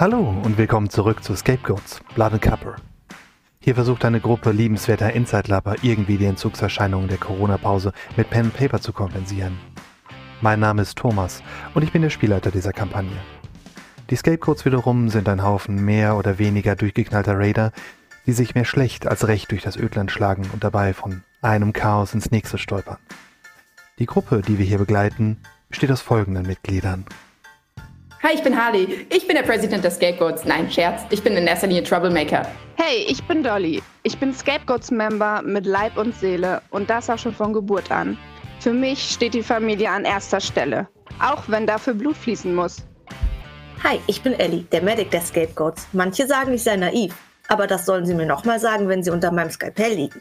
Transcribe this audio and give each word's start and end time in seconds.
Hallo 0.00 0.34
und 0.44 0.56
willkommen 0.56 0.88
zurück 0.88 1.22
zu 1.22 1.36
Scapegoats, 1.36 2.00
Blood 2.14 2.32
and 2.32 2.40
Copper. 2.40 2.76
Hier 3.60 3.74
versucht 3.74 4.02
eine 4.06 4.18
Gruppe 4.18 4.50
liebenswerter 4.50 5.12
Inside-Lapper 5.12 5.76
irgendwie 5.82 6.16
die 6.16 6.24
Entzugserscheinungen 6.24 7.06
der 7.06 7.18
Corona-Pause 7.18 7.92
mit 8.16 8.30
Pen 8.30 8.46
and 8.46 8.54
Paper 8.54 8.80
zu 8.80 8.94
kompensieren. 8.94 9.58
Mein 10.40 10.58
Name 10.58 10.80
ist 10.80 10.96
Thomas 10.96 11.42
und 11.74 11.82
ich 11.82 11.92
bin 11.92 12.00
der 12.00 12.08
Spielleiter 12.08 12.50
dieser 12.50 12.72
Kampagne. 12.72 13.14
Die 14.08 14.16
Scapegoats 14.16 14.64
wiederum 14.64 15.10
sind 15.10 15.28
ein 15.28 15.42
Haufen 15.42 15.84
mehr 15.84 16.16
oder 16.16 16.38
weniger 16.38 16.76
durchgeknallter 16.76 17.36
Raider, 17.36 17.70
die 18.24 18.32
sich 18.32 18.54
mehr 18.54 18.64
schlecht 18.64 19.06
als 19.06 19.28
recht 19.28 19.50
durch 19.50 19.64
das 19.64 19.76
Ödland 19.76 20.10
schlagen 20.10 20.48
und 20.54 20.64
dabei 20.64 20.94
von 20.94 21.24
einem 21.42 21.74
Chaos 21.74 22.14
ins 22.14 22.30
nächste 22.30 22.56
stolpern. 22.56 22.96
Die 23.98 24.06
Gruppe, 24.06 24.40
die 24.40 24.56
wir 24.56 24.64
hier 24.64 24.78
begleiten, 24.78 25.42
besteht 25.68 25.92
aus 25.92 26.00
folgenden 26.00 26.46
Mitgliedern. 26.46 27.04
Hi, 28.22 28.34
ich 28.34 28.42
bin 28.42 28.54
Harley. 28.54 29.06
Ich 29.08 29.26
bin 29.26 29.34
der 29.34 29.44
Präsident 29.44 29.82
der 29.82 29.90
Scapegoats. 29.90 30.44
Nein, 30.44 30.70
Scherz. 30.70 31.04
Ich 31.08 31.22
bin 31.22 31.38
in 31.38 31.46
erster 31.46 31.68
Linie 31.68 31.82
Troublemaker. 31.82 32.46
Hey, 32.76 33.06
ich 33.08 33.22
bin 33.24 33.42
Dolly. 33.42 33.82
Ich 34.02 34.18
bin 34.18 34.34
Scapegoats-Member 34.34 35.40
mit 35.40 35.64
Leib 35.64 35.96
und 35.96 36.14
Seele 36.14 36.60
und 36.68 36.90
das 36.90 37.08
auch 37.08 37.18
schon 37.18 37.34
von 37.34 37.54
Geburt 37.54 37.90
an. 37.90 38.18
Für 38.58 38.74
mich 38.74 39.02
steht 39.02 39.32
die 39.32 39.42
Familie 39.42 39.88
an 39.88 40.04
erster 40.04 40.38
Stelle, 40.38 40.86
auch 41.18 41.44
wenn 41.46 41.66
dafür 41.66 41.94
Blut 41.94 42.14
fließen 42.14 42.54
muss. 42.54 42.84
Hi, 43.82 43.98
ich 44.06 44.20
bin 44.20 44.34
Ellie, 44.34 44.64
der 44.70 44.82
Medic 44.82 45.10
der 45.12 45.22
Scapegoats. 45.22 45.88
Manche 45.94 46.26
sagen, 46.26 46.52
ich 46.52 46.62
sei 46.62 46.76
naiv, 46.76 47.14
aber 47.48 47.66
das 47.66 47.86
sollen 47.86 48.04
sie 48.04 48.14
mir 48.14 48.26
nochmal 48.26 48.60
sagen, 48.60 48.86
wenn 48.86 49.02
sie 49.02 49.10
unter 49.10 49.32
meinem 49.32 49.50
Skalpell 49.50 49.94
liegen. 49.94 50.20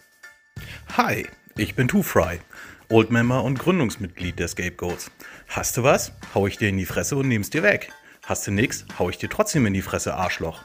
Hi, 0.95 1.27
ich 1.57 1.75
bin 1.75 1.89
Two 1.89 2.01
Fry, 2.01 2.39
Oldmember 2.87 3.43
und 3.43 3.59
Gründungsmitglied 3.59 4.39
der 4.39 4.47
Scapegoats. 4.47 5.11
Hast 5.51 5.75
du 5.77 5.83
was? 5.83 6.11
Hau 6.35 6.45
ich 6.45 6.59
dir 6.59 6.69
in 6.69 6.77
die 6.77 6.85
Fresse 6.85 7.15
und 7.15 7.27
nehm's 7.27 7.49
dir 7.49 7.63
weg. 7.63 7.91
Hast 8.23 8.45
du 8.45 8.51
nix? 8.51 8.85
Hau 8.99 9.09
ich 9.09 9.17
dir 9.17 9.29
trotzdem 9.29 9.65
in 9.65 9.73
die 9.73 9.81
Fresse, 9.81 10.13
Arschloch. 10.13 10.61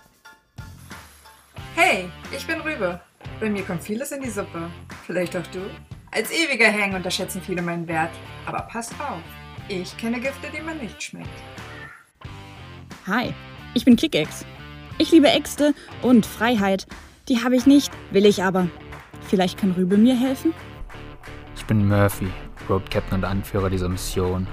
Hey, 1.75 2.11
ich 2.37 2.47
bin 2.47 2.61
Rübe. 2.61 3.01
Bei 3.41 3.49
mir 3.49 3.63
kommt 3.63 3.83
vieles 3.83 4.13
in 4.13 4.21
die 4.21 4.29
Suppe. 4.29 4.71
Vielleicht 5.07 5.35
auch 5.37 5.47
du? 5.47 5.61
Als 6.11 6.31
ewiger 6.31 6.71
Hang 6.71 6.95
unterschätzen 6.95 7.41
viele 7.41 7.63
meinen 7.63 7.89
Wert. 7.89 8.11
Aber 8.45 8.61
passt 8.61 8.93
auf, 9.01 9.23
ich 9.69 9.97
kenne 9.97 10.21
Gifte, 10.21 10.49
die 10.55 10.61
man 10.61 10.77
nicht 10.77 11.03
schmeckt. 11.03 11.29
Hi, 13.07 13.33
ich 13.73 13.87
bin 13.87 13.97
Kickex. 13.97 14.45
Ich 14.99 15.11
liebe 15.11 15.31
Äxte 15.31 15.73
und 16.03 16.27
Freiheit. 16.27 16.87
Die 17.31 17.43
habe 17.43 17.57
ich 17.57 17.65
nicht, 17.65 17.91
will 18.11 18.27
ich 18.27 18.43
aber. 18.43 18.69
Vielleicht 19.31 19.59
kann 19.59 19.73
Rübe 19.73 19.97
mir 19.97 20.15
helfen? 20.15 20.53
Ich 21.57 21.65
bin 21.65 21.89
Murphy, 21.89 22.29
Road 22.69 22.91
Captain 22.91 23.15
und 23.15 23.25
Anführer 23.25 23.71
dieser 23.71 23.89
Mission. 23.89 24.47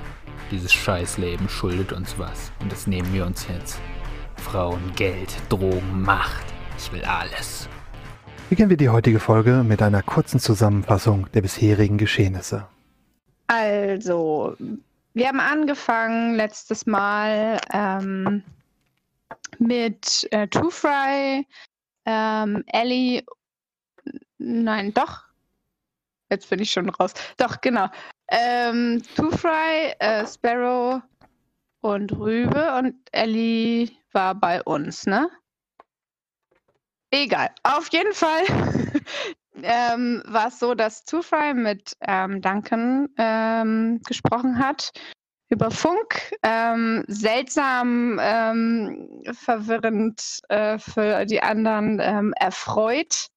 Dieses 0.52 0.74
Scheißleben 0.74 1.48
schuldet 1.48 1.94
uns 1.94 2.20
was 2.20 2.52
und 2.60 2.70
das 2.70 2.86
nehmen 2.86 3.14
wir 3.14 3.26
uns 3.26 3.48
jetzt. 3.48 3.80
Frauen, 4.36 4.92
Geld, 4.98 5.34
Drogen, 5.48 6.02
Macht. 6.02 6.46
Ich 6.78 6.92
will 6.92 7.06
alles. 7.06 7.70
Beginnen 8.50 8.70
wir 8.70 8.76
die 8.76 8.90
heutige 8.90 9.22
Folge 9.22 9.64
mit 9.64 9.82
einer 9.82 10.04
kurzen 10.04 10.42
Zusammenfassung 10.42 11.32
der 11.32 11.42
bisherigen 11.42 11.98
Geschehnisse. 11.98 12.68
Also, 13.48 14.58
wir 15.14 15.30
haben 15.30 15.40
angefangen 15.40 16.36
letztes 16.36 16.86
Mal 16.86 17.62
ähm, 17.72 18.44
mit 19.58 20.28
äh, 20.32 20.50
Two 20.50 20.70
Fry, 20.70 21.48
ähm, 22.06 22.64
Ellie, 22.68 23.24
nein, 24.38 24.94
doch. 24.94 25.22
Jetzt 26.30 26.50
bin 26.50 26.60
ich 26.60 26.72
schon 26.72 26.90
raus. 26.90 27.14
Doch, 27.38 27.62
genau. 27.62 27.88
Ähm, 28.34 29.04
Two 29.16 29.30
Fry, 29.32 29.94
äh, 30.00 30.26
Sparrow 30.26 31.02
und 31.82 32.18
Rübe 32.18 32.76
und 32.78 32.96
Ellie 33.12 33.90
war 34.14 34.34
bei 34.36 34.64
uns, 34.64 35.06
ne? 35.06 35.30
Egal. 37.12 37.50
Auf 37.64 37.90
jeden 37.92 38.14
Fall 38.14 38.44
ähm, 39.64 40.24
war 40.28 40.47
es 40.47 40.59
so, 40.59 40.74
dass 40.74 41.03
Two 41.03 41.22
Fry 41.22 41.53
mit 41.53 41.97
ähm, 42.08 42.42
Duncan 42.42 43.09
ähm, 43.18 44.00
gesprochen 44.08 44.58
hat 44.58 44.94
über 45.50 45.69
Funk. 45.69 46.31
Ähm, 46.42 47.03
seltsam, 47.08 48.18
ähm, 48.22 49.22
verwirrend 49.34 50.40
äh, 50.48 50.80
für 50.80 51.25
die 51.25 51.44
anderen, 51.44 52.00
ähm, 52.02 52.34
erfreut. 52.40 53.28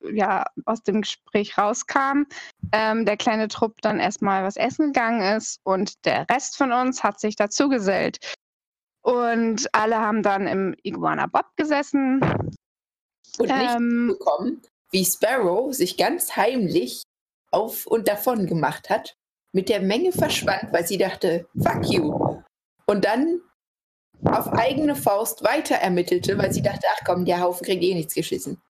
Ja, 0.00 0.44
aus 0.64 0.82
dem 0.82 1.00
Gespräch 1.00 1.58
rauskam, 1.58 2.24
ähm, 2.72 3.04
der 3.04 3.16
kleine 3.16 3.48
Trupp 3.48 3.80
dann 3.82 3.98
erstmal 3.98 4.44
was 4.44 4.56
essen 4.56 4.92
gegangen 4.92 5.36
ist 5.36 5.60
und 5.64 6.04
der 6.04 6.28
Rest 6.30 6.56
von 6.56 6.72
uns 6.72 7.02
hat 7.02 7.18
sich 7.18 7.34
dazu 7.34 7.68
gesellt. 7.68 8.18
Und 9.02 9.66
alle 9.74 9.98
haben 9.98 10.22
dann 10.22 10.46
im 10.46 10.76
Iguana 10.82 11.26
Bob 11.26 11.46
gesessen. 11.56 12.20
Und 13.38 13.48
nicht 13.48 13.74
Ähm, 13.76 14.14
bekommen, 14.18 14.62
wie 14.90 15.04
Sparrow 15.04 15.74
sich 15.74 15.96
ganz 15.96 16.36
heimlich 16.36 17.02
auf 17.50 17.86
und 17.86 18.06
davon 18.08 18.46
gemacht 18.46 18.90
hat, 18.90 19.14
mit 19.52 19.68
der 19.68 19.80
Menge 19.80 20.12
verschwand, 20.12 20.72
weil 20.72 20.86
sie 20.86 20.98
dachte, 20.98 21.48
fuck 21.60 21.90
you. 21.90 22.42
Und 22.86 23.04
dann 23.04 23.40
auf 24.24 24.48
eigene 24.48 24.96
Faust 24.96 25.44
weiter 25.44 25.76
ermittelte, 25.76 26.36
weil 26.38 26.52
sie 26.52 26.62
dachte, 26.62 26.86
ach 26.92 27.04
komm, 27.06 27.24
der 27.24 27.40
Haufen 27.40 27.64
kriegt 27.64 27.82
eh 27.82 27.94
nichts 27.94 28.14
geschissen. 28.14 28.60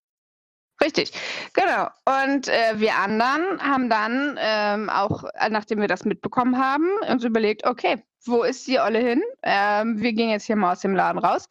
Richtig, 0.81 1.13
genau. 1.55 1.89
Und 2.05 2.49
äh, 2.49 2.75
wir 2.79 2.97
anderen 2.97 3.61
haben 3.61 3.91
dann 3.91 4.39
ähm, 4.41 4.89
auch, 4.89 5.25
äh, 5.35 5.49
nachdem 5.51 5.81
wir 5.81 5.89
das 5.89 6.05
mitbekommen 6.05 6.57
haben, 6.59 6.87
uns 7.11 7.25
überlegt, 7.25 7.67
okay, 7.67 8.03
wo 8.25 8.45
ist 8.45 8.67
die 8.69 8.79
Olle 8.79 9.01
hin? 9.01 9.23
Ähm, 9.43 10.01
wir 10.01 10.13
gehen 10.13 10.31
jetzt 10.31 10.45
hier 10.45 10.57
mal 10.57 10.73
aus 10.73 10.81
dem 10.81 10.95
Laden 10.95 11.19
raus. 11.19 11.49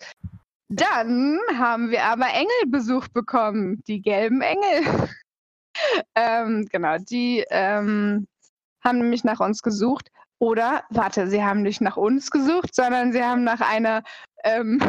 Dann 0.69 1.39
haben 1.57 1.91
wir 1.91 2.03
aber 2.03 2.27
Engelbesuch 2.27 3.07
bekommen, 3.09 3.81
die 3.87 4.01
gelben 4.01 4.41
Engel. 4.41 5.09
ähm, 6.15 6.67
genau, 6.71 6.97
die 6.97 7.45
ähm, 7.49 8.27
haben 8.83 8.97
nämlich 8.99 9.23
nach 9.23 9.39
uns 9.39 9.61
gesucht. 9.61 10.09
Oder, 10.39 10.83
warte, 10.89 11.27
sie 11.27 11.43
haben 11.43 11.63
nicht 11.63 11.81
nach 11.81 11.97
uns 11.97 12.29
gesucht, 12.29 12.75
sondern 12.75 13.11
sie 13.11 13.23
haben 13.23 13.43
nach 13.43 13.61
einer 13.61 14.03
ähm, 14.43 14.79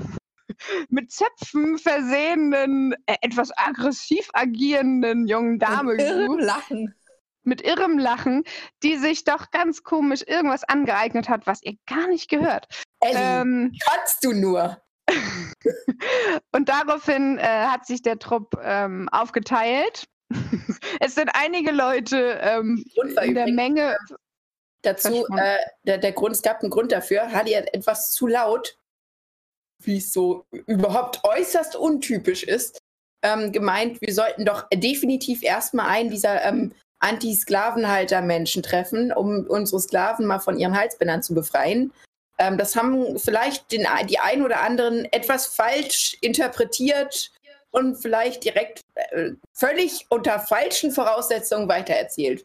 mit 0.89 1.11
Zöpfen 1.11 1.79
versehenen, 1.79 2.95
äh, 3.07 3.17
etwas 3.23 3.51
aggressiv 3.57 4.29
agierenden 4.33 5.27
jungen 5.27 5.59
Dame 5.59 5.97
gesucht 5.97 6.41
Lachen. 6.41 6.95
mit 7.43 7.63
irrem 7.63 7.99
Lachen, 7.99 8.45
die 8.83 8.97
sich 8.97 9.25
doch 9.25 9.51
ganz 9.51 9.83
komisch 9.83 10.23
irgendwas 10.27 10.65
angeeignet 10.65 11.29
hat, 11.29 11.47
was 11.47 11.63
ihr 11.63 11.75
gar 11.87 12.09
nicht 12.09 12.29
gehört. 12.29 12.67
Ellie, 13.01 13.17
Ähm, 13.17 13.73
kannst 13.89 14.25
du 14.25 14.33
nur. 14.33 14.83
und 16.53 16.69
daraufhin 16.69 17.39
äh, 17.39 17.67
hat 17.67 17.87
sich 17.87 18.03
der 18.03 18.19
Trupp 18.19 18.59
ähm, 18.63 19.09
aufgeteilt. 19.11 20.05
es 21.01 21.15
sind 21.15 21.31
einige 21.33 21.71
Leute 21.71 22.39
ähm, 22.43 22.85
in 23.23 23.35
der 23.35 23.49
Menge. 23.49 23.97
Dazu, 24.83 25.27
äh, 25.37 25.59
der, 25.85 25.99
der 25.99 26.13
Grund, 26.13 26.37
es 26.37 26.43
gab 26.43 26.61
einen 26.61 26.71
Grund 26.71 26.93
dafür. 26.93 27.33
Harley 27.33 27.53
hat 27.53 27.73
etwas 27.75 28.13
zu 28.13 28.27
laut, 28.27 28.78
wie 29.83 29.99
es 29.99 30.13
so 30.13 30.45
überhaupt 30.51 31.21
äußerst 31.25 31.77
untypisch 31.77 32.43
ist, 32.43 32.79
ähm, 33.23 33.53
gemeint, 33.53 34.01
wir 34.01 34.15
sollten 34.15 34.45
doch 34.45 34.69
definitiv 34.73 35.43
erstmal 35.43 35.89
einen 35.89 36.11
dieser 36.11 36.45
ähm, 36.45 36.73
Anti-Sklavenhalter-Menschen 37.01 38.63
treffen, 38.63 39.13
um 39.13 39.47
unsere 39.49 39.81
Sklaven 39.81 40.27
mal 40.27 40.41
von 40.41 40.59
ihren 40.59 40.77
Halsbändern 40.77 41.23
zu 41.23 41.35
befreien. 41.35 41.93
Ähm, 42.39 42.59
das 42.59 42.77
haben 42.77 43.19
vielleicht 43.19 43.73
den, 43.73 43.87
die 44.09 44.19
ein 44.19 44.43
oder 44.43 44.61
anderen 44.61 45.05
etwas 45.13 45.47
falsch 45.47 46.17
interpretiert 46.21 47.33
und 47.71 47.97
vielleicht 47.97 48.45
direkt 48.45 48.81
äh, 48.95 49.33
völlig 49.53 50.07
unter 50.11 50.39
falschen 50.39 50.91
Voraussetzungen 50.91 51.69
weitererzählt. 51.69 52.45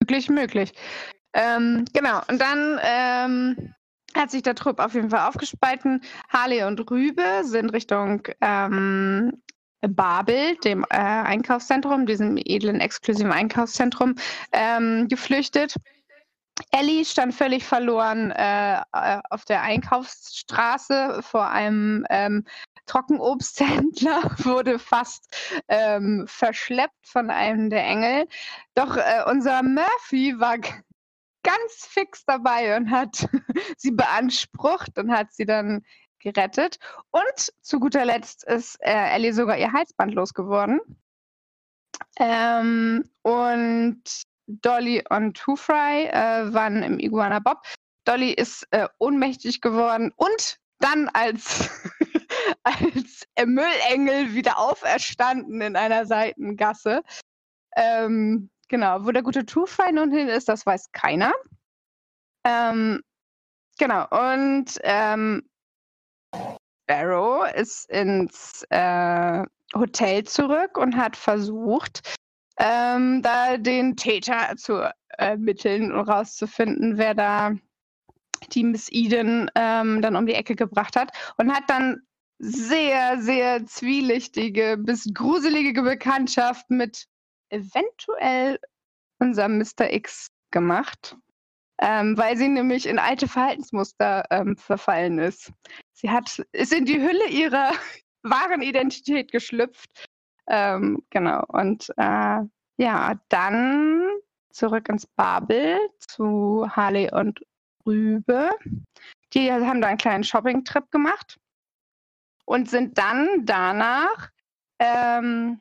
Möglich, 0.00 0.28
möglich. 0.28 0.72
Ähm, 1.34 1.84
genau, 1.92 2.20
und 2.28 2.40
dann 2.40 2.80
ähm, 2.82 3.74
hat 4.16 4.30
sich 4.30 4.42
der 4.42 4.54
Trupp 4.54 4.78
auf 4.78 4.94
jeden 4.94 5.10
Fall 5.10 5.28
aufgespalten. 5.28 6.02
Harley 6.28 6.64
und 6.64 6.90
Rübe 6.90 7.42
sind 7.42 7.70
Richtung 7.70 8.22
ähm, 8.40 9.42
Babel, 9.80 10.56
dem 10.58 10.84
äh, 10.90 10.96
Einkaufszentrum, 10.96 12.06
diesem 12.06 12.36
edlen, 12.36 12.80
exklusiven 12.80 13.32
Einkaufszentrum, 13.32 14.14
ähm, 14.52 15.08
geflüchtet. 15.08 15.74
Ellie 16.70 17.04
stand 17.04 17.34
völlig 17.34 17.64
verloren 17.64 18.30
äh, 18.30 18.80
auf 19.30 19.44
der 19.44 19.62
Einkaufsstraße 19.62 21.20
vor 21.22 21.48
einem 21.48 22.06
ähm, 22.10 22.44
Trockenobsthändler, 22.86 24.22
wurde 24.38 24.78
fast 24.78 25.34
ähm, 25.68 26.26
verschleppt 26.28 27.06
von 27.06 27.30
einem 27.30 27.70
der 27.70 27.84
Engel. 27.84 28.28
Doch 28.74 28.96
äh, 28.96 29.24
unser 29.26 29.62
Murphy 29.62 30.38
war 30.38 30.58
ganz 31.42 31.86
fix 31.86 32.24
dabei 32.24 32.76
und 32.76 32.90
hat 32.90 33.28
sie 33.76 33.92
beansprucht 33.92 34.98
und 34.98 35.12
hat 35.12 35.32
sie 35.32 35.44
dann 35.44 35.84
gerettet. 36.20 36.78
Und 37.10 37.52
zu 37.62 37.80
guter 37.80 38.04
Letzt 38.04 38.44
ist 38.44 38.76
äh, 38.80 39.14
Ellie 39.14 39.32
sogar 39.32 39.58
ihr 39.58 39.72
Halsband 39.72 40.14
losgeworden. 40.14 40.80
Ähm, 42.18 43.10
und 43.22 44.02
Dolly 44.46 45.02
und 45.08 45.36
Two 45.36 45.56
Fry 45.56 46.06
äh, 46.06 46.52
waren 46.52 46.82
im 46.82 46.98
Iguana 46.98 47.38
Bob. 47.38 47.62
Dolly 48.04 48.32
ist 48.32 48.66
äh, 48.70 48.88
ohnmächtig 48.98 49.60
geworden 49.60 50.12
und 50.16 50.58
dann 50.78 51.08
als, 51.12 51.70
als 52.64 53.24
Müllengel 53.44 54.34
wieder 54.34 54.58
auferstanden 54.58 55.60
in 55.60 55.76
einer 55.76 56.06
Seitengasse. 56.06 57.02
Ähm, 57.76 58.50
genau, 58.72 59.04
wo 59.04 59.12
der 59.12 59.22
gute 59.22 59.46
Two-Fine 59.46 59.92
nun 59.92 60.10
hin 60.10 60.28
ist, 60.28 60.48
das 60.48 60.66
weiß 60.66 60.90
keiner. 60.92 61.32
Ähm, 62.44 63.02
genau, 63.78 64.06
und 64.10 64.78
ähm, 64.82 65.48
Barrow 66.86 67.46
ist 67.54 67.88
ins 67.90 68.64
äh, 68.70 69.44
Hotel 69.74 70.24
zurück 70.24 70.78
und 70.78 70.96
hat 70.96 71.16
versucht, 71.16 72.16
ähm, 72.58 73.22
da 73.22 73.58
den 73.58 73.94
Täter 73.94 74.56
zu 74.56 74.90
ermitteln 75.08 75.92
und 75.92 76.08
rauszufinden, 76.08 76.96
wer 76.96 77.14
da 77.14 77.52
die 78.52 78.64
Miss 78.64 78.88
Eden 78.90 79.50
ähm, 79.54 80.00
dann 80.00 80.16
um 80.16 80.26
die 80.26 80.34
Ecke 80.34 80.56
gebracht 80.56 80.96
hat 80.96 81.12
und 81.36 81.52
hat 81.52 81.64
dann 81.68 82.02
sehr, 82.38 83.20
sehr 83.20 83.66
zwielichtige 83.66 84.76
bis 84.78 85.08
gruselige 85.12 85.82
Bekanntschaft 85.82 86.70
mit 86.70 87.06
eventuell 87.52 88.58
unserem 89.18 89.58
Mr. 89.58 89.92
X 89.92 90.28
gemacht, 90.50 91.16
ähm, 91.80 92.16
weil 92.16 92.36
sie 92.36 92.48
nämlich 92.48 92.86
in 92.86 92.98
alte 92.98 93.28
Verhaltensmuster 93.28 94.24
ähm, 94.30 94.56
verfallen 94.56 95.18
ist. 95.18 95.52
Sie 95.92 96.10
hat, 96.10 96.44
ist 96.52 96.72
in 96.72 96.84
die 96.84 97.00
Hülle 97.00 97.28
ihrer 97.28 97.72
wahren 98.22 98.62
Identität 98.62 99.30
geschlüpft. 99.30 100.08
Ähm, 100.48 101.04
genau. 101.10 101.44
Und 101.48 101.92
äh, 101.96 102.40
ja, 102.78 103.14
dann 103.28 104.02
zurück 104.50 104.88
ins 104.88 105.06
Babel 105.06 105.78
zu 105.98 106.66
Harley 106.70 107.10
und 107.12 107.40
Rübe. 107.86 108.50
Die 109.32 109.50
haben 109.50 109.80
da 109.80 109.88
einen 109.88 109.98
kleinen 109.98 110.24
Shopping-Trip 110.24 110.90
gemacht 110.90 111.38
und 112.44 112.68
sind 112.68 112.98
dann 112.98 113.46
danach, 113.46 114.30
ähm, 114.78 115.60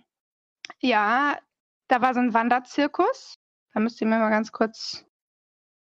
ja, 0.81 1.37
da 1.91 2.01
war 2.01 2.13
so 2.13 2.21
ein 2.21 2.33
Wanderzirkus. 2.33 3.35
Da 3.73 3.79
müsst 3.79 3.99
ihr 4.01 4.07
mir 4.07 4.17
mal 4.17 4.29
ganz 4.29 4.51
kurz. 4.51 5.05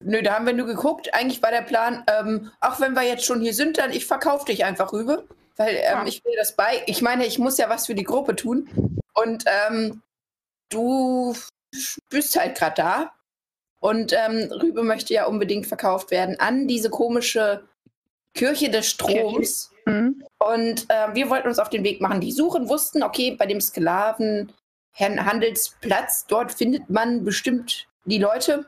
Nö, 0.01 0.23
da 0.23 0.35
haben 0.35 0.47
wir 0.47 0.53
nur 0.53 0.67
geguckt. 0.67 1.15
Eigentlich 1.15 1.43
war 1.43 1.51
der 1.51 1.63
Plan, 1.63 2.05
ähm, 2.07 2.51
auch 2.61 2.79
wenn 2.81 2.95
wir 2.95 3.03
jetzt 3.03 3.25
schon 3.25 3.41
hier 3.41 3.55
sind, 3.55 3.79
dann 3.79 3.91
ich 3.91 4.07
verkaufe 4.07 4.47
dich 4.47 4.65
einfach 4.65 4.93
rüber. 4.93 5.25
Weil 5.57 5.77
ähm, 5.77 5.99
ja. 5.99 6.07
ich 6.07 6.25
will 6.25 6.35
das 6.37 6.57
bei. 6.57 6.83
Ich 6.87 7.01
meine, 7.01 7.27
ich 7.27 7.39
muss 7.39 7.59
ja 7.59 7.69
was 7.71 7.87
für 7.87 7.95
die 7.95 8.05
Gruppe 8.05 8.37
tun. 8.37 8.69
Und 9.15 9.45
ähm, 9.47 10.03
du 10.69 11.35
bist 12.11 12.39
halt 12.39 12.59
gerade 12.59 12.75
da. 12.77 13.13
Und 13.81 14.13
ähm, 14.13 14.51
Rübe 14.51 14.83
möchte 14.83 15.15
ja 15.15 15.27
unbedingt 15.27 15.67
verkauft 15.67 16.11
werden 16.11 16.39
an 16.41 16.67
diese 16.69 16.91
komische 16.91 17.65
Kirche 18.35 18.71
des 18.71 18.87
Stroms. 18.89 19.71
Mhm. 19.87 20.25
Und 20.39 20.91
äh, 20.91 21.15
wir 21.15 21.31
wollten 21.31 21.49
uns 21.49 21.59
auf 21.59 21.71
den 21.71 21.85
Weg 21.85 22.01
machen. 22.01 22.21
Die 22.21 22.33
suchen, 22.33 22.69
wussten, 22.69 23.03
okay, 23.03 23.37
bei 23.39 23.47
dem 23.47 23.61
Sklavenhandelsplatz, 24.95 26.27
dort 26.27 26.53
findet 26.53 26.89
man 26.89 27.25
bestimmt 27.25 27.87
die 28.05 28.19
Leute. 28.19 28.67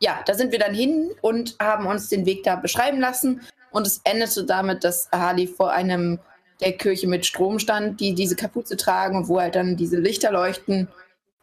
Ja, 0.00 0.22
da 0.26 0.34
sind 0.34 0.52
wir 0.52 0.58
dann 0.58 0.74
hin 0.74 1.10
und 1.22 1.56
haben 1.60 1.86
uns 1.86 2.08
den 2.08 2.26
Weg 2.26 2.42
da 2.44 2.56
beschreiben 2.56 3.00
lassen. 3.00 3.40
Und 3.70 3.86
es 3.86 4.00
endete 4.04 4.44
damit, 4.44 4.84
dass 4.84 5.08
Harley 5.10 5.46
vor 5.46 5.72
einem 5.72 6.18
der 6.60 6.72
Kirche 6.72 7.06
mit 7.06 7.26
Strom 7.26 7.58
stand, 7.58 8.00
die 8.00 8.14
diese 8.14 8.36
Kapuze 8.36 8.76
tragen 8.76 9.16
und 9.16 9.28
wo 9.28 9.40
halt 9.40 9.56
dann 9.56 9.76
diese 9.76 9.98
Lichter 9.98 10.32
leuchten. 10.32 10.88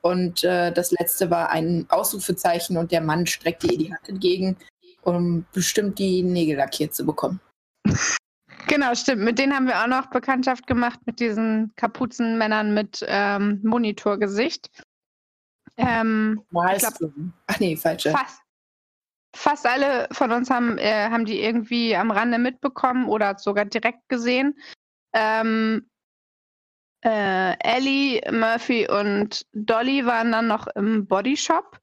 Und 0.01 0.43
äh, 0.43 0.71
das 0.71 0.91
letzte 0.91 1.29
war 1.29 1.49
ein 1.49 1.85
Ausrufezeichen 1.89 2.77
und 2.77 2.91
der 2.91 3.01
Mann 3.01 3.25
streckte 3.25 3.67
ihr 3.67 3.77
die 3.77 3.93
Hand 3.93 4.07
entgegen, 4.09 4.57
um 5.01 5.45
bestimmt 5.53 5.99
die 5.99 6.23
Nägel 6.23 6.57
lackiert 6.57 6.93
zu 6.93 7.05
bekommen. 7.05 7.39
Genau, 8.67 8.95
stimmt. 8.95 9.23
Mit 9.23 9.39
denen 9.39 9.53
haben 9.53 9.67
wir 9.67 9.81
auch 9.81 9.87
noch 9.87 10.07
Bekanntschaft 10.07 10.67
gemacht, 10.67 10.99
mit 11.05 11.19
diesen 11.19 11.73
Kapuzenmännern 11.75 12.73
mit 12.73 13.03
ähm, 13.07 13.59
Monitorgesicht. 13.63 14.69
Ähm, 15.77 16.43
glaub, 16.51 16.93
Ach 17.47 17.59
nee, 17.59 17.75
falsche. 17.75 18.11
Fast, 18.11 18.41
fast 19.35 19.65
alle 19.65 20.07
von 20.11 20.31
uns 20.31 20.49
haben, 20.49 20.77
äh, 20.77 21.09
haben 21.09 21.25
die 21.25 21.41
irgendwie 21.41 21.95
am 21.95 22.11
Rande 22.11 22.37
mitbekommen 22.37 23.07
oder 23.07 23.37
sogar 23.37 23.65
direkt 23.65 24.07
gesehen. 24.07 24.55
Ähm, 25.13 25.89
äh, 27.03 27.57
Ellie, 27.59 28.21
Murphy 28.31 28.87
und 28.89 29.45
Dolly 29.53 30.05
waren 30.05 30.31
dann 30.31 30.47
noch 30.47 30.67
im 30.67 31.05
Bodyshop, 31.05 31.79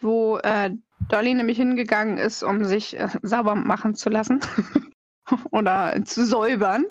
wo 0.00 0.38
äh, 0.38 0.70
Dolly 1.08 1.34
nämlich 1.34 1.58
hingegangen 1.58 2.18
ist, 2.18 2.42
um 2.42 2.64
sich 2.64 2.98
äh, 2.98 3.08
sauber 3.22 3.56
machen 3.56 3.94
zu 3.94 4.08
lassen 4.08 4.40
oder 5.50 5.94
zu 6.04 6.24
säubern. 6.24 6.86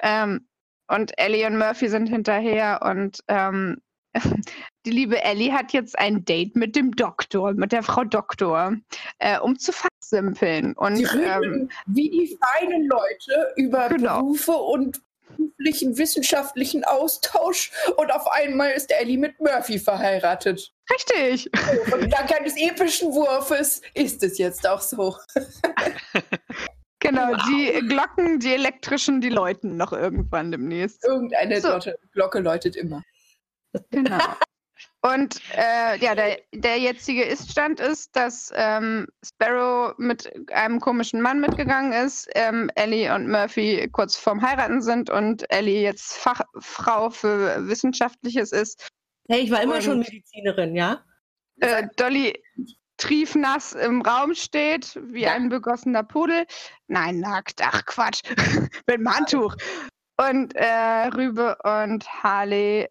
Ähm, 0.00 0.46
und 0.88 1.12
Ellie 1.18 1.46
und 1.46 1.58
Murphy 1.58 1.88
sind 1.88 2.06
hinterher 2.06 2.80
und 2.82 3.20
ähm, 3.28 3.80
die 4.86 4.90
liebe 4.90 5.22
Ellie 5.22 5.52
hat 5.52 5.72
jetzt 5.72 5.98
ein 5.98 6.24
Date 6.24 6.56
mit 6.56 6.76
dem 6.76 6.92
Doktor, 6.92 7.52
mit 7.52 7.72
der 7.72 7.82
Frau 7.82 8.04
Doktor, 8.04 8.76
äh, 9.18 9.38
um 9.38 9.58
zu 9.58 9.72
fachsimpeln. 9.72 10.72
Und, 10.74 10.96
die 10.96 11.04
reden 11.04 11.62
ähm, 11.62 11.70
wie 11.86 12.10
die 12.10 12.38
feinen 12.40 12.86
Leute 12.86 13.52
über 13.56 13.88
genau. 13.88 14.20
Berufe 14.20 14.52
und 14.52 15.02
beruflichen, 15.38 15.96
wissenschaftlichen 15.98 16.84
Austausch 16.84 17.70
und 17.96 18.10
auf 18.10 18.26
einmal 18.32 18.72
ist 18.72 18.90
Ellie 18.90 19.18
mit 19.18 19.38
Murphy 19.40 19.78
verheiratet. 19.78 20.72
Richtig. 20.90 21.50
Und 21.92 22.10
dank 22.10 22.32
eines 22.34 22.56
epischen 22.56 23.12
Wurfes 23.12 23.82
ist 23.94 24.22
es 24.22 24.38
jetzt 24.38 24.66
auch 24.66 24.80
so. 24.80 25.16
Genau, 27.00 27.28
wow. 27.28 27.42
die 27.48 27.86
Glocken, 27.86 28.40
die 28.40 28.52
elektrischen, 28.54 29.20
die 29.20 29.28
läuten 29.28 29.76
noch 29.76 29.92
irgendwann 29.92 30.50
demnächst. 30.50 31.04
Irgendeine 31.04 31.60
so. 31.60 31.78
Glocke 32.12 32.40
läutet 32.40 32.76
immer. 32.76 33.02
Genau. 33.90 34.18
Und 35.02 35.40
äh, 35.56 35.96
ja, 35.98 36.14
der, 36.14 36.38
der 36.52 36.76
jetzige 36.78 37.24
Iststand 37.24 37.78
ist, 37.78 38.16
dass 38.16 38.52
ähm, 38.54 39.06
Sparrow 39.24 39.94
mit 39.96 40.32
einem 40.50 40.80
komischen 40.80 41.20
Mann 41.20 41.40
mitgegangen 41.40 41.92
ist, 41.92 42.28
ähm, 42.34 42.68
Ellie 42.74 43.14
und 43.14 43.28
Murphy 43.28 43.88
kurz 43.92 44.16
vorm 44.16 44.42
Heiraten 44.42 44.82
sind 44.82 45.08
und 45.08 45.44
Ellie 45.52 45.82
jetzt 45.82 46.14
Fachfrau 46.14 47.10
für 47.10 47.68
Wissenschaftliches 47.68 48.50
ist. 48.50 48.88
Hey, 49.28 49.42
ich 49.42 49.50
war 49.50 49.62
immer 49.62 49.76
und, 49.76 49.84
schon 49.84 49.98
Medizinerin, 50.00 50.74
ja? 50.74 51.04
Äh, 51.60 51.86
Dolly 51.96 52.42
triefnass 52.98 53.72
im 53.72 54.02
Raum 54.02 54.34
steht, 54.34 55.00
wie 55.02 55.22
ja. 55.22 55.32
ein 55.32 55.48
begossener 55.48 56.02
Pudel. 56.02 56.46
Nein, 56.86 57.20
nackt, 57.20 57.60
ach 57.62 57.84
Quatsch, 57.86 58.22
mit 58.86 58.98
dem 58.98 59.12
Handtuch. 59.12 59.56
Und 60.20 60.54
äh, 60.56 61.06
Rübe 61.14 61.56
und 61.62 62.06
Harley 62.22 62.88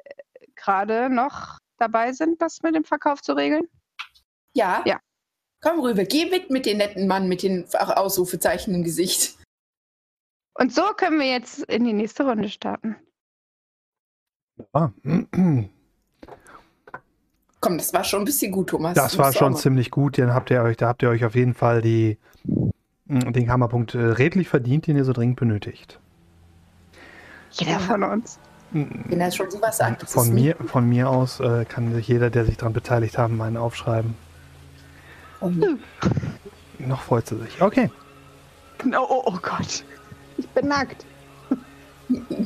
gerade 0.56 1.10
noch 1.10 1.60
dabei 1.78 2.14
sind, 2.14 2.42
das 2.42 2.64
mit 2.64 2.76
dem 2.76 2.84
Verkauf 2.84 3.22
zu 3.22 3.34
regeln? 3.34 3.68
Ja. 4.54 4.82
Ja. 4.86 5.00
Komm 5.62 5.80
rüber, 5.80 6.04
geh 6.04 6.30
mit 6.30 6.50
mit 6.50 6.66
dem 6.66 6.78
netten 6.78 7.08
Mann 7.08 7.28
mit 7.28 7.44
den 7.44 7.68
Ausrufezeichen 7.74 8.74
im 8.74 8.84
Gesicht. 8.84 9.38
Und 10.54 10.74
so 10.74 10.84
können 10.94 11.20
wir 11.20 11.30
jetzt 11.30 11.60
in 11.66 11.84
die 11.84 11.94
nächste 11.94 12.24
Runde 12.24 12.50
starten. 12.50 12.96
Ja. 14.74 14.92
Komm, 17.60 17.78
das 17.78 17.94
war 17.94 18.04
schon 18.04 18.22
ein 18.22 18.26
bisschen 18.26 18.52
gut, 18.52 18.70
Thomas. 18.70 18.94
Das 18.94 19.18
war 19.18 19.34
schon 19.34 19.56
ziemlich 19.56 19.90
gut. 19.90 20.18
Dann 20.18 20.34
habt 20.34 20.52
ihr 20.52 20.62
euch, 20.62 20.78
da 20.78 20.88
habt 20.88 21.02
ihr 21.02 21.10
euch 21.10 21.26
auf 21.26 21.36
jeden 21.36 21.54
Fall 21.56 21.82
die, 21.82 22.18
den 23.06 23.50
Hammerpunkt 23.50 23.96
äh, 23.96 24.00
redlich 24.00 24.48
verdient, 24.48 24.88
den 24.88 24.96
ihr 24.96 25.06
so 25.06 25.14
dringend 25.14 25.40
benötigt. 25.40 26.00
Jeder 27.52 27.80
von 27.80 28.04
uns. 28.04 28.40
Wenn 28.72 29.22
er 29.22 29.32
schon 29.32 29.50
sowas 29.50 29.78
sagt. 29.78 30.10
Von 30.10 30.34
mir, 30.34 30.56
von 30.66 30.88
mir 30.88 31.10
aus 31.10 31.40
äh, 31.40 31.66
kann 31.66 31.94
sich 31.94 32.08
jeder, 32.08 32.30
der 32.30 32.46
sich 32.46 32.58
daran 32.58 32.74
beteiligt 32.74 33.18
haben, 33.18 33.42
einen 33.42 33.58
aufschreiben. 33.58 34.14
Oh. 35.40 35.52
Noch 36.80 37.02
freut 37.02 37.28
sie 37.28 37.38
sich. 37.38 37.62
Okay. 37.62 37.90
Oh, 38.86 39.06
oh, 39.10 39.24
oh 39.26 39.38
Gott. 39.42 39.84
Ich 40.38 40.48
bin 40.50 40.68
nackt. 40.68 41.06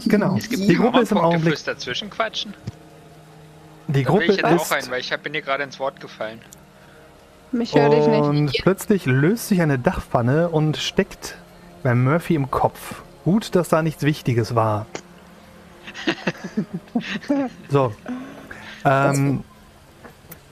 Genau. 0.05 0.37
Es 0.37 0.47
gibt 0.47 0.63
die 0.63 0.75
Gruppe 0.75 1.01
ist 1.01 1.11
im 1.11 1.17
Augenblick. 1.17 1.63
Dazwischen 1.65 2.09
quatschen. 2.09 2.53
Die 3.87 4.03
Gruppe 4.03 4.21
will 4.21 4.29
ich 4.31 4.37
jetzt 4.37 4.51
ist. 4.51 4.71
auch 4.71 4.71
ein, 4.71 4.89
weil 4.89 4.99
ich 4.99 5.15
bin 5.17 5.33
dir 5.33 5.41
gerade 5.41 5.63
ins 5.63 5.79
Wort 5.79 5.99
gefallen. 5.99 6.39
Mich 7.51 7.75
höre 7.75 7.89
dich 7.89 8.07
nicht. 8.07 8.21
Und 8.21 8.53
plötzlich 8.61 9.05
löst 9.05 9.49
sich 9.49 9.61
eine 9.61 9.77
Dachpfanne 9.77 10.49
und 10.49 10.77
steckt 10.77 11.37
bei 11.83 11.93
Murphy 11.93 12.35
im 12.35 12.49
Kopf. 12.49 13.01
Gut, 13.25 13.55
dass 13.55 13.69
da 13.69 13.81
nichts 13.81 14.03
Wichtiges 14.03 14.55
war. 14.55 14.85
so. 17.69 17.93
Ähm, 18.85 19.43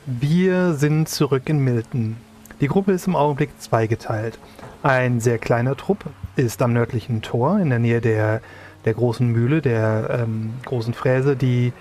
wir 0.05 0.73
sind 0.73 1.07
zurück 1.07 1.43
in 1.47 1.59
Milton. 1.59 2.17
Die 2.61 2.67
Gruppe 2.67 2.91
ist 2.91 3.07
im 3.07 3.15
Augenblick 3.15 3.49
zweigeteilt. 3.59 4.37
Ein 4.83 5.19
sehr 5.19 5.37
kleiner 5.37 5.77
Trupp 5.77 6.03
ist 6.35 6.61
am 6.61 6.73
nördlichen 6.73 7.21
Tor 7.21 7.59
in 7.59 7.69
der 7.69 7.79
Nähe 7.79 8.01
der, 8.01 8.41
der 8.85 8.93
großen 8.93 9.27
Mühle, 9.27 9.61
der 9.61 10.21
ähm, 10.23 10.53
großen 10.65 10.93
Fräse, 10.93 11.35
die 11.35 11.73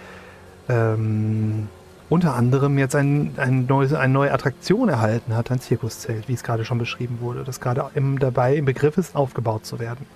ähm, 0.69 1.69
unter 2.09 2.35
anderem 2.35 2.79
jetzt 2.79 2.95
ein, 2.95 3.33
ein 3.37 3.67
neues, 3.67 3.93
eine 3.93 4.13
neue 4.13 4.33
Attraktion 4.33 4.89
erhalten 4.89 5.37
hat, 5.37 5.51
ein 5.51 5.61
Zirkuszelt, 5.61 6.29
wie 6.29 6.33
es 6.33 6.43
gerade 6.43 6.65
schon 6.65 6.79
beschrieben 6.79 7.19
wurde, 7.21 7.45
das 7.45 7.61
gerade 7.61 7.91
im, 7.95 8.19
dabei 8.19 8.57
im 8.57 8.65
Begriff 8.65 8.97
ist, 8.97 9.15
aufgebaut 9.15 9.67
zu 9.67 9.79
werden. 9.79 10.07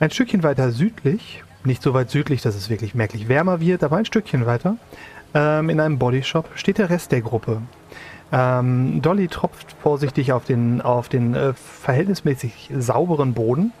Ein 0.00 0.10
Stückchen 0.10 0.42
weiter 0.42 0.72
südlich, 0.72 1.44
nicht 1.64 1.82
so 1.82 1.94
weit 1.94 2.10
südlich, 2.10 2.42
dass 2.42 2.56
es 2.56 2.70
wirklich 2.70 2.94
merklich 2.94 3.28
wärmer 3.28 3.60
wird, 3.60 3.84
aber 3.84 3.96
ein 3.96 4.04
Stückchen 4.04 4.46
weiter, 4.46 4.76
ähm, 5.34 5.68
in 5.70 5.80
einem 5.80 5.98
Bodyshop 5.98 6.48
steht 6.54 6.78
der 6.78 6.90
Rest 6.90 7.12
der 7.12 7.20
Gruppe. 7.20 7.62
Ähm, 8.32 9.02
Dolly 9.02 9.28
tropft 9.28 9.76
vorsichtig 9.82 10.32
auf 10.32 10.44
den, 10.44 10.80
auf 10.80 11.10
den 11.10 11.34
äh, 11.34 11.52
verhältnismäßig 11.52 12.70
sauberen 12.78 13.34
Boden, 13.34 13.72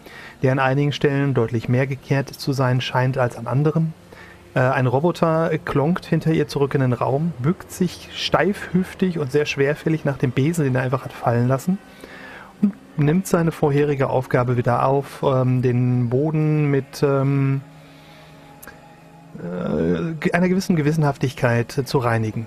der 0.42 0.52
an 0.52 0.58
einigen 0.58 0.92
Stellen 0.92 1.32
deutlich 1.32 1.70
mehr 1.70 1.86
gekehrt 1.86 2.28
zu 2.28 2.52
sein 2.52 2.82
scheint 2.82 3.16
als 3.16 3.36
an 3.36 3.46
anderen. 3.46 3.94
Äh, 4.54 4.60
ein 4.60 4.86
Roboter 4.86 5.50
klonkt 5.64 6.04
hinter 6.04 6.32
ihr 6.32 6.46
zurück 6.46 6.74
in 6.74 6.82
den 6.82 6.92
Raum, 6.92 7.32
bückt 7.38 7.72
sich 7.72 8.10
steifhüftig 8.14 9.18
und 9.18 9.32
sehr 9.32 9.46
schwerfällig 9.46 10.04
nach 10.04 10.18
dem 10.18 10.30
Besen, 10.30 10.64
den 10.64 10.74
er 10.74 10.82
einfach 10.82 11.04
hat 11.04 11.12
fallen 11.12 11.48
lassen, 11.48 11.78
und 12.60 12.74
nimmt 12.98 13.26
seine 13.26 13.52
vorherige 13.52 14.10
Aufgabe 14.10 14.56
wieder 14.56 14.86
auf, 14.86 15.22
ähm, 15.22 15.62
den 15.62 16.10
Boden 16.10 16.70
mit 16.70 17.02
ähm, 17.02 17.62
äh, 19.38 20.30
einer 20.32 20.48
gewissen 20.48 20.76
Gewissenhaftigkeit 20.76 21.72
zu 21.72 21.98
reinigen. 21.98 22.46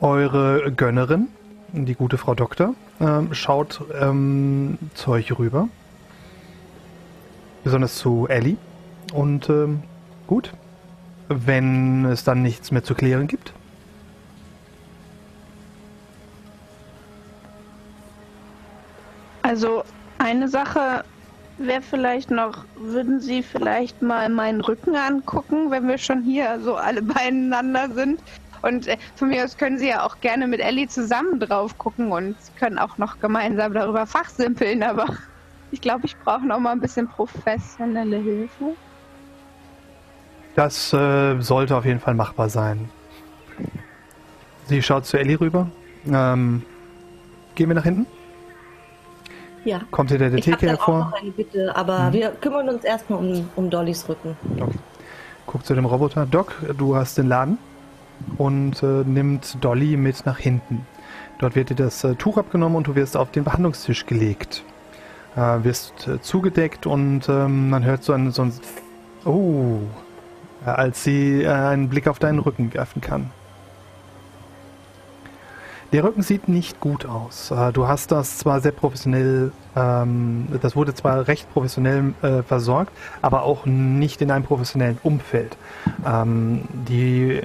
Eure 0.00 0.72
Gönnerin, 0.72 1.28
die 1.72 1.94
gute 1.94 2.18
Frau 2.18 2.34
Doktor, 2.34 2.74
ähm, 3.00 3.32
schaut 3.32 3.82
ähm, 4.00 4.78
zu 4.94 5.12
euch 5.12 5.38
rüber. 5.38 5.68
Besonders 7.62 7.96
zu 7.96 8.26
Ellie. 8.26 8.56
Und 9.12 9.48
ähm, 9.48 9.82
gut, 10.26 10.52
wenn 11.28 12.04
es 12.04 12.24
dann 12.24 12.42
nichts 12.42 12.70
mehr 12.70 12.82
zu 12.82 12.94
klären 12.94 13.26
gibt. 13.26 13.54
Also 19.42 19.82
eine 20.18 20.48
Sache 20.48 21.04
wäre 21.56 21.82
vielleicht 21.82 22.30
noch, 22.30 22.66
würden 22.74 23.20
Sie 23.20 23.42
vielleicht 23.42 24.00
mal 24.02 24.28
meinen 24.28 24.60
Rücken 24.60 24.96
angucken, 24.96 25.70
wenn 25.70 25.88
wir 25.88 25.98
schon 25.98 26.22
hier 26.22 26.60
so 26.60 26.76
alle 26.76 27.02
beieinander 27.14 27.90
sind? 27.92 28.22
Und 28.62 28.86
äh, 28.86 28.98
von 29.16 29.28
mir 29.28 29.44
aus 29.44 29.56
können 29.56 29.78
Sie 29.78 29.88
ja 29.88 30.04
auch 30.04 30.20
gerne 30.20 30.46
mit 30.46 30.60
Ellie 30.60 30.88
zusammen 30.88 31.40
drauf 31.40 31.76
gucken 31.78 32.12
und 32.12 32.36
können 32.56 32.78
auch 32.78 32.98
noch 32.98 33.18
gemeinsam 33.18 33.72
darüber 33.72 34.06
fachsimpeln, 34.06 34.82
aber 34.82 35.06
ich 35.70 35.80
glaube, 35.80 36.06
ich 36.06 36.18
brauche 36.18 36.46
noch 36.46 36.60
mal 36.60 36.72
ein 36.72 36.80
bisschen 36.80 37.08
professionelle 37.08 38.18
Hilfe. 38.18 38.76
Das 40.54 40.92
äh, 40.92 41.40
sollte 41.40 41.76
auf 41.76 41.84
jeden 41.84 42.00
Fall 42.00 42.14
machbar 42.14 42.48
sein. 42.48 42.90
Sie 44.66 44.82
schaut 44.82 45.06
zu 45.06 45.18
Ellie 45.18 45.40
rüber. 45.40 45.68
Ähm, 46.10 46.62
gehen 47.54 47.68
wir 47.68 47.74
nach 47.74 47.84
hinten? 47.84 48.06
Ja. 49.64 49.80
Kommt 49.90 50.10
ihr 50.10 50.18
der 50.18 50.32
Ich 50.34 50.44
Theke 50.44 50.56
habe 50.70 50.80
auch 50.80 50.86
hervor? 50.86 50.98
noch 51.10 51.20
eine 51.20 51.30
Bitte, 51.30 51.76
aber 51.76 52.08
Mhm. 52.08 52.12
wir 52.14 52.30
kümmern 52.30 52.68
uns 52.68 52.84
erstmal 52.84 53.18
um, 53.18 53.48
um 53.56 53.70
Dollys 53.70 54.08
Rücken. 54.08 54.36
Doc. 54.56 54.70
Guckt 55.46 55.66
zu 55.66 55.74
dem 55.74 55.84
Roboter. 55.84 56.26
Doc, 56.26 56.54
du 56.78 56.96
hast 56.96 57.18
den 57.18 57.28
Laden 57.28 57.58
und 58.38 58.82
äh, 58.82 58.86
nimmt 59.04 59.62
Dolly 59.62 59.96
mit 59.96 60.24
nach 60.26 60.38
hinten. 60.38 60.86
Dort 61.38 61.56
wird 61.56 61.70
dir 61.70 61.74
das 61.74 62.04
äh, 62.04 62.14
Tuch 62.14 62.38
abgenommen 62.38 62.76
und 62.76 62.86
du 62.86 62.94
wirst 62.94 63.16
auf 63.16 63.30
den 63.32 63.44
Behandlungstisch 63.44 64.06
gelegt. 64.06 64.62
Äh, 65.36 65.62
wirst 65.64 66.06
äh, 66.08 66.20
zugedeckt 66.20 66.86
und 66.86 67.28
ähm, 67.28 67.70
man 67.70 67.84
hört 67.84 68.02
so 68.04 68.12
ein, 68.12 68.30
so 68.30 68.42
ein 68.42 68.52
Oh, 69.24 69.80
als 70.64 71.04
sie 71.04 71.42
äh, 71.42 71.48
einen 71.48 71.88
Blick 71.88 72.08
auf 72.08 72.18
deinen 72.18 72.38
Rücken 72.38 72.72
werfen 72.74 73.00
kann. 73.00 73.30
Der 75.92 76.04
Rücken 76.04 76.22
sieht 76.22 76.48
nicht 76.48 76.78
gut 76.78 77.04
aus. 77.04 77.50
Äh, 77.50 77.72
Du 77.72 77.88
hast 77.88 78.12
das 78.12 78.38
zwar 78.38 78.60
sehr 78.60 78.72
professionell, 78.72 79.52
ähm, 79.74 80.46
das 80.62 80.76
wurde 80.76 80.94
zwar 80.94 81.26
recht 81.26 81.52
professionell 81.52 82.14
äh, 82.22 82.42
versorgt, 82.42 82.92
aber 83.22 83.42
auch 83.42 83.66
nicht 83.66 84.22
in 84.22 84.30
einem 84.30 84.44
professionellen 84.44 84.98
Umfeld. 85.02 85.56
Ähm, 86.06 86.62
die, 86.72 87.40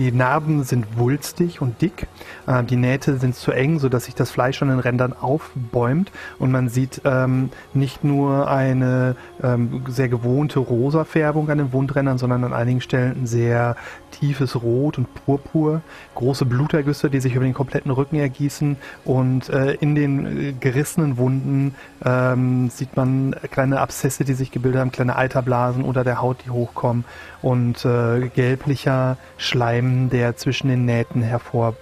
die 0.00 0.12
Narben 0.12 0.64
sind 0.64 0.98
wulstig 0.98 1.60
und 1.60 1.82
dick. 1.82 2.06
Äh, 2.46 2.64
die 2.64 2.76
Nähte 2.76 3.18
sind 3.18 3.34
zu 3.34 3.52
eng, 3.52 3.78
sodass 3.78 4.06
sich 4.06 4.14
das 4.14 4.30
Fleisch 4.30 4.62
an 4.62 4.68
den 4.68 4.78
Rändern 4.78 5.12
aufbäumt 5.12 6.10
und 6.38 6.50
man 6.50 6.70
sieht 6.70 7.02
ähm, 7.04 7.50
nicht 7.74 8.02
nur 8.02 8.50
eine 8.50 9.14
ähm, 9.42 9.82
sehr 9.88 10.08
gewohnte 10.08 10.58
rosa 10.58 11.04
Färbung 11.04 11.50
an 11.50 11.58
den 11.58 11.74
Wundrändern, 11.74 12.16
sondern 12.16 12.44
an 12.44 12.54
einigen 12.54 12.80
Stellen 12.80 13.26
sehr 13.26 13.76
tiefes 14.10 14.62
Rot 14.62 14.98
und 14.98 15.12
Purpur, 15.14 15.82
große 16.14 16.44
Blutergüsse, 16.44 17.10
die 17.10 17.20
sich 17.20 17.34
über 17.34 17.44
den 17.44 17.54
kompletten 17.54 17.90
Rücken 17.90 18.16
ergießen 18.16 18.76
und 19.04 19.48
äh, 19.48 19.74
in 19.74 19.94
den 19.94 20.48
äh, 20.48 20.52
gerissenen 20.52 21.16
Wunden 21.16 21.74
ähm, 22.04 22.70
sieht 22.70 22.96
man 22.96 23.34
kleine 23.50 23.80
Abszesse, 23.80 24.24
die 24.24 24.34
sich 24.34 24.50
gebildet 24.50 24.80
haben, 24.80 24.92
kleine 24.92 25.16
Eiterblasen 25.16 25.84
unter 25.84 26.04
der 26.04 26.20
Haut, 26.20 26.38
die 26.44 26.50
hochkommen 26.50 27.04
und 27.42 27.84
äh, 27.84 28.28
gelblicher 28.34 29.16
Schleim, 29.36 30.10
der 30.10 30.36
zwischen 30.36 30.68
den 30.68 30.84
Nähten 30.84 31.22
hervor 31.22 31.76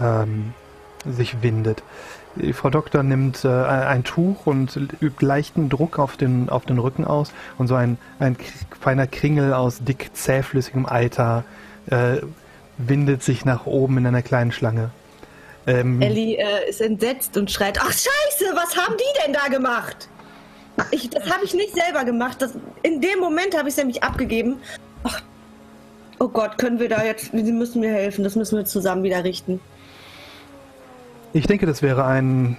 ähm, 0.00 0.54
sich 1.06 1.42
windet. 1.42 1.82
Die 2.36 2.52
Frau 2.52 2.70
Doktor 2.70 3.02
nimmt 3.02 3.44
äh, 3.44 3.48
ein 3.48 4.04
Tuch 4.04 4.46
und 4.46 4.76
übt 5.00 5.24
leichten 5.24 5.68
Druck 5.68 5.98
auf 5.98 6.16
den, 6.16 6.48
auf 6.48 6.64
den 6.64 6.78
Rücken 6.78 7.04
aus 7.04 7.32
und 7.58 7.68
so 7.68 7.74
ein, 7.74 7.98
ein 8.18 8.36
feiner 8.80 9.06
Kringel 9.06 9.52
aus 9.52 9.80
dick 9.84 10.10
zähflüssigem 10.14 10.86
Eiter 10.86 11.44
äh, 11.90 12.18
windet 12.78 13.22
sich 13.22 13.44
nach 13.44 13.66
oben 13.66 13.98
in 13.98 14.06
einer 14.06 14.22
kleinen 14.22 14.52
Schlange. 14.52 14.90
Ähm, 15.66 16.00
Ellie 16.00 16.36
äh, 16.36 16.68
ist 16.68 16.80
entsetzt 16.80 17.36
und 17.36 17.50
schreit: 17.50 17.78
Ach, 17.80 17.92
Scheiße, 17.92 18.54
was 18.54 18.76
haben 18.76 18.96
die 18.96 19.24
denn 19.24 19.32
da 19.32 19.48
gemacht? 19.48 20.08
Ich, 20.90 21.10
das 21.10 21.30
habe 21.30 21.44
ich 21.44 21.54
nicht 21.54 21.74
selber 21.74 22.04
gemacht. 22.04 22.40
Das, 22.40 22.52
in 22.82 23.00
dem 23.00 23.20
Moment 23.20 23.56
habe 23.56 23.68
ich 23.68 23.74
es 23.74 23.76
nämlich 23.76 24.02
abgegeben. 24.02 24.56
Ach, 25.04 25.20
oh 26.18 26.28
Gott, 26.28 26.56
können 26.58 26.80
wir 26.80 26.88
da 26.88 27.04
jetzt. 27.04 27.30
Sie 27.32 27.52
müssen 27.52 27.80
mir 27.80 27.92
helfen. 27.92 28.24
Das 28.24 28.34
müssen 28.36 28.56
wir 28.56 28.64
zusammen 28.64 29.02
wieder 29.02 29.22
richten. 29.22 29.60
Ich 31.34 31.46
denke, 31.46 31.64
das 31.64 31.80
wäre 31.80 32.04
ein 32.04 32.58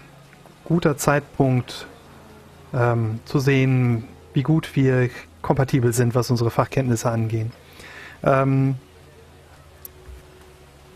guter 0.65 0.97
Zeitpunkt 0.97 1.85
ähm, 2.73 3.19
zu 3.25 3.37
sehen, 3.37 4.05
wie 4.33 4.41
gut 4.41 4.75
wir 4.75 5.11
kompatibel 5.43 5.93
sind, 5.93 6.15
was 6.15 6.31
unsere 6.31 6.49
Fachkenntnisse 6.49 7.09
angehen. 7.11 7.51
Ähm, 8.23 8.75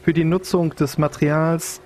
für 0.02 0.14
die 0.14 0.24
Nutzung 0.24 0.74
des 0.74 0.98
Materials 0.98 1.82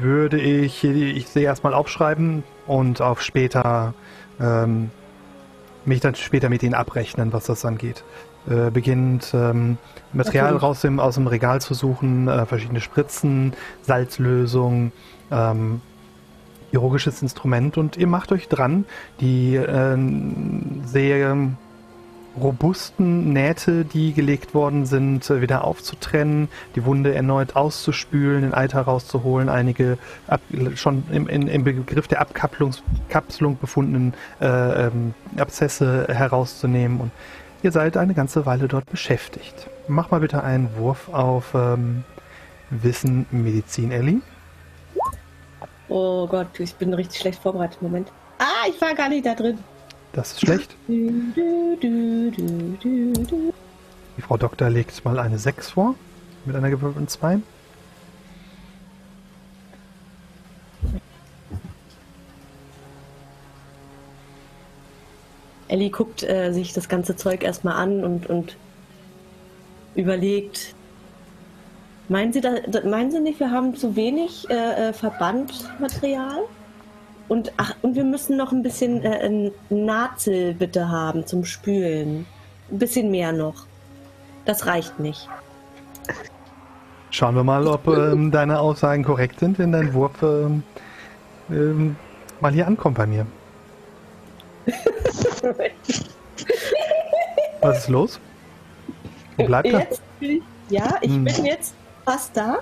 würde 0.00 0.40
ich, 0.40 0.82
ich 0.82 1.28
sehe 1.28 1.44
erstmal 1.44 1.74
aufschreiben 1.74 2.42
und 2.66 3.00
auf 3.00 3.22
später 3.22 3.94
ähm, 4.40 4.90
mich 5.84 6.00
dann 6.00 6.16
später 6.16 6.48
mit 6.48 6.62
Ihnen 6.62 6.74
abrechnen, 6.74 7.32
was 7.32 7.44
das 7.44 7.64
angeht. 7.64 8.02
Äh, 8.50 8.70
beginnt 8.70 9.30
ähm, 9.34 9.78
Material 10.12 10.46
Natürlich. 10.46 10.62
raus 10.62 10.80
dem, 10.80 10.98
aus 10.98 11.14
dem 11.14 11.28
Regal 11.28 11.60
zu 11.60 11.74
suchen, 11.74 12.26
äh, 12.26 12.44
verschiedene 12.44 12.80
Spritzen, 12.80 13.52
Salzlösung, 13.82 14.90
ähm, 15.30 15.80
chirurgisches 16.70 17.22
Instrument 17.22 17.78
und 17.78 17.96
ihr 17.96 18.08
macht 18.08 18.32
euch 18.32 18.48
dran, 18.48 18.84
die 19.20 19.54
äh, 19.54 19.96
sehr 20.86 21.36
robusten 22.40 23.32
Nähte, 23.32 23.84
die 23.84 24.12
gelegt 24.12 24.54
worden 24.54 24.86
sind, 24.86 25.28
äh, 25.30 25.40
wieder 25.40 25.64
aufzutrennen, 25.64 26.48
die 26.74 26.84
Wunde 26.84 27.14
erneut 27.14 27.54
auszuspülen, 27.54 28.42
den 28.42 28.54
Eiter 28.54 28.80
rauszuholen, 28.80 29.48
einige 29.48 29.98
ab, 30.26 30.40
schon 30.74 31.04
im, 31.12 31.28
in, 31.28 31.46
im 31.46 31.62
Begriff 31.62 32.08
der 32.08 32.26
Abkapselungs- 32.26 32.82
Kapselung 33.08 33.58
befundenen 33.58 34.14
äh, 34.40 34.86
ähm, 34.86 35.14
Abszesse 35.36 36.08
herauszunehmen 36.08 37.00
und 37.00 37.10
ihr 37.62 37.72
seid 37.72 37.96
eine 37.96 38.14
ganze 38.14 38.46
Weile 38.46 38.68
dort 38.68 38.90
beschäftigt. 38.90 39.68
Mach 39.88 40.10
mal 40.10 40.20
bitte 40.20 40.42
einen 40.42 40.76
Wurf 40.76 41.08
auf 41.08 41.54
ähm, 41.54 42.04
Wissen 42.70 43.26
Medizin, 43.30 43.90
Ellie. 43.90 44.20
Oh 45.88 46.26
Gott, 46.26 46.58
ich 46.58 46.74
bin 46.74 46.94
richtig 46.94 47.20
schlecht 47.20 47.42
vorbereitet. 47.42 47.82
Moment. 47.82 48.10
Ah, 48.38 48.66
ich 48.68 48.80
war 48.80 48.94
gar 48.94 49.08
nicht 49.08 49.26
da 49.26 49.34
drin. 49.34 49.58
Das 50.12 50.32
ist 50.32 50.40
schlecht. 50.40 50.74
Die 50.88 51.32
Frau 54.22 54.36
Doktor 54.36 54.70
legt 54.70 55.04
mal 55.04 55.18
eine 55.18 55.38
6 55.38 55.70
vor 55.70 55.94
mit 56.44 56.56
einer 56.56 56.70
gewürfelten 56.70 57.08
2. 57.08 57.40
Ellie 65.72 65.90
guckt 65.90 66.22
äh, 66.22 66.52
sich 66.52 66.74
das 66.74 66.88
ganze 66.88 67.16
Zeug 67.16 67.42
erstmal 67.42 67.76
an 67.76 68.04
und, 68.04 68.28
und 68.28 68.56
überlegt. 69.94 70.74
Meinen 72.08 72.32
Sie, 72.34 72.42
da, 72.42 72.50
meinen 72.84 73.10
Sie 73.10 73.20
nicht, 73.20 73.40
wir 73.40 73.50
haben 73.50 73.74
zu 73.74 73.96
wenig 73.96 74.48
äh, 74.50 74.90
äh, 74.90 74.92
Verbandmaterial? 74.92 76.42
Und, 77.28 77.52
ach, 77.56 77.74
und 77.80 77.94
wir 77.94 78.04
müssen 78.04 78.36
noch 78.36 78.52
ein 78.52 78.62
bisschen 78.62 79.02
äh, 79.02 79.50
Nazel 79.70 80.52
bitte 80.52 80.90
haben 80.90 81.26
zum 81.26 81.46
Spülen. 81.46 82.26
Ein 82.70 82.78
bisschen 82.78 83.10
mehr 83.10 83.32
noch. 83.32 83.66
Das 84.44 84.66
reicht 84.66 85.00
nicht. 85.00 85.26
Schauen 87.08 87.34
wir 87.34 87.44
mal, 87.44 87.66
ob 87.66 87.86
ähm, 87.88 88.30
deine 88.30 88.60
Aussagen 88.60 89.04
korrekt 89.04 89.40
sind, 89.40 89.58
wenn 89.58 89.72
dein 89.72 89.94
Wurf 89.94 90.22
ähm, 90.22 90.64
ähm, 91.50 91.96
mal 92.42 92.52
hier 92.52 92.66
ankommt 92.66 92.98
bei 92.98 93.06
mir. 93.06 93.26
Was 97.60 97.78
ist 97.78 97.88
los? 97.88 98.20
Wo 99.36 99.44
bleibt 99.46 99.68
er? 99.68 99.80
Jetzt, 99.80 100.02
ja, 100.68 100.96
ich 101.00 101.10
Hm. 101.12 101.24
bin 101.24 101.44
jetzt 101.44 101.74
fast 102.04 102.36
da. 102.36 102.58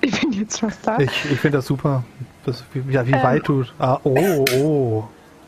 Ich 0.00 0.20
bin 0.20 0.32
jetzt 0.32 0.60
fast 0.60 0.86
da. 0.86 0.98
Ich, 0.98 1.10
ich 1.30 1.40
finde 1.40 1.58
das 1.58 1.66
super. 1.66 2.04
Das, 2.44 2.62
wie, 2.72 2.92
ja, 2.92 3.06
wie 3.06 3.12
Ähm. 3.12 3.22
weit 3.22 3.48
du. 3.48 3.64
Ah, 3.78 3.98
oh, 4.04 4.44
oh. 4.54 5.04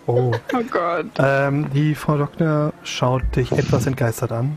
Oh. 0.07 0.33
Oh 0.53 0.63
Gott. 0.71 1.07
Ähm, 1.19 1.71
die 1.73 1.95
Frau 1.95 2.17
Doktor 2.17 2.73
schaut 2.83 3.23
dich 3.37 3.53
etwas 3.53 3.87
entgeistert 3.87 4.33
an. 4.33 4.57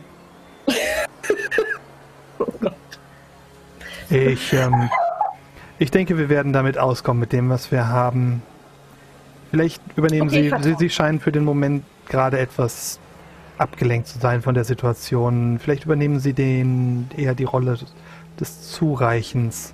Ich, 4.10 4.54
ähm, 4.54 4.90
ich 5.80 5.92
denke, 5.92 6.18
wir 6.18 6.30
werden 6.30 6.54
damit 6.54 6.78
auskommen 6.78 7.20
mit 7.20 7.34
dem, 7.34 7.50
was 7.50 7.72
wir 7.72 7.88
haben. 7.88 8.42
Vielleicht 9.52 9.82
übernehmen 9.96 10.30
Okay, 10.30 10.52
Sie. 10.58 10.64
Sie, 10.70 10.76
Sie 10.80 10.90
scheinen 10.90 11.20
für 11.20 11.32
den 11.32 11.46
Moment 11.46 11.84
gerade 12.08 12.40
etwas 12.40 13.00
abgelenkt 13.58 14.08
zu 14.08 14.20
sein 14.20 14.42
von 14.42 14.56
der 14.56 14.64
Situation. 14.64 15.60
Vielleicht 15.60 15.86
übernehmen 15.86 16.20
Sie 16.20 16.34
den 16.34 17.10
eher 17.16 17.36
die 17.36 17.44
Rolle 17.44 17.78
des 18.40 18.72
Zureichens. 18.72 19.74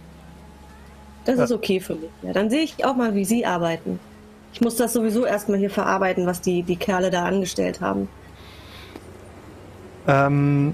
Das 1.26 1.38
Ja. 1.38 1.44
ist 1.46 1.52
okay 1.52 1.80
für 1.80 1.96
mich. 1.96 2.10
Ja, 2.24 2.34
dann 2.34 2.50
sehe 2.50 2.62
ich 2.62 2.84
auch 2.86 2.96
mal, 2.96 3.16
wie 3.16 3.26
Sie 3.26 3.46
arbeiten. 3.46 4.00
Ich 4.54 4.62
muss 4.62 4.76
das 4.76 4.94
sowieso 4.94 5.26
erstmal 5.26 5.60
hier 5.60 5.70
verarbeiten, 5.70 6.26
was 6.26 6.42
die, 6.42 6.64
die 6.64 6.76
Kerle 6.76 7.12
da 7.12 7.26
angestellt 7.26 7.82
haben. 7.82 8.08
Ähm, 10.08 10.74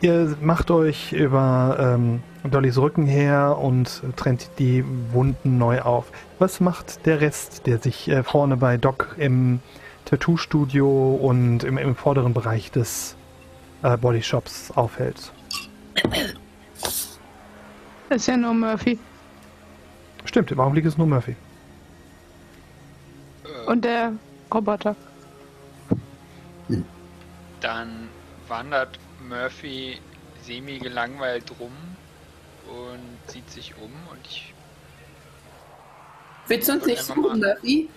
ihr 0.00 0.36
macht 0.40 0.70
euch 0.70 1.12
über 1.12 1.76
ähm, 1.98 2.22
Dollys 2.48 2.78
Rücken 2.78 3.06
her 3.06 3.58
und 3.60 4.02
trennt 4.16 4.50
die 4.58 4.84
Wunden 5.12 5.58
neu 5.58 5.80
auf. 5.82 6.06
Was 6.38 6.60
macht 6.60 7.04
der 7.06 7.20
Rest, 7.20 7.66
der 7.66 7.78
sich 7.78 8.08
äh, 8.08 8.22
vorne 8.22 8.56
bei 8.56 8.76
Doc 8.76 9.16
im 9.18 9.60
Tattoo-Studio 10.04 11.14
und 11.14 11.64
im, 11.64 11.78
im 11.78 11.94
vorderen 11.94 12.34
Bereich 12.34 12.70
des 12.70 13.16
äh, 13.82 13.96
Bodyshops 13.96 14.70
aufhält? 14.72 15.32
Das 18.08 18.16
ist 18.16 18.26
ja 18.26 18.36
nur 18.36 18.54
Murphy. 18.54 18.98
Stimmt, 20.24 20.50
im 20.50 20.60
Augenblick 20.60 20.84
ist 20.84 20.98
nur 20.98 21.06
Murphy. 21.06 21.36
Und 23.66 23.84
der 23.84 24.12
Roboter. 24.52 24.96
Dann 27.60 28.08
wandert 28.48 28.98
Murphy 29.28 29.98
semi 30.42 30.78
gelangweilt 30.78 31.52
rum 31.60 31.72
und 32.66 33.30
sieht 33.30 33.48
sich 33.50 33.74
um 33.76 33.92
und 34.10 34.26
ich. 34.26 34.54
Willst 36.48 36.68
du 36.68 36.72
uns 36.72 36.86
nicht 36.86 37.02
suchen, 37.02 37.40
Murphy? 37.40 37.88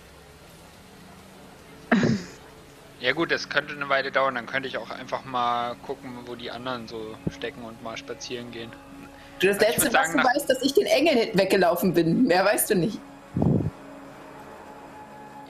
Ja 3.00 3.12
gut, 3.12 3.32
das 3.32 3.50
könnte 3.50 3.74
eine 3.74 3.90
Weile 3.90 4.12
dauern, 4.12 4.36
dann 4.36 4.46
könnte 4.46 4.70
ich 4.70 4.78
auch 4.78 4.90
einfach 4.90 5.26
mal 5.26 5.76
gucken, 5.86 6.10
wo 6.26 6.36
die 6.36 6.52
anderen 6.52 6.88
so 6.88 7.16
stecken 7.36 7.64
und 7.64 7.84
mal 7.84 7.98
spazieren 7.98 8.52
gehen. 8.52 8.72
Du, 9.40 9.48
Das 9.48 9.58
Ich 9.58 9.62
letzte, 9.62 9.94
was 9.94 10.14
du 10.14 10.20
weißt, 10.20 10.50
dass 10.50 10.62
ich 10.62 10.74
den 10.74 10.86
Engel 10.86 11.32
weggelaufen 11.34 11.94
bin. 11.94 12.24
Mehr 12.24 12.46
weißt 12.46 12.70
du 12.70 12.76
nicht. 12.76 12.98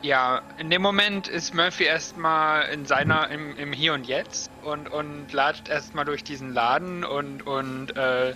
Ja, 0.01 0.41
in 0.57 0.69
dem 0.69 0.81
Moment 0.81 1.27
ist 1.27 1.53
Murphy 1.53 1.85
erstmal 1.85 2.69
in 2.73 2.85
seiner, 2.85 3.29
im, 3.29 3.55
im 3.55 3.71
Hier 3.71 3.93
und 3.93 4.05
Jetzt 4.05 4.49
und, 4.63 4.91
und 4.91 5.31
latscht 5.31 5.69
erstmal 5.69 6.03
durch 6.03 6.23
diesen 6.23 6.53
Laden 6.53 7.05
und, 7.05 7.47
und 7.47 7.95
äh, 7.95 8.33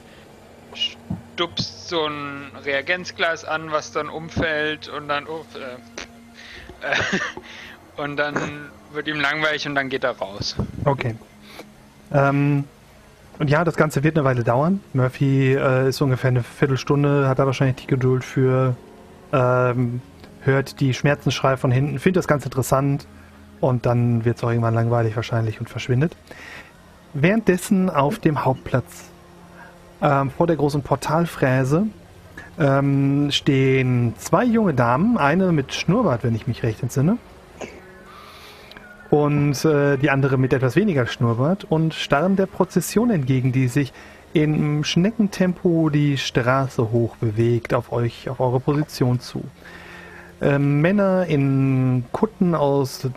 stupst 1.33 1.89
so 1.89 2.05
ein 2.05 2.51
Reagenzglas 2.63 3.43
an, 3.43 3.71
was 3.71 3.91
dann 3.91 4.09
umfällt 4.09 4.87
und 4.87 5.07
dann, 5.09 5.27
oh, 5.27 5.45
äh, 5.55 6.85
äh, 6.87 6.95
und 7.97 8.17
dann 8.17 8.35
wird 8.93 9.07
ihm 9.07 9.19
langweilig 9.19 9.67
und 9.67 9.75
dann 9.75 9.89
geht 9.89 10.03
er 10.03 10.17
raus. 10.17 10.55
Okay. 10.85 11.15
Ähm, 12.11 12.63
und 13.39 13.49
ja, 13.49 13.63
das 13.63 13.75
Ganze 13.75 14.03
wird 14.03 14.17
eine 14.17 14.25
Weile 14.25 14.43
dauern. 14.43 14.81
Murphy 14.93 15.53
äh, 15.53 15.89
ist 15.89 16.01
ungefähr 16.01 16.29
eine 16.29 16.43
Viertelstunde, 16.43 17.27
hat 17.27 17.39
da 17.39 17.45
wahrscheinlich 17.45 17.77
die 17.77 17.87
Geduld 17.87 18.23
für, 18.23 18.75
ähm, 19.31 20.01
hört 20.41 20.79
die 20.79 20.93
Schmerzensschrei 20.93 21.57
von 21.57 21.71
hinten, 21.71 21.99
findet 21.99 22.17
das 22.17 22.27
ganz 22.27 22.45
interessant 22.45 23.05
und 23.59 23.85
dann 23.85 24.25
wird 24.25 24.37
es 24.37 24.43
auch 24.43 24.49
irgendwann 24.49 24.73
langweilig 24.73 25.15
wahrscheinlich 25.15 25.59
und 25.59 25.69
verschwindet. 25.69 26.15
Währenddessen 27.13 27.89
auf 27.89 28.19
dem 28.19 28.43
Hauptplatz 28.43 29.09
ähm, 30.01 30.31
vor 30.31 30.47
der 30.47 30.55
großen 30.55 30.81
Portalfräse 30.81 31.87
ähm, 32.59 33.29
stehen 33.31 34.13
zwei 34.17 34.43
junge 34.45 34.73
Damen, 34.73 35.17
eine 35.17 35.51
mit 35.51 35.73
Schnurrbart, 35.73 36.23
wenn 36.23 36.35
ich 36.35 36.47
mich 36.47 36.63
recht 36.63 36.81
entsinne, 36.81 37.17
und 39.09 39.63
äh, 39.65 39.97
die 39.97 40.09
andere 40.09 40.37
mit 40.37 40.53
etwas 40.53 40.75
weniger 40.75 41.05
Schnurrbart 41.05 41.65
und 41.69 41.93
starren 41.93 42.35
der 42.35 42.45
Prozession 42.45 43.09
entgegen, 43.09 43.51
die 43.51 43.67
sich 43.67 43.93
in 44.33 44.83
Schneckentempo 44.83 45.89
die 45.89 46.17
Straße 46.17 46.91
hoch 46.91 47.15
bewegt 47.17 47.73
auf 47.73 47.91
euch, 47.91 48.29
auf 48.29 48.39
eure 48.39 48.59
Position 48.59 49.19
zu. 49.19 49.43
Ähm, 50.39 50.81
Männer 50.81 51.25
in 51.25 52.03
Kutten 52.11 52.53
aus 52.53 53.05
äh, 53.05 53.09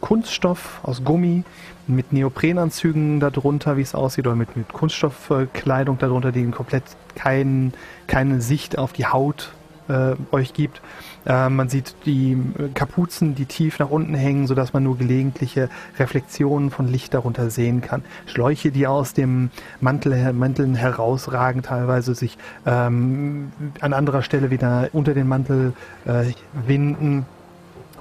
Kunststoff, 0.00 0.80
aus 0.82 1.02
Gummi, 1.02 1.42
mit 1.86 2.12
Neoprenanzügen 2.12 3.20
darunter, 3.20 3.76
wie 3.76 3.82
es 3.82 3.94
aussieht, 3.94 4.26
oder 4.26 4.36
mit, 4.36 4.56
mit 4.56 4.72
Kunststoffkleidung 4.72 5.98
darunter, 5.98 6.32
die 6.32 6.46
komplett 6.46 6.84
kein, 7.14 7.72
keine 8.06 8.40
Sicht 8.40 8.78
auf 8.78 8.92
die 8.92 9.06
Haut 9.06 9.52
äh, 9.88 10.14
euch 10.32 10.52
gibt. 10.52 10.80
Äh, 11.26 11.48
man 11.48 11.68
sieht 11.68 11.94
die 12.06 12.36
Kapuzen, 12.74 13.34
die 13.34 13.46
tief 13.46 13.78
nach 13.78 13.90
unten 13.90 14.14
hängen, 14.14 14.46
sodass 14.46 14.72
man 14.72 14.82
nur 14.82 14.98
gelegentliche 14.98 15.68
Reflexionen 15.98 16.70
von 16.70 16.88
Licht 16.88 17.14
darunter 17.14 17.50
sehen 17.50 17.80
kann. 17.80 18.04
Schläuche, 18.26 18.70
die 18.70 18.86
aus 18.86 19.14
dem 19.14 19.50
Mantel, 19.80 20.32
Manteln 20.32 20.74
herausragen, 20.74 21.62
teilweise 21.62 22.14
sich 22.14 22.36
ähm, 22.66 23.52
an 23.80 23.92
anderer 23.92 24.22
Stelle 24.22 24.50
wieder 24.50 24.88
unter 24.92 25.14
den 25.14 25.28
Mantel 25.28 25.72
äh, 26.04 26.24
winden. 26.66 27.26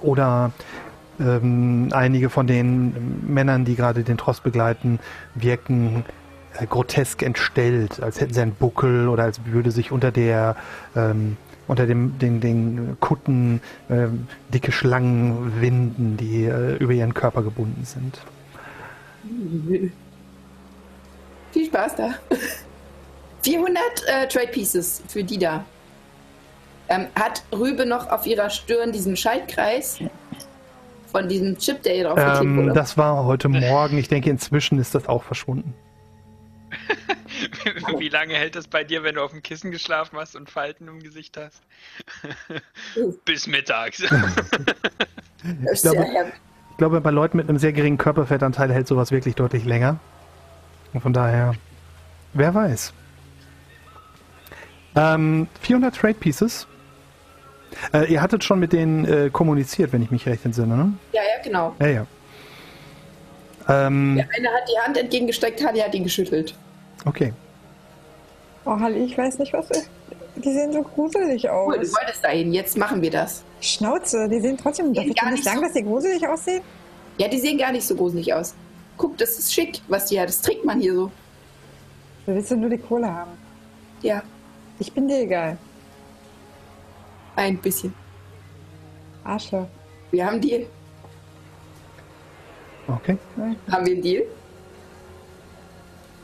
Oder 0.01 0.51
ähm, 1.19 1.89
einige 1.91 2.29
von 2.29 2.47
den 2.47 3.21
Männern, 3.25 3.65
die 3.65 3.75
gerade 3.75 4.03
den 4.03 4.17
Trost 4.17 4.43
begleiten, 4.43 4.99
wirken 5.35 6.03
äh, 6.59 6.65
grotesk 6.65 7.23
entstellt, 7.23 8.01
als 8.01 8.19
hätten 8.19 8.33
sie 8.33 8.41
einen 8.41 8.55
Buckel 8.55 9.07
oder 9.07 9.23
als 9.23 9.45
würde 9.45 9.71
sich 9.71 9.91
unter 9.91 10.11
der 10.11 10.55
ähm, 10.95 11.37
unter 11.67 11.85
dem 11.85 12.17
den, 12.19 12.39
den 12.41 12.97
Kutten 12.99 13.61
ähm, 13.89 14.27
dicke 14.53 14.71
Schlangen 14.71 15.61
winden, 15.61 16.17
die 16.17 16.45
äh, 16.45 16.75
über 16.77 16.93
ihren 16.93 17.13
Körper 17.13 17.41
gebunden 17.43 17.85
sind. 17.85 18.19
Viel 21.51 21.65
Spaß 21.67 21.95
da. 21.95 22.09
400 23.43 23.81
äh, 24.07 24.27
Trade 24.27 24.47
Pieces 24.47 25.01
für 25.07 25.23
die 25.23 25.37
da. 25.37 25.63
Ähm, 26.89 27.07
hat 27.15 27.43
Rübe 27.53 27.85
noch 27.85 28.09
auf 28.09 28.25
ihrer 28.25 28.49
Stirn 28.49 28.91
diesen 28.91 29.15
Schaltkreis 29.15 29.99
von 31.11 31.29
diesem 31.29 31.57
Chip, 31.57 31.81
der 31.83 31.95
ihr 31.95 32.03
drauf 32.05 32.19
Ähm, 32.41 32.57
wurde? 32.57 32.73
das 32.73 32.97
war 32.97 33.23
heute 33.23 33.47
Morgen. 33.47 33.97
Ich 33.97 34.07
denke, 34.09 34.29
inzwischen 34.29 34.79
ist 34.79 34.95
das 34.95 35.07
auch 35.07 35.23
verschwunden. 35.23 35.73
Wie 37.97 38.09
lange 38.09 38.35
hält 38.35 38.55
das 38.55 38.67
bei 38.67 38.83
dir, 38.83 39.03
wenn 39.03 39.15
du 39.15 39.21
auf 39.21 39.31
dem 39.31 39.41
Kissen 39.43 39.71
geschlafen 39.71 40.17
hast 40.17 40.35
und 40.35 40.49
Falten 40.49 40.87
im 40.87 41.01
Gesicht 41.01 41.37
hast? 41.37 41.61
Bis 43.25 43.47
mittags. 43.47 44.03
Ich 45.73 45.81
glaube, 45.81 46.05
ich 46.71 46.77
glaube, 46.77 47.01
bei 47.01 47.11
Leuten 47.11 47.35
mit 47.35 47.49
einem 47.49 47.57
sehr 47.57 47.73
geringen 47.73 47.97
Körperfettanteil 47.97 48.71
hält 48.71 48.87
sowas 48.87 49.11
wirklich 49.11 49.35
deutlich 49.35 49.65
länger. 49.65 49.99
Und 50.93 51.01
von 51.01 51.11
daher, 51.11 51.53
wer 52.31 52.53
weiß. 52.53 52.93
Ähm, 54.95 55.47
400 55.59 55.95
Trade 55.95 56.13
Pieces. 56.13 56.65
Äh, 57.93 58.11
ihr 58.11 58.21
hattet 58.21 58.43
schon 58.43 58.59
mit 58.59 58.71
denen 58.71 59.05
äh, 59.05 59.29
kommuniziert, 59.31 59.91
wenn 59.91 60.01
ich 60.01 60.11
mich 60.11 60.25
recht 60.27 60.45
entsinne, 60.45 60.77
ne? 60.77 60.93
ja, 61.11 61.21
ja, 61.21 61.43
genau. 61.43 61.75
Ja, 61.79 61.87
ja. 61.87 62.07
Ähm, 63.67 64.15
Der 64.15 64.27
eine 64.35 64.47
hat 64.49 64.63
die 64.67 64.79
Hand 64.85 64.97
entgegengestreckt, 64.97 65.65
Hadi 65.65 65.79
hat 65.79 65.93
ihn 65.95 66.03
geschüttelt. 66.03 66.55
Okay. 67.05 67.33
Oh, 68.65 68.79
Halli, 68.79 69.03
ich 69.05 69.17
weiß 69.17 69.39
nicht, 69.39 69.51
was. 69.53 69.67
Die 70.35 70.51
sehen 70.51 70.71
so 70.73 70.81
gruselig 70.81 71.43
Cool, 71.45 71.75
du 71.75 71.81
aus. 71.81 71.93
wolltest 71.95 72.23
dahin, 72.23 72.53
jetzt 72.53 72.77
machen 72.77 73.01
wir 73.01 73.11
das. 73.11 73.43
Schnauze, 73.61 74.27
die 74.29 74.39
sehen 74.39 74.57
trotzdem. 74.57 74.93
Darf 74.93 75.03
sehen 75.03 75.11
ich 75.13 75.21
gar 75.21 75.31
nicht 75.31 75.43
sagen, 75.43 75.57
so- 75.57 75.63
dass 75.65 75.73
die 75.73 75.83
gruselig 75.83 76.27
aussehen? 76.27 76.61
Ja, 77.17 77.27
die 77.27 77.39
sehen 77.39 77.57
gar 77.57 77.71
nicht 77.71 77.85
so 77.85 77.95
gruselig 77.95 78.33
aus. 78.33 78.55
Guck, 78.97 79.17
das 79.17 79.37
ist 79.37 79.53
schick, 79.53 79.79
was 79.87 80.05
die 80.05 80.19
hat. 80.19 80.29
Das 80.29 80.41
trägt 80.41 80.65
man 80.65 80.79
hier 80.79 80.95
so. 80.95 81.11
Du 82.25 82.33
willst 82.35 82.51
doch 82.51 82.55
nur 82.55 82.69
die 82.69 82.77
Kohle 82.77 83.11
haben. 83.13 83.31
Ja, 84.01 84.23
Ich 84.79 84.91
bin 84.91 85.07
dir 85.07 85.19
egal. 85.19 85.57
ein 87.35 87.57
bisschen. 87.59 87.93
Arschloch. 89.23 89.67
Wir 90.11 90.25
haben 90.25 90.33
einen 90.33 90.41
Deal. 90.41 90.65
Okay. 92.87 93.17
Haben 93.71 93.85
wir 93.85 93.93
einen 93.93 94.01
Deal? 94.01 94.23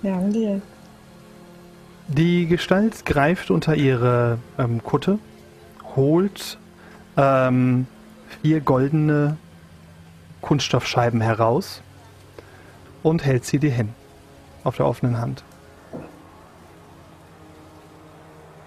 Ja, 0.02 0.18
ein 0.18 0.32
Deal. 0.32 0.62
Die 2.08 2.48
Gestalt 2.48 3.06
greift 3.06 3.52
unter 3.52 3.76
ihre 3.76 4.40
ähm, 4.58 4.84
Kutte, 4.84 5.20
holt 5.96 6.58
ähm, 7.18 7.86
vier 8.42 8.62
goldene 8.62 9.38
Kunststoffscheiben 10.42 11.22
heraus 11.22 11.82
und 13.04 13.26
hält 13.26 13.46
sie 13.46 13.60
dir 13.60 13.72
hin. 13.72 13.94
Auf 14.64 14.78
der 14.78 14.86
offenen 14.86 15.20
Hand. 15.20 15.44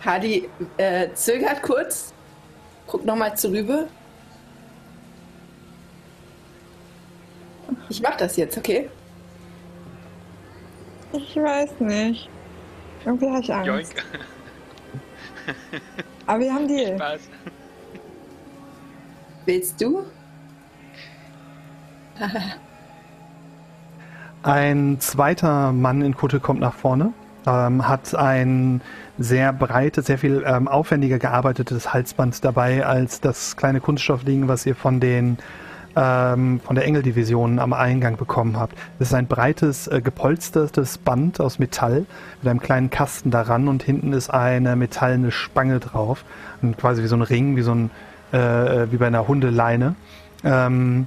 Hadi 0.04 0.48
äh, 0.76 1.08
zögert 1.14 1.62
kurz, 1.62 2.12
guckt 2.86 3.04
nochmal 3.04 3.36
zu 3.36 3.48
Rübe. 3.48 3.88
Ich 7.88 8.02
mach 8.02 8.16
das 8.16 8.36
jetzt, 8.36 8.56
okay? 8.58 8.88
Ich 11.12 11.36
weiß 11.36 11.80
nicht. 11.80 12.28
Irgendwie 13.04 13.28
habe 13.28 13.40
ich 13.40 13.52
Angst. 13.52 13.66
Joink. 13.66 13.88
Aber 16.26 16.40
wir 16.40 16.54
haben 16.54 16.68
die. 16.68 16.86
Spaß. 16.94 17.20
Willst 19.44 19.80
du? 19.80 20.04
Ein 24.42 25.00
zweiter 25.00 25.72
Mann 25.72 26.02
in 26.02 26.16
Kutte 26.16 26.40
kommt 26.40 26.60
nach 26.60 26.74
vorne, 26.74 27.12
ähm, 27.46 27.86
hat 27.88 28.14
ein 28.14 28.80
sehr 29.18 29.52
breites, 29.52 30.06
sehr 30.06 30.18
viel 30.18 30.44
ähm, 30.46 30.68
aufwendiger 30.68 31.18
gearbeitetes 31.18 31.92
Halsband 31.92 32.44
dabei 32.44 32.86
als 32.86 33.20
das 33.20 33.56
kleine 33.56 33.80
Kunststoffding, 33.80 34.48
was 34.48 34.64
ihr 34.66 34.74
von 34.74 35.00
den 35.00 35.38
ähm, 35.96 36.60
von 36.60 36.74
der 36.74 36.84
Engeldivision 36.84 37.58
am 37.58 37.72
Eingang 37.72 38.16
bekommen 38.16 38.58
habt. 38.58 38.76
Das 38.98 39.08
ist 39.08 39.14
ein 39.14 39.26
breites, 39.26 39.88
äh, 39.88 40.00
gepolstertes 40.00 40.98
Band 40.98 41.40
aus 41.40 41.58
Metall 41.58 42.06
mit 42.40 42.50
einem 42.50 42.60
kleinen 42.60 42.90
Kasten 42.90 43.30
daran 43.30 43.68
und 43.68 43.82
hinten 43.82 44.12
ist 44.12 44.30
eine 44.30 44.76
metallene 44.76 45.30
Spange 45.30 45.80
drauf. 45.80 46.24
Und 46.60 46.78
quasi 46.78 47.02
wie 47.02 47.08
so 47.08 47.16
ein 47.16 47.22
Ring, 47.22 47.56
wie 47.56 47.62
so 47.62 47.74
ein, 47.74 47.90
äh, 48.32 48.90
wie 48.90 48.96
bei 48.96 49.06
einer 49.06 49.28
Hundeleine, 49.28 49.94
ähm, 50.44 51.06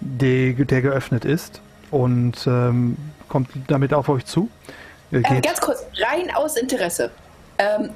die, 0.00 0.54
der 0.54 0.82
geöffnet 0.82 1.24
ist 1.24 1.60
und 1.90 2.46
ähm, 2.46 2.96
kommt 3.28 3.50
damit 3.66 3.92
auf 3.94 4.08
euch 4.08 4.24
zu. 4.24 4.48
Ihr 5.10 5.22
Ähm, 5.24 5.42
ganz 5.42 5.60
kurz, 5.60 5.84
rein 5.98 6.34
aus 6.34 6.56
Interesse. 6.56 7.10
Ähm, 7.58 7.90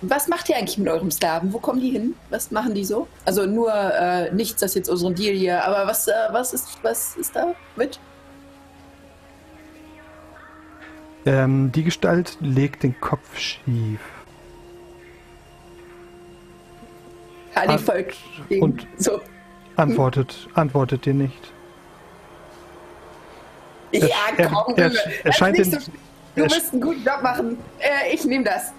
was 0.00 0.28
macht 0.28 0.48
ihr 0.48 0.56
eigentlich 0.56 0.78
mit 0.78 0.88
eurem 0.88 1.10
Sklaven? 1.10 1.52
Wo 1.52 1.58
kommen 1.58 1.80
die 1.80 1.90
hin? 1.90 2.14
Was 2.30 2.50
machen 2.50 2.74
die 2.74 2.84
so? 2.84 3.08
Also 3.24 3.46
nur 3.46 3.72
äh, 3.74 4.32
nichts, 4.32 4.60
das 4.60 4.74
jetzt 4.74 4.88
unseren 4.88 5.14
Deal 5.14 5.34
hier, 5.34 5.64
aber 5.64 5.86
was, 5.88 6.06
äh, 6.08 6.12
was, 6.30 6.52
ist, 6.54 6.78
was 6.82 7.16
ist 7.16 7.34
da 7.34 7.54
mit? 7.76 7.98
Ähm, 11.26 11.72
die 11.72 11.84
Gestalt 11.84 12.36
legt 12.40 12.82
den 12.84 12.98
Kopf 13.00 13.36
schief. 13.36 14.00
Hadi 17.54 17.72
Ah, 17.74 17.78
folgt 17.78 18.16
und- 18.60 18.86
so. 18.98 19.20
Antwortet, 19.76 20.48
antwortet 20.54 21.04
dir 21.06 21.14
nicht. 21.14 21.52
Ja, 23.92 24.06
er- 24.36 24.48
komm, 24.48 24.74
er- 24.76 24.92
er 24.92 25.26
ist 25.30 25.36
scheint 25.38 25.58
nicht 25.58 25.72
den- 25.72 25.80
so, 25.80 25.90
du 26.36 26.42
er- 26.42 26.50
wirst 26.50 26.72
einen 26.72 26.82
guten 26.82 27.02
Job 27.04 27.22
machen. 27.22 27.58
Äh, 27.78 28.14
ich 28.14 28.24
nehme 28.24 28.44
das. 28.44 28.72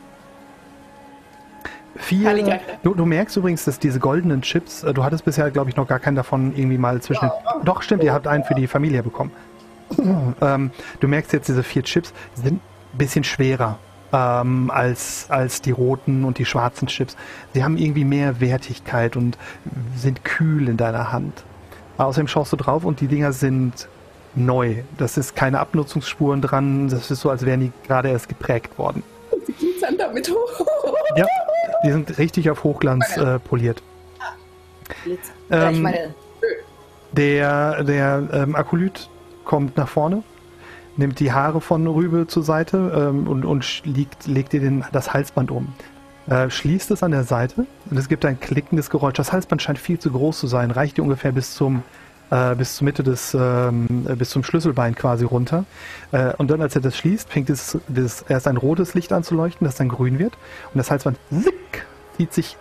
Greift. 2.45 2.65
du, 2.83 2.93
du 2.93 3.05
merkst 3.05 3.35
übrigens, 3.37 3.65
dass 3.65 3.79
diese 3.79 3.99
goldenen 3.99 4.41
Chips, 4.41 4.83
äh, 4.83 4.93
du 4.93 5.03
hattest 5.03 5.25
bisher, 5.25 5.49
glaube 5.51 5.69
ich, 5.69 5.75
noch 5.75 5.87
gar 5.87 5.99
keinen 5.99 6.15
davon 6.15 6.53
irgendwie 6.55 6.77
mal 6.77 7.01
zwischen 7.01 7.29
den, 7.29 7.65
Doch, 7.65 7.81
stimmt, 7.81 8.03
ihr 8.03 8.13
habt 8.13 8.27
einen 8.27 8.43
für 8.43 8.55
die 8.55 8.67
Familie 8.67 9.03
bekommen. 9.03 9.31
ähm, 10.41 10.71
du 10.99 11.07
merkst 11.07 11.33
jetzt, 11.33 11.47
diese 11.47 11.63
vier 11.63 11.83
Chips 11.83 12.13
sind 12.35 12.61
ein 12.93 12.97
bisschen 12.97 13.23
schwerer 13.23 13.79
ähm, 14.13 14.71
als, 14.73 15.27
als 15.29 15.61
die 15.61 15.71
roten 15.71 16.25
und 16.25 16.37
die 16.37 16.45
schwarzen 16.45 16.87
Chips. 16.87 17.15
Sie 17.53 17.63
haben 17.63 17.77
irgendwie 17.77 18.05
mehr 18.05 18.39
Wertigkeit 18.39 19.15
und 19.15 19.37
sind 19.95 20.23
kühl 20.23 20.69
in 20.69 20.77
deiner 20.77 21.11
Hand. 21.11 21.43
Außerdem 21.97 22.27
schaust 22.27 22.53
du 22.53 22.57
drauf 22.57 22.85
und 22.85 23.01
die 23.01 23.07
Dinger 23.07 23.33
sind 23.33 23.87
neu. 24.35 24.83
Das 24.97 25.17
ist 25.17 25.35
keine 25.35 25.59
Abnutzungsspuren 25.59 26.41
dran. 26.41 26.87
Das 26.87 27.11
ist 27.11 27.21
so, 27.21 27.29
als 27.29 27.45
wären 27.45 27.59
die 27.59 27.71
gerade 27.87 28.09
erst 28.09 28.29
geprägt 28.29 28.77
worden. 28.77 29.03
Sie 29.57 29.65
glitzern 29.65 29.97
damit 29.97 30.29
hoch. 30.29 30.65
Ja, 31.15 31.25
die 31.83 31.91
sind 31.91 32.17
richtig 32.19 32.49
auf 32.51 32.63
Hochglanz 32.63 33.17
äh, 33.17 33.39
poliert. 33.39 33.81
Ich 35.05 35.17
Ähm, 35.49 35.81
meine, 35.81 36.13
Der, 37.13 37.83
der 37.83 38.27
ähm, 38.31 38.55
Akolyt 38.55 39.09
kommt 39.43 39.75
nach 39.75 39.87
vorne, 39.87 40.23
nimmt 40.97 41.19
die 41.19 41.31
Haare 41.31 41.61
von 41.61 41.87
Rübe 41.87 42.27
zur 42.27 42.43
Seite 42.43 43.09
ähm, 43.09 43.27
und, 43.27 43.43
und 43.43 43.81
liegt, 43.85 44.27
legt 44.27 44.53
ihr 44.53 44.59
den, 44.59 44.85
das 44.91 45.13
Halsband 45.13 45.49
um. 45.49 45.73
Äh, 46.27 46.51
schließt 46.51 46.91
es 46.91 47.01
an 47.01 47.11
der 47.11 47.23
Seite 47.23 47.65
und 47.89 47.97
es 47.97 48.07
gibt 48.07 48.23
ein 48.23 48.39
klickendes 48.39 48.91
Geräusch. 48.91 49.15
Das 49.15 49.33
Halsband 49.33 49.61
scheint 49.63 49.79
viel 49.79 49.97
zu 49.97 50.11
groß 50.11 50.39
zu 50.39 50.45
sein, 50.47 50.69
reicht 50.69 50.97
dir 50.97 51.01
ungefähr 51.01 51.31
bis 51.31 51.55
zum 51.55 51.81
äh, 52.29 52.55
bis 52.55 52.75
zur 52.75 52.85
Mitte 52.85 53.03
des 53.03 53.33
ähm, 53.33 54.05
äh, 54.07 54.15
bis 54.15 54.29
zum 54.29 54.43
Schlüsselbein 54.43 54.95
quasi 54.95 55.25
runter. 55.25 55.65
Äh, 56.11 56.33
und 56.37 56.49
dann, 56.49 56.61
als 56.61 56.75
er 56.75 56.81
das 56.81 56.97
schließt, 56.97 57.29
fängt 57.29 57.49
es 57.49 57.77
das 57.87 58.23
erst 58.23 58.47
ein 58.47 58.57
rotes 58.57 58.93
Licht 58.93 59.11
an 59.13 59.23
zu 59.23 59.35
leuchten, 59.35 59.65
das 59.65 59.75
dann 59.75 59.89
grün 59.89 60.19
wird 60.19 60.33
und 60.73 60.77
das 60.77 60.91
Halsband 60.91 61.17
zick, 61.31 61.85
zieht 62.17 62.33
sich 62.33 62.57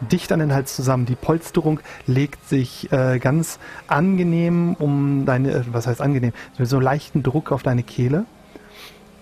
dicht 0.00 0.32
an 0.32 0.40
den 0.40 0.52
Hals 0.52 0.74
zusammen. 0.74 1.06
Die 1.06 1.14
Polsterung 1.14 1.80
legt 2.06 2.48
sich 2.48 2.90
äh, 2.92 3.18
ganz 3.18 3.58
angenehm 3.86 4.74
um 4.78 5.24
deine, 5.26 5.52
äh, 5.52 5.62
was 5.70 5.86
heißt 5.86 6.00
angenehm, 6.00 6.32
mit 6.58 6.68
so 6.68 6.80
leichten 6.80 7.22
Druck 7.22 7.52
auf 7.52 7.62
deine 7.62 7.82
Kehle. 7.82 8.24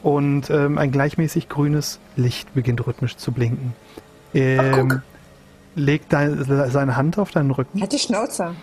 Und 0.03 0.51
ähm, 0.51 0.79
ein 0.79 0.91
gleichmäßig 0.91 1.49
grünes 1.49 2.01
Licht 2.17 2.55
beginnt 2.55 2.85
rhythmisch 2.87 3.17
zu 3.17 3.31
blinken. 3.31 3.75
Ähm, 4.35 5.03
legt 5.77 6.13
dein, 6.13 6.43
seine 6.45 6.97
Hand 6.97 7.19
auf 7.19 7.31
deinen 7.31 7.53
Rücken 7.53 7.81
Halt 7.81 7.93
die 7.93 7.99
Schnauze. 7.99 8.55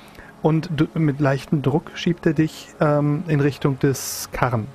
Und 0.42 0.70
du, 0.76 0.88
mit 0.94 1.20
leichtem 1.20 1.62
Druck 1.62 1.92
schiebt 1.96 2.26
er 2.26 2.34
dich 2.34 2.68
ähm, 2.80 3.24
in 3.28 3.40
Richtung 3.40 3.80
des 3.80 4.30
Karren. 4.32 4.68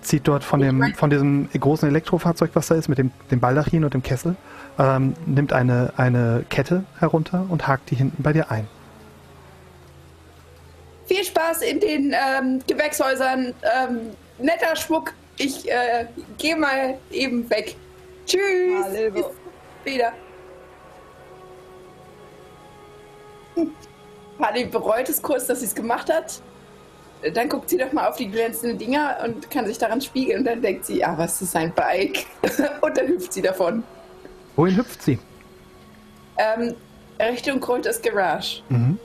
Zieht 0.00 0.26
dort 0.26 0.42
von, 0.42 0.60
dem, 0.60 0.94
von 0.94 1.10
diesem 1.10 1.48
großen 1.50 1.88
Elektrofahrzeug, 1.88 2.50
was 2.54 2.66
da 2.66 2.74
ist, 2.74 2.88
mit 2.88 2.98
dem, 2.98 3.12
dem 3.30 3.38
Baldachin 3.38 3.84
und 3.84 3.94
dem 3.94 4.02
Kessel, 4.02 4.34
ähm, 4.78 5.14
nimmt 5.26 5.52
eine, 5.52 5.92
eine 5.96 6.44
Kette 6.50 6.84
herunter 6.98 7.46
und 7.48 7.68
hakt 7.68 7.90
die 7.90 7.94
hinten 7.94 8.22
bei 8.22 8.32
dir 8.32 8.50
ein. 8.50 8.66
viel 11.12 11.24
Spaß 11.24 11.62
in 11.62 11.80
den 11.80 12.14
ähm, 12.14 12.60
Gewächshäusern. 12.66 13.54
Ähm, 13.62 14.10
netter 14.38 14.74
Schmuck. 14.76 15.12
Ich 15.38 15.70
äh, 15.70 16.06
gehe 16.38 16.56
mal 16.56 16.98
eben 17.10 17.48
weg. 17.50 17.76
Tschüss. 18.26 19.12
Bis 19.12 19.24
wieder. 19.84 20.12
Harley 24.42 24.66
bereut 24.66 25.08
es 25.08 25.22
kurz, 25.22 25.46
dass 25.46 25.60
sie 25.60 25.66
es 25.66 25.74
gemacht 25.74 26.12
hat. 26.12 26.40
Dann 27.34 27.48
guckt 27.48 27.70
sie 27.70 27.78
doch 27.78 27.92
mal 27.92 28.08
auf 28.08 28.16
die 28.16 28.28
glänzenden 28.28 28.78
Dinger 28.78 29.18
und 29.24 29.48
kann 29.48 29.66
sich 29.66 29.78
daran 29.78 30.00
spiegeln. 30.00 30.40
Und 30.40 30.44
dann 30.44 30.60
denkt 30.60 30.84
sie, 30.84 31.04
ah, 31.04 31.14
was 31.16 31.40
ist 31.40 31.54
ein 31.54 31.72
Bike? 31.72 32.26
und 32.80 32.96
dann 32.96 33.06
hüpft 33.06 33.32
sie 33.32 33.42
davon. 33.42 33.84
Wohin 34.56 34.76
hüpft 34.76 35.02
sie? 35.02 35.18
Ähm, 36.36 36.74
Richtung 37.20 37.60
Krolters 37.60 38.02
Garage. 38.02 38.62
Mhm. 38.68 38.98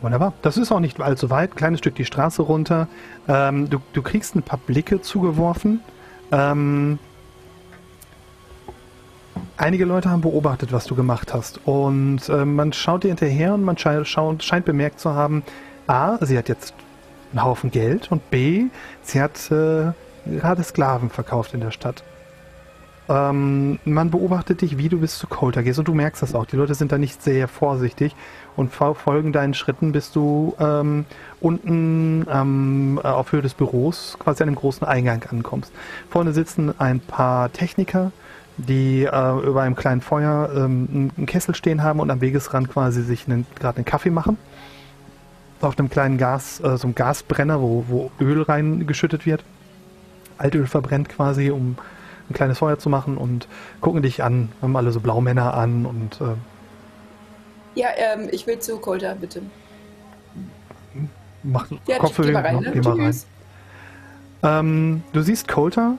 Wunderbar. 0.00 0.32
Das 0.42 0.56
ist 0.56 0.72
auch 0.72 0.80
nicht 0.80 1.00
allzu 1.00 1.30
weit. 1.30 1.56
Kleines 1.56 1.80
Stück 1.80 1.94
die 1.94 2.04
Straße 2.04 2.42
runter. 2.42 2.88
Ähm, 3.28 3.68
du, 3.68 3.78
du 3.92 4.02
kriegst 4.02 4.34
ein 4.34 4.42
paar 4.42 4.58
Blicke 4.58 5.02
zugeworfen. 5.02 5.80
Ähm, 6.32 6.98
einige 9.56 9.84
Leute 9.84 10.10
haben 10.10 10.20
beobachtet, 10.20 10.72
was 10.72 10.84
du 10.86 10.94
gemacht 10.94 11.32
hast. 11.34 11.60
Und 11.64 12.28
ähm, 12.28 12.54
man 12.56 12.72
schaut 12.72 13.04
dir 13.04 13.08
hinterher 13.08 13.54
und 13.54 13.64
man 13.64 13.76
schaut, 13.78 14.42
scheint 14.42 14.64
bemerkt 14.64 15.00
zu 15.00 15.14
haben, 15.14 15.42
A, 15.86 16.24
sie 16.24 16.36
hat 16.36 16.48
jetzt 16.48 16.74
einen 17.32 17.44
Haufen 17.44 17.70
Geld 17.70 18.10
und 18.10 18.30
B, 18.30 18.64
sie 19.02 19.20
hat 19.20 19.50
äh, 19.50 19.92
gerade 20.26 20.62
Sklaven 20.62 21.10
verkauft 21.10 21.54
in 21.54 21.60
der 21.60 21.70
Stadt. 21.70 22.02
Ähm, 23.08 23.78
man 23.84 24.10
beobachtet 24.10 24.62
dich, 24.62 24.78
wie 24.78 24.88
du 24.88 24.98
bis 24.98 25.16
zu 25.18 25.28
Coulter 25.28 25.62
gehst 25.62 25.78
und 25.78 25.86
du 25.86 25.94
merkst 25.94 26.22
das 26.22 26.34
auch. 26.34 26.44
Die 26.44 26.56
Leute 26.56 26.74
sind 26.74 26.90
da 26.90 26.98
nicht 26.98 27.22
sehr 27.22 27.46
vorsichtig 27.46 28.16
und 28.56 28.72
fol- 28.74 28.94
folgen 28.94 29.32
deinen 29.32 29.54
Schritten, 29.54 29.92
bis 29.92 30.10
du 30.10 30.54
ähm, 30.58 31.04
unten 31.40 32.26
ähm, 32.28 33.00
äh, 33.02 33.06
auf 33.06 33.30
Höhe 33.30 33.42
des 33.42 33.54
Büros 33.54 34.16
quasi 34.18 34.42
an 34.42 34.48
dem 34.48 34.56
großen 34.56 34.84
Eingang 34.84 35.22
ankommst. 35.30 35.72
Vorne 36.10 36.32
sitzen 36.32 36.74
ein 36.80 36.98
paar 36.98 37.52
Techniker, 37.52 38.10
die 38.58 39.04
äh, 39.04 39.38
über 39.46 39.62
einem 39.62 39.76
kleinen 39.76 40.00
Feuer 40.00 40.50
ähm, 40.54 41.10
einen- 41.16 41.26
Kessel 41.26 41.54
stehen 41.54 41.82
haben 41.82 42.00
und 42.00 42.10
am 42.10 42.20
Wegesrand 42.20 42.70
quasi 42.70 43.02
sich 43.02 43.26
gerade 43.26 43.76
einen 43.76 43.84
Kaffee 43.84 44.10
machen. 44.10 44.38
Auf 45.60 45.78
einem 45.78 45.88
kleinen 45.90 46.18
Gas, 46.18 46.60
äh, 46.60 46.76
so 46.76 46.86
einem 46.86 46.94
Gasbrenner, 46.94 47.60
wo, 47.60 47.84
wo 47.88 48.10
Öl 48.20 48.42
reingeschüttet 48.42 49.26
wird. 49.26 49.42
Altöl 50.38 50.66
verbrennt 50.66 51.08
quasi, 51.08 51.50
um 51.50 51.76
ein 52.28 52.34
kleines 52.34 52.58
Feuer 52.58 52.78
zu 52.78 52.90
machen 52.90 53.16
und 53.16 53.46
gucken 53.80 54.02
dich 54.02 54.22
an, 54.22 54.50
haben 54.60 54.76
alle 54.76 54.90
so 54.92 55.00
Blaumänner 55.00 55.54
an 55.54 55.86
und 55.86 56.20
äh, 56.20 56.34
Ja, 57.80 57.88
ähm, 57.96 58.28
ich 58.32 58.46
will 58.46 58.58
zu 58.58 58.78
Coulter, 58.78 59.14
bitte. 59.14 59.42
macht 61.42 61.70
Ja, 61.86 61.98
Kopfbewegung. 61.98 62.42
geh 62.42 62.48
mal 62.50 62.56
rein, 62.56 62.60
ne? 62.60 62.72
Geh 62.72 62.80
mal 62.80 63.00
rein. 63.00 63.20
Ähm, 64.42 65.02
du 65.12 65.22
siehst 65.22 65.48
Coulter 65.48 65.96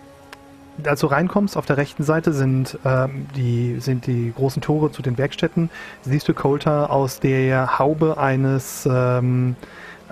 als 0.86 1.02
du 1.02 1.08
reinkommst, 1.08 1.58
auf 1.58 1.66
der 1.66 1.78
rechten 1.78 2.04
Seite 2.04 2.34
sind, 2.34 2.78
ähm, 2.86 3.28
die, 3.36 3.80
sind 3.80 4.08
die 4.08 4.34
großen 4.36 4.62
Tore 4.62 4.92
zu 4.92 5.02
den 5.02 5.18
Werkstätten. 5.18 5.70
Siehst 6.04 6.28
du 6.28 6.34
Coulter 6.34 6.92
aus 6.92 7.20
der 7.20 7.80
Haube 7.80 8.18
eines, 8.18 8.88
ähm, 8.92 9.56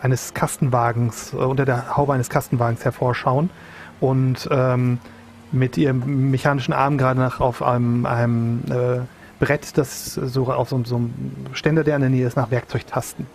eines 0.01 0.34
Kastenwagens, 0.34 1.34
äh, 1.34 1.38
unter 1.38 1.65
der 1.65 1.95
Haube 1.95 2.13
eines 2.13 2.30
Kastenwagens 2.30 2.84
hervorschauen 2.84 3.49
und 3.99 4.47
ähm, 4.51 4.99
mit 5.51 5.78
ihrem 5.78 6.32
mechanischen 6.32 6.73
Arm 6.73 6.97
gerade 6.97 7.19
nach 7.19 7.39
auf 7.39 7.62
einem, 7.62 8.06
einem 8.06 8.62
äh, 8.69 8.99
Brett, 9.39 9.78
das 9.78 10.13
so 10.13 10.51
auf 10.51 10.69
so, 10.69 10.84
so 10.84 10.95
einem 10.95 11.13
Ständer, 11.54 11.84
der 11.84 11.95
in 11.95 12.01
der 12.01 12.10
Nähe 12.10 12.28
ist, 12.28 12.36
nach 12.36 12.51
Werkzeug 12.51 12.88
tasten. 12.88 13.28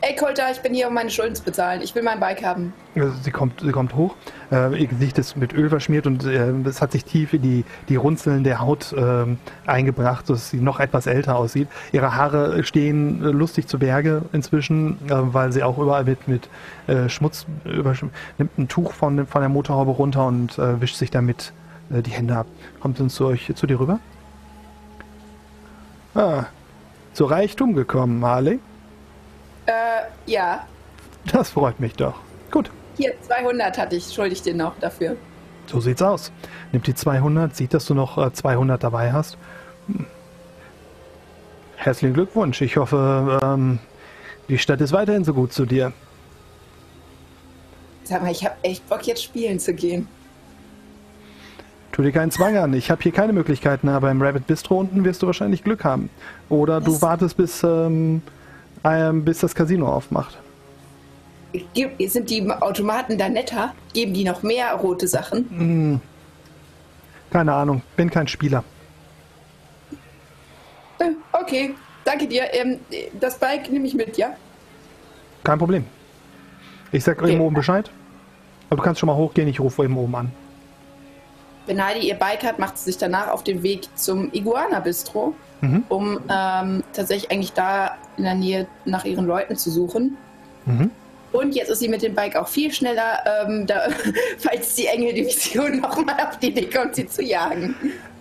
Ey, 0.00 0.14
Colter, 0.14 0.48
ich 0.52 0.60
bin 0.60 0.74
hier, 0.74 0.86
um 0.86 0.94
meine 0.94 1.10
Schulden 1.10 1.34
zu 1.34 1.42
bezahlen. 1.42 1.82
Ich 1.82 1.92
will 1.92 2.04
mein 2.04 2.20
Bike 2.20 2.44
haben. 2.44 2.72
Also 2.94 3.12
Sie 3.20 3.32
kommt, 3.32 3.60
sie 3.60 3.72
kommt 3.72 3.96
hoch, 3.96 4.14
äh, 4.52 4.80
ihr 4.80 4.86
Gesicht 4.86 5.18
ist 5.18 5.36
mit 5.36 5.52
Öl 5.52 5.68
verschmiert 5.68 6.06
und 6.06 6.24
äh, 6.24 6.50
es 6.66 6.80
hat 6.80 6.92
sich 6.92 7.04
tief 7.04 7.32
in 7.32 7.42
die, 7.42 7.64
die 7.88 7.96
Runzeln 7.96 8.44
der 8.44 8.60
Haut 8.60 8.94
ähm, 8.96 9.38
eingebracht, 9.66 10.28
sodass 10.28 10.50
sie 10.50 10.58
noch 10.58 10.78
etwas 10.78 11.08
älter 11.08 11.34
aussieht. 11.36 11.66
Ihre 11.90 12.14
Haare 12.14 12.62
stehen 12.62 13.24
äh, 13.24 13.30
lustig 13.30 13.66
zu 13.66 13.80
Berge 13.80 14.22
inzwischen, 14.32 14.98
äh, 15.08 15.14
weil 15.34 15.50
sie 15.50 15.64
auch 15.64 15.78
überall 15.78 16.04
mit, 16.04 16.28
mit 16.28 16.48
äh, 16.86 17.08
Schmutz 17.08 17.46
überschwemmt. 17.64 18.14
Nimmt 18.38 18.56
ein 18.56 18.68
Tuch 18.68 18.92
von, 18.92 19.26
von 19.26 19.40
der 19.40 19.48
Motorhaube 19.48 19.90
runter 19.90 20.28
und 20.28 20.58
äh, 20.58 20.80
wischt 20.80 20.94
sich 20.94 21.10
damit 21.10 21.52
äh, 21.90 22.02
die 22.02 22.12
Hände 22.12 22.36
ab. 22.36 22.46
Kommt 22.78 23.00
uns 23.00 23.16
zu 23.16 23.26
euch 23.26 23.52
zu 23.52 23.66
dir 23.66 23.80
rüber? 23.80 23.98
Ah, 26.14 26.44
zu 27.14 27.24
Reichtum 27.24 27.74
gekommen, 27.74 28.24
Harley. 28.24 28.60
Äh, 29.68 30.08
ja. 30.24 30.66
Das 31.30 31.50
freut 31.50 31.78
mich 31.78 31.92
doch. 31.92 32.14
Gut. 32.50 32.70
Hier, 32.96 33.12
200 33.20 33.76
hatte 33.76 33.96
ich, 33.96 34.12
schuldig 34.12 34.40
dir 34.40 34.54
noch 34.54 34.72
dafür. 34.80 35.16
So 35.66 35.78
sieht's 35.78 36.00
aus. 36.00 36.32
Nimmt 36.72 36.86
die 36.86 36.94
200, 36.94 37.54
sieht, 37.54 37.74
dass 37.74 37.84
du 37.84 37.94
noch 37.94 38.16
äh, 38.16 38.32
200 38.32 38.82
dabei 38.82 39.12
hast. 39.12 39.36
Hm. 39.86 40.06
Herzlichen 41.76 42.14
Glückwunsch. 42.14 42.62
Ich 42.62 42.78
hoffe, 42.78 43.38
ähm, 43.42 43.78
die 44.48 44.56
Stadt 44.56 44.80
ist 44.80 44.92
weiterhin 44.92 45.24
so 45.24 45.34
gut 45.34 45.52
zu 45.52 45.66
dir. 45.66 45.92
Sag 48.04 48.22
mal, 48.22 48.32
ich 48.32 48.44
habe 48.44 48.56
echt 48.62 48.88
Bock, 48.88 49.06
jetzt 49.06 49.22
spielen 49.22 49.60
zu 49.60 49.74
gehen. 49.74 50.08
Tu 51.92 52.02
dir 52.02 52.12
keinen 52.12 52.30
Zwang 52.30 52.56
an. 52.56 52.72
Ich 52.72 52.90
habe 52.90 53.02
hier 53.02 53.12
keine 53.12 53.34
Möglichkeiten, 53.34 53.90
aber 53.90 54.10
im 54.10 54.22
Rabbit 54.22 54.46
Bistro 54.46 54.78
unten 54.78 55.04
wirst 55.04 55.22
du 55.22 55.26
wahrscheinlich 55.26 55.62
Glück 55.62 55.84
haben. 55.84 56.08
Oder 56.48 56.80
du 56.80 56.94
Was? 56.94 57.02
wartest, 57.02 57.36
bis, 57.36 57.62
ähm, 57.62 58.22
bis 58.82 59.38
das 59.40 59.54
Casino 59.54 59.88
aufmacht. 59.92 60.38
Sind 62.06 62.30
die 62.30 62.50
Automaten 62.50 63.16
da 63.18 63.28
netter? 63.28 63.74
Geben 63.94 64.12
die 64.14 64.24
noch 64.24 64.42
mehr 64.42 64.72
rote 64.74 65.08
Sachen? 65.08 65.48
Hm. 65.50 66.00
Keine 67.30 67.52
Ahnung, 67.54 67.82
bin 67.96 68.10
kein 68.10 68.28
Spieler. 68.28 68.64
Äh, 70.98 71.10
Okay, 71.32 71.74
danke 72.04 72.26
dir. 72.26 72.52
Ähm, 72.52 72.80
das 73.20 73.38
Bike 73.38 73.70
nehme 73.70 73.86
ich 73.86 73.94
mit, 73.94 74.16
ja? 74.16 74.30
Kein 75.44 75.58
Problem. 75.58 75.84
Ich 76.92 77.04
sag 77.04 77.20
Okay. 77.22 77.32
eben 77.32 77.40
oben 77.40 77.54
Bescheid. 77.54 77.90
Aber 78.70 78.76
du 78.76 78.82
kannst 78.82 79.00
schon 79.00 79.06
mal 79.06 79.16
hochgehen, 79.16 79.48
ich 79.48 79.60
rufe 79.60 79.84
eben 79.84 79.96
oben 79.96 80.14
an. 80.14 80.32
Wenn 81.66 81.82
Heidi 81.84 82.06
ihr 82.08 82.14
Bike 82.14 82.42
hat, 82.44 82.58
macht 82.58 82.76
sie 82.78 82.84
sich 82.84 82.98
danach 82.98 83.28
auf 83.28 83.44
den 83.44 83.62
Weg 83.62 83.88
zum 83.94 84.30
Iguana 84.32 84.80
Bistro, 84.80 85.34
Mhm. 85.60 85.84
um 85.88 86.18
ähm, 86.30 86.82
tatsächlich 86.92 87.30
eigentlich 87.30 87.52
da 87.52 87.96
in 88.18 88.24
der 88.24 88.34
Nähe 88.34 88.66
nach 88.84 89.04
ihren 89.04 89.26
Leuten 89.26 89.56
zu 89.56 89.70
suchen. 89.70 90.16
Mhm. 90.66 90.90
Und 91.32 91.54
jetzt 91.54 91.70
ist 91.70 91.80
sie 91.80 91.88
mit 91.88 92.02
dem 92.02 92.14
Bike 92.14 92.36
auch 92.36 92.48
viel 92.48 92.72
schneller, 92.72 93.18
ähm, 93.46 93.66
da, 93.66 93.88
falls 94.38 94.74
die 94.74 94.86
Engel-Division 94.86 95.80
nochmal 95.80 96.16
auf 96.28 96.38
die 96.38 96.48
Idee 96.48 96.66
kommt, 96.66 96.94
sie 96.94 97.06
zu 97.06 97.22
jagen. 97.22 97.74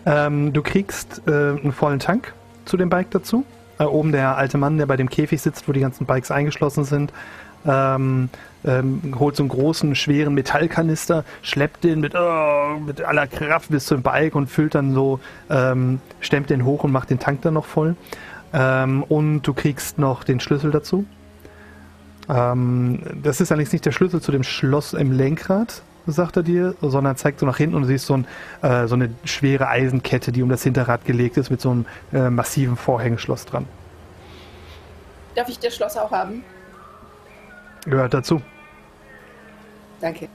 Ähm, 0.05 0.53
du 0.53 0.61
kriegst 0.61 1.21
äh, 1.27 1.31
einen 1.31 1.71
vollen 1.71 1.99
Tank 1.99 2.33
zu 2.65 2.77
dem 2.77 2.89
Bike 2.89 3.11
dazu. 3.11 3.45
Äh, 3.79 3.83
oben 3.83 4.11
der 4.11 4.37
alte 4.37 4.57
Mann, 4.57 4.77
der 4.77 4.85
bei 4.85 4.97
dem 4.97 5.09
Käfig 5.09 5.41
sitzt, 5.41 5.67
wo 5.67 5.71
die 5.71 5.79
ganzen 5.79 6.05
Bikes 6.05 6.31
eingeschlossen 6.31 6.83
sind, 6.83 7.13
ähm, 7.65 8.29
ähm, 8.65 9.15
holt 9.19 9.35
so 9.35 9.43
einen 9.43 9.49
großen, 9.49 9.95
schweren 9.95 10.33
Metallkanister, 10.33 11.23
schleppt 11.41 11.83
den 11.83 11.99
mit, 11.99 12.13
oh, 12.15 12.77
mit 12.85 13.01
aller 13.01 13.27
Kraft 13.27 13.69
bis 13.69 13.85
zum 13.85 14.01
Bike 14.01 14.35
und 14.35 14.47
füllt 14.47 14.75
dann 14.75 14.93
so, 14.93 15.19
ähm, 15.49 15.99
stemmt 16.19 16.49
den 16.49 16.65
hoch 16.65 16.83
und 16.83 16.91
macht 16.91 17.09
den 17.09 17.19
Tank 17.19 17.41
dann 17.41 17.53
noch 17.53 17.65
voll. 17.65 17.95
Ähm, 18.53 19.03
und 19.03 19.41
du 19.41 19.53
kriegst 19.53 19.97
noch 19.97 20.23
den 20.23 20.39
Schlüssel 20.39 20.71
dazu. 20.71 21.05
Ähm, 22.29 23.01
das 23.21 23.41
ist 23.41 23.51
allerdings 23.51 23.71
nicht 23.71 23.85
der 23.85 23.91
Schlüssel 23.91 24.21
zu 24.21 24.31
dem 24.31 24.43
Schloss 24.43 24.93
im 24.93 25.11
Lenkrad, 25.11 25.81
sagt 26.05 26.37
er 26.37 26.43
dir, 26.43 26.75
sondern 26.81 27.15
zeigt 27.15 27.39
so 27.39 27.45
nach 27.45 27.57
hinten 27.57 27.75
und 27.75 27.83
du 27.83 27.87
siehst 27.87 28.05
so, 28.05 28.15
ein, 28.15 28.27
äh, 28.61 28.87
so 28.87 28.95
eine 28.95 29.13
schwere 29.23 29.67
Eisenkette, 29.67 30.31
die 30.31 30.43
um 30.43 30.49
das 30.49 30.63
Hinterrad 30.63 31.05
gelegt 31.05 31.37
ist, 31.37 31.49
mit 31.49 31.61
so 31.61 31.71
einem 31.71 31.85
äh, 32.13 32.29
massiven 32.29 32.77
Vorhängeschloss 32.77 33.45
dran. 33.45 33.65
Darf 35.35 35.49
ich 35.49 35.59
das 35.59 35.75
Schloss 35.75 35.95
auch 35.97 36.11
haben? 36.11 36.43
Gehört 37.85 38.13
dazu. 38.13 38.41
Danke. 40.01 40.27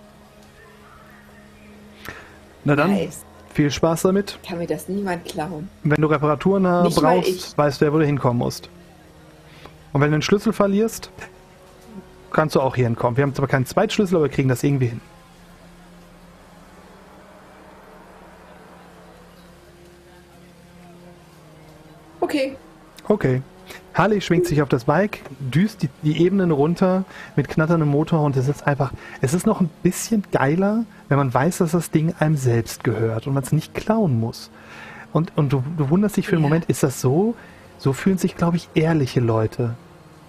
Na 2.64 2.76
dann, 2.76 2.92
Nice. 2.92 3.24
Viel 3.52 3.70
Spaß 3.70 4.02
damit. 4.02 4.38
Kann 4.46 4.58
mir 4.58 4.66
das 4.66 4.88
niemand 4.88 5.24
klauen. 5.24 5.68
Wenn 5.82 6.00
du 6.00 6.08
Reparaturen 6.08 6.84
Nicht 6.84 6.96
brauchst, 6.96 7.56
weißt 7.56 7.80
du 7.80 7.84
ja, 7.84 7.92
wo 7.92 7.98
du 7.98 8.06
hinkommen 8.06 8.38
musst. 8.38 8.68
Und 9.92 10.00
wenn 10.00 10.10
du 10.10 10.16
den 10.18 10.22
Schlüssel 10.22 10.52
verlierst, 10.52 11.10
kannst 12.32 12.54
du 12.56 12.60
auch 12.60 12.74
hier 12.74 12.86
hinkommen. 12.86 13.16
Wir 13.16 13.22
haben 13.22 13.34
zwar 13.34 13.48
keinen 13.48 13.66
Zweitschlüssel, 13.66 14.16
aber 14.16 14.24
wir 14.24 14.30
kriegen 14.30 14.48
das 14.48 14.62
irgendwie 14.62 14.86
hin. 14.86 15.00
Okay. 22.20 22.56
Okay. 23.08 23.42
Harley 23.94 24.20
schwingt 24.20 24.46
sich 24.46 24.62
auf 24.62 24.68
das 24.68 24.84
Bike, 24.84 25.20
düst 25.38 25.82
die, 25.82 25.88
die 26.02 26.22
Ebenen 26.22 26.50
runter 26.50 27.04
mit 27.36 27.48
knatterndem 27.48 27.88
Motor 27.88 28.22
und 28.22 28.36
es 28.36 28.48
ist 28.48 28.66
einfach, 28.66 28.92
es 29.20 29.34
ist 29.34 29.46
noch 29.46 29.60
ein 29.60 29.70
bisschen 29.82 30.24
geiler, 30.32 30.84
wenn 31.08 31.18
man 31.18 31.32
weiß, 31.32 31.58
dass 31.58 31.72
das 31.72 31.90
Ding 31.90 32.14
einem 32.18 32.36
selbst 32.36 32.84
gehört 32.84 33.26
und 33.26 33.34
man 33.34 33.42
es 33.42 33.52
nicht 33.52 33.74
klauen 33.74 34.18
muss. 34.18 34.50
Und, 35.12 35.36
und 35.36 35.52
du, 35.52 35.62
du 35.76 35.90
wunderst 35.90 36.16
dich 36.16 36.26
für 36.26 36.36
einen 36.36 36.44
Ja. 36.44 36.48
Moment, 36.48 36.64
ist 36.66 36.82
das 36.82 37.00
so? 37.00 37.34
So 37.78 37.92
fühlen 37.92 38.18
sich, 38.18 38.36
glaube 38.36 38.56
ich, 38.56 38.68
ehrliche 38.74 39.20
Leute, 39.20 39.74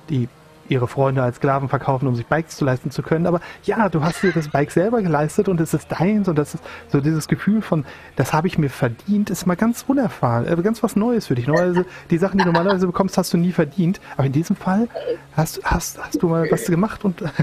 die 0.09 0.27
ihre 0.69 0.87
Freunde 0.87 1.21
als 1.23 1.37
Sklaven 1.37 1.69
verkaufen, 1.69 2.07
um 2.07 2.15
sich 2.15 2.25
Bikes 2.25 2.57
zu 2.57 2.65
leisten 2.65 2.91
zu 2.91 3.01
können. 3.01 3.27
Aber 3.27 3.41
ja, 3.63 3.89
du 3.89 4.03
hast 4.03 4.23
dir 4.23 4.31
das 4.31 4.47
Bike 4.49 4.71
selber 4.71 5.01
geleistet 5.01 5.49
und 5.49 5.59
es 5.59 5.73
ist 5.73 5.91
deins 5.91 6.27
und 6.27 6.37
das 6.37 6.55
ist 6.55 6.63
so 6.89 7.01
dieses 7.01 7.27
Gefühl 7.27 7.61
von, 7.61 7.85
das 8.15 8.33
habe 8.33 8.47
ich 8.47 8.57
mir 8.57 8.69
verdient, 8.69 9.29
ist 9.29 9.45
mal 9.45 9.55
ganz 9.55 9.83
unerfahren, 9.87 10.47
äh, 10.47 10.61
ganz 10.61 10.83
was 10.83 10.95
Neues 10.95 11.27
für 11.27 11.35
dich. 11.35 11.47
Normalerweise, 11.47 11.85
die 12.09 12.17
Sachen, 12.17 12.37
die 12.37 12.43
du 12.43 12.51
normalerweise 12.51 12.87
bekommst, 12.87 13.17
hast 13.17 13.33
du 13.33 13.37
nie 13.37 13.51
verdient. 13.51 13.99
Aber 14.17 14.25
in 14.25 14.31
diesem 14.33 14.55
Fall 14.55 14.87
hast, 15.35 15.61
hast, 15.63 15.99
hast 16.03 16.21
du 16.21 16.27
mal 16.27 16.49
was 16.49 16.65
gemacht 16.65 17.03
und 17.05 17.23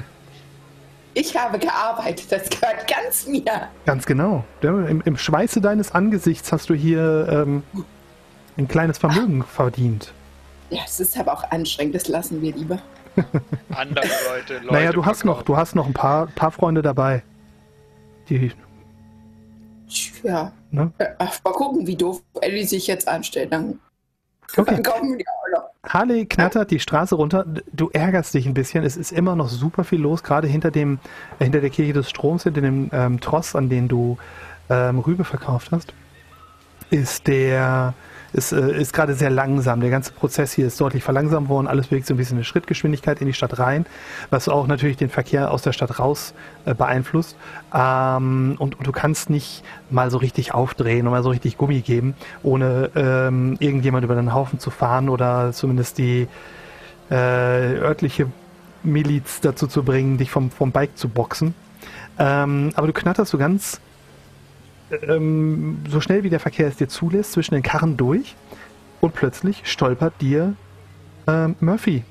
Ich 1.12 1.37
habe 1.37 1.59
gearbeitet, 1.59 2.30
das 2.30 2.48
gehört 2.48 2.87
ganz 2.88 3.26
mir. 3.26 3.68
ganz 3.85 4.06
genau. 4.06 4.44
Im, 4.62 5.02
Im 5.04 5.16
Schweiße 5.16 5.61
deines 5.61 5.92
Angesichts 5.92 6.52
hast 6.52 6.70
du 6.70 6.74
hier 6.74 7.28
ähm, 7.28 7.64
ein 8.56 8.68
kleines 8.68 8.98
Vermögen 8.98 9.42
verdient. 9.42 10.12
Ja, 10.70 10.83
es 10.87 11.00
ist 11.00 11.18
aber 11.18 11.33
auch 11.33 11.50
anstrengend, 11.50 11.96
das 11.96 12.06
lassen 12.06 12.40
wir 12.42 12.54
lieber. 12.54 12.78
Andere 13.75 14.05
Leute, 14.29 14.55
Leute. 14.55 14.73
naja, 14.73 14.92
du 14.92 15.05
hast 15.05 15.25
noch, 15.25 15.42
du 15.42 15.57
hast 15.57 15.75
noch 15.75 15.87
ein 15.87 15.92
paar, 15.92 16.27
paar 16.29 16.51
Freunde 16.51 16.83
dabei. 16.83 17.23
Die, 18.29 18.53
Ja. 20.23 20.53
ne? 20.70 20.92
Ach, 21.18 21.38
mal 21.44 21.53
gucken, 21.53 21.87
wie 21.87 21.96
doof 21.96 22.23
Ellie 22.40 22.64
sich 22.66 22.87
jetzt 22.87 23.09
anstellt. 23.09 23.53
Dann, 23.53 23.79
Okay. 24.57 24.75
dann 24.75 24.83
kommen 24.83 25.16
die 25.18 25.25
auch 25.29 25.59
noch. 25.61 25.70
Harley 25.88 26.27
knattert 26.27 26.70
die 26.73 26.81
Straße 26.81 27.14
runter. 27.14 27.44
Du 27.73 27.88
ärgerst 27.90 28.35
dich 28.35 28.46
ein 28.46 28.55
bisschen. 28.55 28.85
Es 28.85 28.96
ist 28.96 29.12
immer 29.12 29.37
noch 29.37 29.49
super 29.49 29.85
viel 29.85 30.01
los, 30.01 30.23
gerade 30.25 30.49
hinter 30.49 30.70
dem, 30.73 30.99
äh, 31.38 31.44
hinter 31.44 31.61
der 31.61 31.70
Kirche 31.70 31.92
des 31.92 32.11
Stroms, 32.11 32.42
hinter 32.42 32.61
dem 32.61 32.90
ähm, 32.92 33.20
Tross, 33.20 33.55
an 33.55 33.68
den 33.68 33.87
du 33.88 34.18
ähm, 34.68 34.99
Rübe 34.99 35.25
verkauft 35.25 35.70
hast, 35.73 35.94
ist 36.90 37.27
der 37.29 37.94
ist, 38.33 38.53
äh, 38.53 38.81
ist 38.81 38.93
gerade 38.93 39.14
sehr 39.14 39.31
langsam. 39.31 39.81
Der 39.81 39.90
ganze 39.90 40.12
Prozess 40.12 40.53
hier 40.53 40.66
ist 40.66 40.81
deutlich 40.81 41.03
verlangsamt 41.03 41.49
worden. 41.49 41.66
Alles 41.66 41.88
bewegt 41.88 42.07
so 42.07 42.14
ein 42.14 42.16
bisschen 42.16 42.37
eine 42.37 42.45
Schrittgeschwindigkeit 42.45 43.21
in 43.21 43.27
die 43.27 43.33
Stadt 43.33 43.59
rein, 43.59 43.87
was 44.31 44.49
auch 44.49 44.66
natürlich 44.66 44.97
den 44.97 45.09
Verkehr 45.09 45.51
aus 45.51 45.62
der 45.62 45.73
Stadt 45.73 45.99
raus 45.99 46.35
äh, 46.64 46.75
beeinflusst. 46.75 47.37
Ähm, 47.75 48.57
und, 48.59 48.79
und 48.79 48.87
du 48.87 48.93
kannst 48.93 49.31
nicht 49.31 49.64
mal 49.90 50.11
so 50.11 50.19
richtig 50.19 50.55
aufdrehen 50.55 51.07
und 51.07 51.12
mal 51.12 51.23
so 51.23 51.31
richtig 51.31 51.59
Gummi 51.59 51.81
geben, 51.81 52.14
ohne 52.43 52.90
ähm, 52.95 53.57
irgendjemand 53.59 54.05
über 54.05 54.14
den 54.14 54.35
Haufen 54.35 54.59
zu 54.59 54.71
fahren 54.71 55.09
oder 55.09 55.53
zumindest 55.53 55.99
die 55.99 56.29
äh, 57.11 57.14
örtliche 57.14 58.27
Miliz 58.83 59.40
dazu 59.40 59.66
zu 59.66 59.83
bringen, 59.83 60.19
dich 60.19 60.31
vom, 60.31 60.51
vom 60.51 60.73
Bike 60.73 60.97
zu 60.97 61.09
boxen. 61.09 61.55
Ähm, 62.19 62.71
aber 62.75 62.87
du 62.87 62.93
knatterst 62.93 63.31
so 63.31 63.38
ganz 63.38 63.81
ähm, 65.03 65.79
so 65.88 66.00
schnell 66.00 66.22
wie 66.22 66.31
der 66.31 66.40
Verkehr 66.40 66.68
es 66.68 66.76
dir 66.76 66.88
zulässt, 66.88 67.33
zwischen 67.33 67.55
den 67.55 67.62
Karren 67.62 67.96
durch 67.96 68.35
und 69.00 69.14
plötzlich 69.14 69.62
stolpert 69.64 70.14
dir 70.20 70.55
ähm, 71.26 71.57
Murphy 71.61 72.05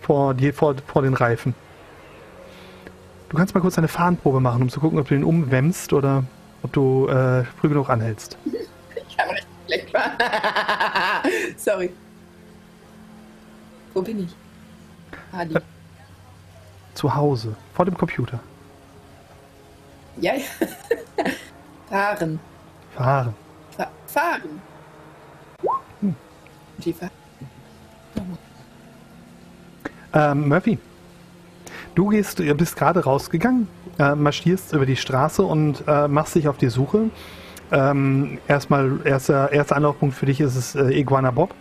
vor, 0.00 0.34
dir, 0.34 0.54
vor, 0.54 0.74
vor 0.86 1.02
den 1.02 1.14
Reifen. 1.14 1.54
Du 3.28 3.36
kannst 3.36 3.54
mal 3.54 3.60
kurz 3.60 3.76
eine 3.76 3.88
Fahnenprobe 3.88 4.40
machen, 4.40 4.62
um 4.62 4.68
zu 4.68 4.80
gucken, 4.80 4.98
ob 4.98 5.08
du 5.08 5.14
ihn 5.14 5.24
umwämmst 5.24 5.92
oder 5.92 6.24
ob 6.62 6.72
du 6.72 7.08
äh, 7.08 7.44
früh 7.44 7.68
genug 7.68 7.90
anhältst. 7.90 8.38
Ich 9.08 9.18
habe 9.18 9.32
recht 9.32 9.46
schlecht. 9.66 9.92
Sorry. 11.56 11.90
Wo 13.94 14.02
bin 14.02 14.24
ich? 14.24 14.34
Adi. 15.32 15.56
Zu 16.94 17.14
Hause, 17.14 17.56
vor 17.74 17.84
dem 17.84 17.96
Computer. 17.96 18.40
Ja, 20.20 20.34
ja. 20.34 20.44
Fahren. 21.96 22.38
Fahren. 22.94 23.34
Fa 23.70 23.88
fahren. 24.06 24.60
Die 26.76 26.92
Fahr 26.92 27.08
Ähm, 30.12 30.48
Murphy, 30.48 30.78
du 31.94 32.08
gehst, 32.08 32.38
du 32.38 32.54
bist 32.54 32.76
gerade 32.76 33.02
rausgegangen, 33.02 33.66
äh, 33.98 34.14
marschierst 34.14 34.74
über 34.74 34.84
die 34.84 34.96
Straße 34.96 35.42
und 35.42 35.84
äh, 35.86 36.06
machst 36.06 36.34
dich 36.34 36.48
auf 36.48 36.58
die 36.58 36.68
Suche. 36.68 37.08
Ähm, 37.72 38.40
erstmal, 38.46 39.00
erster, 39.04 39.50
erster 39.50 39.76
Anlaufpunkt 39.76 40.14
für 40.14 40.26
dich 40.26 40.40
ist 40.40 40.54
es 40.54 40.74
äh, 40.74 41.00
Iguana 41.00 41.30
Bob. 41.30 41.54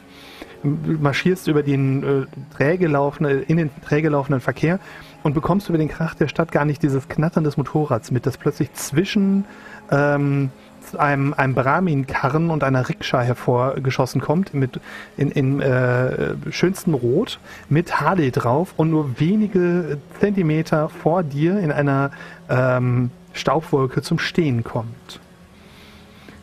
Du 0.64 0.98
marschierst 1.00 1.48
über 1.48 1.64
den 1.64 2.04
äh, 2.04 2.26
träge 2.54 2.88
laufende, 2.88 3.40
in 3.42 3.56
den 3.56 3.70
träge 3.82 4.10
laufenden 4.10 4.42
Verkehr 4.42 4.80
und 5.24 5.34
bekommst 5.34 5.70
über 5.70 5.78
den 5.78 5.88
Krach 5.88 6.14
der 6.14 6.28
Stadt 6.28 6.52
gar 6.52 6.66
nicht 6.66 6.84
dieses 6.84 7.08
Knattern 7.08 7.44
des 7.44 7.58
Motorrads 7.58 8.12
mit, 8.12 8.26
das 8.26 8.38
plötzlich 8.38 8.74
zwischen 8.74 9.46
ähm, 9.92 10.52
einem, 10.98 11.34
einem 11.34 11.56
Brahmin-Karren 11.56 12.50
und 12.50 12.64
einer 12.64 12.88
Rikscha 12.88 13.22
hervorgeschossen 13.22 14.22
kommt, 14.22 14.54
mit 14.54 14.80
in, 15.18 15.32
in 15.32 15.62
äh, 15.62 16.36
schönstem 16.52 16.94
Rot, 16.94 17.40
mit 17.70 18.00
Harley 18.00 18.32
drauf 18.32 18.74
und 18.78 18.92
nur 18.92 19.20
wenige 19.20 19.98
Zentimeter 20.20 20.90
vor 20.90 21.24
dir 21.24 21.60
in 21.60 21.72
einer 21.72 22.12
ähm, 22.50 23.12
Staubwolke 23.34 24.02
zum 24.02 24.20
Stehen 24.20 24.64
kommt. 24.64 25.20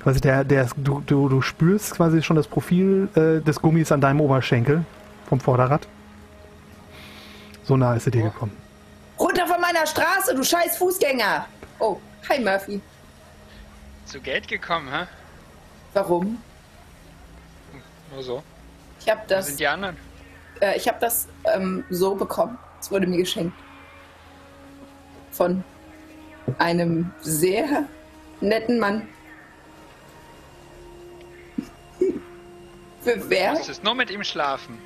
Quasi 0.02 0.20
der, 0.20 0.44
der, 0.44 0.66
du, 0.76 1.00
du, 1.07 1.28
du 1.28 1.40
spürst 1.42 1.94
quasi 1.94 2.22
schon 2.22 2.37
das 2.37 2.48
Profil 2.48 3.09
äh, 3.14 3.40
des 3.40 3.61
Gummis 3.61 3.92
an 3.92 4.00
deinem 4.00 4.20
Oberschenkel 4.20 4.85
vom 5.28 5.38
Vorderrad. 5.38 5.87
So 7.64 7.76
nah 7.76 7.94
ist 7.94 8.07
er 8.07 8.11
dir 8.11 8.24
gekommen. 8.24 8.52
Runter 9.18 9.46
von 9.46 9.61
meiner 9.61 9.87
Straße, 9.87 10.35
du 10.35 10.42
scheiß 10.42 10.76
Fußgänger! 10.78 11.46
Oh, 11.78 11.98
hi 12.28 12.40
Murphy. 12.40 12.81
Zu 14.12 14.20
Geld 14.20 14.46
gekommen, 14.46 14.92
hä? 14.92 15.07
Warum? 15.94 16.37
Nur 18.12 18.22
so. 18.22 18.42
Ich 19.01 19.09
habe 19.09 19.22
Wo 19.22 19.29
das, 19.29 19.46
sind 19.46 19.59
die 19.59 19.66
anderen? 19.66 19.96
äh, 20.61 20.77
ich 20.77 20.87
hab 20.87 21.01
das 21.01 21.29
ähm, 21.55 21.83
so 21.88 22.14
bekommen. 22.14 22.59
Es 22.79 22.90
wurde 22.90 23.07
mir 23.07 23.16
geschenkt. 23.16 23.57
Von 25.31 25.64
einem 26.59 27.11
sehr 27.22 27.85
netten 28.42 28.79
Mann. 28.79 29.09
Für 33.01 33.16
Du 33.16 33.31
wer? 33.31 33.53
musstest 33.53 33.83
nur 33.83 33.94
mit 33.94 34.11
ihm 34.11 34.22
schlafen. 34.25 34.79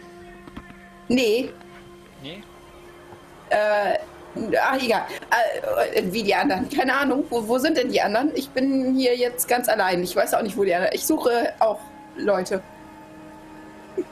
Nee, 1.08 1.50
Nee? 2.22 2.44
äh, 3.50 3.98
ach 4.60 4.82
egal. 4.82 5.02
Äh, 5.94 6.02
wie 6.12 6.22
die 6.22 6.34
anderen. 6.34 6.68
Keine 6.68 6.94
Ahnung. 6.94 7.24
Wo, 7.30 7.46
wo 7.46 7.58
sind 7.58 7.76
denn 7.76 7.90
die 7.90 8.00
anderen? 8.00 8.30
Ich 8.34 8.48
bin 8.50 8.94
hier 8.96 9.16
jetzt 9.16 9.48
ganz 9.48 9.68
allein. 9.68 10.02
Ich 10.02 10.14
weiß 10.14 10.34
auch 10.34 10.42
nicht, 10.42 10.56
wo 10.56 10.64
die 10.64 10.74
anderen. 10.74 10.94
Ich 10.94 11.04
suche 11.06 11.52
auch 11.58 11.78
Leute. 12.16 12.62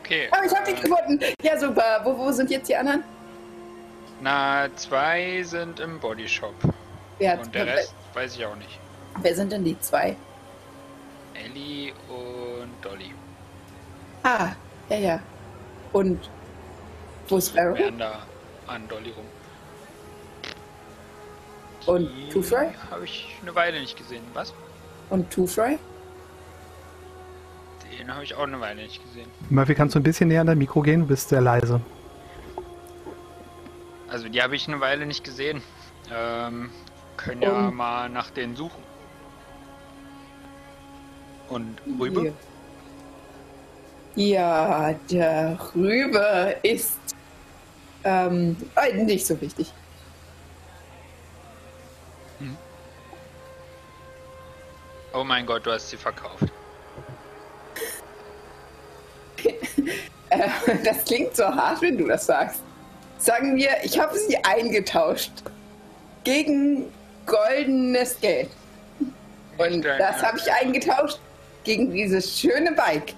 Okay. 0.00 0.28
Aber 0.32 0.44
ich 0.44 0.54
habe 0.54 0.70
die 0.70 0.74
gefunden. 0.78 1.18
Ja, 1.40 1.58
super. 1.58 2.00
Wo, 2.04 2.16
wo 2.18 2.30
sind 2.30 2.50
jetzt 2.50 2.68
die 2.68 2.76
anderen? 2.76 3.02
Na, 4.20 4.66
zwei 4.76 5.42
sind 5.44 5.80
im 5.80 5.98
Bodyshop. 5.98 6.52
Wer, 7.18 7.40
Und 7.40 7.54
der 7.54 7.66
Rest 7.66 7.94
weiß 8.12 8.36
ich 8.36 8.44
auch 8.44 8.56
nicht. 8.56 8.78
wer 9.22 9.34
sind 9.34 9.50
denn 9.50 9.64
die 9.64 9.80
zwei? 9.80 10.14
Ellie 11.32 11.92
und 12.08 12.70
Dolly. 12.82 13.14
Ah, 14.24 14.48
ja, 14.90 14.96
ja. 14.98 15.20
Und 15.94 16.28
wo 17.28 17.38
ist 17.38 17.48
Farrell? 17.48 17.90
An 18.66 18.86
Dolly 18.88 19.10
rum. 19.16 19.24
Und 21.86 22.08
Two 22.30 22.42
Fry? 22.42 22.68
Habe 22.90 23.04
ich 23.04 23.36
eine 23.42 23.54
Weile 23.54 23.80
nicht 23.80 23.96
gesehen. 23.96 24.22
Was? 24.32 24.54
Und 25.10 25.30
Two 25.30 25.46
Fry? 25.46 25.78
Den 27.98 28.12
habe 28.12 28.24
ich 28.24 28.34
auch 28.34 28.42
eine 28.44 28.60
Weile 28.60 28.82
nicht 28.82 29.02
gesehen. 29.04 29.28
Murphy, 29.50 29.74
kannst 29.74 29.94
du 29.94 30.00
ein 30.00 30.02
bisschen 30.02 30.28
näher 30.28 30.40
an 30.40 30.46
dein 30.46 30.58
Mikro 30.58 30.80
gehen? 30.80 31.00
Du 31.00 31.06
bist 31.06 31.28
sehr 31.28 31.40
leise. 31.40 31.80
Also 34.08 34.28
die 34.28 34.42
habe 34.42 34.56
ich 34.56 34.66
eine 34.68 34.80
Weile 34.80 35.06
nicht 35.06 35.24
gesehen. 35.24 35.62
Ähm, 36.12 36.70
können 37.16 37.42
ja 37.42 37.68
Und- 37.68 37.74
mal 37.76 38.08
nach 38.08 38.30
denen 38.30 38.56
suchen. 38.56 38.82
Und 41.48 41.76
Rübe? 42.00 42.32
Ja, 44.16 44.92
der 45.10 45.58
Rübe 45.74 46.56
ist 46.62 46.98
ähm, 48.04 48.56
äh, 48.76 48.92
nicht 48.92 49.26
so 49.26 49.40
wichtig. 49.40 49.72
Oh 55.14 55.22
mein 55.22 55.46
Gott, 55.46 55.64
du 55.64 55.70
hast 55.70 55.90
sie 55.90 55.96
verkauft. 55.96 56.44
Äh, 60.30 60.48
das 60.82 61.04
klingt 61.04 61.36
so 61.36 61.44
hart, 61.44 61.80
wenn 61.80 61.96
du 61.96 62.08
das 62.08 62.26
sagst. 62.26 62.60
Sagen 63.18 63.54
wir, 63.54 63.70
ich 63.84 64.00
habe 64.00 64.18
sie 64.18 64.36
eingetauscht 64.42 65.30
gegen 66.24 66.86
goldenes 67.24 68.18
Geld. 68.20 68.48
Und 69.58 69.84
das 69.84 70.22
habe 70.22 70.38
ich 70.38 70.52
eingetauscht 70.52 71.20
gegen 71.62 71.92
dieses 71.92 72.40
schöne 72.40 72.72
Bike. 72.72 73.14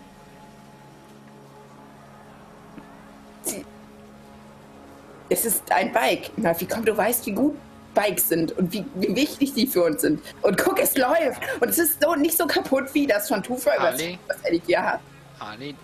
Es 5.29 5.45
ist 5.45 5.71
ein 5.73 5.93
Bike. 5.93 6.37
Murphy, 6.39 6.67
komm, 6.67 6.85
du 6.85 6.97
weißt, 6.97 7.27
wie 7.27 7.33
gut 7.33 7.57
Bikes 7.95 8.29
sind 8.29 8.53
und 8.53 8.73
wie, 8.73 8.85
wie 8.95 9.15
wichtig 9.17 9.55
die 9.55 9.67
für 9.67 9.85
uns 9.85 10.03
sind. 10.03 10.23
Und 10.43 10.59
guck, 10.59 10.79
es 10.79 10.97
läuft. 10.97 11.41
Und 11.61 11.69
es 11.69 11.79
ist 11.79 12.03
so 12.03 12.15
nicht 12.15 12.37
so 12.37 12.47
kaputt 12.47 12.93
wie 12.93 13.07
das 13.07 13.29
von 13.29 13.43
Tufa, 13.43 13.71
was, 13.79 14.01
was 14.29 14.43
Eddie 14.45 14.63
hier 14.67 14.83
hat. 14.83 15.01
Ali, 15.39 15.75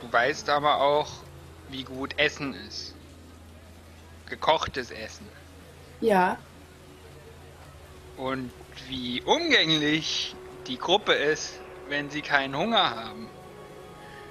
du 0.00 0.12
weißt 0.12 0.48
aber 0.50 0.80
auch, 0.80 1.08
wie 1.70 1.82
gut 1.82 2.14
Essen 2.18 2.54
ist. 2.68 2.94
Gekochtes 4.28 4.90
Essen. 4.90 5.26
Ja. 6.00 6.36
Und 8.16 8.50
wie 8.88 9.22
umgänglich 9.22 10.36
die 10.66 10.78
Gruppe 10.78 11.12
ist, 11.14 11.58
wenn 11.88 12.10
sie 12.10 12.22
keinen 12.22 12.56
Hunger 12.56 12.94
haben. 12.94 13.28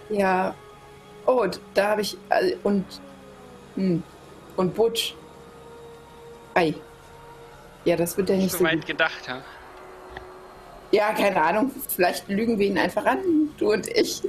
Ja. 0.09 0.53
Oh, 1.25 1.47
da 1.73 1.89
habe 1.89 2.01
ich. 2.01 2.17
äh, 2.29 2.55
Und. 2.63 2.85
Hm. 3.75 4.03
Und 4.55 4.75
Butch. 4.75 5.15
Ei. 6.53 6.73
Ja, 7.85 7.95
das 7.95 8.17
wird 8.17 8.29
ja 8.29 8.35
nicht 8.35 8.51
so 8.51 8.59
so. 8.59 8.63
weit 8.63 8.85
gedacht, 8.85 9.27
ha? 9.27 9.41
Ja, 10.91 11.13
keine 11.13 11.41
Ahnung. 11.41 11.71
Vielleicht 11.87 12.27
lügen 12.27 12.59
wir 12.59 12.67
ihn 12.67 12.77
einfach 12.77 13.05
an, 13.05 13.19
du 13.57 13.71
und 13.71 13.87
ich. 13.87 14.21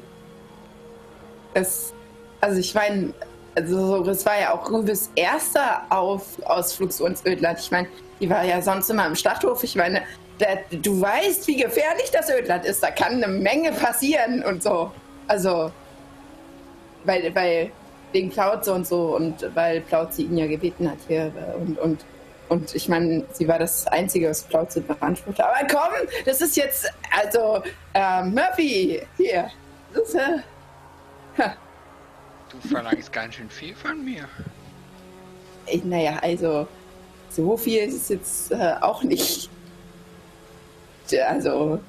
Es. 1.55 1.92
Also, 2.40 2.59
ich 2.59 2.74
meine. 2.74 3.12
Also, 3.55 4.02
das 4.02 4.24
war 4.24 4.40
ja 4.40 4.55
auch 4.55 4.70
Rübes 4.70 5.11
erster 5.14 5.83
Auf 5.90 6.42
Ausflug 6.44 6.90
zu 6.90 7.05
uns 7.05 7.22
Ödland. 7.26 7.59
Ich 7.59 7.70
meine, 7.70 7.87
die 8.18 8.31
war 8.31 8.42
ja 8.44 8.62
sonst 8.62 8.88
immer 8.88 9.07
im 9.07 9.14
Schlachthof. 9.14 9.62
Ich 9.62 9.76
meine, 9.76 10.02
da, 10.38 10.46
du 10.70 11.00
weißt, 11.00 11.46
wie 11.48 11.57
gefährlich 11.57 12.11
das 12.11 12.31
Ödland 12.31 12.64
ist. 12.64 12.83
Da 12.83 12.90
kann 12.90 13.22
eine 13.22 13.28
Menge 13.28 13.72
passieren 13.72 14.42
und 14.42 14.62
so. 14.62 14.90
Also, 15.28 15.70
weil, 17.05 17.35
weil 17.35 17.72
wegen 18.12 18.31
Plauze 18.31 18.72
und 18.72 18.87
so 18.87 19.16
und 19.16 19.48
weil 19.55 19.81
Plauze 19.83 20.22
ihn 20.22 20.37
ja 20.37 20.46
gebeten 20.46 20.90
hat 20.90 20.98
hier 21.08 21.27
äh, 21.27 21.56
und, 21.56 21.79
und, 21.79 22.04
und 22.48 22.75
ich 22.75 22.88
meine, 22.88 23.25
sie 23.33 23.48
war 23.48 23.58
das 23.58 23.87
Einzige, 23.87 24.29
was 24.31 24.42
Plauze 24.42 24.81
beanspruchte. 24.83 25.44
Aber 25.44 25.67
komm, 25.71 26.06
das 26.25 26.40
ist 26.40 26.56
jetzt, 26.56 26.92
also, 27.23 27.63
äh, 27.94 28.23
Murphy, 28.25 29.02
hier. 29.17 29.50
Das 29.94 30.08
ist, 30.08 30.15
äh, 30.15 31.48
Du 32.50 32.69
verlangst 32.69 33.10
ganz 33.13 33.35
schön 33.37 33.48
viel 33.48 33.75
von 33.75 34.04
mir. 34.04 34.29
ich, 35.67 35.83
naja, 35.85 36.19
also, 36.21 36.69
so 37.31 37.56
viel 37.56 37.81
ist 37.85 37.94
es 37.94 38.08
jetzt 38.10 38.52
äh, 38.52 38.75
auch 38.81 39.02
nicht. 39.02 39.48
Also, 41.27 41.81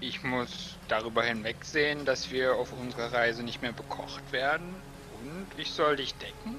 Ich 0.00 0.22
muss 0.22 0.75
darüber 0.88 1.22
hinwegsehen, 1.22 2.04
dass 2.04 2.30
wir 2.30 2.54
auf 2.56 2.72
unserer 2.80 3.12
Reise 3.12 3.42
nicht 3.42 3.62
mehr 3.62 3.72
bekocht 3.72 4.32
werden. 4.32 4.74
Und 5.20 5.46
ich 5.60 5.70
soll 5.70 5.96
dich 5.96 6.14
decken. 6.14 6.56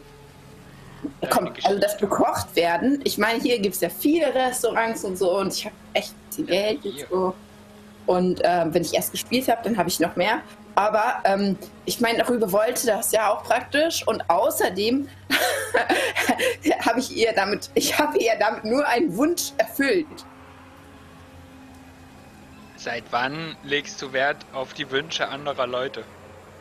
Deine 1.22 1.34
komm, 1.34 1.48
also 1.48 1.80
das 1.80 1.94
Geschichte. 1.94 2.08
bekocht 2.08 2.56
werden. 2.56 3.02
Ich 3.04 3.18
meine, 3.18 3.40
hier 3.40 3.60
gibt 3.60 3.76
es 3.76 3.82
ja 3.82 3.90
viele 3.90 4.34
Restaurants 4.34 5.04
und 5.04 5.18
so 5.18 5.38
und 5.38 5.54
ich 5.54 5.66
habe 5.66 5.76
echt 5.94 6.14
viel 6.32 6.46
Geld 6.46 6.82
hier. 6.82 6.92
und 6.94 7.10
so. 7.10 7.36
Und 8.08 8.42
ähm, 8.44 8.74
wenn 8.74 8.82
ich 8.82 8.94
erst 8.94 9.12
gespielt 9.12 9.48
habe, 9.50 9.62
dann 9.64 9.78
habe 9.78 9.90
ich 9.90 10.00
noch 10.00 10.16
mehr. 10.16 10.42
Aber 10.76 11.22
ähm, 11.26 11.58
ich 11.86 12.00
meine, 12.00 12.20
darüber 12.20 12.52
wollte 12.52 12.88
das 12.88 13.12
ja 13.12 13.32
auch 13.32 13.44
praktisch. 13.44 14.08
Und 14.08 14.28
außerdem 14.30 15.10
habe 16.86 17.00
ich 17.00 17.16
ihr 17.16 17.34
damit, 17.34 17.70
ich 17.74 17.98
habe 17.98 18.18
ihr 18.18 18.34
damit 18.40 18.64
nur 18.64 18.88
einen 18.88 19.16
Wunsch 19.18 19.52
erfüllt. 19.58 20.06
Seit 22.78 23.06
wann 23.10 23.56
legst 23.64 24.00
du 24.04 24.14
Wert 24.14 24.38
auf 24.54 24.76
die 24.76 24.92
Wünsche 24.92 25.28
anderer 25.28 25.66
Leute? 25.66 26.04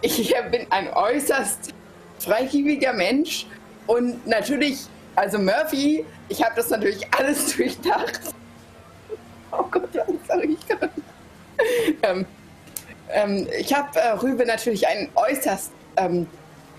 Ich 0.01 0.35
bin 0.51 0.67
ein 0.71 0.89
äußerst 0.93 1.75
freigebiger 2.19 2.95
Mensch 2.95 3.47
und 3.87 4.27
natürlich, 4.27 4.87
also 5.15 5.39
Murphy, 5.39 6.07
ich 6.31 6.43
habe 6.43 6.55
das 6.57 6.71
natürlich 6.71 7.07
alles 7.15 7.55
durchdacht. 7.57 8.21
Oh 9.53 9.65
Gott, 9.71 9.91
was 9.95 10.07
sag 10.27 10.45
ich 10.45 10.67
gerade? 10.67 10.91
Ähm, 12.03 12.27
ähm, 13.11 13.47
ich 13.59 13.75
habe 13.75 13.99
äh, 13.99 14.13
Rübe 14.13 14.47
natürlich 14.47 14.89
einen 14.89 15.11
äußerst 15.15 15.71
ähm, 15.99 16.27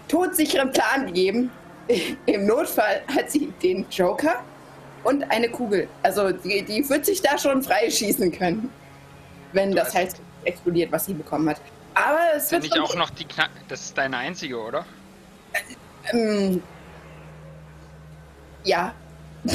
todsicheren 0.08 0.72
Plan 0.72 1.06
gegeben. 1.06 1.52
Im 2.26 2.48
Notfall 2.48 3.02
hat 3.16 3.30
sie 3.30 3.54
den 3.62 3.86
Joker 3.92 4.44
und 5.04 5.24
eine 5.32 5.50
Kugel. 5.50 5.88
Also 6.02 6.32
die, 6.32 6.64
die 6.64 6.88
wird 6.90 7.06
sich 7.06 7.22
da 7.22 7.38
schon 7.38 7.62
freischießen 7.62 8.32
können, 8.32 8.72
wenn 9.58 9.76
das 9.76 9.93
halt 9.93 10.16
explodiert, 10.45 10.91
was 10.91 11.05
sie 11.05 11.14
bekommen 11.14 11.49
hat. 11.49 11.60
Aber 11.95 12.20
es 12.36 12.43
Ist 12.45 12.51
wird 12.51 12.64
nicht 12.64 12.80
auch 12.80 12.95
noch 12.95 13.10
die 13.10 13.26
Kna 13.26 13.47
Das 13.68 13.82
ist 13.82 13.97
deine 13.97 14.18
einzige, 14.18 14.58
oder? 14.60 14.86
Ähm, 16.14 16.62
ja. 18.64 18.93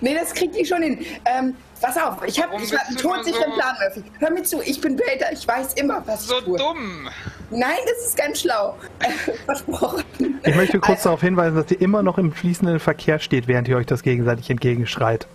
nee, 0.00 0.14
das 0.14 0.32
kriegt 0.32 0.56
die 0.56 0.64
schon 0.64 0.82
hin. 0.82 1.04
Ähm, 1.26 1.54
pass 1.82 1.96
auf, 1.98 2.16
ich 2.26 2.42
habe 2.42 2.56
ich 2.62 2.72
hab 2.72 2.86
einen 2.88 2.96
todsicheren 2.96 3.50
so- 3.52 3.58
Plan, 3.58 3.76
Murphy. 3.82 4.02
Hör 4.18 4.30
mir 4.30 4.42
zu, 4.42 4.62
ich 4.62 4.80
bin 4.80 4.96
Beta, 4.96 5.26
ich 5.32 5.46
weiß 5.46 5.74
immer, 5.74 6.02
was 6.06 6.26
So 6.26 6.38
ich 6.38 6.44
tue. 6.44 6.56
dumm! 6.58 7.08
Nein, 7.50 7.76
das 7.84 8.06
ist 8.08 8.16
ganz 8.16 8.40
schlau. 8.40 8.76
Versprochen. 9.44 10.04
Ich 10.44 10.54
möchte 10.54 10.80
kurz 10.80 11.02
darauf 11.02 11.20
hinweisen, 11.20 11.56
dass 11.56 11.70
ihr 11.70 11.80
immer 11.80 12.02
noch 12.02 12.16
im 12.18 12.32
fließenden 12.32 12.80
Verkehr 12.80 13.18
steht, 13.18 13.46
während 13.48 13.68
ihr 13.68 13.76
euch 13.76 13.86
das 13.86 14.02
gegenseitig 14.02 14.48
entgegenschreit. 14.48 15.26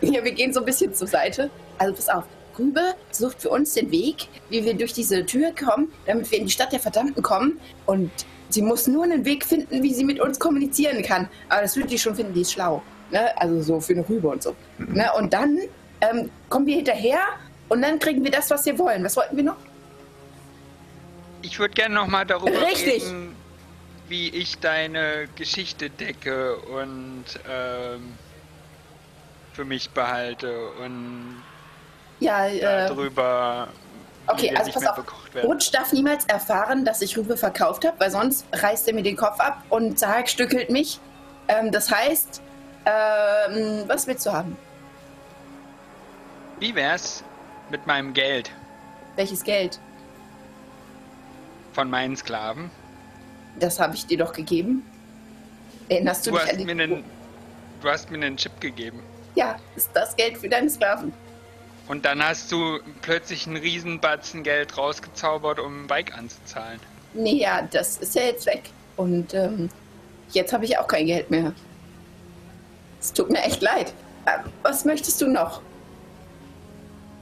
Ja, 0.00 0.24
wir 0.24 0.32
gehen 0.32 0.52
so 0.52 0.60
ein 0.60 0.66
bisschen 0.66 0.92
zur 0.94 1.06
Seite. 1.06 1.50
Also 1.78 1.94
pass 1.94 2.08
auf. 2.08 2.24
Rübe 2.58 2.94
sucht 3.10 3.42
für 3.42 3.50
uns 3.50 3.74
den 3.74 3.90
Weg, 3.90 4.28
wie 4.48 4.64
wir 4.64 4.74
durch 4.74 4.92
diese 4.92 5.24
Tür 5.26 5.52
kommen, 5.52 5.92
damit 6.06 6.30
wir 6.30 6.38
in 6.38 6.46
die 6.46 6.52
Stadt 6.52 6.72
der 6.72 6.78
Verdammten 6.80 7.22
kommen. 7.22 7.58
Und 7.86 8.10
sie 8.48 8.62
muss 8.62 8.86
nur 8.86 9.04
einen 9.04 9.24
Weg 9.24 9.44
finden, 9.44 9.82
wie 9.82 9.92
sie 9.94 10.04
mit 10.04 10.20
uns 10.20 10.38
kommunizieren 10.38 11.02
kann. 11.02 11.28
Aber 11.48 11.62
das 11.62 11.76
wird 11.76 11.90
die 11.90 11.98
schon 11.98 12.14
finden, 12.14 12.32
die 12.34 12.42
ist 12.42 12.52
schlau. 12.52 12.82
Ne? 13.14 13.40
Also 13.40 13.62
so 13.62 13.80
für 13.80 13.92
eine 13.92 14.08
Rübe 14.08 14.28
und 14.28 14.42
so. 14.42 14.56
Ne? 14.76 15.08
Und 15.16 15.32
dann 15.32 15.56
ähm, 16.00 16.30
kommen 16.48 16.66
wir 16.66 16.74
hinterher 16.74 17.20
und 17.68 17.80
dann 17.80 18.00
kriegen 18.00 18.24
wir 18.24 18.30
das, 18.32 18.50
was 18.50 18.66
wir 18.66 18.76
wollen. 18.76 19.04
Was 19.04 19.16
wollten 19.16 19.36
wir 19.36 19.44
noch? 19.44 19.56
Ich 21.42 21.60
würde 21.60 21.74
gerne 21.74 21.94
nochmal 21.94 22.26
darüber 22.26 22.60
Richtig. 22.60 23.04
reden, 23.04 23.36
wie 24.08 24.30
ich 24.30 24.58
deine 24.58 25.28
Geschichte 25.36 25.90
decke 25.90 26.56
und 26.56 27.24
ähm, 27.48 28.14
für 29.52 29.64
mich 29.64 29.90
behalte 29.90 30.70
und 30.84 31.40
Ja, 32.18 32.46
äh, 32.48 32.88
darüber, 32.88 33.68
Okay, 34.26 34.50
also 34.50 34.64
nicht 34.64 34.74
pass 34.74 34.82
mehr 34.82 34.92
auf. 34.92 35.44
Rutsch 35.44 35.70
darf 35.72 35.92
niemals 35.92 36.24
erfahren, 36.24 36.84
dass 36.84 37.00
ich 37.00 37.16
Rübe 37.16 37.36
verkauft 37.36 37.84
habe, 37.84 38.00
weil 38.00 38.10
sonst 38.10 38.44
reißt 38.52 38.88
er 38.88 38.94
mir 38.94 39.02
den 39.04 39.16
Kopf 39.16 39.38
ab 39.38 39.62
und 39.68 39.98
zerhackstückelt 40.00 40.70
mich. 40.70 40.98
Ähm, 41.46 41.70
das 41.70 41.90
heißt, 41.92 42.40
ähm, 42.86 43.84
was 43.86 44.06
willst 44.06 44.26
du 44.26 44.32
haben? 44.32 44.56
Wie 46.58 46.74
wär's 46.74 47.24
mit 47.70 47.86
meinem 47.86 48.12
Geld 48.12 48.50
Welches 49.16 49.42
Geld? 49.42 49.78
von 51.72 51.90
meinen 51.90 52.16
Sklaven? 52.16 52.70
Das 53.58 53.80
habe 53.80 53.94
ich 53.94 54.06
dir 54.06 54.18
doch 54.18 54.32
gegeben. 54.32 54.84
Erinnerst 55.88 56.26
du, 56.26 56.30
Du 56.30 56.38
dich 56.38 56.46
hast, 56.46 56.58
an 56.58 56.64
mir 56.64 56.70
einen, 56.72 57.04
du 57.80 57.88
hast 57.88 58.10
mir 58.10 58.16
einen 58.16 58.36
Chip 58.36 58.60
gegeben. 58.60 59.02
Ja, 59.34 59.56
ist 59.74 59.90
das 59.92 60.14
Geld 60.16 60.38
für 60.38 60.48
deine 60.48 60.70
Sklaven. 60.70 61.12
Und 61.88 62.04
dann 62.04 62.24
hast 62.24 62.50
du 62.50 62.78
plötzlich 63.02 63.46
einen 63.46 63.56
Riesenbatzen 63.56 64.42
Geld 64.42 64.78
rausgezaubert, 64.78 65.58
um 65.58 65.84
ein 65.84 65.86
Bike 65.86 66.16
anzuzahlen. 66.16 66.80
Nee, 67.12 67.34
ja, 67.42 67.62
das 67.70 67.98
ist 67.98 68.14
ja 68.14 68.22
jetzt 68.22 68.46
weg. 68.46 68.70
Und 68.96 69.34
ähm, 69.34 69.68
jetzt 70.30 70.52
habe 70.52 70.64
ich 70.64 70.78
auch 70.78 70.88
kein 70.88 71.06
Geld 71.06 71.30
mehr. 71.30 71.52
Es 73.04 73.12
tut 73.12 73.28
mir 73.30 73.42
echt 73.42 73.60
leid. 73.60 73.92
Äh, 74.24 74.38
Was 74.62 74.86
möchtest 74.86 75.20
du 75.20 75.28
noch? 75.28 75.60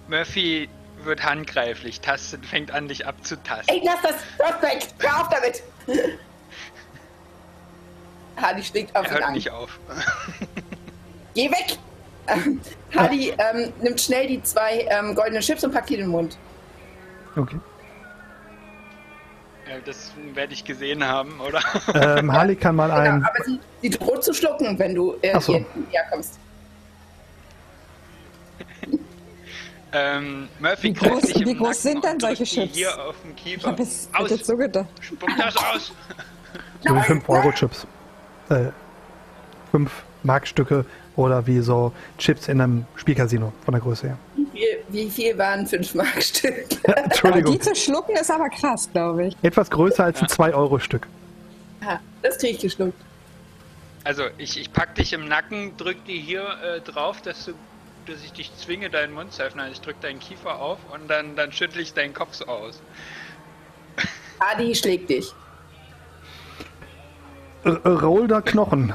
Murphy 0.07 0.69
wird 1.03 1.25
handgreiflich, 1.25 2.01
tastet, 2.01 2.47
fängt 2.47 2.71
an, 2.71 2.87
dich 2.87 3.05
abzutasten. 3.05 3.75
Ey, 3.75 3.83
lass 3.85 4.01
das! 4.01 4.15
Hör 4.39 4.63
weg! 4.63 4.87
Hör 5.01 5.21
auf 5.21 5.29
damit! 5.29 5.61
Hardy 8.37 8.63
schlägt 8.63 8.95
auf 8.95 9.07
er 9.07 9.11
ihn 9.11 9.15
hört 9.15 9.25
an. 9.25 9.33
nicht 9.33 9.51
auf. 9.51 9.81
Geh 11.35 11.51
weg! 11.51 11.77
Hardy 12.95 13.31
ähm, 13.37 13.73
nimmt 13.81 14.01
schnell 14.01 14.29
die 14.29 14.41
zwei 14.45 14.87
ähm, 14.89 15.17
goldenen 15.17 15.43
Chips 15.43 15.65
und 15.65 15.73
packt 15.73 15.89
die 15.91 15.95
in 15.95 16.01
den 16.03 16.11
Mund. 16.11 16.39
Okay. 17.35 17.59
Äh, 19.73 19.81
Das 19.85 20.13
werde 20.35 20.53
ich 20.53 20.65
gesehen 20.65 21.05
haben, 21.05 21.41
oder? 21.41 21.61
Ähm, 21.95 22.33
Harley 22.33 22.57
kann 22.57 22.77
mal 22.77 22.89
Genau, 22.89 23.01
ein. 23.01 23.25
aber 23.25 23.45
sie, 23.45 23.61
sie 23.81 23.91
droht 23.91 24.23
zu 24.25 24.33
schlucken, 24.35 24.79
wenn 24.79 24.95
du 24.95 25.17
äh, 25.23 25.39
so. 25.41 25.53
hier 25.55 25.65
näher 25.91 26.05
kommst. 26.11 26.39
ähm, 29.93 30.49
Murphy 30.59 30.95
Wie 30.95 30.99
groß- 30.99 31.27
dich 31.27 31.41
im 31.43 31.49
wie 31.49 31.55
groß 31.55 31.83
sind 31.83 32.05
denn 32.05 32.19
solche 32.21 32.45
Chips? 32.45 32.75
Hier 32.75 32.91
auf 33.05 33.15
dem 33.23 33.33
Ich 33.37 33.43
Kiefer. 33.45 33.69
habe 33.69 33.83
es 33.83 34.09
aus! 34.15 34.31
jetzt 34.31 34.47
so 34.47 34.57
gedacht. 34.57 34.87
Spuck 35.01 35.29
das 35.39 35.57
aus! 35.57 35.93
So 36.87 36.95
wie 36.95 37.01
5-Euro-Chips. 37.01 37.87
Äh, 38.51 38.67
5 39.71 39.91
Markstücke 40.25 40.85
oder 41.17 41.47
wie 41.47 41.61
so 41.61 41.93
Chips 42.19 42.49
in 42.49 42.61
einem 42.61 42.87
Spielcasino 42.97 43.53
von 43.65 43.73
der 43.73 43.81
Größe 43.81 44.09
her. 44.09 44.19
Wie 44.37 44.47
viel, 44.47 44.79
wie 44.89 45.11
viel 45.11 45.39
waren 45.39 45.67
5 45.67 45.95
Markstück? 45.95 46.67
Aber 46.85 47.05
Entschuldigung. 47.05 47.53
die 47.53 47.59
zu 47.59 47.75
schlucken 47.75 48.17
ist 48.17 48.31
aber 48.31 48.49
krass, 48.49 48.89
glaube 48.93 49.27
ich. 49.27 49.37
Etwas 49.43 49.71
größer 49.71 50.05
als 50.05 50.21
ein 50.21 50.29
2-Euro-Stück. 50.29 51.07
Aha, 51.83 52.01
das 52.23 52.39
krieg 52.39 52.53
ich 52.53 52.61
geschluckt. 52.61 52.99
Also, 54.05 54.25
ich, 54.39 54.59
ich 54.59 54.73
pack 54.73 54.95
dich 54.97 55.13
im 55.13 55.29
Nacken, 55.29 55.77
drück 55.77 56.05
die 56.07 56.19
hier 56.19 56.45
äh, 56.63 56.81
drauf, 56.81 57.23
dass 57.23 57.45
du 57.45 57.53
dass 58.07 58.23
ich 58.25 58.33
dich 58.33 58.51
zwinge, 58.57 58.91
deinen 58.91 59.15
Mund 59.15 59.33
zu 59.33 59.43
öffnen. 59.43 59.65
Also 59.65 59.75
ich 59.75 59.81
drück 59.81 60.01
deinen 60.01 60.19
Kiefer 60.19 60.61
auf 60.61 60.79
und 60.93 61.09
dann, 61.09 61.37
dann 61.37 61.53
schüttle 61.53 61.83
ich 61.83 61.95
deinen 61.95 62.15
Kopf 62.15 62.35
so 62.35 62.47
aus. 62.47 62.81
Adi 64.39 64.75
schlägt 64.75 65.11
dich. 65.11 65.33
Äh, 67.65 67.71
äh, 67.71 67.89
Rollder 67.89 68.43
Knochen. 68.43 68.93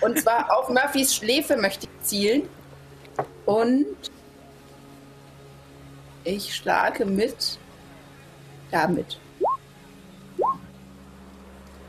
Und 0.00 0.18
zwar 0.18 0.56
auf 0.56 0.68
Murphys 0.68 1.14
Schläfe 1.14 1.56
möchte 1.56 1.86
ich 1.86 2.06
zielen. 2.06 2.48
Und 3.46 3.86
ich 6.24 6.54
schlage 6.54 7.04
mit 7.04 7.58
damit. 8.70 9.18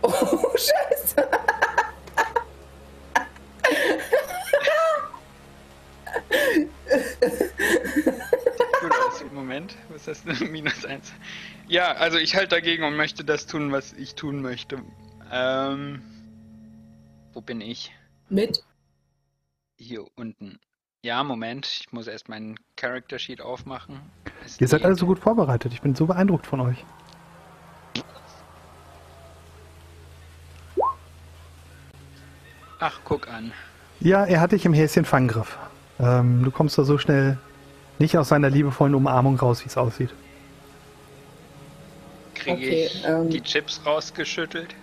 Oh, 0.01 0.11
scheiße. 0.55 1.27
Moment, 9.33 9.75
was 9.89 10.07
ist 10.07 10.27
das? 10.27 10.39
Minus 10.49 10.85
eins. 10.85 11.11
Ja, 11.67 11.93
also 11.93 12.17
ich 12.17 12.35
halte 12.35 12.49
dagegen 12.49 12.83
und 12.83 12.95
möchte 12.95 13.23
das 13.23 13.47
tun, 13.47 13.71
was 13.71 13.93
ich 13.93 14.15
tun 14.15 14.41
möchte. 14.41 14.81
Ähm, 15.31 16.01
wo 17.33 17.41
bin 17.41 17.61
ich? 17.61 17.91
Mit? 18.29 18.63
Hier 19.77 20.05
unten. 20.15 20.59
Ja, 21.03 21.23
Moment, 21.23 21.65
ich 21.65 21.91
muss 21.91 22.07
erst 22.07 22.29
meinen 22.29 22.59
Character 22.75 23.17
Sheet 23.17 23.41
aufmachen. 23.41 23.99
Es 24.45 24.61
Ihr 24.61 24.67
seid 24.67 24.83
alle 24.85 24.95
so 24.95 25.07
gut 25.07 25.19
vorbereitet. 25.19 25.73
Ich 25.73 25.81
bin 25.81 25.95
so 25.95 26.05
beeindruckt 26.05 26.45
von 26.45 26.59
euch. 26.61 26.85
Ach, 32.79 32.99
guck 33.03 33.27
an. 33.27 33.51
Ja, 33.99 34.25
er 34.25 34.41
hat 34.41 34.51
dich 34.51 34.65
im 34.65 34.73
Häschen 34.73 35.05
Fanggriff. 35.05 35.57
Ähm, 35.99 36.43
du 36.43 36.51
kommst 36.51 36.77
da 36.77 36.83
so 36.83 36.97
schnell 36.97 37.37
nicht 37.99 38.17
aus 38.17 38.29
seiner 38.29 38.49
liebevollen 38.49 38.95
Umarmung 38.95 39.37
raus, 39.37 39.63
wie 39.63 39.67
es 39.67 39.77
aussieht. 39.77 40.09
Kriege 42.33 42.57
Okay, 42.57 42.85
ich 42.85 43.05
ähm. 43.05 43.29
die 43.29 43.41
Chips 43.41 43.81
rausgeschüttelt? 43.85 44.75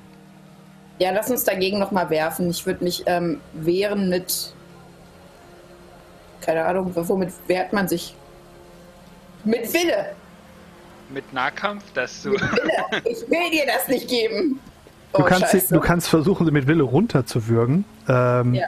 Ja, 0.98 1.10
lass 1.12 1.30
uns 1.30 1.44
dagegen 1.44 1.78
nochmal 1.78 2.10
werfen. 2.10 2.50
Ich 2.50 2.66
würde 2.66 2.82
mich 2.84 3.04
ähm, 3.06 3.40
wehren 3.52 4.08
mit. 4.08 4.52
Keine 6.40 6.64
Ahnung, 6.64 6.92
womit 6.94 7.30
wehrt 7.46 7.72
man 7.72 7.88
sich? 7.88 8.14
Mit 9.44 9.72
Wille! 9.72 10.12
Mit 11.10 11.32
Nahkampf, 11.32 11.84
dass 11.94 12.22
du. 12.22 12.30
Mit 12.30 12.40
Wille! 12.40 13.02
Ich 13.04 13.30
will 13.30 13.50
dir 13.52 13.64
das 13.66 13.86
nicht 13.88 14.08
geben! 14.08 14.60
Du, 15.12 15.22
Oh, 15.22 15.24
kannst, 15.24 15.48
sie, 15.52 15.74
du 15.74 15.80
kannst 15.80 16.08
versuchen, 16.08 16.44
sie 16.46 16.52
mit 16.52 16.66
Wille 16.66 16.82
runterzuwürgen. 16.82 17.84
Ähm, 18.08 18.54
Ja. 18.54 18.66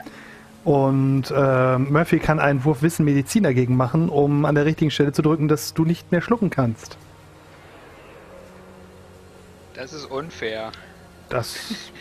Und 0.63 1.33
ähm, 1.35 1.91
Murphy 1.91 2.19
kann 2.19 2.39
einen 2.39 2.63
Wurf 2.63 2.81
Wissen 2.83 3.03
Medizin 3.03 3.43
dagegen 3.43 3.75
machen, 3.75 4.09
um 4.09 4.45
an 4.45 4.53
der 4.53 4.65
richtigen 4.65 4.91
Stelle 4.91 5.11
zu 5.11 5.23
drücken, 5.23 5.47
dass 5.47 5.73
du 5.73 5.85
nicht 5.85 6.11
mehr 6.11 6.21
schlucken 6.21 6.51
kannst. 6.51 6.97
Das 9.73 9.91
ist 9.93 10.05
unfair. 10.05 10.71
Das 11.31 11.57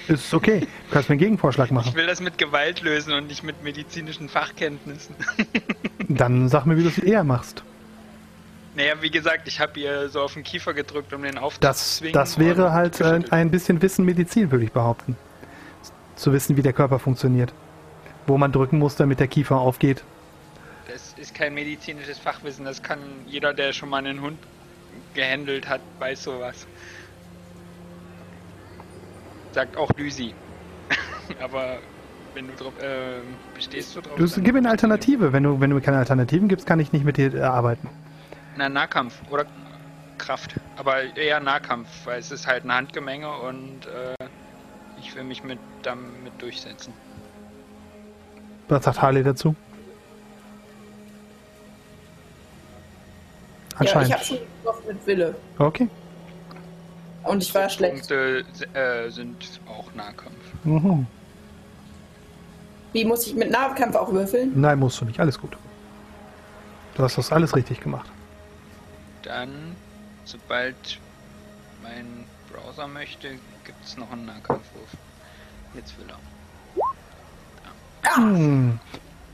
ist 0.09 0.35
okay. 0.35 0.61
Du 0.61 0.67
kannst 0.93 1.09
mir 1.09 1.15
einen 1.15 1.21
Gegenvorschlag 1.21 1.67
Ich 1.67 1.73
machen. 1.73 1.95
will 1.95 2.07
das 2.07 2.21
mit 2.21 2.37
Gewalt 2.37 2.81
lösen 2.83 3.13
und 3.15 3.29
nicht 3.29 3.43
mit 3.45 3.63
medizinischen 3.63 4.29
Fachkenntnissen. 4.29 5.15
Dann 6.09 6.49
sag 6.49 6.67
mir, 6.67 6.77
wie 6.77 6.83
du 6.83 6.89
es 6.89 6.99
eher 6.99 7.23
machst. 7.25 7.63
naja, 8.75 8.95
wie 9.01 9.11
gesagt, 9.11 9.47
ich 9.47 9.61
habe 9.61 9.79
ihr 9.79 10.09
so 10.09 10.21
auf 10.21 10.35
den 10.35 10.43
Kiefer 10.43 10.75
gedrückt, 10.75 11.13
um 11.13 11.23
den 11.23 11.35
Das, 11.37 11.43
aufzuzwingen. 11.43 12.13
das 12.13 12.39
wäre 12.39 12.67
und 12.67 12.73
halt 12.73 13.01
äh, 13.01 13.21
ein 13.31 13.51
bisschen 13.51 13.81
Wissen 13.81 14.05
Medizin, 14.05 14.51
würde 14.51 14.65
ich 14.65 14.73
behaupten. 14.73 15.17
Zu 16.17 16.33
wissen, 16.33 16.57
wie 16.57 16.63
der 16.63 16.73
Körper 16.73 16.99
funktioniert. 16.99 17.53
Wo 18.27 18.37
man 18.37 18.53
drücken 18.53 18.79
muss, 18.79 18.97
damit 18.97 19.21
der 19.21 19.29
Kiefer 19.29 19.57
aufgeht. 19.59 20.03
Das 20.93 21.15
ist 21.19 21.35
kein 21.35 21.55
medizinisches 21.55 22.19
Fachwissen, 22.19 22.65
das 22.65 22.83
kann 22.83 22.99
jeder, 23.27 23.55
der 23.55 23.73
schon 23.73 23.89
mal 23.91 23.99
einen 23.99 24.21
Hund 24.21 24.39
gehandelt 25.15 25.69
hat, 25.69 25.81
weiß 26.01 26.25
sowas. 26.25 26.67
Sagt 29.53 29.77
auch 29.77 29.91
Lysi. 29.97 30.35
Aber 31.43 31.79
wenn 32.35 32.47
du 32.47 32.53
drauf, 32.55 32.73
äh, 32.81 33.21
bestehst 33.55 33.97
du 33.97 34.01
drauf? 34.01 34.17
Du, 34.17 34.27
gib 34.43 34.53
mir 34.53 34.59
eine 34.59 34.71
Alternative. 34.71 35.33
Wenn 35.33 35.43
du, 35.43 35.61
wenn 35.61 35.71
du 35.71 35.77
mir 35.77 35.83
keine 35.83 35.99
Alternativen 35.99 36.49
gibst, 36.49 36.67
kann 36.67 36.81
ich 36.81 36.93
nicht 36.93 37.05
mit 37.05 37.17
dir 37.17 37.35
äh, 37.35 37.41
arbeiten. 37.41 37.89
Na, 38.57 38.69
Nahkampf 38.69 39.21
oder 39.31 39.47
Kraft. 40.19 40.55
Aber 40.77 41.17
eher 41.17 41.41
Nahkampf, 41.41 41.89
weil 42.05 42.21
es 42.21 42.31
ist 42.31 42.47
halt 42.47 42.65
ein 42.65 42.73
Handgemenge 42.73 43.29
und 43.31 43.87
äh, 43.87 44.15
ich 45.01 45.15
will 45.17 45.25
mich 45.25 45.43
mit 45.43 45.59
damit 45.83 46.33
durchsetzen. 46.41 46.93
Was 48.69 48.85
sagt 48.85 49.03
Harley 49.03 49.25
dazu? 49.25 49.55
Ja, 53.81 53.87
ich 53.87 53.97
Anscheinend. 53.97 54.13
habe 54.15 54.25
schon 54.25 54.39
getroffen 54.39 54.87
mit 54.87 55.07
Wille. 55.07 55.35
okay. 55.59 55.89
Und 57.23 57.43
ich 57.43 57.55
war 57.55 57.69
schlecht. 57.69 58.09
Punkte 58.09 58.45
äh, 58.75 59.11
sind 59.11 59.61
auch 59.69 59.93
Nahkampf. 59.95 60.37
Mhm. 60.65 61.07
Wie 62.93 63.05
muss 63.05 63.27
ich 63.27 63.35
mit 63.35 63.51
Nahkampf 63.51 63.95
auch 63.95 64.13
würfeln? 64.13 64.59
Nein, 64.61 64.79
musst 64.79 65.01
du 65.01 65.05
nicht. 65.05 65.21
Alles 65.21 65.39
gut. 65.39 65.57
Du 66.95 67.03
hast 67.03 67.19
das 67.19 67.31
alles 67.31 67.55
richtig 67.55 67.81
gemacht. 67.81 68.11
Dann, 69.23 69.77
sobald 70.25 70.99
mein 71.83 72.25
Browser 72.51 72.89
möchte, 72.89 73.29
gibt 73.65 73.85
es 73.85 73.97
noch 73.97 74.11
einen 74.11 74.27
Nahkampfwurf. 74.27 74.89
Jetzt 75.75 75.97
will 75.99 76.07
er. 76.09 78.17
Hm. 78.17 78.81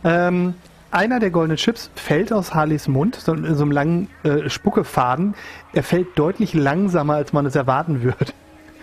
Ähm, 0.04 0.54
einer 0.96 1.20
der 1.20 1.30
goldenen 1.30 1.58
Chips 1.58 1.90
fällt 1.94 2.32
aus 2.32 2.54
Harleys 2.54 2.88
Mund, 2.88 3.16
so 3.16 3.34
in 3.34 3.54
so 3.54 3.62
einem 3.62 3.70
langen 3.70 4.08
äh, 4.22 4.48
Spuckefaden. 4.48 5.34
Er 5.74 5.82
fällt 5.82 6.18
deutlich 6.18 6.54
langsamer, 6.54 7.14
als 7.14 7.34
man 7.34 7.44
es 7.46 7.54
erwarten 7.54 8.02
würde. 8.02 8.32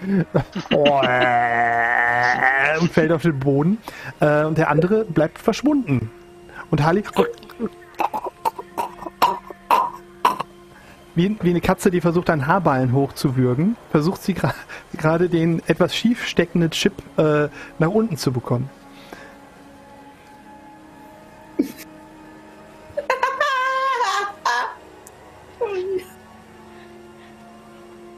Oh, 0.74 0.99
äh, 1.01 2.78
und 2.82 2.91
fällt 2.91 3.14
auf 3.14 3.22
den 3.22 3.39
Boden. 3.39 3.78
Äh, 4.20 4.43
und 4.43 4.57
der 4.57 4.70
andere 4.70 5.05
bleibt 5.05 5.39
verschwunden. 5.39 6.11
Und 6.72 6.84
Harley. 6.84 7.03
Wie, 11.16 11.38
wie 11.41 11.49
eine 11.49 11.61
Katze, 11.61 11.89
die 11.89 12.01
versucht, 12.01 12.30
einen 12.30 12.47
Haarballen 12.47 12.91
hochzuwürgen, 12.91 13.78
versucht 13.91 14.22
sie 14.24 14.36
gerade 14.97 15.30
den 15.30 15.61
etwas 15.68 15.95
schief 15.95 16.26
steckenden 16.26 16.72
Chip 16.72 17.01
äh, 17.18 17.47
nach 17.80 17.89
unten 17.89 18.18
zu 18.18 18.34
bekommen. 18.34 18.70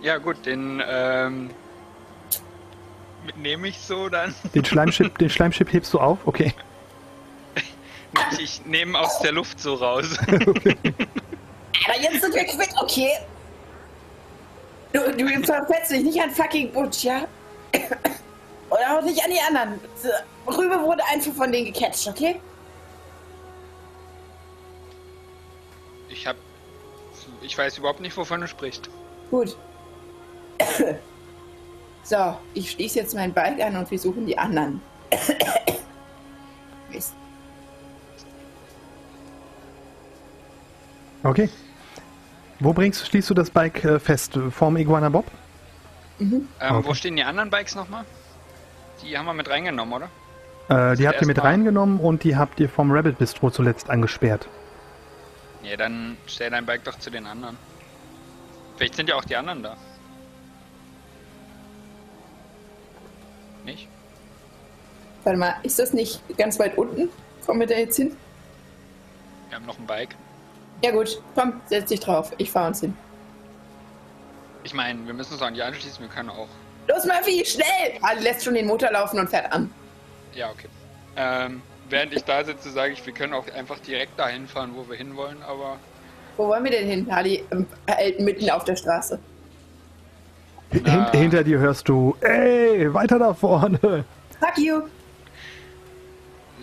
Ja 0.06 0.20
gut, 0.20 0.46
den 0.46 0.84
ähm, 0.88 1.50
nehme 3.38 3.70
ich 3.70 3.80
so 3.80 4.08
dann. 4.08 4.36
Den 4.54 4.64
Schleimchip, 4.64 5.18
den 5.18 5.32
Schleimchip 5.32 5.74
hebst 5.74 5.92
du 5.94 6.00
auf? 6.00 6.20
Okay. 6.26 6.54
Ich, 8.32 8.40
ich 8.40 8.66
nehme 8.66 8.98
aus 8.98 9.20
der 9.20 9.34
Luft 9.34 9.60
so 9.60 9.74
raus. 9.74 10.18
Aber 10.28 10.40
jetzt 12.00 12.22
sind 12.22 12.34
wir 12.34 12.46
quitt, 12.46 12.70
okay? 12.82 13.10
Du, 14.94 15.12
du 15.12 15.44
verfetzt 15.44 15.92
dich 15.92 16.02
nicht 16.02 16.22
an 16.22 16.32
fucking 16.32 16.72
Butch, 16.72 17.04
ja? 17.04 17.28
Oder 18.70 18.98
auch 18.98 19.02
nicht 19.02 19.22
an 19.22 19.32
die 19.32 19.42
anderen. 19.42 19.82
Rübe 20.48 20.82
wurde 20.82 21.04
einfach 21.12 21.34
von 21.34 21.52
denen 21.52 21.74
gecatcht, 21.74 22.08
okay? 22.08 22.40
Ich 26.08 26.26
hab. 26.26 26.38
Ich 27.42 27.58
weiß 27.58 27.80
überhaupt 27.80 28.00
nicht, 28.00 28.16
wovon 28.16 28.40
du 28.40 28.48
sprichst. 28.48 28.90
Gut. 29.30 29.58
So, 32.06 32.38
ich 32.54 32.70
schließe 32.70 33.00
jetzt 33.00 33.16
mein 33.16 33.34
Bike 33.34 33.60
an 33.62 33.76
und 33.78 33.90
wir 33.90 33.98
suchen 33.98 34.28
die 34.28 34.38
anderen. 34.38 34.80
Mist. 36.92 37.16
Okay. 41.24 41.50
Wo 42.60 42.74
bringst, 42.74 43.08
schließt 43.08 43.32
du 43.32 43.34
das 43.34 43.50
Bike 43.50 43.84
äh, 43.84 44.00
fest? 44.00 44.38
Vorm 44.52 44.78
Iguana 44.78 45.10
Bob? 45.10 45.26
Mhm. 46.20 46.48
Ähm, 46.62 46.76
Okay. 46.76 46.88
Wo 46.88 46.94
stehen 46.94 47.16
die 47.16 47.24
anderen 47.24 47.50
Bikes 47.50 47.74
nochmal? 47.74 48.06
Die 49.02 49.18
haben 49.18 49.26
wir 49.26 49.34
mit 49.34 49.50
reingenommen, 49.50 49.94
oder? 49.96 50.92
Äh, 50.92 50.96
die 50.98 51.08
habt 51.08 51.20
ihr 51.22 51.28
mit 51.28 51.44
reingenommen 51.44 52.00
und 52.00 52.24
die 52.24 52.36
habt 52.36 52.60
ihr 52.60 52.70
vom 52.70 52.92
Rabbit 52.92 53.18
Bistro 53.18 53.50
zuletzt 53.50 53.90
angesperrt. 53.90 54.48
Ja, 55.64 55.76
dann 55.76 56.18
stell 56.28 56.52
dein 56.52 56.68
Bike 56.68 56.84
doch 56.84 57.00
zu 57.00 57.10
den 57.10 57.26
anderen. 57.26 57.58
Vielleicht 58.78 58.94
sind 58.94 59.10
ja 59.10 59.16
auch 59.16 59.26
die 59.26 59.36
anderen 59.36 59.64
da. 59.64 59.76
Warte 65.26 65.40
mal, 65.40 65.56
ist 65.64 65.80
das 65.80 65.92
nicht 65.92 66.22
ganz 66.38 66.58
weit 66.60 66.78
unten? 66.78 67.10
Kommen 67.46 67.60
wir 67.60 67.68
da 67.68 67.76
jetzt 67.76 67.98
hin? 67.98 68.16
Wir 69.50 69.58
haben 69.58 69.66
noch 69.66 69.78
ein 69.78 69.86
Bike. 69.86 70.16
Ja 70.84 70.92
gut, 70.92 71.22
komm, 71.36 71.62
setz 71.66 71.90
dich 71.90 72.00
drauf. 72.00 72.32
Ich 72.38 72.52
fahr 72.52 72.68
uns 72.68 72.80
hin. 72.80 72.96
Ich 74.64 74.74
meine, 74.74 75.06
wir 75.06 75.14
müssen 75.14 75.34
uns 75.34 75.42
auch 75.42 75.50
nicht 75.50 75.64
anschließen, 75.64 76.00
wir 76.00 76.10
können 76.10 76.30
auch. 76.30 76.48
Los, 76.88 77.06
Murphy, 77.06 77.44
schnell! 77.44 78.00
Ali 78.02 78.22
lässt 78.22 78.44
schon 78.44 78.54
den 78.54 78.68
Motor 78.68 78.92
laufen 78.92 79.20
und 79.20 79.28
fährt 79.30 79.52
an. 79.52 79.72
Ja, 80.34 80.52
okay. 80.52 80.68
Ähm, 81.18 81.62
während 81.90 82.14
ich 82.14 82.24
da 82.24 82.44
sitze, 82.44 82.70
sage 82.70 82.94
ich, 82.94 83.04
wir 83.06 83.14
können 83.14 83.34
auch 83.34 83.52
einfach 83.56 83.80
direkt 83.80 84.20
dahin 84.20 84.48
fahren, 84.48 84.74
wo 84.76 84.88
wir 84.88 84.96
hinwollen, 84.96 85.42
aber 85.44 85.78
Wo 86.38 86.48
wollen 86.48 86.64
wir 86.64 86.72
denn 86.72 86.88
hin? 86.88 87.10
Ali 87.10 87.44
ähm, 87.52 87.66
hält 87.88 88.20
mitten 88.20 88.50
auf 88.52 88.64
der 88.64 88.76
Straße. 88.76 89.18
Hin 90.72 90.84
Na. 90.86 91.12
hinter 91.12 91.44
dir 91.44 91.58
hörst 91.58 91.88
du, 91.90 92.16
ey, 92.22 92.94
weiter 92.94 93.18
da 93.18 93.34
vorne. 93.34 93.80
Fuck 94.40 94.58
you! 94.58 94.82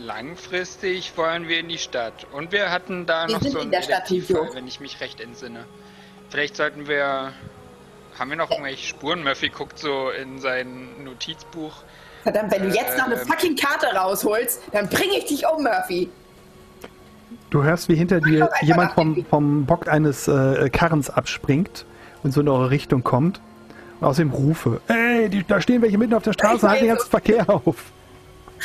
Langfristig 0.03 1.17
wollen 1.17 1.49
wir 1.49 1.61
in 1.61 1.69
die 1.69 1.79
Stadt. 1.79 2.27
Und 2.33 2.53
wir 2.53 2.71
hatten 2.71 3.07
da 3.07 3.27
Wir 3.27 3.35
noch 3.35 3.43
sind 3.43 3.53
so 3.53 3.59
in 3.59 3.63
einen 3.63 3.71
der 3.73 3.83
Stadt, 3.83 4.11
Detektivfall, 4.11 4.51
wenn 4.55 4.67
ich 4.67 4.81
mich 4.81 5.01
recht 5.01 5.21
entsinne. 5.21 5.65
Vielleicht 6.31 6.57
sollten 6.57 6.89
wir. 6.89 7.33
Haben 8.19 8.29
wir 8.29 8.37
noch 8.37 8.51
irgendwelche 8.51 8.87
Spuren? 8.87 9.25
Murphy 9.25 9.49
guckt 9.49 9.79
so 9.79 10.11
in 10.11 10.39
sein 10.39 11.03
Notizbuch. 11.03 11.73
Verdammt, 12.23 12.53
wenn 12.53 12.69
du 12.69 12.69
jetzt 12.69 12.99
noch 12.99 13.07
eine 13.07 13.15
Ähm. 13.15 13.27
fucking 13.27 13.57
Karte 13.57 13.87
rausholst, 13.97 14.61
dann 14.73 14.89
bringe 14.89 15.17
ich 15.17 15.25
dich 15.25 15.47
um, 15.47 15.63
Murphy. 15.63 16.11
Du 17.49 17.63
hörst, 17.63 17.89
wie 17.89 17.95
hinter 17.97 18.21
dir 18.21 18.51
jemand 18.63 18.93
vom, 18.93 19.25
vom 19.29 19.67
Bock 19.67 19.89
eines 19.89 20.29
äh, 20.29 20.69
Karrens 20.71 21.11
abspringt 21.11 21.85
und 22.23 22.33
so 22.33 22.43
in 22.43 22.49
eure 22.49 22.71
Richtung 22.71 23.03
kommt. 23.03 23.41
Und 24.01 24.07
außerdem 24.07 24.31
Rufe. 24.31 24.81
Ey, 24.89 25.29
die, 25.31 25.43
da 25.43 25.61
stehen 25.61 25.81
welche 25.81 25.97
mitten 25.97 26.15
auf 26.15 26.23
der 26.23 26.33
Straße, 26.33 26.57
Ich 26.57 26.63
halt 26.65 26.81
den 26.83 26.89
ganzen 26.89 27.11
Verkehr 27.11 27.49
auf. 27.49 27.93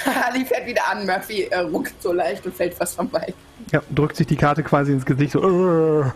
Ali 0.25 0.45
fährt 0.45 0.65
wieder 0.65 0.87
an, 0.89 1.05
Murphy 1.05 1.43
äh, 1.43 1.59
ruckt 1.59 2.01
so 2.01 2.13
leicht 2.13 2.45
und 2.45 2.55
fällt 2.55 2.73
fast 2.73 2.95
vom 2.95 3.09
Bike. 3.09 3.33
Ja, 3.71 3.81
drückt 3.89 4.15
sich 4.15 4.27
die 4.27 4.35
Karte 4.35 4.63
quasi 4.63 4.91
ins 4.91 5.05
Gesicht 5.05 5.31
so. 5.31 6.03
"Äh." 6.03 6.11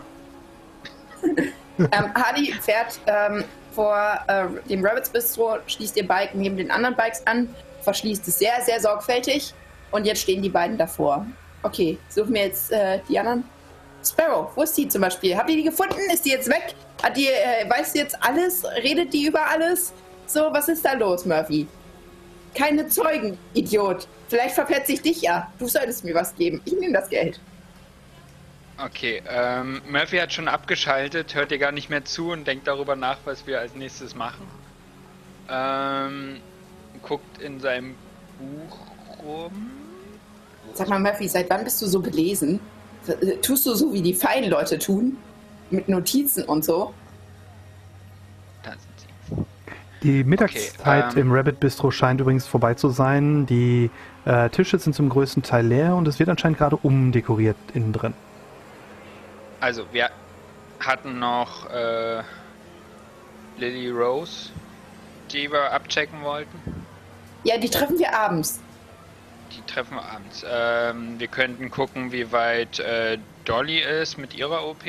Ähm, 1.78 2.14
Hardy 2.14 2.52
fährt 2.52 3.00
ähm, 3.06 3.44
vor 3.74 3.96
äh, 4.28 4.44
dem 4.68 4.84
Rabbits 4.84 5.08
Bistro, 5.08 5.56
schließt 5.66 5.96
ihr 5.96 6.06
Bike 6.06 6.34
neben 6.34 6.56
den 6.56 6.70
anderen 6.70 6.94
Bikes 6.94 7.26
an, 7.26 7.48
verschließt 7.82 8.28
es 8.28 8.38
sehr, 8.38 8.60
sehr 8.60 8.78
sorgfältig 8.78 9.54
und 9.90 10.04
jetzt 10.04 10.20
stehen 10.20 10.42
die 10.42 10.50
beiden 10.50 10.76
davor. 10.76 11.26
Okay, 11.62 11.98
suchen 12.10 12.34
wir 12.34 12.42
jetzt 12.42 12.70
äh, 12.72 13.00
die 13.08 13.18
anderen. 13.18 13.44
Sparrow, 14.04 14.50
wo 14.54 14.62
ist 14.62 14.76
die 14.76 14.86
zum 14.86 15.00
Beispiel? 15.00 15.36
Habt 15.36 15.48
ihr 15.48 15.56
die 15.56 15.62
gefunden? 15.62 15.98
Ist 16.12 16.24
die 16.24 16.30
jetzt 16.30 16.48
weg? 16.48 16.74
Hat 17.02 17.16
die, 17.16 17.28
äh, 17.28 17.68
weiß 17.68 17.92
die 17.94 18.00
jetzt 18.00 18.16
alles? 18.22 18.64
Redet 18.82 19.12
die 19.12 19.26
über 19.26 19.48
alles? 19.48 19.92
So, 20.26 20.48
was 20.52 20.68
ist 20.68 20.84
da 20.84 20.92
los, 20.92 21.24
Murphy? 21.24 21.66
Keine 22.54 22.88
Zeugen, 22.88 23.38
Idiot. 23.54 24.06
Vielleicht 24.28 24.54
verpetze 24.54 24.92
ich 24.92 25.02
dich 25.02 25.22
ja. 25.22 25.50
Du 25.58 25.68
solltest 25.68 26.04
mir 26.04 26.14
was 26.14 26.34
geben. 26.34 26.60
Ich 26.64 26.74
nehme 26.74 26.92
das 26.92 27.08
Geld. 27.08 27.40
Okay, 28.78 29.22
ähm, 29.28 29.80
Murphy 29.88 30.16
hat 30.16 30.32
schon 30.32 30.48
abgeschaltet, 30.48 31.34
hört 31.34 31.50
dir 31.50 31.58
gar 31.58 31.72
nicht 31.72 31.88
mehr 31.88 32.04
zu 32.04 32.30
und 32.30 32.46
denkt 32.46 32.66
darüber 32.66 32.96
nach, 32.96 33.18
was 33.24 33.46
wir 33.46 33.60
als 33.60 33.74
nächstes 33.74 34.14
machen. 34.14 34.46
Ähm, 35.48 36.40
guckt 37.02 37.40
in 37.40 37.60
seinem 37.60 37.94
Buch 38.38 38.78
rum. 39.24 39.70
Sag 40.74 40.88
mal, 40.88 40.98
Murphy, 40.98 41.28
seit 41.28 41.48
wann 41.50 41.64
bist 41.64 41.80
du 41.82 41.86
so 41.86 42.00
belesen? 42.00 42.60
Äh, 43.06 43.36
Tust 43.36 43.66
du 43.66 43.74
so, 43.74 43.92
wie 43.92 44.02
die 44.02 44.14
feinen 44.14 44.50
Leute 44.50 44.78
tun? 44.78 45.16
Mit 45.70 45.88
Notizen 45.88 46.44
und 46.44 46.64
so? 46.64 46.92
Die 50.02 50.24
Mittagszeit 50.24 51.04
Okay, 51.10 51.20
ähm, 51.20 51.28
im 51.28 51.32
Rabbit 51.32 51.60
Bistro 51.60 51.90
scheint 51.90 52.20
übrigens 52.20 52.46
vorbei 52.46 52.74
zu 52.74 52.88
sein. 52.88 53.46
Die 53.46 53.88
äh, 54.24 54.50
Tische 54.50 54.78
sind 54.78 54.94
zum 54.94 55.08
größten 55.08 55.42
Teil 55.42 55.66
leer 55.66 55.94
und 55.94 56.08
es 56.08 56.18
wird 56.18 56.28
anscheinend 56.28 56.58
gerade 56.58 56.76
umdekoriert 56.76 57.56
innen 57.72 57.92
drin. 57.92 58.14
Also, 59.60 59.84
wir 59.92 60.10
hatten 60.80 61.20
noch 61.20 61.70
äh, 61.70 62.22
Lily 63.58 63.90
Rose, 63.90 64.50
die 65.30 65.50
wir 65.50 65.72
abchecken 65.72 66.20
wollten. 66.22 66.58
Ja, 67.44 67.56
die 67.58 67.70
treffen 67.70 67.98
wir 67.98 68.12
abends. 68.12 68.60
Die 69.52 69.72
treffen 69.72 69.94
wir 69.94 70.04
abends. 70.04 70.44
Ähm, 70.50 71.14
wir 71.18 71.28
könnten 71.28 71.70
gucken, 71.70 72.10
wie 72.10 72.32
weit 72.32 72.80
äh, 72.80 73.18
Dolly 73.44 73.78
ist 73.78 74.18
mit 74.18 74.34
ihrer 74.34 74.66
OP. 74.66 74.84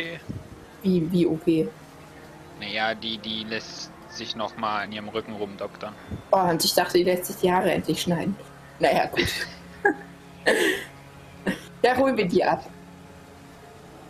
Wie, 0.82 1.12
wie 1.12 1.28
OP. 1.28 1.46
Naja, 2.60 2.96
die, 2.96 3.18
die 3.20 3.44
lässt 3.44 3.92
sich 4.16 4.36
nochmal 4.36 4.84
an 4.84 4.92
ihrem 4.92 5.10
Rücken 5.10 5.34
rumdoktern. 5.34 5.94
Oh, 6.32 6.38
und 6.38 6.64
ich 6.64 6.74
dachte, 6.74 6.98
die 6.98 7.04
lässt 7.04 7.26
sich 7.26 7.38
die 7.38 7.52
Haare 7.52 7.72
endlich 7.72 8.02
schneiden. 8.02 8.36
Naja, 8.80 9.06
gut. 9.08 9.28
da 11.82 11.98
holen 11.98 12.18
wir 12.18 12.28
die 12.28 12.44
ab. 12.44 12.66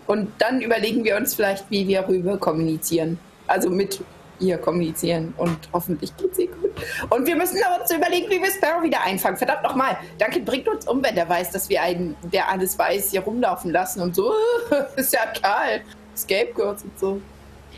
Und 0.08 0.30
dann 0.40 0.62
überlegen 0.62 1.04
wir 1.04 1.16
uns 1.16 1.36
vielleicht, 1.36 1.70
wie 1.70 1.88
wir 1.88 2.08
rüber 2.08 2.38
kommunizieren. 2.38 3.20
Also 3.48 3.70
mit 3.70 4.02
ihr 4.40 4.58
kommunizieren. 4.58 5.34
Und 5.38 5.58
hoffentlich 5.72 6.16
geht's 6.18 6.38
ihr 6.40 6.48
gut. 6.48 6.72
Und 7.10 7.26
wir 7.26 7.36
müssen 7.36 7.58
uns 7.80 7.92
überlegen, 7.92 8.30
wie 8.30 8.42
wir 8.42 8.52
Sparrow 8.52 8.84
wieder 8.84 9.02
einfangen. 9.02 9.38
Verdammt 9.38 9.64
nochmal. 9.64 9.98
Duncan 10.20 10.44
bringt 10.44 10.68
uns 10.68 10.88
um, 10.88 11.04
wenn 11.04 11.16
der 11.16 11.30
weiß, 11.30 11.52
dass 11.52 11.70
wir 11.70 11.82
einen, 11.82 12.16
der 12.24 12.50
alles 12.50 12.78
weiß, 12.78 13.12
hier 13.12 13.22
rumlaufen 13.22 13.72
lassen 13.72 14.02
und 14.02 14.16
so. 14.16 14.34
ist 14.96 15.14
ja 15.14 15.26
Karl. 15.42 15.82
Scapegoats 16.16 16.84
und 16.84 17.00
so. 17.00 17.22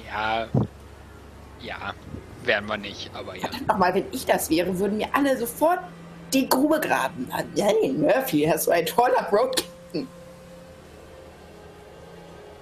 Ja, 0.08 0.48
ja, 1.66 1.94
werden 2.44 2.68
wir 2.68 2.78
nicht, 2.78 3.10
aber 3.14 3.36
ja. 3.36 3.50
Nochmal, 3.68 3.94
wenn 3.94 4.06
ich 4.12 4.26
das 4.26 4.50
wäre, 4.50 4.78
würden 4.78 4.98
mir 4.98 5.08
alle 5.14 5.38
sofort 5.38 5.80
die 6.34 6.48
Grube 6.48 6.80
graben. 6.80 7.30
Hey, 7.56 7.92
Murphy, 7.92 8.46
ist 8.46 8.64
so 8.66 8.72
ein 8.72 8.86
toller 8.86 9.28
Road 9.32 9.56
Captain. 9.58 10.08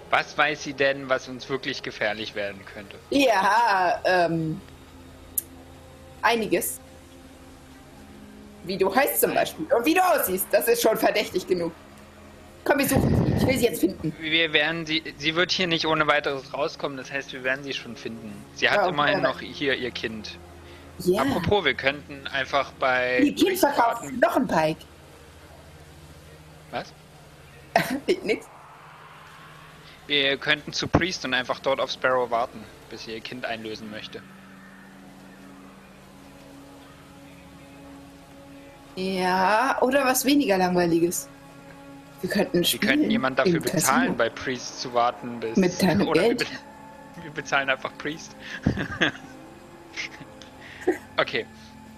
Was 0.10 0.38
weiß 0.38 0.64
sie 0.64 0.74
denn, 0.74 1.10
was 1.10 1.28
uns 1.28 1.50
wirklich 1.50 1.82
gefährlich 1.82 2.36
werden 2.36 2.62
könnte? 2.74 2.98
Ja, 3.10 4.00
ähm. 4.06 4.62
Einiges. 6.22 6.80
Wie 8.64 8.78
du 8.78 8.94
heißt 8.96 9.20
zum 9.20 9.34
Beispiel. 9.34 9.66
Und 9.74 9.86
wie 9.86 9.94
du 9.94 10.02
aussiehst. 10.02 10.48
Das 10.52 10.68
ist 10.68 10.82
schon 10.82 10.98
verdächtig 10.98 11.48
genug. 11.48 11.74
Komm, 12.64 12.80
wir 12.80 12.88
suchen 12.88 13.26
sie. 13.26 13.34
Ich 13.34 13.48
will 13.48 13.58
sie 13.58 13.66
jetzt 13.66 13.80
finden. 13.82 14.16
Wir 14.20 14.54
werden 14.54 14.86
sie, 14.86 15.04
sie 15.18 15.36
wird 15.36 15.52
hier 15.52 15.68
nicht 15.68 15.86
ohne 15.86 16.08
weiteres 16.08 16.54
rauskommen, 16.54 16.98
das 16.98 17.12
heißt, 17.12 17.34
wir 17.34 17.44
werden 17.44 17.64
sie 17.64 17.74
schon 17.74 17.96
finden. 17.98 18.34
Sie 18.56 18.70
hat 18.70 18.78
Ja, 18.78 18.88
immerhin 18.88 19.22
noch 19.22 19.42
hier 19.42 19.76
ihr 19.76 19.92
Kind. 19.92 20.38
Ja. 21.00 21.24
Apropos, 21.24 21.66
wir 21.66 21.74
könnten 21.74 22.28
einfach 22.28 22.72
bei. 22.74 23.20
Die 23.22 23.34
Kind 23.36 23.58
verkauft 23.58 24.04
noch 24.22 24.36
ein 24.38 24.48
Bike. 24.48 24.78
Was? 26.72 26.94
Nix. 28.24 28.48
Wir 30.08 30.38
könnten 30.38 30.74
zu 30.74 30.88
Priest 30.88 31.26
und 31.26 31.34
einfach 31.34 31.60
dort 31.60 31.80
auf 31.80 31.92
Sparrow 31.92 32.30
warten, 32.30 32.64
bis 32.90 33.06
sie 33.06 33.14
ihr 33.14 33.22
Kind 33.22 33.46
einlösen 33.46 33.90
möchte. 33.90 34.22
Ja, 38.96 39.78
oder 39.82 40.06
was 40.06 40.24
weniger 40.26 40.58
langweiliges. 40.58 41.28
Wir 42.24 42.30
könnten 42.30 42.58
Wir 42.60 42.64
spielen. 42.64 42.90
könnten 42.90 43.12
jemand 43.12 43.38
dafür 43.38 43.60
Casino. 43.60 43.76
bezahlen, 43.76 44.18
bei 44.18 44.30
Priest 44.30 44.80
zu 44.82 44.94
warten, 44.94 45.40
bis. 45.42 45.58
Mit 45.58 45.82
deinem 45.82 46.08
oder 46.08 46.22
Geld? 46.22 46.40
Wir, 46.42 46.48
be- 46.48 47.24
wir 47.26 47.32
bezahlen 47.32 47.70
einfach 47.70 47.92
Priest. 47.98 48.36
okay. 51.18 51.46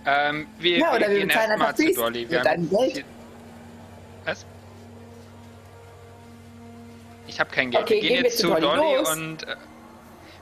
Ähm, 0.06 0.48
wir, 0.60 0.78
Ja, 0.80 0.96
oder 0.96 1.10
wir 1.10 1.18
gehen 1.20 1.28
bezahlen 1.28 1.50
erstmal 1.52 1.68
einfach 1.70 1.76
zu 1.78 1.84
Priest 1.84 1.98
Dolly. 2.00 2.22
mit 2.22 2.32
Wir 2.32 2.40
haben 2.40 2.46
deinem 2.46 2.70
Geld. 2.70 3.06
Was? 4.26 4.46
Ich 7.28 7.40
habe 7.40 7.50
kein 7.52 7.72
Geld. 7.72 7.84
Okay, 7.84 7.94
wir 7.96 8.02
gehen 8.02 8.10
gehen 8.10 8.24
wir 8.24 8.30
jetzt 8.30 8.38
zu 8.40 8.48
zu 8.48 8.60
Dolly. 8.60 8.62
Dolly 8.82 8.98
und. 9.22 9.44
Äh, 9.48 9.56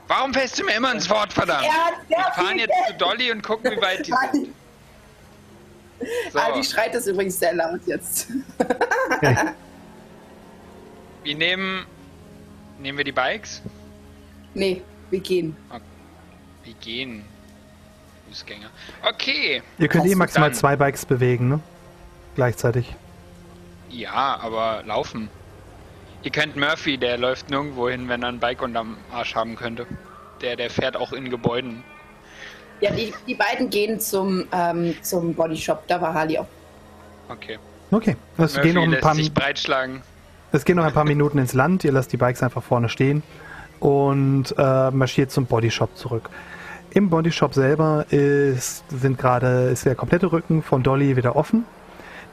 warum 0.08 0.34
fällst 0.34 0.58
du 0.58 0.64
mir 0.64 0.74
immer 0.76 0.92
ins 0.92 1.08
Wort, 1.10 1.32
verdammt? 1.32 1.64
Er 1.64 1.92
wir 2.08 2.24
fahren 2.32 2.58
jetzt 2.58 2.68
Geld. 2.72 2.86
zu 2.88 2.94
Dolly 3.04 3.30
und 3.32 3.42
gucken, 3.42 3.70
wie 3.70 3.80
weit 3.82 4.06
die 4.06 4.12
sind. 4.32 4.48
So, 6.32 6.38
Adi 6.38 6.64
schreit 6.64 6.94
das 6.94 7.06
übrigens 7.06 7.38
sehr 7.38 7.54
laut 7.54 7.80
jetzt. 7.86 8.28
Wir 11.24 11.34
nehmen. 11.36 11.86
Nehmen 12.78 12.98
wir 12.98 13.04
die 13.04 13.12
Bikes? 13.12 13.62
nee, 14.54 14.82
wir 15.10 15.20
gehen. 15.20 15.56
Wir 16.64 16.74
gehen. 16.74 17.24
Fußgänger. 18.28 18.70
Okay. 19.08 19.62
Ihr 19.78 19.88
könnt 19.88 20.06
eh 20.06 20.14
maximal 20.14 20.50
dann- 20.50 20.58
zwei 20.58 20.76
Bikes 20.76 21.04
bewegen, 21.06 21.48
ne? 21.48 21.60
Gleichzeitig. 22.34 22.94
Ja, 23.90 24.38
aber 24.40 24.82
laufen. 24.86 25.28
Ihr 26.22 26.30
kennt 26.30 26.56
Murphy, 26.56 26.96
der 26.98 27.18
läuft 27.18 27.50
nirgendwo 27.50 27.88
hin, 27.88 28.08
wenn 28.08 28.22
er 28.22 28.30
ein 28.30 28.40
Bike 28.40 28.62
unterm 28.62 28.96
Arsch 29.12 29.34
haben 29.34 29.56
könnte. 29.56 29.86
Der, 30.40 30.56
der 30.56 30.70
fährt 30.70 30.96
auch 30.96 31.12
in 31.12 31.30
Gebäuden. 31.30 31.84
Ja, 32.80 32.90
die, 32.90 33.14
die 33.26 33.34
beiden 33.34 33.70
gehen 33.70 34.00
zum, 34.00 34.46
ähm, 34.52 34.96
zum 35.02 35.34
Bodyshop. 35.34 35.86
Da 35.86 36.00
war 36.00 36.12
Harley 36.12 36.38
auch. 36.38 36.46
Okay. 37.28 37.58
Okay, 37.90 38.16
es 38.38 38.54
Murphy 38.54 38.60
gehen, 38.68 38.74
noch 38.74 38.82
ein 38.82 38.90
lässt 38.90 39.02
paar, 39.02 39.14
sich 39.14 39.32
breitschlagen. 39.32 40.02
Es 40.54 40.64
gehen 40.64 40.76
noch 40.76 40.84
ein 40.84 40.92
paar 40.92 41.04
Minuten 41.04 41.38
ins 41.38 41.52
Land. 41.52 41.84
Ihr 41.84 41.92
lasst 41.92 42.12
die 42.12 42.16
Bikes 42.16 42.42
einfach 42.42 42.62
vorne 42.62 42.88
stehen 42.88 43.22
und 43.80 44.54
äh, 44.56 44.90
marschiert 44.90 45.30
zum 45.30 45.46
Bodyshop 45.46 45.96
zurück. 45.96 46.30
Im 46.90 47.10
Bodyshop 47.10 47.54
selber 47.54 48.06
ist, 48.10 48.84
sind 48.88 49.18
gerade, 49.18 49.70
ist 49.72 49.84
der 49.84 49.96
komplette 49.96 50.30
Rücken 50.30 50.62
von 50.62 50.84
Dolly 50.84 51.16
wieder 51.16 51.34
offen. 51.34 51.64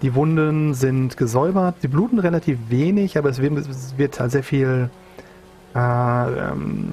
Die 0.03 0.13
Wunden 0.13 0.75
sind 0.75 1.17
gesäubert. 1.17 1.75
Sie 1.81 1.87
bluten 1.87 2.19
relativ 2.19 2.59
wenig, 2.69 3.17
aber 3.17 3.29
es 3.29 3.41
wird, 3.41 3.57
es 3.57 3.97
wird 3.97 4.19
halt 4.19 4.31
sehr 4.31 4.43
viel 4.43 4.89
äh, 5.75 5.79
ähm, 5.79 6.91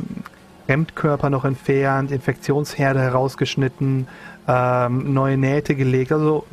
noch 1.30 1.44
entfernt, 1.44 2.10
Infektionsherde 2.10 3.00
herausgeschnitten, 3.00 4.08
ähm, 4.48 5.12
neue 5.12 5.36
Nähte 5.36 5.74
gelegt. 5.74 6.10
Also 6.10 6.46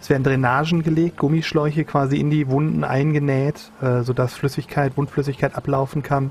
es 0.00 0.10
werden 0.10 0.22
Drainagen 0.22 0.82
gelegt, 0.82 1.16
Gummischläuche 1.16 1.84
quasi 1.84 2.18
in 2.18 2.30
die 2.30 2.48
Wunden 2.48 2.84
eingenäht, 2.84 3.72
äh, 3.80 4.02
sodass 4.02 4.34
Flüssigkeit, 4.34 4.96
Wundflüssigkeit 4.96 5.56
ablaufen 5.56 6.02
kann. 6.02 6.30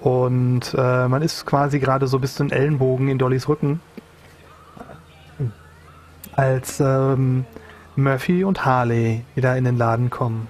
Und 0.00 0.72
äh, 0.78 1.08
man 1.08 1.20
ist 1.20 1.44
quasi 1.44 1.80
gerade 1.80 2.06
so 2.06 2.20
bis 2.20 2.36
zu 2.36 2.44
den 2.44 2.52
Ellenbogen 2.52 3.08
in 3.08 3.18
Dollys 3.18 3.48
Rücken. 3.48 3.80
Als 6.36 6.80
ähm, 6.80 7.44
Murphy 7.96 8.44
und 8.44 8.64
Harley 8.64 9.24
wieder 9.34 9.56
in 9.56 9.64
den 9.64 9.76
Laden 9.76 10.08
kommen. 10.08 10.46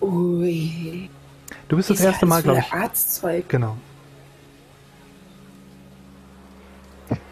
Ui. 0.00 1.10
Du 1.68 1.76
bist 1.76 1.90
das 1.90 2.00
erste 2.00 2.24
Mal, 2.24 2.42
glaube 2.42 2.60
ich. 2.60 2.72
Arztzeug. 2.72 3.48
Genau. 3.48 3.76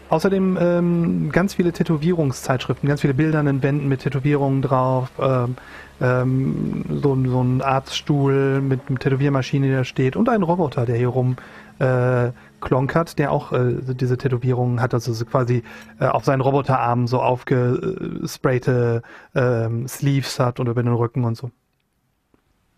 Außerdem 0.09 0.57
ähm, 0.59 1.29
ganz 1.31 1.55
viele 1.55 1.73
Tätowierungszeitschriften, 1.73 2.87
ganz 2.87 3.01
viele 3.01 3.13
Bilder 3.13 3.39
an 3.39 3.45
den 3.45 3.61
Wänden 3.61 3.87
mit 3.89 4.01
Tätowierungen 4.01 4.61
drauf, 4.61 5.09
ähm, 5.19 5.57
ähm, 5.99 6.85
so, 7.01 7.13
ein- 7.13 7.27
so 7.29 7.41
ein 7.43 7.61
Arztstuhl 7.61 8.61
mit 8.61 8.81
einer 8.87 8.99
Tätowiermaschine, 8.99 9.67
die 9.67 9.73
da 9.73 9.83
steht 9.83 10.15
und 10.15 10.29
ein 10.29 10.43
Roboter, 10.43 10.85
der 10.85 10.95
hier 10.95 11.09
rum 11.09 11.35
äh, 11.79 12.31
klonkert, 12.61 13.19
der 13.19 13.31
auch 13.31 13.51
äh, 13.51 13.75
diese 13.93 14.17
Tätowierungen 14.17 14.81
hat, 14.81 14.93
also 14.93 15.13
so 15.13 15.25
quasi 15.25 15.63
äh, 15.99 16.05
auf 16.05 16.23
seinen 16.25 16.41
Roboterarmen 16.41 17.05
so 17.07 17.21
aufgesprayte 17.21 19.01
ähm, 19.35 19.87
Sleeves 19.87 20.39
hat 20.39 20.59
und 20.59 20.67
über 20.67 20.81
den 20.83 20.93
Rücken 20.93 21.23
und 21.25 21.35
so. 21.35 21.51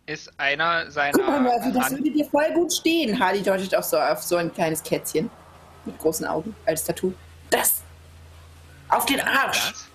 Ist 0.06 0.32
einer 0.38 0.90
seiner. 0.90 1.12
Guck 1.14 1.28
mal, 1.28 1.42
Murphy, 1.42 1.72
das 1.72 1.92
würde 1.92 2.10
dir 2.12 2.26
voll 2.26 2.52
gut 2.56 2.74
stehen. 2.74 3.20
Harley 3.20 3.44
deutet 3.44 3.76
auch 3.76 3.84
so 3.84 3.98
auf 3.98 4.22
so 4.24 4.38
ein 4.38 4.52
kleines 4.52 4.82
Kätzchen. 4.82 5.30
Mit 5.86 5.98
großen 6.00 6.26
Augen 6.26 6.56
als 6.66 6.84
Tattoo. 6.84 7.14
Das! 7.50 7.82
Auf 8.90 9.06
den 9.06 9.22
Arsch! 9.22 9.70
das? 9.72 9.88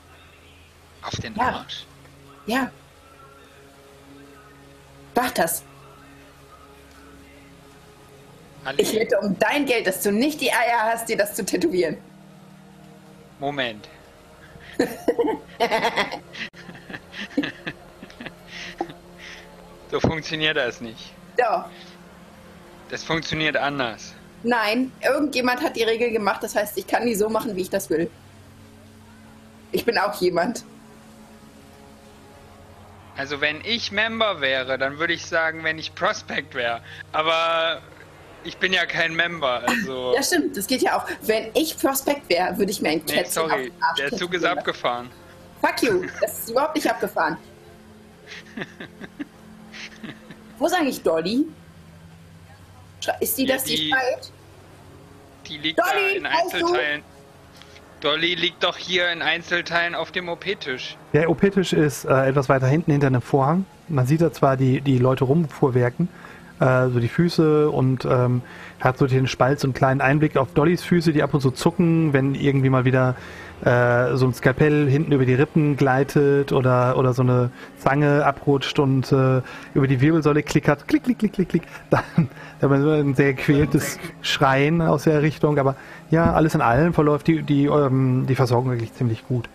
Auf 1.03 1.21
den 1.21 1.35
Ja. 1.37 1.43
Arsch. 1.43 1.85
Ja. 2.47 2.71
Mach 5.15 5.31
das. 5.33 5.63
Halli- 8.65 8.81
Ich 8.81 8.93
wette 8.95 9.19
um 9.21 9.39
dein 9.39 9.67
Geld, 9.67 9.87
dass 9.87 10.03
du 10.03 10.11
nicht 10.11 10.41
die 10.41 10.53
Eier 10.53 10.81
hast, 10.83 11.09
dir 11.09 11.17
das 11.17 11.35
zu 11.35 11.45
tätowieren. 11.45 11.99
Moment. 13.39 13.89
so 19.91 20.01
funktioniert 20.01 20.57
das 20.57 20.81
nicht. 20.81 21.13
Doch. 21.37 21.67
Das 22.91 23.03
funktioniert 23.05 23.57
anders. 23.57 24.15
Nein, 24.45 24.93
irgendjemand 25.03 25.63
hat 25.63 25.75
die 25.75 25.83
Regel 25.83 26.11
gemacht, 26.11 26.43
das 26.43 26.55
heißt, 26.55 26.77
ich 26.79 26.87
kann 26.87 27.07
die 27.07 27.15
so 27.15 27.29
machen, 27.29 27.57
wie 27.57 27.63
ich 27.63 27.71
das 27.71 27.89
will. 27.91 28.11
Ich 29.73 29.85
bin 29.85 29.99
auch 29.99 30.15
jemand. 30.21 30.65
Also 33.17 33.41
wenn 33.41 33.61
ich 33.65 33.91
Member 33.91 34.41
wäre, 34.41 34.77
dann 34.77 34.99
würde 34.99 35.13
ich 35.15 35.25
sagen, 35.25 35.65
wenn 35.65 35.79
ich 35.79 35.95
Prospect 35.95 36.55
wäre. 36.55 36.81
Aber 37.13 37.81
ich 38.45 38.57
bin 38.59 38.73
ja 38.73 38.85
kein 38.87 39.15
Member, 39.17 39.63
also. 39.67 40.15
Ja, 40.15 40.23
stimmt, 40.23 40.57
das 40.57 40.67
geht 40.67 40.83
ja 40.83 40.99
auch. 40.99 41.07
Wenn 41.23 41.51
ich 41.55 41.79
Prospekt 41.79 42.29
wäre, 42.29 42.57
würde 42.59 42.71
ich 42.73 42.83
mir 42.83 42.91
ein 42.91 43.03
Nee, 43.07 43.15
Kätzchen 43.15 43.43
auf 43.45 43.51
sorry, 43.51 43.71
den 43.71 43.83
Arsch 43.83 43.97
der 43.99 44.13
Zug 44.13 44.35
ist 44.35 44.45
abgefahren. 44.45 45.11
Fuck 45.63 45.83
you, 45.83 46.05
das 46.21 46.41
ist 46.41 46.51
überhaupt 46.51 46.75
nicht 46.75 46.91
abgefahren. 46.91 47.39
Wo 50.59 50.67
ist 50.67 50.75
eigentlich 50.75 51.03
Dolly? 51.03 51.47
Ist 53.21 53.39
die 53.39 53.47
Ja, 53.47 53.55
das, 53.55 53.65
die 53.65 53.77
die- 53.77 53.89
schreit? 53.91 54.31
Die 55.49 55.59
liegt 55.59 55.79
Dolly, 55.79 55.89
da 56.13 56.17
in 56.19 56.25
weißt 56.25 56.35
du? 56.35 56.57
Einzelteilen. 56.57 57.03
Dolly 58.01 58.35
liegt 58.35 58.63
doch 58.63 58.77
hier 58.77 59.11
in 59.11 59.23
Einzelteilen 59.23 59.95
auf 59.95 60.11
dem 60.11 60.29
OP-Tisch. 60.29 60.97
Der 61.15 61.31
OP-Tisch 61.31 61.73
ist 61.73 62.05
äh, 62.05 62.29
etwas 62.29 62.49
weiter 62.49 62.67
hinten 62.67 62.93
hinter 62.93 63.07
einem 63.07 63.23
Vorhang. 63.23 63.65
Man 63.89 64.07
sieht 64.07 64.21
da 64.21 64.33
zwar 64.33 64.57
die, 64.57 64.83
die 64.83 64.99
Leute 64.99 65.25
rumfuhrwerken, 65.25 66.09
äh, 66.61 66.89
so 66.89 67.01
die 67.01 67.09
Füße 67.09 67.71
und 67.71 68.05
ähm, 68.05 68.43
hat 68.81 68.99
so 68.99 69.07
den 69.07 69.27
Spalt, 69.27 69.61
so 69.61 69.67
einen 69.67 69.75
kleinen 69.75 70.03
Einblick 70.03 70.37
auf 70.37 70.53
Dollys 70.53 70.85
Füße, 70.85 71.13
die 71.15 71.23
ab 71.23 71.33
und 71.33 71.41
zu 71.41 71.51
zucken, 71.51 72.13
wenn 72.13 72.35
irgendwie 72.35 72.69
mal 72.69 72.85
wieder 72.85 73.17
äh, 73.65 74.17
so 74.17 74.27
ein 74.27 74.35
Skalpell 74.35 74.89
hinten 74.89 75.13
über 75.13 75.25
die 75.25 75.35
Rippen 75.35 75.77
gleitet 75.77 76.53
oder, 76.53 76.99
oder 76.99 77.15
so 77.15 77.23
eine 77.23 77.51
Zange 77.79 78.25
abrutscht 78.25 78.79
und 78.79 79.11
äh, 79.11 79.41
über 79.75 79.87
die 79.87 80.01
Wirbelsäule 80.01 80.43
klickert. 80.43 80.87
Klick, 80.87 81.05
klick, 81.05 81.19
klick, 81.19 81.33
klick, 81.33 81.49
klick. 81.49 81.63
Dann, 81.91 82.29
haben 82.61 82.85
wir 82.85 82.95
ein 82.95 83.15
sehr 83.15 83.33
gequältes 83.33 83.99
Schreien 84.23 84.83
aus 84.83 85.05
der 85.05 85.23
Richtung. 85.23 85.59
Aber 85.59 85.77
ja, 86.11 86.33
alles 86.33 86.55
in 86.55 86.61
allem 86.61 86.93
verläuft 86.93 87.27
die, 87.27 87.43
die, 87.43 87.65
ähm, 87.67 88.27
die 88.29 88.35
Versorgung 88.35 88.71
wirklich 88.73 88.93
ziemlich 88.95 89.27
gut. 89.27 89.49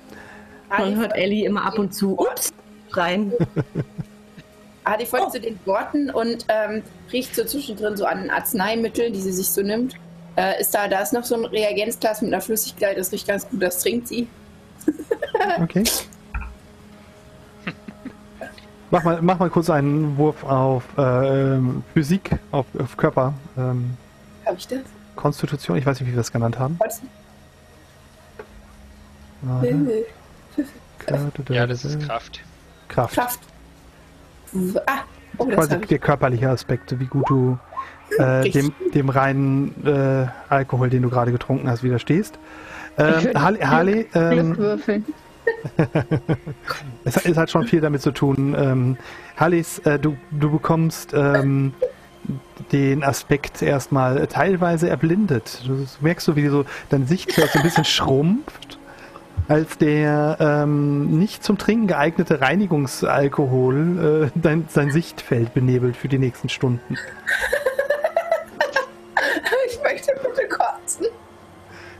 Man 0.69 0.95
hört 0.97 1.15
Ellie 1.15 1.45
immer 1.45 1.65
ab 1.65 1.77
und 1.77 1.93
zu 1.93 2.17
ups 2.17 2.51
rein. 2.91 3.31
Adi 4.83 5.05
folgt 5.05 5.33
zu 5.33 5.39
den 5.39 5.59
Worten 5.65 6.09
und 6.09 6.45
ähm, 6.47 6.81
riecht 7.13 7.35
so 7.35 7.43
zwischendrin 7.43 7.95
so 7.95 8.05
an 8.05 8.29
Arzneimitteln, 8.31 9.13
die 9.13 9.19
sie 9.19 9.31
sich 9.31 9.49
so 9.49 9.61
nimmt. 9.61 9.95
Äh, 10.39 10.61
ist 10.61 10.73
da, 10.73 10.87
da 10.87 11.01
ist 11.01 11.11
noch 11.11 11.25
so 11.25 11.35
ein 11.35 11.43
Reagenzglas 11.43 12.21
mit 12.21 12.31
einer 12.31 12.41
Flüssigkeit, 12.41 12.97
das 12.97 13.11
riecht 13.11 13.27
ganz 13.27 13.49
gut, 13.49 13.61
das 13.61 13.79
trinkt 13.79 14.07
sie. 14.07 14.27
Okay. 15.61 15.83
Mach 18.91 19.03
mal, 19.03 19.21
mach 19.21 19.39
mal 19.39 19.49
kurz 19.49 19.69
einen 19.69 20.17
Wurf 20.17 20.43
auf 20.43 20.83
äh, 20.97 21.59
Physik, 21.93 22.31
auf, 22.51 22.65
auf 22.77 22.97
Körper. 22.97 23.33
Ähm, 23.57 23.95
Hab 24.45 24.57
ich 24.57 24.67
das? 24.67 24.81
Konstitution, 25.15 25.77
ich 25.77 25.85
weiß 25.85 25.99
nicht, 25.99 26.09
wie 26.09 26.13
wir 26.13 26.17
das 26.17 26.31
genannt 26.31 26.59
haben. 26.59 26.77
Warte. 29.41 30.05
Ja, 31.49 31.67
das 31.67 31.85
ist 31.85 32.01
Kraft. 32.01 32.41
Kraft. 32.89 33.15
Kraft. 33.15 33.39
Ah, 34.87 34.99
oh, 35.37 35.45
das 35.45 35.55
Quasi 35.55 35.79
der 35.79 35.99
körperliche 35.99 36.49
Aspekt, 36.49 36.99
wie 36.99 37.05
gut 37.05 37.29
du 37.29 37.57
äh, 38.17 38.49
dem, 38.51 38.73
dem 38.93 39.09
reinen 39.09 39.73
äh, 39.85 40.27
Alkohol, 40.49 40.89
den 40.89 41.01
du 41.03 41.09
gerade 41.09 41.31
getrunken 41.31 41.69
hast, 41.69 41.83
widerstehst. 41.83 42.37
Ähm, 42.97 43.29
Harley, 43.35 43.59
Harley 43.61 44.07
ähm, 44.13 44.57
es, 47.05 47.15
hat- 47.15 47.25
es 47.25 47.37
hat 47.37 47.49
schon 47.49 47.65
viel 47.65 47.81
damit 47.81 48.01
zu 48.01 48.11
tun. 48.11 48.55
Ähm, 48.57 48.97
Harleys, 49.37 49.79
äh, 49.79 49.97
du, 49.99 50.17
du 50.31 50.51
bekommst 50.51 51.13
ähm, 51.13 51.73
den 52.71 53.03
Aspekt 53.03 53.61
erstmal 53.61 54.27
teilweise 54.27 54.89
erblindet. 54.89 55.61
Du 55.65 55.85
merkst 56.01 56.25
so, 56.25 56.35
wie 56.35 56.47
so 56.49 56.65
dein 56.89 57.07
Sichtfeld 57.07 57.49
so 57.51 57.59
ein 57.59 57.63
bisschen 57.63 57.85
schrumpft, 57.85 58.77
als 59.47 59.77
der 59.77 60.37
ähm, 60.39 61.17
nicht 61.17 61.43
zum 61.43 61.57
Trinken 61.57 61.87
geeignete 61.87 62.41
Reinigungsalkohol 62.41 64.27
äh, 64.35 64.39
dein, 64.39 64.65
sein 64.69 64.91
Sichtfeld 64.91 65.53
benebelt 65.53 65.95
für 65.97 66.07
die 66.09 66.19
nächsten 66.19 66.49
Stunden. 66.49 66.97
Ich 69.79 69.83
möchte 69.83 70.13
bitte 70.13 70.47
kotzen. 70.49 71.07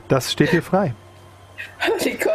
Das 0.08 0.30
steht 0.30 0.52
dir 0.52 0.62
frei. 0.62 0.94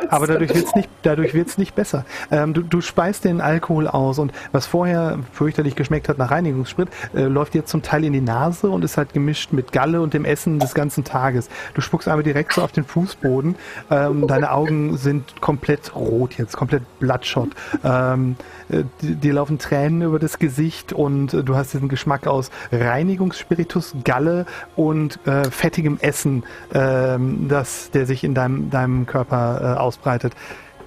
Aber 0.09 0.27
dadurch 0.27 0.53
wird 0.53 0.65
es 0.65 0.75
nicht, 0.75 0.89
dadurch 1.03 1.33
wird's 1.33 1.57
nicht 1.57 1.75
besser. 1.75 2.05
Ähm, 2.31 2.53
du, 2.53 2.61
du 2.61 2.81
speist 2.81 3.25
den 3.25 3.41
Alkohol 3.41 3.87
aus 3.87 4.19
und 4.19 4.31
was 4.51 4.65
vorher 4.65 5.19
fürchterlich 5.33 5.75
geschmeckt 5.75 6.09
hat 6.09 6.17
nach 6.17 6.31
Reinigungssprit, 6.31 6.89
äh, 7.15 7.23
läuft 7.23 7.55
jetzt 7.55 7.69
zum 7.69 7.81
Teil 7.81 8.03
in 8.03 8.13
die 8.13 8.21
Nase 8.21 8.69
und 8.69 8.83
ist 8.83 8.97
halt 8.97 9.13
gemischt 9.13 9.51
mit 9.51 9.71
Galle 9.71 10.01
und 10.01 10.13
dem 10.13 10.25
Essen 10.25 10.59
des 10.59 10.73
ganzen 10.73 11.03
Tages. 11.03 11.49
Du 11.73 11.81
spuckst 11.81 12.07
aber 12.07 12.23
direkt 12.23 12.53
so 12.53 12.61
auf 12.61 12.71
den 12.71 12.85
Fußboden. 12.85 13.55
Ähm, 13.91 14.27
deine 14.27 14.51
Augen 14.51 14.97
sind 14.97 15.41
komplett 15.41 15.95
rot 15.95 16.37
jetzt, 16.37 16.57
komplett 16.57 16.83
bloodshot. 16.99 17.49
Ähm, 17.83 18.35
äh, 18.64 18.64
dir 18.69 19.33
laufen 19.33 19.59
Tränen 19.59 20.01
über 20.01 20.19
das 20.19 20.39
Gesicht 20.39 20.93
und 20.93 21.33
äh, 21.33 21.43
du 21.43 21.55
hast 21.55 21.73
diesen 21.73 21.89
Geschmack 21.89 22.27
aus 22.27 22.51
Reinigungsspiritus, 22.71 23.95
Galle 24.03 24.45
und 24.75 25.19
äh, 25.27 25.49
fettigem 25.49 25.99
Essen, 26.01 26.43
ähm, 26.73 27.47
das, 27.47 27.91
der 27.91 28.05
sich 28.05 28.23
in 28.23 28.33
deinem, 28.33 28.69
deinem 28.69 29.05
Körper 29.05 29.75
äh, 29.75 29.79
ausbreitet. 29.79 30.33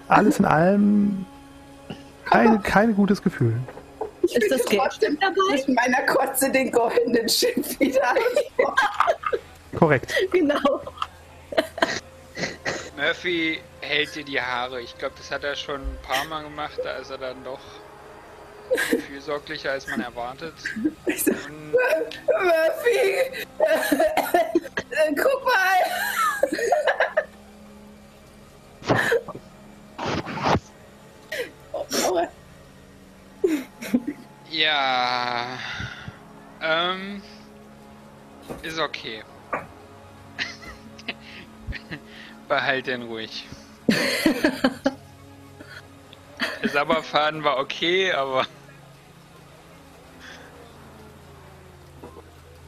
Alles 0.08 0.38
in 0.38 0.44
allem 0.44 1.26
kein, 2.24 2.62
kein 2.62 2.94
gutes 2.94 3.22
Gefühl. 3.22 3.56
Ich 4.22 4.36
Ist 4.36 4.50
das 4.50 4.64
trotzdem 4.64 5.12
mit 5.12 5.68
meiner 5.68 6.02
Kotze 6.06 6.50
den 6.50 6.70
goldenen 6.70 7.28
Schiff 7.28 7.78
wieder. 7.80 8.14
Korrekt. 9.76 10.14
Genau. 10.32 10.80
Murphy 12.96 13.60
hält 13.80 14.14
dir 14.14 14.24
die 14.24 14.40
Haare. 14.40 14.80
Ich 14.80 14.96
glaube, 14.98 15.14
das 15.18 15.30
hat 15.30 15.44
er 15.44 15.54
schon 15.56 15.80
ein 15.80 15.98
paar 16.02 16.24
Mal 16.26 16.42
gemacht. 16.42 16.78
Da 16.82 16.96
ist 16.96 17.10
er 17.10 17.18
dann 17.18 17.42
doch 17.44 17.60
fürsorglicher, 19.06 19.72
als 19.72 19.86
man 19.88 20.00
erwartet. 20.00 20.54
So, 21.16 21.30
Und 21.30 21.72
Murphy! 22.26 23.46
Guck 25.16 25.44
mal! 25.44 25.78
Oh, 31.72 32.26
ja. 34.50 35.58
Ähm. 36.60 37.22
Ist 38.62 38.78
okay. 38.78 39.22
Behalt 42.48 42.86
den 42.86 43.02
ruhig. 43.02 43.46
Der 46.62 46.70
Sabberfaden 46.70 47.44
war 47.44 47.58
okay, 47.58 48.12
aber 48.12 48.46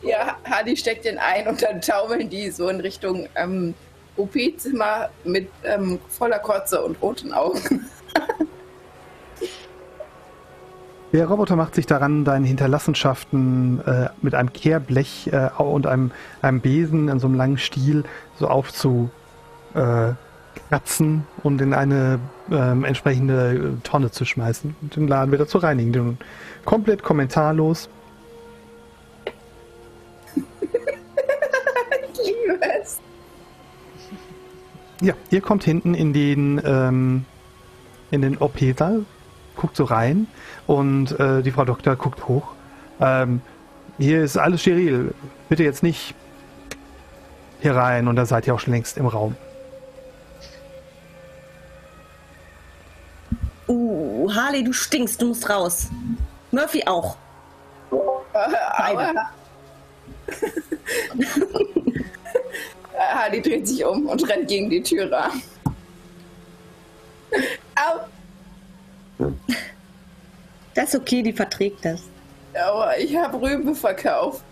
Ja, 0.03 0.37
Hadi 0.45 0.77
steckt 0.77 1.05
den 1.05 1.19
ein 1.19 1.47
und 1.47 1.63
dann 1.63 1.83
taumeln 1.83 2.31
die 2.31 2.51
so 2.51 2.69
in 2.69 2.81
Richtung 2.81 3.29
ähm, 3.35 3.75
OP-Zimmer 4.17 5.11
mit 5.25 5.51
ähm, 5.63 5.99
voller 6.09 6.39
Kotze 6.39 6.83
und 6.83 7.01
roten 7.03 7.33
Augen. 7.33 7.87
Der 11.13 11.27
Roboter 11.27 11.57
macht 11.57 11.75
sich 11.75 11.87
daran, 11.87 12.25
deine 12.25 12.47
Hinterlassenschaften 12.47 13.85
äh, 13.85 14.11
mit 14.23 14.37
einem 14.37 14.53
Kehrblech 14.53 15.29
äh, 15.33 15.51
und 15.59 15.89
einem, 15.89 16.13
einem 16.41 16.61
Besen 16.61 17.09
in 17.09 17.19
so 17.19 17.27
einem 17.27 17.35
langen 17.35 17.59
Stiel 17.59 18.05
so 18.39 18.47
aufzukratzen 18.47 19.11
äh, 19.75 20.13
kratzen 20.69 21.27
und 21.43 21.61
in 21.61 21.75
eine 21.75 22.21
ähm, 22.51 22.85
entsprechende 22.85 23.55
äh, 23.55 23.83
Tonne 23.83 24.11
zu 24.11 24.25
schmeißen 24.25 24.77
und 24.81 24.97
den 24.97 25.09
Laden 25.09 25.33
wieder 25.33 25.47
zu 25.47 25.59
reinigen. 25.59 25.93
Den 25.93 26.19
komplett 26.65 27.03
kommentarlos. 27.03 27.89
Ich 32.13 32.27
liebe 32.27 32.61
es. 32.81 32.99
Ja, 35.01 35.15
ihr 35.31 35.41
kommt 35.41 35.65
hinten 35.65 35.95
in 35.95 36.13
den, 36.13 36.61
ähm, 36.65 37.25
in 38.11 38.21
den 38.21 38.37
OP-Saal, 38.37 39.05
guckt 39.57 39.77
so 39.77 39.85
rein 39.85 40.27
und 40.67 41.19
äh, 41.19 41.43
die 41.43 41.51
Frau 41.51 41.65
Doktor 41.65 41.97
guckt 41.97 42.29
hoch. 42.29 42.53
Ähm, 43.01 43.41
hier 43.99 44.23
ist 44.23 44.37
alles 44.37 44.61
steril. 44.61 45.15
Bitte 45.49 45.65
jetzt 45.65 45.83
nicht 45.83 46.15
hier 47.61 47.75
rein 47.75 48.09
und 48.09 48.17
da 48.17 48.27
seid 48.27 48.47
ihr 48.47 48.55
auch 48.55 48.61
schon 48.61 48.75
längst 48.75 48.99
im 48.99 49.07
Raum. 49.07 49.37
Uh, 53.71 54.29
Harley, 54.35 54.65
du 54.65 54.73
stinkst, 54.73 55.23
du 55.23 55.27
musst 55.29 55.49
raus. 55.49 55.89
Murphy 56.51 56.83
auch. 56.87 57.17
Aua. 57.93 59.31
Hadi 62.99 63.41
dreht 63.41 63.69
sich 63.69 63.85
um 63.85 64.07
und 64.07 64.29
rennt 64.29 64.49
gegen 64.49 64.69
die 64.71 64.83
Tür 64.83 65.13
ran. 65.13 65.41
Au! 67.77 68.01
Das 70.75 70.93
ist 70.93 71.01
okay, 71.01 71.23
die 71.23 71.33
verträgt 71.33 71.85
das. 71.85 72.03
Aua, 72.55 72.97
ich 72.97 73.17
habe 73.17 73.41
Rübe 73.41 73.73
verkauft. 73.73 74.43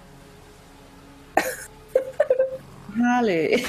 Harley. 3.03 3.67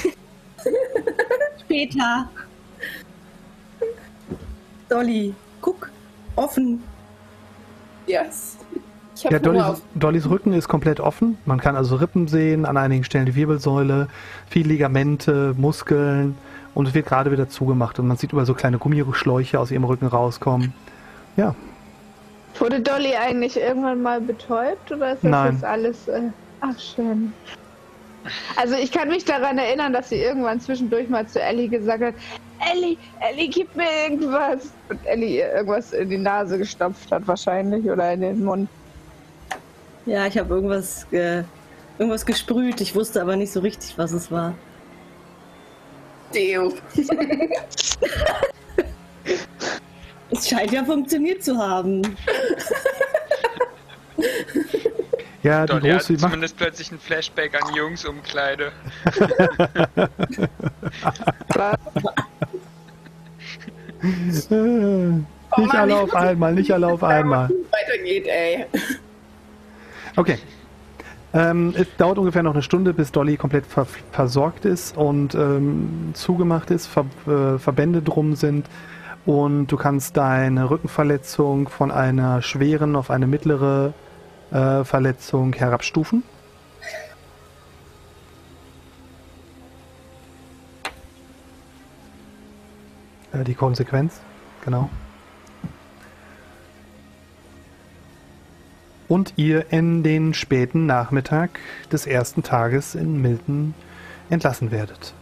Später. 1.60 2.30
Dolly, 4.90 5.34
guck. 5.60 5.90
Offen. 6.36 6.82
Yes. 8.06 8.58
Ich 9.16 9.24
habe 9.24 9.34
Ja, 9.36 9.40
Dollys. 9.40 9.82
Dollys 9.94 10.28
Rücken 10.28 10.52
ist 10.52 10.68
komplett 10.68 11.00
offen. 11.00 11.38
Man 11.44 11.60
kann 11.60 11.76
also 11.76 11.96
Rippen 11.96 12.28
sehen, 12.28 12.66
an 12.66 12.76
einigen 12.76 13.04
Stellen 13.04 13.26
die 13.26 13.34
Wirbelsäule, 13.34 14.08
viel 14.48 14.66
Ligamente, 14.66 15.54
Muskeln 15.56 16.36
und 16.74 16.88
es 16.88 16.94
wird 16.94 17.06
gerade 17.06 17.30
wieder 17.30 17.48
zugemacht 17.48 17.98
und 17.98 18.06
man 18.06 18.16
sieht 18.16 18.32
überall 18.32 18.46
so 18.46 18.54
kleine 18.54 18.78
Gummischläuche 18.78 19.58
aus 19.60 19.70
ihrem 19.70 19.84
Rücken 19.84 20.06
rauskommen. 20.06 20.72
Ja, 21.36 21.54
Wurde 22.58 22.80
Dolly 22.80 23.14
eigentlich 23.14 23.56
irgendwann 23.56 24.02
mal 24.02 24.20
betäubt 24.20 24.90
oder 24.92 25.12
ist 25.12 25.24
das 25.24 25.30
Nein. 25.30 25.54
jetzt 25.54 25.64
alles. 25.64 26.08
Äh, 26.08 26.30
ach, 26.60 26.78
schön. 26.78 27.32
Also, 28.56 28.74
ich 28.74 28.92
kann 28.92 29.08
mich 29.08 29.24
daran 29.24 29.58
erinnern, 29.58 29.92
dass 29.92 30.08
sie 30.08 30.16
irgendwann 30.16 30.60
zwischendurch 30.60 31.08
mal 31.08 31.26
zu 31.26 31.40
Ellie 31.40 31.68
gesagt 31.68 32.02
hat: 32.02 32.14
Ellie, 32.72 32.96
Ellie, 33.20 33.48
gib 33.48 33.74
mir 33.74 33.88
irgendwas. 34.04 34.72
Und 34.88 35.04
Ellie 35.06 35.38
ihr 35.38 35.52
irgendwas 35.52 35.92
in 35.92 36.10
die 36.10 36.18
Nase 36.18 36.58
gestopft 36.58 37.10
hat, 37.10 37.26
wahrscheinlich, 37.26 37.88
oder 37.90 38.12
in 38.12 38.20
den 38.20 38.44
Mund. 38.44 38.68
Ja, 40.06 40.26
ich 40.26 40.36
habe 40.38 40.54
irgendwas, 40.54 41.06
äh, 41.12 41.42
irgendwas 41.98 42.24
gesprüht. 42.26 42.80
Ich 42.80 42.94
wusste 42.94 43.20
aber 43.22 43.36
nicht 43.36 43.52
so 43.52 43.60
richtig, 43.60 43.96
was 43.96 44.12
es 44.12 44.30
war. 44.30 44.54
Deo. 46.34 46.72
Es 50.32 50.48
scheint 50.48 50.70
ja 50.72 50.84
funktioniert 50.84 51.42
zu 51.42 51.58
haben. 51.58 52.02
ja 55.42 55.66
die 55.66 55.72
Dolly 55.72 55.90
hat 55.90 55.98
große 56.00 56.12
macht, 56.14 56.22
zumindest 56.22 56.56
plötzlich 56.56 56.92
ein 56.92 56.98
Flashback 56.98 57.54
an 57.60 57.74
Jungsumkleide. 57.74 58.72
äh, 64.50 65.08
nicht 65.60 65.72
Mann, 65.72 65.76
alle 65.76 65.96
auf 65.96 66.14
einmal, 66.14 66.54
nicht 66.54 66.72
alle 66.72 66.86
auf 66.88 67.02
einmal. 67.02 67.50
Weitergeht, 67.70 68.26
ey. 68.26 68.66
Okay. 70.16 70.38
Ähm, 71.32 71.74
es 71.76 71.86
dauert 71.96 72.18
ungefähr 72.18 72.42
noch 72.42 72.54
eine 72.54 72.62
Stunde, 72.62 72.92
bis 72.92 73.12
Dolly 73.12 73.36
komplett 73.36 73.64
ver 73.64 73.86
versorgt 74.10 74.64
ist 74.64 74.96
und 74.96 75.34
ähm, 75.36 76.10
zugemacht 76.14 76.70
ist, 76.70 76.88
Ver 76.88 77.06
äh, 77.26 77.58
Verbände 77.58 78.02
drum 78.02 78.34
sind 78.34 78.66
und 79.26 79.68
du 79.68 79.76
kannst 79.76 80.16
deine 80.16 80.70
Rückenverletzung 80.70 81.68
von 81.68 81.92
einer 81.92 82.42
schweren 82.42 82.96
auf 82.96 83.10
eine 83.10 83.28
mittlere 83.28 83.92
äh, 84.50 84.84
Verletzung 84.84 85.52
herabstufen. 85.52 86.22
Äh, 93.32 93.44
die 93.44 93.54
Konsequenz, 93.54 94.20
genau. 94.64 94.90
und 99.10 99.32
ihr 99.36 99.72
in 99.72 100.04
den 100.04 100.34
späten 100.34 100.86
Nachmittag 100.86 101.58
des 101.92 102.06
ersten 102.06 102.44
Tages 102.44 102.94
in 102.94 103.20
Milton 103.20 103.74
entlassen 104.30 104.70
werdet. 104.70 105.12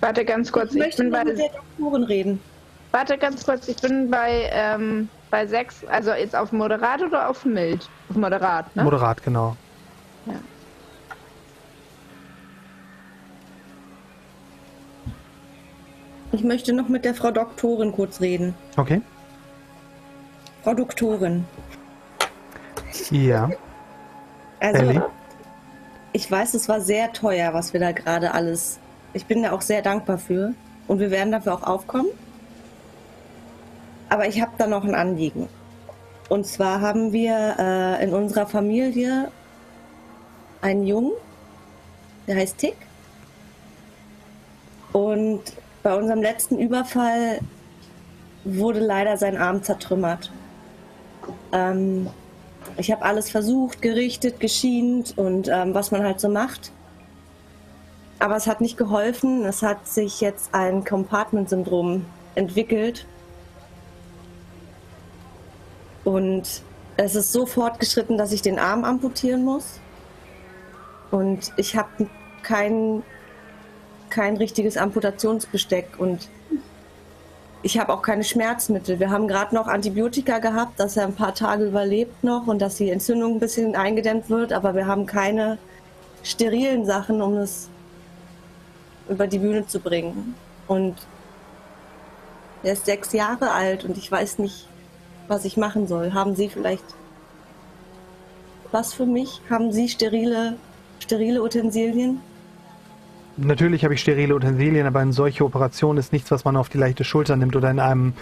Warte 0.00 0.24
ganz 0.24 0.52
kurz, 0.52 0.70
Ich 0.70 0.76
ich 0.76 0.82
möchte 0.82 1.02
bin 1.02 1.12
bei. 1.12 1.24
mit 1.24 1.38
der 1.38 1.48
Doktorin 1.48 2.04
reden. 2.04 2.40
Warte 2.90 3.16
ganz 3.16 3.46
kurz, 3.46 3.68
ich 3.68 3.76
bin 3.76 4.10
bei, 4.10 4.50
ähm, 4.52 5.08
bei 5.32 5.46
6, 5.46 5.86
also 5.86 6.12
jetzt 6.12 6.36
auf 6.36 6.52
Moderat 6.52 7.00
oder 7.02 7.30
auf 7.30 7.46
Mild? 7.46 7.88
Auf 8.10 8.16
Moderat, 8.16 8.76
ne? 8.76 8.84
Moderat, 8.84 9.22
genau. 9.22 9.56
Ja. 10.26 10.34
Ich 16.32 16.44
möchte 16.44 16.74
noch 16.74 16.88
mit 16.88 17.06
der 17.06 17.14
Frau 17.14 17.30
Doktorin 17.30 17.92
kurz 17.92 18.20
reden. 18.20 18.54
Okay. 18.76 19.00
Frau 20.62 20.74
Doktorin, 20.74 21.44
Ja. 23.10 23.50
also 24.60 24.82
Ellie? 24.84 25.02
ich 26.12 26.30
weiß, 26.30 26.52
es 26.54 26.68
war 26.68 26.80
sehr 26.82 27.10
teuer, 27.14 27.54
was 27.54 27.72
wir 27.72 27.80
da 27.80 27.92
gerade 27.92 28.32
alles. 28.34 28.78
Ich 29.14 29.24
bin 29.24 29.42
da 29.42 29.52
auch 29.52 29.62
sehr 29.62 29.80
dankbar 29.80 30.18
für 30.18 30.52
und 30.88 31.00
wir 31.00 31.10
werden 31.10 31.32
dafür 31.32 31.54
auch 31.54 31.62
aufkommen. 31.62 32.08
Aber 34.12 34.28
ich 34.28 34.42
habe 34.42 34.52
da 34.58 34.66
noch 34.66 34.84
ein 34.84 34.94
Anliegen. 34.94 35.48
Und 36.28 36.46
zwar 36.46 36.82
haben 36.82 37.14
wir 37.14 37.56
äh, 37.58 38.04
in 38.04 38.12
unserer 38.12 38.46
Familie 38.46 39.30
einen 40.60 40.86
Jungen, 40.86 41.12
der 42.26 42.36
heißt 42.36 42.58
Tick. 42.58 42.76
Und 44.92 45.40
bei 45.82 45.96
unserem 45.96 46.20
letzten 46.20 46.58
Überfall 46.58 47.40
wurde 48.44 48.80
leider 48.80 49.16
sein 49.16 49.38
Arm 49.38 49.62
zertrümmert. 49.62 50.30
Ähm, 51.52 52.06
ich 52.76 52.92
habe 52.92 53.06
alles 53.06 53.30
versucht, 53.30 53.80
gerichtet, 53.80 54.40
geschient 54.40 55.16
und 55.16 55.48
ähm, 55.48 55.72
was 55.72 55.90
man 55.90 56.04
halt 56.04 56.20
so 56.20 56.28
macht. 56.28 56.70
Aber 58.18 58.36
es 58.36 58.46
hat 58.46 58.60
nicht 58.60 58.76
geholfen. 58.76 59.46
Es 59.46 59.62
hat 59.62 59.88
sich 59.88 60.20
jetzt 60.20 60.54
ein 60.54 60.84
Compartment-Syndrom 60.84 62.04
entwickelt. 62.34 63.06
Und 66.04 66.62
es 66.96 67.14
ist 67.14 67.32
so 67.32 67.46
fortgeschritten, 67.46 68.18
dass 68.18 68.32
ich 68.32 68.42
den 68.42 68.58
Arm 68.58 68.84
amputieren 68.84 69.44
muss. 69.44 69.80
Und 71.10 71.52
ich 71.56 71.76
habe 71.76 72.08
kein, 72.42 73.02
kein 74.10 74.36
richtiges 74.36 74.76
Amputationsbesteck 74.76 75.98
und 75.98 76.28
ich 77.62 77.78
habe 77.78 77.92
auch 77.92 78.02
keine 78.02 78.24
Schmerzmittel. 78.24 78.98
Wir 78.98 79.10
haben 79.10 79.28
gerade 79.28 79.54
noch 79.54 79.68
Antibiotika 79.68 80.38
gehabt, 80.38 80.80
dass 80.80 80.96
er 80.96 81.04
ein 81.04 81.14
paar 81.14 81.34
Tage 81.34 81.64
überlebt 81.64 82.24
noch 82.24 82.48
und 82.48 82.60
dass 82.60 82.76
die 82.76 82.90
Entzündung 82.90 83.34
ein 83.34 83.40
bisschen 83.40 83.76
eingedämmt 83.76 84.30
wird, 84.30 84.52
aber 84.52 84.74
wir 84.74 84.86
haben 84.86 85.06
keine 85.06 85.58
sterilen 86.24 86.84
Sachen, 86.84 87.22
um 87.22 87.36
es 87.36 87.68
über 89.08 89.26
die 89.26 89.38
Bühne 89.38 89.66
zu 89.66 89.78
bringen. 89.78 90.34
Und 90.66 90.96
er 92.62 92.72
ist 92.72 92.86
sechs 92.86 93.12
Jahre 93.12 93.52
alt 93.52 93.84
und 93.84 93.96
ich 93.96 94.10
weiß 94.10 94.38
nicht, 94.38 94.66
was 95.32 95.46
ich 95.46 95.56
machen 95.56 95.86
soll. 95.86 96.12
Haben 96.12 96.36
Sie 96.36 96.48
vielleicht 96.50 96.84
was 98.70 98.92
für 98.92 99.06
mich? 99.06 99.40
Haben 99.48 99.72
Sie 99.72 99.88
sterile, 99.88 100.56
sterile 101.00 101.42
Utensilien? 101.42 102.20
Natürlich 103.38 103.82
habe 103.84 103.94
ich 103.94 104.00
sterile 104.00 104.34
Utensilien, 104.34 104.86
aber 104.86 105.00
eine 105.00 105.14
solche 105.14 105.44
Operation 105.44 105.96
ist 105.96 106.12
nichts, 106.12 106.30
was 106.30 106.44
man 106.44 106.56
auf 106.56 106.68
die 106.68 106.76
leichte 106.76 107.02
Schulter 107.02 107.36
nimmt 107.36 107.56
oder 107.56 107.70
in 107.70 107.80
einem 107.80 108.12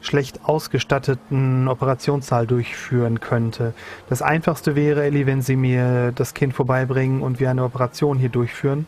schlecht 0.00 0.40
ausgestatteten 0.44 1.68
Operationssaal 1.68 2.46
durchführen 2.46 3.20
könnte. 3.20 3.74
Das 4.08 4.22
einfachste 4.22 4.74
wäre, 4.74 5.04
Ellie, 5.04 5.26
wenn 5.26 5.42
Sie 5.42 5.56
mir 5.56 6.12
das 6.12 6.32
Kind 6.32 6.54
vorbeibringen 6.54 7.20
und 7.20 7.40
wir 7.40 7.50
eine 7.50 7.64
Operation 7.64 8.18
hier 8.18 8.30
durchführen, 8.30 8.86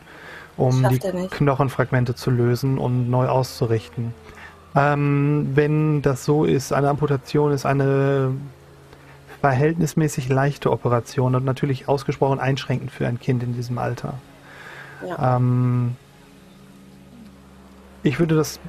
um 0.57 0.87
die. 0.89 0.99
Knochenfragmente 1.31 2.14
zu 2.14 2.31
lösen 2.31 2.79
und 2.79 3.11
neu 3.11 3.29
auszurichten. 3.29 4.14
Ähm, 4.77 5.53
wenn 5.55 6.03
das 6.03 6.24
so 6.24 6.45
ist, 6.45 6.72
eine 6.72 6.91
Amputation 6.91 7.51
ist 7.51 7.64
eine 7.64 8.35
verhältnismäßig 9.41 10.29
leichte 10.29 10.70
Operation 10.70 11.35
und 11.35 11.45
natürlich 11.45 11.89
ausgesprochen 11.89 12.41
einschränkend 12.41 12.91
für 12.91 13.07
ein 13.07 13.18
Kind 13.18 13.43
in 13.43 13.55
diesem 13.55 13.79
Alter. 13.79 14.14
Ja. 15.07 15.37
Ähm, 15.37 15.97
ich 18.03 18.18
würde 18.18 18.35
das 18.35 18.61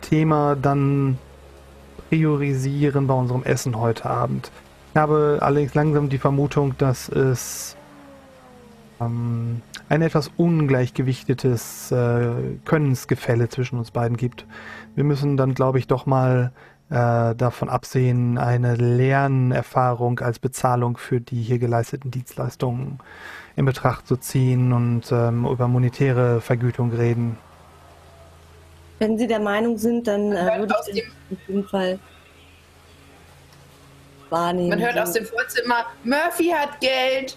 Thema 0.00 0.56
dann 0.56 1.18
priorisieren 2.08 3.06
bei 3.06 3.14
unserem 3.14 3.42
Essen 3.42 3.78
heute 3.78 4.08
Abend. 4.08 4.50
Ich 4.92 4.96
habe 4.96 5.38
allerdings 5.40 5.74
langsam 5.74 6.08
die 6.08 6.18
Vermutung, 6.18 6.76
dass 6.78 7.08
es 7.08 7.76
ähm, 9.00 9.62
ein 9.88 10.02
etwas 10.02 10.30
ungleichgewichtetes 10.36 11.92
äh, 11.92 12.56
Könnensgefälle 12.64 13.48
zwischen 13.48 13.78
uns 13.78 13.90
beiden 13.90 14.16
gibt. 14.16 14.46
Wir 14.94 15.04
müssen 15.04 15.36
dann, 15.36 15.54
glaube 15.54 15.78
ich, 15.78 15.86
doch 15.86 16.06
mal 16.06 16.52
äh, 16.90 17.34
davon 17.34 17.68
absehen, 17.68 18.38
eine 18.38 18.76
Lernerfahrung 18.76 20.20
als 20.20 20.38
Bezahlung 20.38 20.96
für 20.96 21.20
die 21.20 21.42
hier 21.42 21.58
geleisteten 21.58 22.10
Dienstleistungen 22.10 22.98
in 23.56 23.64
Betracht 23.64 24.06
zu 24.06 24.16
ziehen 24.16 24.72
und 24.72 25.10
ähm, 25.12 25.46
über 25.46 25.68
monetäre 25.68 26.40
Vergütung 26.40 26.92
reden. 26.92 27.38
Wenn 28.98 29.18
Sie 29.18 29.26
der 29.26 29.40
Meinung 29.40 29.76
sind, 29.78 30.06
dann 30.06 30.32
äh, 30.32 30.58
würde 30.58 30.74
ich 30.92 31.04
auf 31.04 31.38
jeden 31.48 31.64
Fall 31.64 31.98
wahrnehmen. 34.30 34.70
Man 34.70 34.80
hört 34.80 34.98
aus 34.98 35.12
dem 35.12 35.24
Vorzimmer, 35.24 35.86
Murphy 36.04 36.50
hat 36.50 36.80
Geld. 36.80 37.36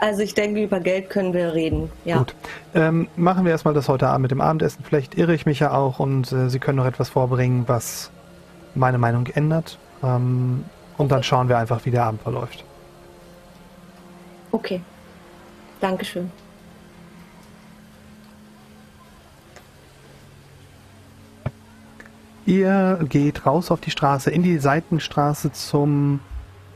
Also 0.00 0.22
ich 0.22 0.34
denke, 0.34 0.62
über 0.62 0.80
Geld 0.80 1.10
können 1.10 1.32
wir 1.32 1.54
reden. 1.54 1.90
Ja. 2.04 2.18
Gut. 2.18 2.34
Ähm, 2.74 3.08
machen 3.16 3.44
wir 3.44 3.52
erstmal 3.52 3.74
das 3.74 3.88
heute 3.88 4.08
Abend 4.08 4.22
mit 4.22 4.30
dem 4.30 4.40
Abendessen. 4.40 4.84
Vielleicht 4.84 5.16
irre 5.16 5.34
ich 5.34 5.46
mich 5.46 5.60
ja 5.60 5.72
auch 5.72 5.98
und 5.98 6.30
äh, 6.32 6.48
Sie 6.50 6.58
können 6.58 6.76
noch 6.76 6.86
etwas 6.86 7.08
vorbringen, 7.08 7.64
was 7.66 8.10
meine 8.74 8.98
Meinung 8.98 9.26
ändert. 9.26 9.78
Ähm, 10.02 10.64
und 10.98 11.10
dann 11.10 11.22
schauen 11.22 11.48
wir 11.48 11.58
einfach, 11.58 11.84
wie 11.84 11.90
der 11.90 12.04
Abend 12.04 12.22
verläuft. 12.22 12.64
Okay. 14.52 14.80
Dankeschön. 15.80 16.30
Ihr 22.46 23.00
geht 23.08 23.44
raus 23.44 23.72
auf 23.72 23.80
die 23.80 23.90
Straße, 23.90 24.30
in 24.30 24.42
die 24.44 24.58
Seitenstraße 24.58 25.52
zum 25.52 26.20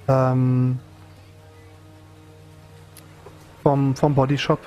ähm, 0.08 0.80
vom, 3.70 3.94
vom 3.94 4.14
Bodyshop 4.16 4.58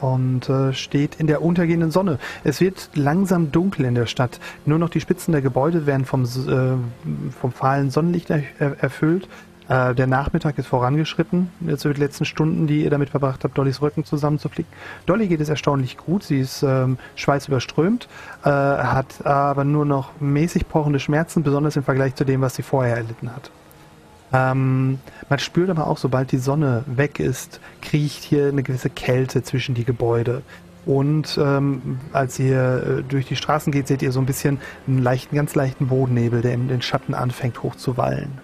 und 0.00 0.48
äh, 0.48 0.72
steht 0.72 1.16
in 1.16 1.26
der 1.26 1.42
untergehenden 1.42 1.90
Sonne. 1.90 2.18
Es 2.44 2.60
wird 2.60 2.90
langsam 2.94 3.50
dunkel 3.50 3.84
in 3.84 3.96
der 3.96 4.06
Stadt. 4.06 4.38
Nur 4.66 4.78
noch 4.78 4.88
die 4.88 5.00
Spitzen 5.00 5.32
der 5.32 5.42
Gebäude 5.42 5.84
werden 5.86 6.04
vom, 6.04 6.22
äh, 6.22 7.32
vom 7.40 7.52
fahlen 7.52 7.90
Sonnenlicht 7.90 8.30
er, 8.30 8.42
erfüllt. 8.58 9.28
Äh, 9.68 9.96
der 9.96 10.06
Nachmittag 10.06 10.58
ist 10.58 10.68
vorangeschritten. 10.68 11.50
Jetzt 11.66 11.84
über 11.84 11.94
die 11.94 12.00
letzten 12.00 12.24
Stunden, 12.24 12.68
die 12.68 12.84
ihr 12.84 12.90
damit 12.90 13.10
verbracht 13.10 13.42
habt, 13.42 13.58
Dollys 13.58 13.82
Rücken 13.82 14.04
zusammenzuflicken. 14.04 14.72
Dolly 15.06 15.26
geht 15.26 15.40
es 15.40 15.48
erstaunlich 15.48 15.96
gut. 15.96 16.22
Sie 16.22 16.38
ist 16.38 16.62
ähm, 16.62 16.98
schweißüberströmt, 17.16 18.08
äh, 18.44 18.48
hat 18.48 19.26
aber 19.26 19.64
nur 19.64 19.84
noch 19.84 20.10
mäßig 20.20 20.68
pochende 20.68 21.00
Schmerzen, 21.00 21.42
besonders 21.42 21.74
im 21.74 21.82
Vergleich 21.82 22.14
zu 22.14 22.24
dem, 22.24 22.40
was 22.42 22.54
sie 22.54 22.62
vorher 22.62 22.96
erlitten 22.96 23.34
hat. 23.34 23.50
Ähm, 24.32 24.98
man 25.28 25.38
spürt 25.38 25.70
aber 25.70 25.86
auch, 25.86 25.98
sobald 25.98 26.32
die 26.32 26.38
Sonne 26.38 26.84
weg 26.86 27.20
ist, 27.20 27.60
kriecht 27.82 28.24
hier 28.24 28.48
eine 28.48 28.62
gewisse 28.62 28.90
Kälte 28.90 29.42
zwischen 29.42 29.74
die 29.74 29.84
Gebäude. 29.84 30.42
Und 30.84 31.38
ähm, 31.40 32.00
als 32.12 32.38
ihr 32.38 32.98
äh, 32.98 33.02
durch 33.04 33.26
die 33.26 33.36
Straßen 33.36 33.72
geht, 33.72 33.86
seht 33.86 34.02
ihr 34.02 34.10
so 34.10 34.20
ein 34.20 34.26
bisschen 34.26 34.58
einen 34.86 34.98
leichten, 35.02 35.36
ganz 35.36 35.54
leichten 35.54 35.86
Bodennebel, 35.88 36.40
der 36.42 36.54
in 36.54 36.68
den 36.68 36.82
Schatten 36.82 37.14
anfängt 37.14 37.62
hochzuwallen. 37.62 38.38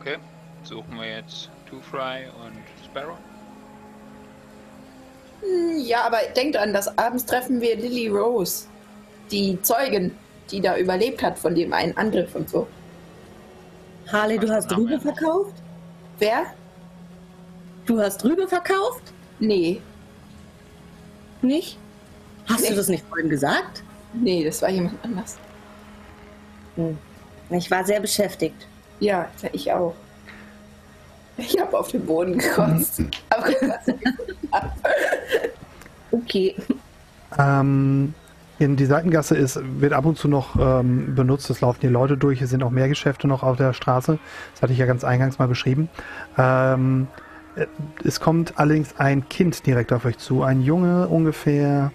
Okay. 0.00 0.18
Suchen 0.62 0.96
wir 0.96 1.08
jetzt 1.16 1.50
Two 1.68 1.80
Fry 1.80 2.26
und 2.44 2.56
Sparrow. 2.84 3.16
Hm, 5.42 5.80
Ja, 5.80 6.06
aber 6.06 6.18
denkt 6.36 6.56
an, 6.56 6.72
dass 6.72 6.96
abends 6.98 7.24
treffen 7.26 7.60
wir 7.60 7.76
Lily 7.76 8.08
Rose, 8.08 8.66
die 9.30 9.60
Zeugin, 9.62 10.16
die 10.50 10.60
da 10.60 10.76
überlebt 10.76 11.22
hat 11.22 11.38
von 11.38 11.54
dem 11.54 11.72
einen 11.72 11.96
Angriff 11.96 12.34
und 12.34 12.48
so. 12.48 12.66
Harley, 14.10 14.38
du 14.38 14.48
hast 14.50 14.74
Rübe 14.76 14.98
verkauft? 15.00 15.54
Wer? 16.18 16.46
Du 17.86 18.00
hast 18.00 18.24
Rübe 18.24 18.48
verkauft? 18.48 19.12
Nee. 19.38 19.80
Nicht? 21.42 21.78
Hast 22.48 22.62
Nee. 22.62 22.70
du 22.70 22.76
das 22.76 22.88
nicht 22.88 23.04
vorhin 23.06 23.28
gesagt? 23.28 23.82
Nee, 24.14 24.44
das 24.44 24.62
war 24.62 24.70
jemand 24.70 25.02
anders. 25.04 25.36
Hm. 26.76 26.96
Ich 27.50 27.70
war 27.70 27.84
sehr 27.84 28.00
beschäftigt. 28.00 28.66
Ja, 29.00 29.28
ich 29.52 29.70
auch. 29.72 29.94
Ich 31.36 31.58
habe 31.60 31.78
auf 31.78 31.88
den 31.90 32.04
Boden 32.04 32.38
gekotzt. 32.38 33.02
Okay. 36.10 36.56
Ähm, 37.38 38.14
in 38.58 38.76
die 38.76 38.86
Seitengasse 38.86 39.36
ist, 39.36 39.60
wird 39.80 39.92
ab 39.92 40.04
und 40.04 40.18
zu 40.18 40.28
noch 40.28 40.56
ähm, 40.58 41.14
benutzt. 41.14 41.48
Es 41.48 41.60
laufen 41.60 41.78
hier 41.80 41.90
Leute 41.90 42.16
durch. 42.16 42.38
Hier 42.38 42.48
sind 42.48 42.62
auch 42.62 42.70
mehr 42.70 42.88
Geschäfte 42.88 43.28
noch 43.28 43.42
auf 43.42 43.56
der 43.56 43.72
Straße. 43.72 44.18
Das 44.52 44.62
hatte 44.62 44.72
ich 44.72 44.78
ja 44.78 44.86
ganz 44.86 45.04
eingangs 45.04 45.38
mal 45.38 45.46
beschrieben. 45.46 45.88
Ähm, 46.36 47.06
äh, 47.54 47.66
es 48.04 48.18
kommt 48.18 48.58
allerdings 48.58 48.98
ein 48.98 49.28
Kind 49.28 49.64
direkt 49.66 49.92
auf 49.92 50.04
euch 50.04 50.18
zu. 50.18 50.42
Ein 50.42 50.62
Junge, 50.62 51.06
ungefähr 51.08 51.92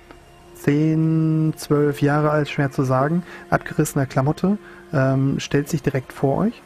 10, 0.55 1.53
12 1.57 2.01
Jahre 2.01 2.29
alt, 2.29 2.47
schwer 2.47 2.71
zu 2.71 2.83
sagen. 2.83 3.23
Abgerissener 3.49 4.05
Klamotte. 4.05 4.57
Ähm, 4.93 5.39
stellt 5.39 5.67
sich 5.67 5.83
direkt 5.83 6.13
vor 6.13 6.37
euch. 6.37 6.61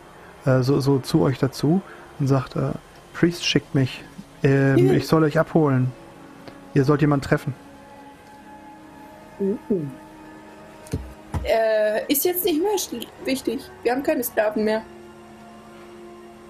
Äh, 0.46 0.62
so, 0.62 0.80
so 0.80 1.00
zu 1.00 1.22
euch 1.22 1.40
dazu. 1.40 1.82
Und 2.20 2.28
sagt, 2.28 2.56
äh, 2.56 2.74
Priest 3.14 3.46
schickt 3.46 3.74
mich. 3.74 4.04
Ähm, 4.44 4.92
ich 4.92 5.08
soll 5.08 5.24
euch 5.24 5.40
abholen. 5.40 5.92
Ihr 6.76 6.84
sollt 6.84 7.02
jemanden 7.02 7.26
treffen. 7.26 7.56
Äh, 11.44 12.12
ist 12.12 12.26
jetzt 12.26 12.44
nicht 12.44 12.62
mehr 12.62 12.72
wichtig. 13.26 13.62
Wir 13.84 13.92
haben 13.94 14.04
keine 14.04 14.24
Sklaven 14.24 14.64
mehr. 14.64 14.82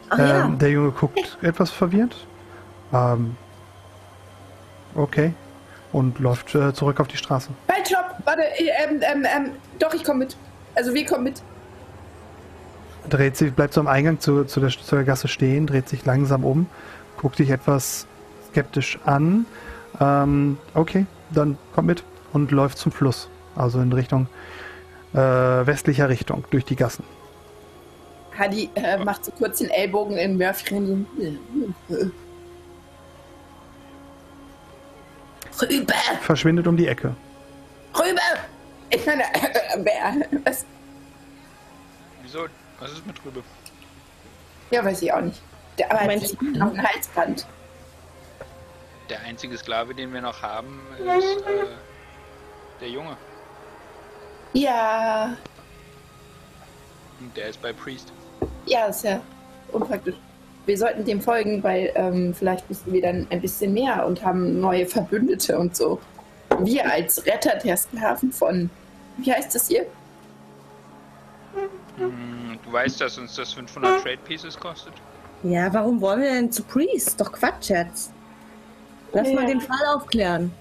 Ach 0.09 0.19
ja. 0.19 0.45
Ähm, 0.45 0.57
der 0.57 0.69
Junge 0.69 0.91
guckt 0.91 1.37
etwas 1.41 1.69
verwirrt. 1.69 2.15
Ähm, 2.93 3.35
okay. 4.95 5.33
Und 5.91 6.19
läuft 6.19 6.53
äh, 6.55 6.73
zurück 6.73 6.99
auf 6.99 7.07
die 7.07 7.17
Straße. 7.17 7.49
Halt, 7.71 7.87
stopp! 7.87 8.15
Warte, 8.25 8.41
äh, 8.41 8.69
ähm, 8.83 9.01
ähm, 9.01 9.25
ähm, 9.25 9.51
doch, 9.79 9.93
ich 9.93 10.03
komme 10.03 10.19
mit. 10.19 10.37
Also 10.75 10.93
wir 10.93 11.05
kommen 11.05 11.23
mit. 11.25 11.41
Dreht 13.09 13.37
sich, 13.37 13.53
bleibt 13.53 13.73
so 13.73 13.81
am 13.81 13.87
Eingang 13.87 14.19
zu, 14.19 14.43
zu, 14.43 14.59
der, 14.59 14.69
zu 14.69 14.95
der 14.95 15.05
Gasse 15.05 15.29
stehen, 15.29 15.65
dreht 15.65 15.87
sich 15.87 16.05
langsam 16.05 16.43
um, 16.43 16.67
guckt 17.17 17.39
dich 17.39 17.49
etwas 17.49 18.05
skeptisch 18.49 18.99
an. 19.05 19.45
Ähm, 20.01 20.57
okay, 20.73 21.05
dann 21.31 21.57
kommt 21.73 21.87
mit 21.87 22.03
und 22.37 22.51
läuft 22.51 22.77
zum 22.77 22.91
Fluss. 22.91 23.29
Also 23.55 23.81
in 23.81 23.91
Richtung 23.91 24.27
äh, 25.13 25.17
westlicher 25.17 26.09
Richtung, 26.09 26.45
durch 26.51 26.65
die 26.65 26.75
Gassen. 26.75 27.03
Hadi 28.37 28.69
äh, 28.75 28.97
macht 28.97 29.25
so 29.25 29.31
kurz 29.31 29.57
den 29.59 29.69
Ellbogen 29.71 30.17
in 30.17 30.37
Murphy 30.37 30.75
rein. 30.75 31.07
Rübe! 35.59 35.93
Verschwindet 36.21 36.67
um 36.67 36.77
die 36.77 36.87
Ecke. 36.87 37.15
Rübe! 37.95 38.21
Ich 38.91 39.05
meine, 39.05 39.23
äh, 39.23 39.77
wer? 39.77 40.13
Was? 40.45 40.65
Wieso? 42.21 42.45
Was 42.79 42.91
ist 42.91 43.07
mit 43.07 43.15
Rübe? 43.25 43.41
Ja, 44.69 44.85
weiß 44.85 45.01
ich 45.01 45.11
auch 45.11 45.21
nicht. 45.21 45.41
Der, 45.79 45.91
aber 45.91 46.05
Meinst 46.05 46.37
hat 46.59 46.73
ein 46.73 46.87
Halsband. 46.87 47.47
Der 49.09 49.21
einzige 49.21 49.57
Sklave, 49.57 49.95
den 49.95 50.13
wir 50.13 50.21
noch 50.21 50.41
haben, 50.41 50.81
ist 50.99 51.41
äh, 51.47 51.65
der 52.81 52.89
Junge. 52.89 53.15
Ja, 54.53 55.35
Und 57.19 57.35
der 57.35 57.49
ist 57.49 57.61
bei 57.61 57.73
Priest. 57.73 58.11
ja, 58.65 58.85
ist 58.85 59.03
ja 59.03 59.19
unpraktisch. 59.71 60.15
Wir 60.65 60.77
sollten 60.77 61.05
dem 61.05 61.21
folgen, 61.21 61.63
weil 61.63 61.91
ähm, 61.95 62.33
vielleicht 62.33 62.69
wissen 62.69 62.91
wir 62.91 63.01
dann 63.01 63.27
ein 63.29 63.39
bisschen 63.41 63.73
mehr 63.73 64.05
und 64.05 64.23
haben 64.23 64.59
neue 64.59 64.85
Verbündete 64.85 65.57
und 65.57 65.75
so. 65.75 65.99
Wir 66.59 66.89
als 66.91 67.25
Retter 67.25 67.57
der 67.57 67.77
Sklaven 67.77 68.31
von, 68.31 68.69
wie 69.17 69.31
heißt 69.31 69.53
das 69.55 69.67
hier? 69.67 69.85
Hm, 71.97 72.59
du 72.63 72.71
weißt, 72.71 72.99
dass 73.01 73.17
uns 73.17 73.35
das 73.35 73.53
500 73.53 74.01
Trade 74.01 74.17
Pieces 74.25 74.57
kostet? 74.59 74.93
Ja, 75.43 75.71
warum 75.73 76.01
wollen 76.01 76.21
wir 76.21 76.31
denn 76.31 76.51
zu 76.51 76.63
Priest? 76.63 77.19
Doch 77.21 77.31
Quatsch 77.31 77.69
jetzt. 77.69 78.11
Lass 79.13 79.27
Ja. 79.29 79.35
mal 79.35 79.45
den 79.45 79.61
Fall 79.61 79.85
aufklären. 79.95 80.51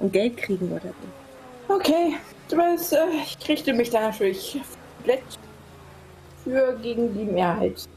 Und 0.00 0.12
Geld 0.12 0.36
kriegen 0.36 0.72
oder 0.72 0.80
so. 0.88 1.23
Okay, 1.68 2.16
das, 2.48 2.92
äh, 2.92 2.98
ich 3.22 3.48
richte 3.48 3.72
mich 3.72 3.90
da 3.90 4.00
natürlich 4.00 4.60
komplett 4.96 5.22
für 6.44 6.78
gegen 6.82 7.14
die 7.14 7.24
Mehrheit. 7.24 7.88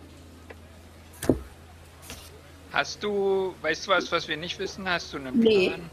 Hast 2.72 3.04
du, 3.04 3.54
weißt 3.62 3.88
du 3.88 3.92
was, 3.92 4.12
was 4.12 4.28
wir 4.28 4.38
nicht 4.38 4.58
wissen? 4.60 4.88
Hast 4.90 5.14
du 5.14 5.18
einen 5.18 5.40
Nee. 5.40 5.70
Plan? 5.70 5.90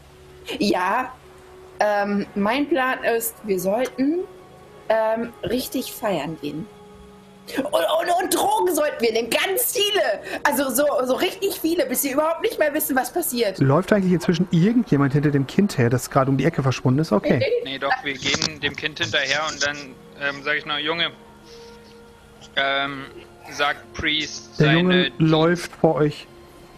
Ja, 0.59 1.11
ähm, 1.79 2.25
mein 2.35 2.67
Plan 2.69 3.03
ist, 3.03 3.35
wir 3.43 3.59
sollten 3.59 4.19
ähm, 4.89 5.33
richtig 5.43 5.91
feiern 5.91 6.37
gehen. 6.41 6.67
Und, 7.57 7.65
und, 7.65 8.23
und 8.23 8.35
Drogen 8.35 8.73
sollten 8.73 9.01
wir 9.01 9.11
nehmen, 9.13 9.29
ganz 9.29 9.77
viele. 9.77 10.01
Also 10.43 10.69
so, 10.69 10.85
so 11.05 11.13
richtig 11.13 11.59
viele, 11.59 11.85
bis 11.85 12.03
wir 12.03 12.13
überhaupt 12.13 12.41
nicht 12.41 12.57
mehr 12.57 12.73
wissen, 12.73 12.95
was 12.95 13.13
passiert. 13.13 13.59
Läuft 13.59 13.93
eigentlich 13.93 14.13
inzwischen 14.13 14.47
irgendjemand 14.51 15.13
hinter 15.13 15.31
dem 15.31 15.45
Kind 15.45 15.77
her, 15.77 15.89
das 15.89 16.09
gerade 16.09 16.29
um 16.31 16.37
die 16.37 16.45
Ecke 16.45 16.63
verschwunden 16.63 16.99
ist? 16.99 17.11
Okay. 17.11 17.43
Nee, 17.63 17.77
doch, 17.77 17.91
wir 18.03 18.13
gehen 18.13 18.59
dem 18.61 18.75
Kind 18.75 18.99
hinterher 18.99 19.41
und 19.51 19.65
dann 19.65 19.77
ähm, 20.21 20.43
sage 20.43 20.57
ich 20.57 20.65
noch, 20.65 20.79
Junge, 20.79 21.11
ähm, 22.55 23.05
sagt 23.51 23.93
Priest 23.93 24.59
Der 24.59 24.67
seine... 24.67 24.79
Junge 24.79 25.11
läuft 25.19 25.71
vor 25.71 25.95
euch 25.95 26.27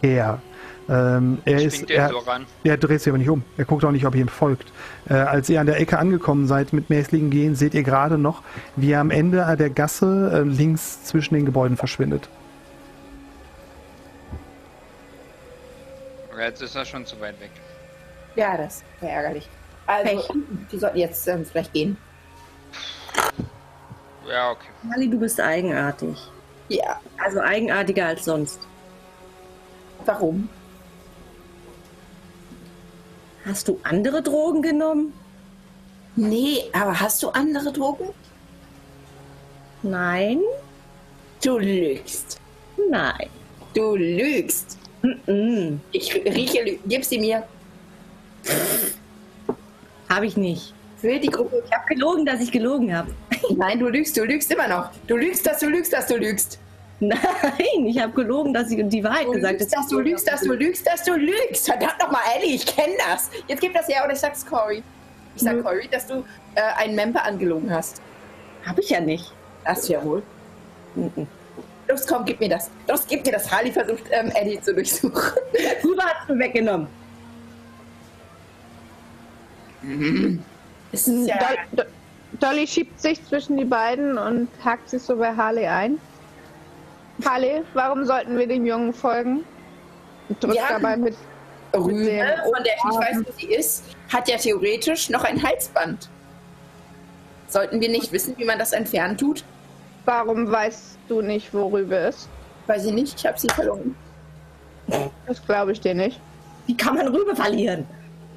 her. 0.02 0.40
Ähm, 0.88 1.38
er, 1.44 1.60
ist, 1.62 1.90
er 1.90 2.04
er, 2.04 2.08
so 2.08 2.22
er 2.64 2.76
dreht 2.78 3.00
sich 3.00 3.10
aber 3.10 3.18
nicht 3.18 3.28
um. 3.28 3.42
Er 3.58 3.66
guckt 3.66 3.84
auch 3.84 3.90
nicht, 3.90 4.06
ob 4.06 4.14
ihr 4.14 4.22
ihm 4.22 4.28
folgt. 4.28 4.72
Äh, 5.08 5.14
als 5.14 5.50
ihr 5.50 5.60
an 5.60 5.66
der 5.66 5.78
Ecke 5.78 5.98
angekommen 5.98 6.46
seid 6.46 6.72
mit 6.72 6.88
mäßigen 6.88 7.28
Gehen, 7.30 7.54
seht 7.54 7.74
ihr 7.74 7.82
gerade 7.82 8.16
noch, 8.16 8.42
wie 8.76 8.92
er 8.92 9.00
am 9.00 9.10
Ende 9.10 9.56
der 9.58 9.70
Gasse 9.70 10.30
äh, 10.32 10.48
links 10.48 11.04
zwischen 11.04 11.34
den 11.34 11.44
Gebäuden 11.44 11.76
verschwindet. 11.76 12.28
Jetzt 16.38 16.62
ist 16.62 16.76
er 16.76 16.84
schon 16.84 17.04
zu 17.04 17.20
weit 17.20 17.38
weg. 17.40 17.50
Ja, 18.36 18.56
das 18.56 18.82
wäre 19.00 19.12
ärgerlich. 19.12 19.48
Also, 19.86 20.34
wir 20.70 20.78
sollten 20.78 20.98
jetzt 20.98 21.26
ähm, 21.28 21.44
vielleicht 21.44 21.72
gehen. 21.72 21.96
Ja, 24.28 24.52
okay. 24.52 24.68
Mali, 24.82 25.10
du 25.10 25.18
bist 25.18 25.40
eigenartig. 25.40 26.16
Ja, 26.68 27.00
Also 27.22 27.40
eigenartiger 27.40 28.06
als 28.06 28.24
sonst. 28.24 28.60
warum? 30.04 30.48
Hast 33.48 33.66
du 33.66 33.80
andere 33.82 34.22
Drogen 34.22 34.60
genommen? 34.60 35.14
Nee, 36.16 36.64
aber 36.74 37.00
hast 37.00 37.22
du 37.22 37.30
andere 37.30 37.72
Drogen? 37.72 38.10
Nein. 39.82 40.42
Du 41.42 41.56
lügst. 41.56 42.38
Nein. 42.90 43.30
Du 43.74 43.96
lügst. 43.96 44.76
Ich 45.92 46.14
rieche, 46.14 46.78
gib 46.86 47.02
sie 47.02 47.18
mir. 47.18 47.42
Habe 50.10 50.26
ich 50.26 50.36
nicht. 50.36 50.74
will 51.00 51.18
die 51.18 51.30
Gruppe. 51.30 51.62
Ich 51.64 51.72
habe 51.72 51.86
gelogen, 51.94 52.26
dass 52.26 52.42
ich 52.42 52.52
gelogen 52.52 52.94
habe. 52.94 53.14
Nein, 53.56 53.78
du 53.78 53.88
lügst, 53.88 54.14
du 54.14 54.24
lügst 54.24 54.52
immer 54.52 54.68
noch. 54.68 54.90
Du 55.06 55.16
lügst, 55.16 55.46
dass 55.46 55.60
du 55.60 55.68
lügst, 55.68 55.94
dass 55.94 56.06
du 56.06 56.18
lügst. 56.18 56.58
Nein, 57.00 57.86
ich 57.86 58.00
habe 58.00 58.12
gelogen, 58.12 58.52
dass 58.52 58.70
ich 58.70 58.88
die 58.88 59.04
Wahrheit 59.04 59.26
Du 59.26 59.32
gesagt 59.32 59.60
lügst, 59.60 59.76
dass 59.76 59.86
du 59.86 60.00
lügst, 60.00 60.28
dass 60.28 60.40
du 60.40 60.52
lügst, 60.52 60.86
dass 60.86 61.04
du 61.04 61.14
lügst. 61.14 61.66
Verdammt 61.66 62.00
nochmal, 62.00 62.22
Ellie, 62.36 62.56
ich 62.56 62.66
kenne 62.66 62.94
das. 63.08 63.30
Jetzt 63.46 63.60
gib 63.60 63.72
das 63.72 63.86
her 63.86 64.02
oder 64.04 64.14
ich 64.14 64.18
sag's 64.18 64.44
Cory. 64.44 64.82
Ich 65.36 65.42
sag 65.42 65.54
Nö. 65.54 65.62
Cory, 65.62 65.88
dass 65.88 66.08
du 66.08 66.24
äh, 66.56 66.60
einen 66.76 66.96
Member 66.96 67.24
angelogen 67.24 67.72
hast. 67.72 68.02
Habe 68.66 68.80
ich 68.80 68.90
ja 68.90 69.00
nicht. 69.00 69.32
Hast 69.64 69.88
du 69.88 69.92
ja 69.92 70.04
wohl. 70.04 70.22
Mhm. 70.96 71.28
Los, 71.86 72.04
komm, 72.06 72.24
gib 72.24 72.40
mir 72.40 72.48
das. 72.48 72.68
Los, 72.88 73.06
gib 73.08 73.24
mir 73.24 73.32
das. 73.32 73.50
Harley 73.50 73.70
versucht, 73.70 74.02
ähm, 74.10 74.32
Eddie 74.34 74.60
zu 74.60 74.74
durchsuchen. 74.74 75.38
Rüber 75.84 76.02
hat 76.02 76.28
mir 76.28 76.38
weggenommen. 76.38 76.88
Es 80.92 81.06
ist 81.06 81.28
ja. 81.28 81.38
Dol 81.38 81.56
Do 81.72 81.82
Dolly 82.40 82.66
schiebt 82.66 83.00
sich 83.00 83.24
zwischen 83.24 83.56
die 83.56 83.64
beiden 83.64 84.18
und 84.18 84.48
hakt 84.62 84.90
sich 84.90 85.02
so 85.02 85.16
bei 85.16 85.34
Harley 85.34 85.66
ein. 85.66 85.98
Harley, 87.24 87.62
warum 87.74 88.04
sollten 88.04 88.38
wir 88.38 88.46
dem 88.46 88.64
Jungen 88.66 88.92
folgen? 88.92 89.44
Drückt 90.40 90.58
dabei 90.68 90.96
mit. 90.96 91.16
Rübe, 91.74 92.24
von 92.44 92.64
der 92.64 92.74
ich 92.76 92.84
nicht 92.84 92.98
weiß, 92.98 93.16
wo 93.26 93.32
sie 93.36 93.46
ist, 93.46 93.84
hat 94.12 94.28
ja 94.28 94.38
theoretisch 94.38 95.10
noch 95.10 95.24
ein 95.24 95.42
Halsband. 95.42 96.08
Sollten 97.48 97.80
wir 97.80 97.88
nicht 97.90 98.12
wissen, 98.12 98.34
wie 98.38 98.44
man 98.44 98.58
das 98.58 98.72
entfernen 98.72 99.16
tut? 99.16 99.44
Warum 100.04 100.50
weißt 100.50 100.98
du 101.08 101.20
nicht, 101.20 101.52
wo 101.52 101.66
Rübe 101.66 101.94
ist? 101.94 102.28
Weiß 102.66 102.86
ich 102.86 102.92
nicht, 102.92 103.18
ich 103.18 103.26
habe 103.26 103.38
sie 103.38 103.48
verloren. 103.48 103.94
Das 105.26 105.44
glaube 105.44 105.72
ich 105.72 105.80
dir 105.80 105.94
nicht. 105.94 106.20
Wie 106.66 106.76
kann 106.76 106.94
man 106.94 107.08
Rübe 107.08 107.36
verlieren? 107.36 107.86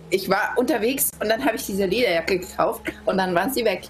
Ich 0.10 0.30
war 0.30 0.54
unterwegs 0.58 1.12
und 1.22 1.30
dann 1.30 1.44
habe 1.44 1.56
ich 1.56 1.66
diese 1.66 1.86
Lederjacke 1.86 2.40
gekauft 2.40 2.82
und 3.06 3.18
dann 3.18 3.34
waren 3.34 3.52
sie 3.52 3.64
weg. 3.64 3.84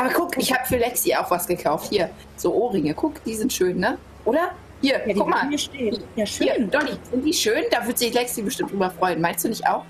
Aber 0.00 0.08
guck, 0.14 0.38
ich 0.38 0.50
habe 0.50 0.64
für 0.66 0.78
Lexi 0.78 1.14
auch 1.14 1.30
was 1.30 1.46
gekauft. 1.46 1.88
Hier, 1.90 2.08
so 2.36 2.54
Ohrringe. 2.54 2.94
Guck, 2.94 3.22
die 3.24 3.34
sind 3.34 3.52
schön, 3.52 3.78
ne? 3.78 3.98
Oder? 4.24 4.52
Hier, 4.80 4.98
Ja, 5.00 5.12
die 5.12 5.14
guck 5.14 5.28
mal. 5.28 5.46
hier 5.46 5.58
stehen. 5.58 5.94
Ja, 6.16 6.24
Hier, 6.24 6.26
schön. 6.54 6.70
Dolly, 6.70 6.92
sind 7.10 7.22
die 7.22 7.34
schön? 7.34 7.64
Da 7.70 7.86
wird 7.86 7.98
sich 7.98 8.14
Lexi 8.14 8.40
bestimmt 8.40 8.72
drüber 8.72 8.90
freuen. 8.90 9.20
Meinst 9.20 9.44
du 9.44 9.50
nicht 9.50 9.66
auch? 9.68 9.84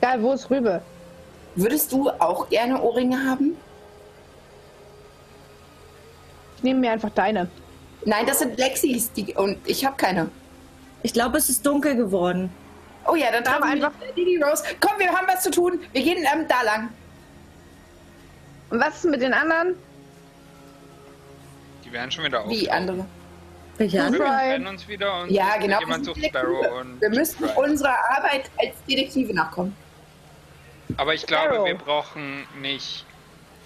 Geil, 0.00 0.22
wo 0.22 0.32
ist 0.32 0.48
Rübe? 0.50 0.80
Würdest 1.54 1.92
du 1.92 2.08
auch 2.08 2.48
gerne 2.48 2.80
Ohrringe 2.80 3.22
haben? 3.28 3.56
Ich 6.56 6.62
nehme 6.62 6.80
mir 6.80 6.92
einfach 6.92 7.10
deine. 7.10 7.50
Nein, 8.06 8.24
das 8.24 8.38
sind 8.38 8.56
Lexis 8.58 9.12
die, 9.12 9.34
und 9.34 9.58
ich 9.66 9.84
habe 9.84 9.96
keine. 9.96 10.30
Ich 11.02 11.12
glaube, 11.12 11.36
es 11.36 11.50
ist 11.50 11.66
dunkel 11.66 11.94
geworden. 11.94 12.50
Oh 13.06 13.14
ja, 13.16 13.26
dann 13.30 13.44
wir 13.44 13.62
einfach- 13.64 13.92
Lily 14.16 14.42
Rose. 14.42 14.64
Komm, 14.80 14.98
wir 14.98 15.08
haben 15.12 15.26
was 15.30 15.42
zu 15.42 15.50
tun. 15.50 15.78
Wir 15.92 16.02
gehen 16.02 16.24
ähm, 16.34 16.46
da 16.48 16.62
lang. 16.62 16.88
Und 18.70 18.80
was 18.80 18.96
ist 18.96 19.04
mit 19.10 19.22
den 19.22 19.32
anderen? 19.32 19.76
Die 21.84 21.92
werden 21.92 22.10
schon 22.10 22.24
wieder 22.24 22.42
auf. 22.42 22.50
Wie 22.50 22.70
andere? 22.70 23.06
Welche 23.78 23.98
Wir 23.98 24.04
andere? 24.04 24.22
Fry. 24.24 24.48
trennen 24.50 24.66
uns 24.66 24.88
wieder 24.88 25.22
und 25.22 25.30
Ja, 25.30 25.56
genau. 25.58 25.78
jemand 25.80 26.06
wir 26.06 26.14
sucht 26.14 26.24
Sparrow 26.26 26.80
und 26.80 27.00
wir 27.00 27.10
müssen 27.10 27.44
unserer 27.44 27.96
Arbeit 28.16 28.50
als 28.58 28.74
Detektive 28.88 29.34
nachkommen. 29.34 29.76
Aber 30.96 31.14
ich 31.14 31.26
glaube, 31.26 31.48
Sparrow. 31.54 31.66
wir 31.66 31.74
brauchen 31.76 32.46
nicht 32.60 33.04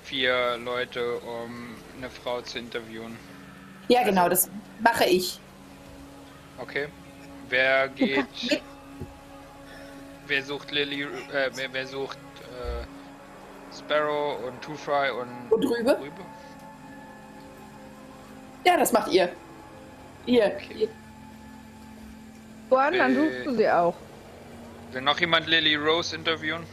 vier 0.05 0.57
Leute, 0.65 1.19
um 1.21 1.75
eine 1.97 2.11
Frau 2.11 2.41
zu 2.43 2.59
interviewen. 2.59 3.17
Ja, 3.89 4.03
genau, 4.03 4.29
das 4.29 4.51
mache 4.81 5.05
ich. 5.05 5.39
Okay. 6.59 6.89
Wer 7.49 7.89
geht. 7.89 8.27
Wer 10.27 10.43
sucht 10.45 10.71
Lily. 10.71 11.03
Äh, 11.03 11.51
wer, 11.55 11.73
wer 11.73 11.87
sucht 11.87 12.19
äh, 12.19 12.85
Sparrow 13.91 14.39
und 14.47 14.63
Two 14.63 14.75
Fry 14.75 15.11
und. 15.11 15.51
Und 15.51 15.65
Rübe? 15.65 15.99
Rübe? 15.99 16.23
Ja, 18.65 18.77
das 18.77 18.93
macht 18.93 19.11
ihr. 19.11 19.31
Ihr. 20.27 20.57
ihr. 20.77 20.89
Juan, 22.71 22.97
dann 22.97 23.11
Äh. 23.11 23.15
suchst 23.17 23.47
du 23.47 23.57
sie 23.57 23.69
auch. 23.69 23.97
Will 24.93 25.03
noch 25.03 25.19
jemand 25.19 25.49
Lily 25.49 25.75
Rose 25.75 26.15
interviewen? 26.15 26.65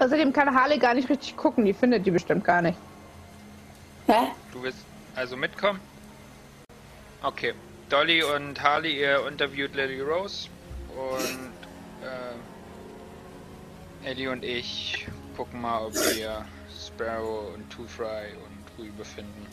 Außerdem 0.00 0.34
kann 0.34 0.54
Harley 0.54 0.78
gar 0.78 0.92
nicht 0.92 1.08
richtig 1.08 1.34
gucken, 1.36 1.64
die 1.64 1.72
findet 1.72 2.04
die 2.04 2.10
bestimmt 2.10 2.44
gar 2.44 2.60
nicht. 2.60 2.76
Hä? 4.06 4.32
Du 4.52 4.62
willst 4.62 4.84
also 5.14 5.34
mitkommen? 5.34 5.80
Okay. 7.22 7.54
Dolly 7.88 8.22
und 8.22 8.60
Harley, 8.62 9.00
ihr 9.00 9.26
interviewt 9.26 9.74
Lily 9.74 10.00
Rose 10.02 10.48
und 10.94 11.52
äh, 12.02 12.34
Eddie 14.04 14.28
und 14.28 14.44
ich 14.44 15.06
gucken 15.36 15.60
mal, 15.62 15.86
ob 15.86 15.94
wir 15.94 16.44
Sparrow 16.86 17.54
und 17.54 17.68
Two 17.70 17.84
Fry 17.86 18.34
und 18.36 18.84
Rübe 18.84 19.04
finden. 19.04 19.46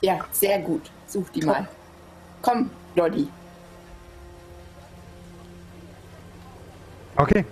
Ja, 0.00 0.24
sehr 0.32 0.60
gut. 0.60 0.90
Such 1.06 1.28
die 1.34 1.42
mal. 1.42 1.68
Komm, 2.40 2.70
Lolli. 2.94 3.28
Okay. 7.16 7.44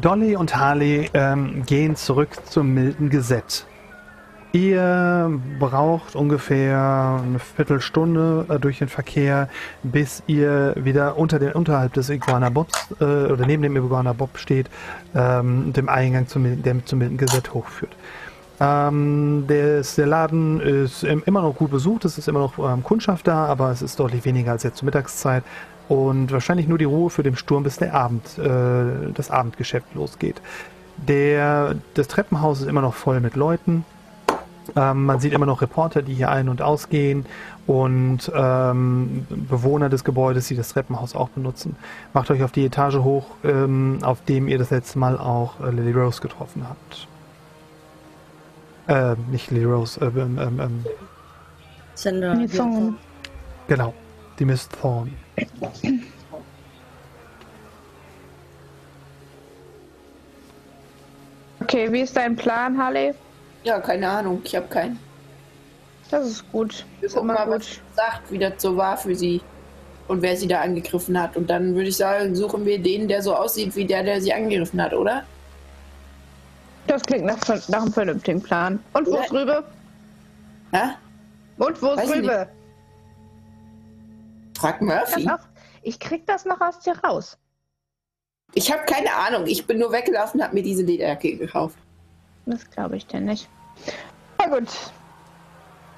Dolly 0.00 0.36
und 0.36 0.54
Harley 0.56 1.10
ähm, 1.12 1.64
gehen 1.66 1.96
zurück 1.96 2.30
zum 2.46 2.72
Milton 2.72 3.10
Gazette. 3.10 3.64
Ihr 4.52 5.40
braucht 5.60 6.16
ungefähr 6.16 7.20
eine 7.22 7.38
Viertelstunde 7.38 8.46
äh, 8.48 8.58
durch 8.58 8.78
den 8.78 8.88
Verkehr, 8.88 9.48
bis 9.84 10.24
ihr 10.26 10.74
wieder 10.76 11.16
unter 11.16 11.38
den, 11.38 11.52
unterhalb 11.52 11.92
des 11.92 12.10
Iguana 12.10 12.48
Bobs 12.48 12.90
äh, 13.00 13.04
oder 13.04 13.46
neben 13.46 13.62
dem 13.62 13.76
Iguana 13.76 14.12
Bob 14.12 14.38
steht, 14.38 14.68
ähm, 15.14 15.72
dem 15.72 15.88
Eingang 15.88 16.26
zum, 16.26 16.62
der 16.62 16.84
zum 16.84 16.98
Milton 16.98 17.16
Gazette 17.16 17.54
hochführt. 17.54 17.92
Ähm, 18.58 19.46
des, 19.46 19.94
der 19.94 20.06
Laden 20.06 20.60
ist 20.60 21.04
im, 21.04 21.22
immer 21.26 21.42
noch 21.42 21.54
gut 21.54 21.70
besucht, 21.70 22.04
es 22.04 22.18
ist 22.18 22.26
immer 22.26 22.40
noch 22.40 22.58
ähm, 22.58 22.82
Kundschaft 22.82 23.28
da, 23.28 23.46
aber 23.46 23.70
es 23.70 23.82
ist 23.82 24.00
deutlich 24.00 24.24
weniger 24.24 24.50
als 24.50 24.64
jetzt 24.64 24.78
zur 24.78 24.86
Mittagszeit 24.86 25.44
und 25.88 26.32
wahrscheinlich 26.32 26.66
nur 26.66 26.76
die 26.76 26.84
Ruhe 26.84 27.08
für 27.08 27.22
den 27.22 27.36
Sturm, 27.36 27.62
bis 27.62 27.76
der 27.76 27.94
Abend, 27.94 28.36
äh, 28.36 29.12
das 29.14 29.30
Abendgeschäft 29.30 29.94
losgeht. 29.94 30.42
Der, 30.96 31.76
das 31.94 32.08
Treppenhaus 32.08 32.60
ist 32.62 32.66
immer 32.66 32.82
noch 32.82 32.94
voll 32.94 33.20
mit 33.20 33.36
Leuten. 33.36 33.84
Ähm, 34.76 35.06
man 35.06 35.20
sieht 35.20 35.32
immer 35.32 35.46
noch 35.46 35.62
Reporter, 35.62 36.02
die 36.02 36.14
hier 36.14 36.30
ein- 36.30 36.48
und 36.48 36.62
ausgehen 36.62 37.26
und 37.66 38.30
ähm, 38.34 39.26
Bewohner 39.28 39.88
des 39.88 40.04
Gebäudes, 40.04 40.48
die 40.48 40.56
das 40.56 40.70
Treppenhaus 40.70 41.14
auch 41.14 41.28
benutzen. 41.30 41.76
Macht 42.12 42.30
euch 42.30 42.42
auf 42.42 42.52
die 42.52 42.64
Etage 42.64 42.96
hoch, 42.96 43.26
ähm, 43.44 43.98
auf 44.02 44.24
dem 44.24 44.48
ihr 44.48 44.58
das 44.58 44.70
letzte 44.70 44.98
Mal 44.98 45.18
auch 45.18 45.60
äh, 45.60 45.70
Lily 45.70 45.92
Rose 45.92 46.20
getroffen 46.20 46.66
habt. 46.68 47.08
Ähm, 48.88 49.16
nicht 49.30 49.50
Lily 49.50 49.64
Rose, 49.64 50.00
äh, 50.00 50.06
ähm, 50.06 50.38
ähm, 50.38 50.60
ähm, 50.60 50.84
Sandra. 51.94 52.34
Die 52.34 52.48
Zungen. 52.48 52.96
genau, 53.68 53.94
die 54.38 54.44
Miss 54.44 54.68
Thorne. 54.68 55.12
Okay, 61.60 61.92
wie 61.92 62.00
ist 62.00 62.16
dein 62.16 62.34
Plan, 62.34 62.76
Harley? 62.76 63.14
Ja, 63.64 63.80
keine 63.80 64.08
Ahnung. 64.08 64.40
Ich 64.44 64.54
habe 64.56 64.66
keinen. 64.68 64.98
Das 66.10 66.26
ist 66.26 66.50
gut. 66.50 66.84
Wir 66.98 67.06
Ist 67.06 67.14
gucken 67.14 67.28
mal, 67.28 67.46
was 67.48 67.54
gut. 67.54 67.62
sie 67.64 67.80
sagt, 67.94 68.32
wie 68.32 68.38
das 68.38 68.54
so 68.58 68.76
war 68.76 68.96
für 68.96 69.14
sie. 69.14 69.40
Und 70.08 70.22
wer 70.22 70.36
sie 70.36 70.48
da 70.48 70.60
angegriffen 70.62 71.20
hat. 71.20 71.36
Und 71.36 71.48
dann 71.48 71.74
würde 71.76 71.88
ich 71.88 71.96
sagen, 71.96 72.34
suchen 72.34 72.64
wir 72.64 72.82
den, 72.82 73.06
der 73.06 73.22
so 73.22 73.34
aussieht 73.34 73.76
wie 73.76 73.84
der, 73.84 74.02
der 74.02 74.20
sie 74.20 74.32
angegriffen 74.32 74.82
hat, 74.82 74.92
oder? 74.92 75.24
Das 76.88 77.02
klingt 77.02 77.26
nach, 77.26 77.38
nach 77.68 77.82
einem 77.82 77.92
vernünftigen 77.92 78.42
Plan. 78.42 78.82
Und 78.92 79.06
wo 79.06 79.18
ist 79.18 79.32
Rübe? 79.32 79.62
Hä? 80.72 80.82
Und 81.58 81.80
wo 81.80 81.92
ist 81.92 82.04
ich 82.04 82.10
Rübe? 82.10 82.48
Frag 84.58 84.82
Murphy. 84.82 85.28
auch, 85.28 85.38
ich 85.82 86.00
krieg 86.00 86.26
das 86.26 86.44
noch 86.44 86.60
aus 86.60 86.80
dir 86.80 86.98
raus. 87.04 87.38
Ich 88.54 88.72
habe 88.72 88.82
keine 88.86 89.14
Ahnung. 89.14 89.46
Ich 89.46 89.64
bin 89.66 89.78
nur 89.78 89.92
weggelaufen 89.92 90.40
und 90.40 90.44
habe 90.44 90.54
mir 90.54 90.62
diese 90.64 90.82
Lederjacke 90.82 91.36
gekauft. 91.36 91.78
Das 92.46 92.68
glaube 92.70 92.96
ich 92.96 93.06
dir 93.06 93.20
nicht. 93.20 93.48
Na 94.38 94.46
gut. 94.46 94.68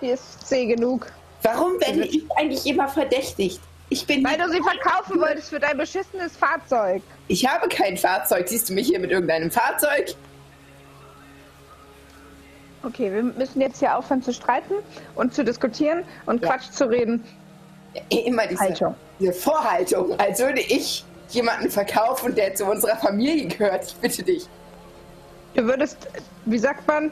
Die 0.01 0.09
ist 0.09 0.47
zäh 0.47 0.67
genug. 0.67 1.07
Warum 1.43 1.81
werde 1.81 2.05
ich 2.07 2.23
eigentlich 2.37 2.67
immer 2.67 2.89
verdächtigt? 2.89 3.61
Ich 3.89 4.07
bin. 4.07 4.25
Weil 4.25 4.39
du 4.39 4.49
sie 4.51 4.61
verkaufen 4.63 5.21
wolltest 5.21 5.51
für 5.51 5.61
dein 5.61 5.77
beschissenes 5.77 6.37
Fahrzeug. 6.37 7.03
Ich 7.29 7.47
habe 7.47 7.69
kein 7.69 7.97
Fahrzeug. 7.97 8.49
Siehst 8.49 8.69
du 8.69 8.75
mich 8.75 8.87
hier 8.89 8.99
mit 8.99 9.11
irgendeinem 9.11 9.51
Fahrzeug? 9.51 10.15
Okay, 12.85 13.13
wir 13.13 13.23
müssen 13.23 13.61
jetzt 13.61 13.79
hier 13.79 13.97
aufhören 13.97 14.23
zu 14.23 14.33
streiten 14.33 14.75
und 15.15 15.35
zu 15.35 15.45
diskutieren 15.45 16.05
und 16.27 16.43
Ja. 16.43 16.49
Quatsch 16.51 16.71
zu 16.73 16.89
reden. 16.89 17.25
Immer 18.09 18.47
diese, 18.47 18.61
Haltung. 18.61 18.95
diese 19.21 19.33
Vorhaltung, 19.35 20.19
als 20.19 20.41
würde 20.41 20.61
ich 20.61 21.05
jemanden 21.29 21.71
verkaufen, 21.71 22.35
der 22.35 22.55
zu 22.55 22.65
unserer 22.65 22.97
Familie 22.97 23.47
gehört. 23.49 23.85
Ich 23.85 23.95
bitte 23.97 24.23
dich. 24.23 24.47
Du 25.55 25.65
würdest, 25.65 26.09
wie 26.45 26.59
sagt 26.59 26.87
man, 26.87 27.11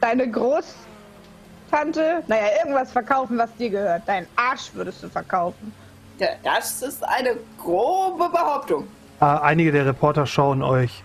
deine 0.00 0.30
Großtante, 0.30 2.22
naja, 2.26 2.46
irgendwas 2.62 2.92
verkaufen, 2.92 3.38
was 3.38 3.54
dir 3.56 3.70
gehört. 3.70 4.02
Deinen 4.06 4.26
Arsch 4.36 4.70
würdest 4.74 5.02
du 5.02 5.08
verkaufen. 5.08 5.72
Ja, 6.18 6.28
Das 6.42 6.82
ist 6.82 7.02
eine 7.04 7.36
grobe 7.58 8.28
Behauptung. 8.28 8.86
Äh, 9.20 9.24
einige 9.24 9.72
der 9.72 9.86
Reporter 9.86 10.26
schauen 10.26 10.62
euch 10.62 11.02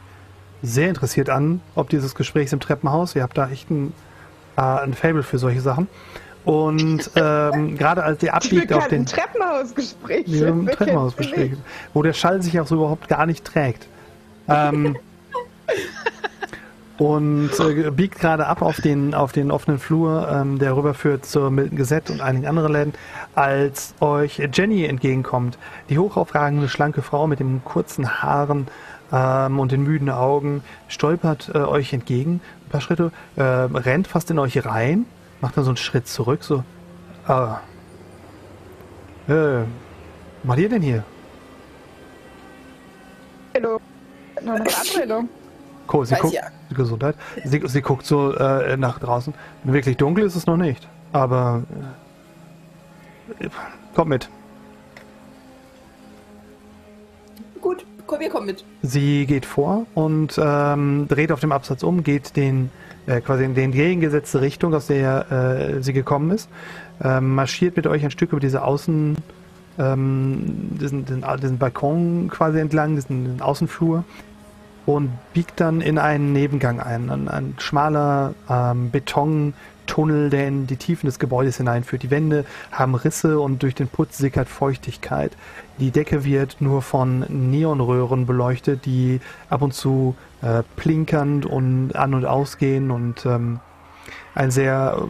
sehr 0.61 0.89
interessiert 0.89 1.29
an, 1.29 1.61
ob 1.75 1.89
dieses 1.89 2.15
Gesprächs 2.15 2.53
im 2.53 2.59
Treppenhaus. 2.59 3.15
Ihr 3.15 3.23
habt 3.23 3.37
da 3.37 3.49
echt 3.49 3.69
ein, 3.71 3.93
äh, 4.57 4.61
ein 4.61 4.93
Fable 4.93 5.23
für 5.23 5.39
solche 5.39 5.61
Sachen. 5.61 5.87
Und 6.45 7.11
ähm, 7.15 7.77
gerade 7.77 8.03
als 8.03 8.21
ihr 8.23 8.33
abbiegt 8.33 8.71
auf 8.73 8.87
den 8.87 9.05
Treppenhausgespräch. 9.05 10.25
Treppenhausgespräch, 10.25 11.53
wo 11.93 12.03
der 12.03 12.13
Schall 12.13 12.41
sich 12.41 12.59
auch 12.59 12.67
so 12.67 12.75
überhaupt 12.75 13.07
gar 13.07 13.25
nicht 13.25 13.45
trägt. 13.45 13.87
Ähm, 14.47 14.97
und 16.99 17.49
äh, 17.59 17.89
biegt 17.91 18.19
gerade 18.19 18.45
ab 18.47 18.61
auf 18.61 18.81
den, 18.81 19.13
auf 19.13 19.31
den 19.31 19.51
offenen 19.51 19.79
Flur, 19.79 20.27
ähm, 20.31 20.59
der 20.59 20.75
rüberführt 20.75 21.25
zur 21.25 21.49
Milton 21.49 21.77
Gazette 21.77 22.11
und 22.13 22.21
einigen 22.21 22.45
anderen 22.45 22.73
Läden, 22.73 22.93
als 23.35 23.93
euch 24.01 24.41
Jenny 24.53 24.83
entgegenkommt. 24.85 25.57
Die 25.89 25.97
hochaufragende, 25.97 26.67
schlanke 26.67 27.01
Frau 27.01 27.25
mit 27.25 27.39
den 27.39 27.63
kurzen 27.63 28.21
Haaren 28.21 28.67
ähm, 29.13 29.59
und 29.59 29.71
den 29.71 29.83
müden 29.83 30.09
Augen 30.09 30.61
stolpert 30.89 31.49
äh, 31.53 31.59
euch 31.59 31.93
entgegen, 31.93 32.41
ein 32.65 32.69
paar 32.69 32.81
Schritte, 32.81 33.11
äh, 33.37 33.41
rennt 33.43 34.07
fast 34.07 34.29
in 34.29 34.37
euch 34.37 34.65
rein, 34.65 35.05
macht 35.41 35.55
dann 35.55 35.63
so 35.63 35.69
einen 35.71 35.77
Schritt 35.77 36.05
zurück, 36.07 36.43
so, 36.43 36.63
ah, 37.27 37.61
äh, 39.29 39.31
was 39.33 39.65
macht 40.43 40.59
ihr 40.59 40.69
denn 40.69 40.81
hier? 40.81 41.03
Hallo. 43.55 43.79
Noch 44.43 44.53
eine 44.55 44.69
Verabredung. 44.69 45.29
Ko- 45.87 46.03
Sie 46.05 46.15
guckt, 46.15 46.33
ja. 46.33 46.43
Gesundheit. 46.75 47.15
Sie, 47.43 47.61
sie 47.65 47.81
guckt 47.81 48.05
so 48.05 48.33
äh, 48.33 48.77
nach 48.77 48.99
draußen. 48.99 49.33
Wirklich 49.63 49.97
dunkel 49.97 50.25
ist 50.25 50.35
es 50.35 50.45
noch 50.45 50.57
nicht. 50.57 50.87
Aber 51.11 51.63
äh, 53.39 53.49
kommt 53.95 54.09
mit. 54.09 54.29
Gut, 57.61 57.85
komm, 58.05 58.19
wir 58.19 58.29
kommen 58.29 58.45
mit. 58.45 58.63
Sie 58.81 59.25
geht 59.25 59.45
vor 59.45 59.85
und 59.93 60.39
ähm, 60.41 61.07
dreht 61.07 61.31
auf 61.31 61.39
dem 61.39 61.51
Absatz 61.51 61.83
um, 61.83 62.03
geht 62.03 62.35
den 62.35 62.71
äh, 63.09 63.21
quasi 63.21 63.43
in 63.43 63.55
die 63.55 63.63
entgegengesetzte 63.63 64.41
Richtung, 64.41 64.73
aus 64.73 64.87
der 64.87 65.31
äh, 65.31 65.81
sie 65.81 65.93
gekommen 65.93 66.31
ist, 66.31 66.49
ähm, 67.03 67.35
marschiert 67.35 67.75
mit 67.75 67.87
euch 67.87 68.03
ein 68.03 68.11
Stück 68.11 68.31
über 68.31 68.39
diese 68.39 68.63
Außen, 68.63 69.17
ähm, 69.79 70.43
diesen, 70.79 71.05
diesen, 71.05 71.25
diesen 71.41 71.57
Balkon 71.57 72.29
quasi 72.29 72.59
entlang, 72.59 72.95
diesen, 72.95 73.25
diesen 73.25 73.41
Außenflur 73.41 74.03
und 74.89 75.11
biegt 75.33 75.59
dann 75.59 75.81
in 75.81 75.99
einen 75.99 76.33
Nebengang 76.33 76.79
ein, 76.79 77.11
ein, 77.11 77.27
ein 77.27 77.53
schmaler 77.59 78.33
ähm, 78.49 78.89
Betontunnel, 78.89 80.31
der 80.31 80.47
in 80.47 80.65
die 80.65 80.77
Tiefen 80.77 81.05
des 81.05 81.19
Gebäudes 81.19 81.57
hineinführt. 81.57 82.01
Die 82.01 82.09
Wände 82.09 82.43
haben 82.71 82.95
Risse 82.95 83.39
und 83.39 83.61
durch 83.61 83.75
den 83.75 83.87
Putz 83.87 84.17
sickert 84.17 84.49
Feuchtigkeit. 84.49 85.33
Die 85.77 85.91
Decke 85.91 86.23
wird 86.23 86.57
nur 86.59 86.81
von 86.81 87.23
Neonröhren 87.29 88.25
beleuchtet, 88.25 88.85
die 88.85 89.21
ab 89.51 89.61
und 89.61 89.75
zu 89.75 90.15
äh, 90.41 90.63
plinkernd 90.75 91.45
und 91.45 91.95
an 91.95 92.15
und 92.15 92.25
ausgehen 92.25 92.89
und 92.89 93.27
ähm, 93.27 93.59
ein 94.33 94.49
sehr 94.49 95.07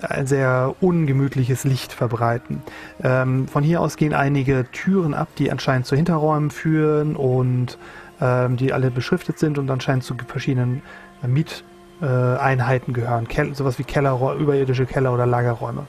ein 0.00 0.28
sehr 0.28 0.76
ungemütliches 0.80 1.64
Licht 1.64 1.92
verbreiten. 1.92 2.62
Ähm, 3.02 3.48
von 3.48 3.64
hier 3.64 3.80
aus 3.80 3.96
gehen 3.96 4.14
einige 4.14 4.66
Türen 4.70 5.12
ab, 5.12 5.28
die 5.38 5.50
anscheinend 5.50 5.86
zu 5.86 5.96
Hinterräumen 5.96 6.50
führen 6.52 7.16
und 7.16 7.78
die 8.20 8.72
alle 8.72 8.90
beschriftet 8.90 9.38
sind 9.38 9.58
und 9.58 9.70
anscheinend 9.70 10.04
zu 10.04 10.14
verschiedenen 10.26 10.82
äh, 11.22 11.28
Mieteinheiten 11.28 12.94
gehören. 12.94 13.28
Kel 13.28 13.54
sowas 13.54 13.78
wie 13.78 13.84
Keller, 13.84 14.18
überirdische 14.38 14.86
Keller 14.86 15.12
oder 15.12 15.26
Lagerräume. 15.26 15.86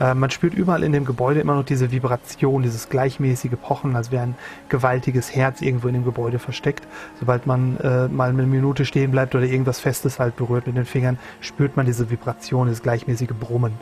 Äh, 0.00 0.14
man 0.14 0.30
spürt 0.30 0.54
überall 0.54 0.82
in 0.82 0.92
dem 0.92 1.04
Gebäude 1.04 1.40
immer 1.40 1.54
noch 1.54 1.64
diese 1.64 1.92
Vibration, 1.92 2.62
dieses 2.62 2.88
gleichmäßige 2.88 3.52
Pochen, 3.62 3.94
als 3.94 4.10
wäre 4.10 4.24
ein 4.24 4.34
gewaltiges 4.68 5.34
Herz 5.34 5.60
irgendwo 5.60 5.88
in 5.88 5.94
dem 5.94 6.04
Gebäude 6.04 6.38
versteckt. 6.38 6.86
Sobald 7.20 7.46
man 7.46 7.76
äh, 7.78 8.08
mal 8.08 8.30
eine 8.30 8.44
Minute 8.44 8.84
stehen 8.84 9.10
bleibt 9.10 9.34
oder 9.34 9.44
irgendwas 9.44 9.78
Festes 9.78 10.18
halt 10.18 10.36
berührt 10.36 10.66
mit 10.66 10.76
den 10.76 10.86
Fingern, 10.86 11.18
spürt 11.40 11.76
man 11.76 11.86
diese 11.86 12.10
Vibration, 12.10 12.66
dieses 12.66 12.82
gleichmäßige 12.82 13.30
Brummen. 13.38 13.74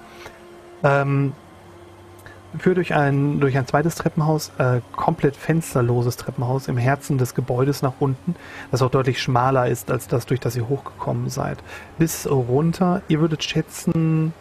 Ähm, 0.83 1.33
führt 2.57 2.79
durch 2.79 2.95
ein, 2.95 3.41
durch 3.41 3.57
ein 3.59 3.67
zweites 3.67 3.97
Treppenhaus, 3.97 4.53
äh, 4.59 4.81
komplett 4.97 5.37
fensterloses 5.37 6.17
Treppenhaus 6.17 6.69
im 6.69 6.79
Herzen 6.79 7.19
des 7.19 7.35
Gebäudes 7.35 7.83
nach 7.83 7.95
unten, 7.99 8.35
das 8.71 8.83
auch 8.83 8.91
deutlich 8.91 9.21
schmaler 9.21 9.69
ist 9.69 9.91
als 9.91 10.09
das, 10.09 10.27
durch 10.27 10.41
das 10.41 10.57
ihr 10.57 10.69
hochgekommen 10.69 11.29
seid. 11.29 11.59
Bis 11.99 12.29
runter, 12.29 13.03
ihr 13.09 13.21
würdet 13.21 13.45
schätzen, 13.45 14.33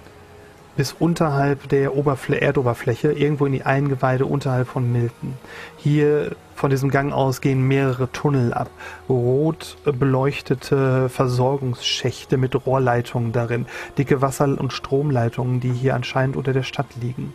bis 0.77 0.93
unterhalb 0.93 1.67
der 1.69 1.97
Oberfl 1.97 2.33
Erdoberfläche, 2.33 3.11
irgendwo 3.11 3.47
in 3.47 3.51
die 3.51 3.63
Eingeweide 3.63 4.25
unterhalb 4.25 4.67
von 4.67 4.89
Milton. 4.91 5.33
Hier 5.75 6.35
von 6.55 6.69
diesem 6.69 6.89
Gang 6.91 7.11
aus 7.11 7.41
gehen 7.41 7.67
mehrere 7.67 8.11
Tunnel 8.11 8.53
ab. 8.53 8.69
Rot 9.09 9.77
beleuchtete 9.83 11.09
Versorgungsschächte 11.09 12.37
mit 12.37 12.65
Rohrleitungen 12.65 13.31
darin. 13.31 13.65
Dicke 13.97 14.21
Wasser- 14.21 14.59
und 14.59 14.71
Stromleitungen, 14.71 15.59
die 15.59 15.71
hier 15.71 15.95
anscheinend 15.95 16.35
unter 16.35 16.53
der 16.53 16.63
Stadt 16.63 16.87
liegen. 17.01 17.33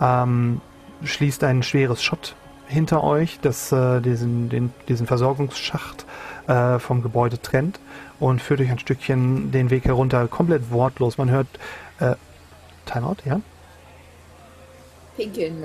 Ähm, 0.00 0.60
schließt 1.02 1.44
ein 1.44 1.62
schweres 1.62 2.02
Schott 2.02 2.34
hinter 2.66 3.02
euch, 3.02 3.38
das 3.40 3.72
äh, 3.72 4.00
diesen, 4.00 4.48
den, 4.48 4.72
diesen 4.88 5.06
Versorgungsschacht 5.06 6.04
äh, 6.46 6.78
vom 6.78 7.02
Gebäude 7.02 7.40
trennt 7.40 7.80
und 8.20 8.42
führt 8.42 8.60
euch 8.60 8.70
ein 8.70 8.78
Stückchen 8.78 9.50
den 9.52 9.70
Weg 9.70 9.84
herunter, 9.84 10.28
komplett 10.28 10.70
wortlos. 10.70 11.18
Man 11.18 11.30
hört 11.30 11.46
äh, 12.00 12.14
Timeout, 12.84 13.16
ja? 13.24 13.40
Pinkeln, 15.16 15.64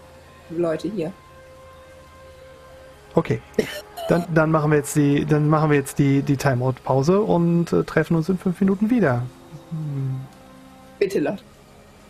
Leute 0.49 0.89
hier. 0.89 1.11
Okay. 3.15 3.39
Dann, 4.09 4.25
dann 4.33 4.51
machen 4.51 4.71
wir 4.71 4.77
jetzt 4.77 4.95
die, 4.95 5.25
dann 5.25 5.47
machen 5.47 5.69
wir 5.69 5.77
jetzt 5.77 5.99
die, 5.99 6.23
die 6.23 6.35
Timeout-Pause 6.35 7.21
und 7.21 7.71
äh, 7.71 7.83
treffen 7.83 8.15
uns 8.15 8.27
in 8.27 8.37
fünf 8.37 8.59
Minuten 8.59 8.89
wieder. 8.89 9.21
Bitte, 10.99 11.19
Leute. 11.19 11.43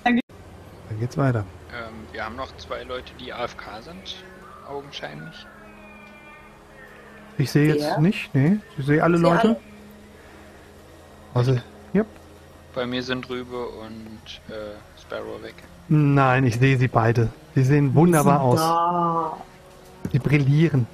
Dann 0.03 0.19
geht's 0.99 1.17
weiter. 1.17 1.45
Wir 2.13 2.23
haben 2.25 2.35
noch 2.35 2.55
zwei 2.57 2.83
Leute, 2.83 3.11
die 3.19 3.33
AFK 3.33 3.81
sind, 3.81 4.23
augenscheinlich. 4.69 5.45
Ich 7.39 7.51
sehe 7.51 7.73
jetzt 7.73 7.81
Ja. 7.83 7.99
nicht, 7.99 8.33
nee. 8.35 8.57
Ich 8.77 8.85
sehe 8.85 9.03
alle 9.03 9.17
Sehe 9.17 9.23
Leute. 9.27 9.41
alle. 9.47 9.55
Also, 11.33 11.57
ja. 11.93 12.03
Bei 12.75 12.85
mir 12.85 13.01
sind 13.01 13.27
Rübe 13.29 13.65
und 13.67 14.19
äh, 14.49 14.75
Sparrow 15.01 15.41
weg. 15.41 15.55
Nein, 15.89 16.45
ich 16.45 16.57
sehe 16.59 16.77
sie 16.77 16.87
beide. 16.87 17.29
Sie 17.55 17.63
sehen 17.63 17.93
wunderbar 17.95 18.41
aus. 18.41 18.59
Da. 18.59 19.37
Sie 20.11 20.19
brillieren. 20.19 20.85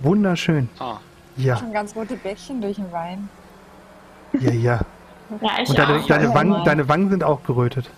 Wunderschön. 0.00 0.68
Ah, 0.78 0.98
Ja, 1.36 1.56
Schon 1.56 1.72
ganz 1.72 1.94
rote 1.96 2.16
Bäckchen 2.16 2.60
durch 2.60 2.76
den 2.76 2.90
Wein. 2.92 3.28
ja, 4.40 4.50
ja. 4.52 4.80
Ja, 5.40 5.50
ich 5.62 5.68
Und 5.68 5.78
deine, 5.78 6.00
auch. 6.00 6.06
deine, 6.06 6.34
Wangen, 6.34 6.64
deine 6.64 6.88
Wangen 6.88 7.10
sind 7.10 7.22
auch 7.24 7.42
gerötet. 7.44 7.90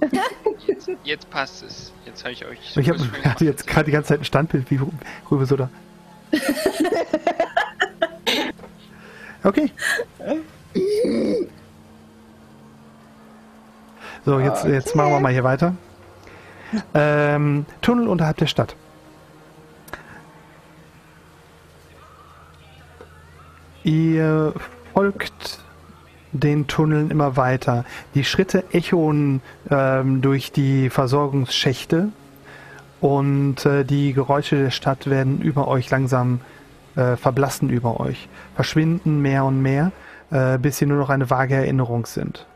jetzt, 1.04 1.30
passt 1.30 1.62
es. 1.62 1.92
Jetzt 2.04 2.22
habe 2.24 2.32
ich 2.32 2.44
euch. 2.44 2.76
Ich 2.76 2.88
habe 2.88 2.98
was 2.98 3.06
schön 3.06 3.24
hatte 3.24 3.44
jetzt 3.44 3.66
gerade 3.66 3.86
die 3.86 3.92
ganze 3.92 4.08
Zeit 4.08 4.20
ein 4.20 4.24
Standbild 4.24 4.70
wie 4.70 4.80
Rübe 5.30 5.46
so 5.46 5.56
da. 5.56 5.70
Okay. 9.42 9.70
So, 14.24 14.40
jetzt, 14.40 14.64
jetzt 14.64 14.96
machen 14.96 15.12
wir 15.12 15.20
mal 15.20 15.32
hier 15.32 15.44
weiter. 15.44 15.76
Ähm, 16.94 17.64
Tunnel 17.80 18.08
unterhalb 18.08 18.38
der 18.38 18.48
Stadt. 18.48 18.74
Ihr 23.84 24.52
folgt 24.92 25.60
den 26.40 26.66
Tunneln 26.66 27.10
immer 27.10 27.36
weiter. 27.36 27.84
Die 28.14 28.24
Schritte 28.24 28.64
echoen 28.72 29.40
ähm, 29.70 30.22
durch 30.22 30.52
die 30.52 30.90
Versorgungsschächte 30.90 32.08
und 33.00 33.64
äh, 33.66 33.84
die 33.84 34.12
Geräusche 34.12 34.56
der 34.56 34.70
Stadt 34.70 35.08
werden 35.08 35.40
über 35.40 35.68
euch 35.68 35.90
langsam 35.90 36.40
äh, 36.96 37.16
verblassen 37.16 37.68
über 37.70 38.00
euch, 38.00 38.28
verschwinden 38.54 39.20
mehr 39.20 39.44
und 39.44 39.60
mehr, 39.60 39.92
äh, 40.30 40.58
bis 40.58 40.78
sie 40.78 40.86
nur 40.86 40.98
noch 40.98 41.10
eine 41.10 41.30
vage 41.30 41.54
Erinnerung 41.54 42.06
sind. 42.06 42.46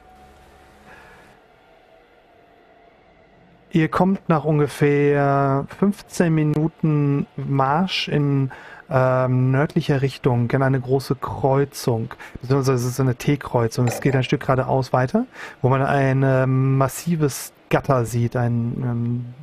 Ihr 3.72 3.88
kommt 3.88 4.28
nach 4.28 4.44
ungefähr 4.44 5.64
15 5.78 6.34
Minuten 6.34 7.26
Marsch 7.36 8.08
in 8.08 8.50
ähm, 8.90 9.50
nördlicher 9.50 10.02
Richtung 10.02 10.50
in 10.50 10.62
eine 10.62 10.80
große 10.80 11.14
Kreuzung, 11.14 12.14
beziehungsweise 12.40 12.74
es 12.74 12.84
ist 12.84 13.00
eine 13.00 13.14
T-Kreuzung. 13.14 13.86
Es 13.86 14.00
geht 14.00 14.16
ein 14.16 14.24
Stück 14.24 14.40
geradeaus 14.40 14.92
weiter, 14.92 15.26
wo 15.62 15.68
man 15.68 15.82
ein 15.82 16.22
ähm, 16.24 16.76
massives 16.76 17.52
Gatter 17.68 18.04
sieht, 18.04 18.36
ein 18.36 18.82
ähm, 18.82 19.34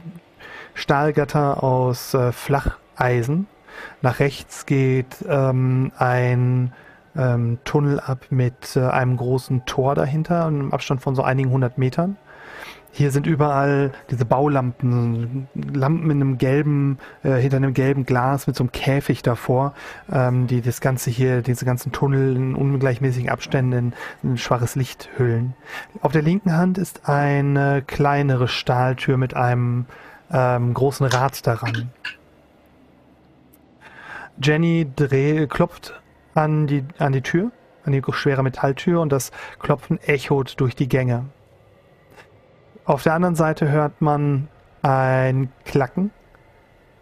Stahlgatter 0.74 1.64
aus 1.64 2.14
äh, 2.14 2.32
Flacheisen. 2.32 3.48
Nach 4.02 4.20
rechts 4.20 4.66
geht 4.66 5.24
ähm, 5.28 5.92
ein 5.98 6.74
ähm, 7.16 7.60
Tunnel 7.64 8.00
ab 8.00 8.26
mit 8.30 8.76
äh, 8.76 8.82
einem 8.82 9.18
großen 9.18 9.66
Tor 9.66 9.96
dahinter, 9.96 10.46
einem 10.46 10.74
Abstand 10.74 11.02
von 11.02 11.16
so 11.16 11.24
einigen 11.24 11.52
hundert 11.52 11.78
Metern. 11.78 12.18
Hier 12.98 13.12
sind 13.12 13.28
überall 13.28 13.92
diese 14.10 14.26
Baulampen, 14.26 15.48
Lampen 15.54 16.10
in 16.10 16.20
einem 16.20 16.38
gelben, 16.40 16.98
äh, 17.22 17.36
hinter 17.36 17.58
einem 17.58 17.76
gelben 17.76 18.08
Glas 18.08 18.48
mit 18.48 18.56
so 18.56 18.64
einem 18.64 18.72
Käfig 18.72 19.22
davor, 19.22 19.76
ähm, 20.12 20.48
die 20.48 20.62
das 20.62 20.82
Ganze 20.82 21.12
hier, 21.12 21.44
diese 21.44 21.64
ganzen 21.64 21.92
Tunnel 21.92 22.36
in 22.36 22.56
ungleichmäßigen 22.56 23.30
Abständen 23.30 23.72
in, 23.72 23.94
in 24.24 24.38
schwaches 24.40 24.74
Licht 24.76 25.10
hüllen. 25.16 25.54
Auf 26.02 26.12
der 26.12 26.24
linken 26.24 26.58
Hand 26.58 26.80
ist 26.80 27.08
eine 27.08 27.84
kleinere 27.86 28.48
Stahltür 28.48 29.18
mit 29.18 29.36
einem 29.36 29.86
ähm, 30.32 30.74
großen 30.74 31.06
Rad 31.06 31.46
daran. 31.46 31.92
Jenny 34.42 34.88
dreh, 34.96 35.46
klopft 35.46 36.02
an 36.34 36.66
die, 36.66 36.84
an 36.98 37.12
die 37.14 37.22
Tür, 37.22 37.52
an 37.86 37.92
die 37.92 38.02
schwere 38.10 38.42
Metalltür 38.42 39.02
und 39.02 39.12
das 39.12 39.30
Klopfen 39.60 40.00
echot 40.02 40.60
durch 40.60 40.76
die 40.76 40.90
Gänge. 40.90 41.26
Auf 42.88 43.04
der 43.04 43.16
anderen 43.16 43.36
Seite 43.36 43.70
hört 43.70 44.02
man 44.02 44.48
ein 44.82 45.50
Klacken 45.66 46.10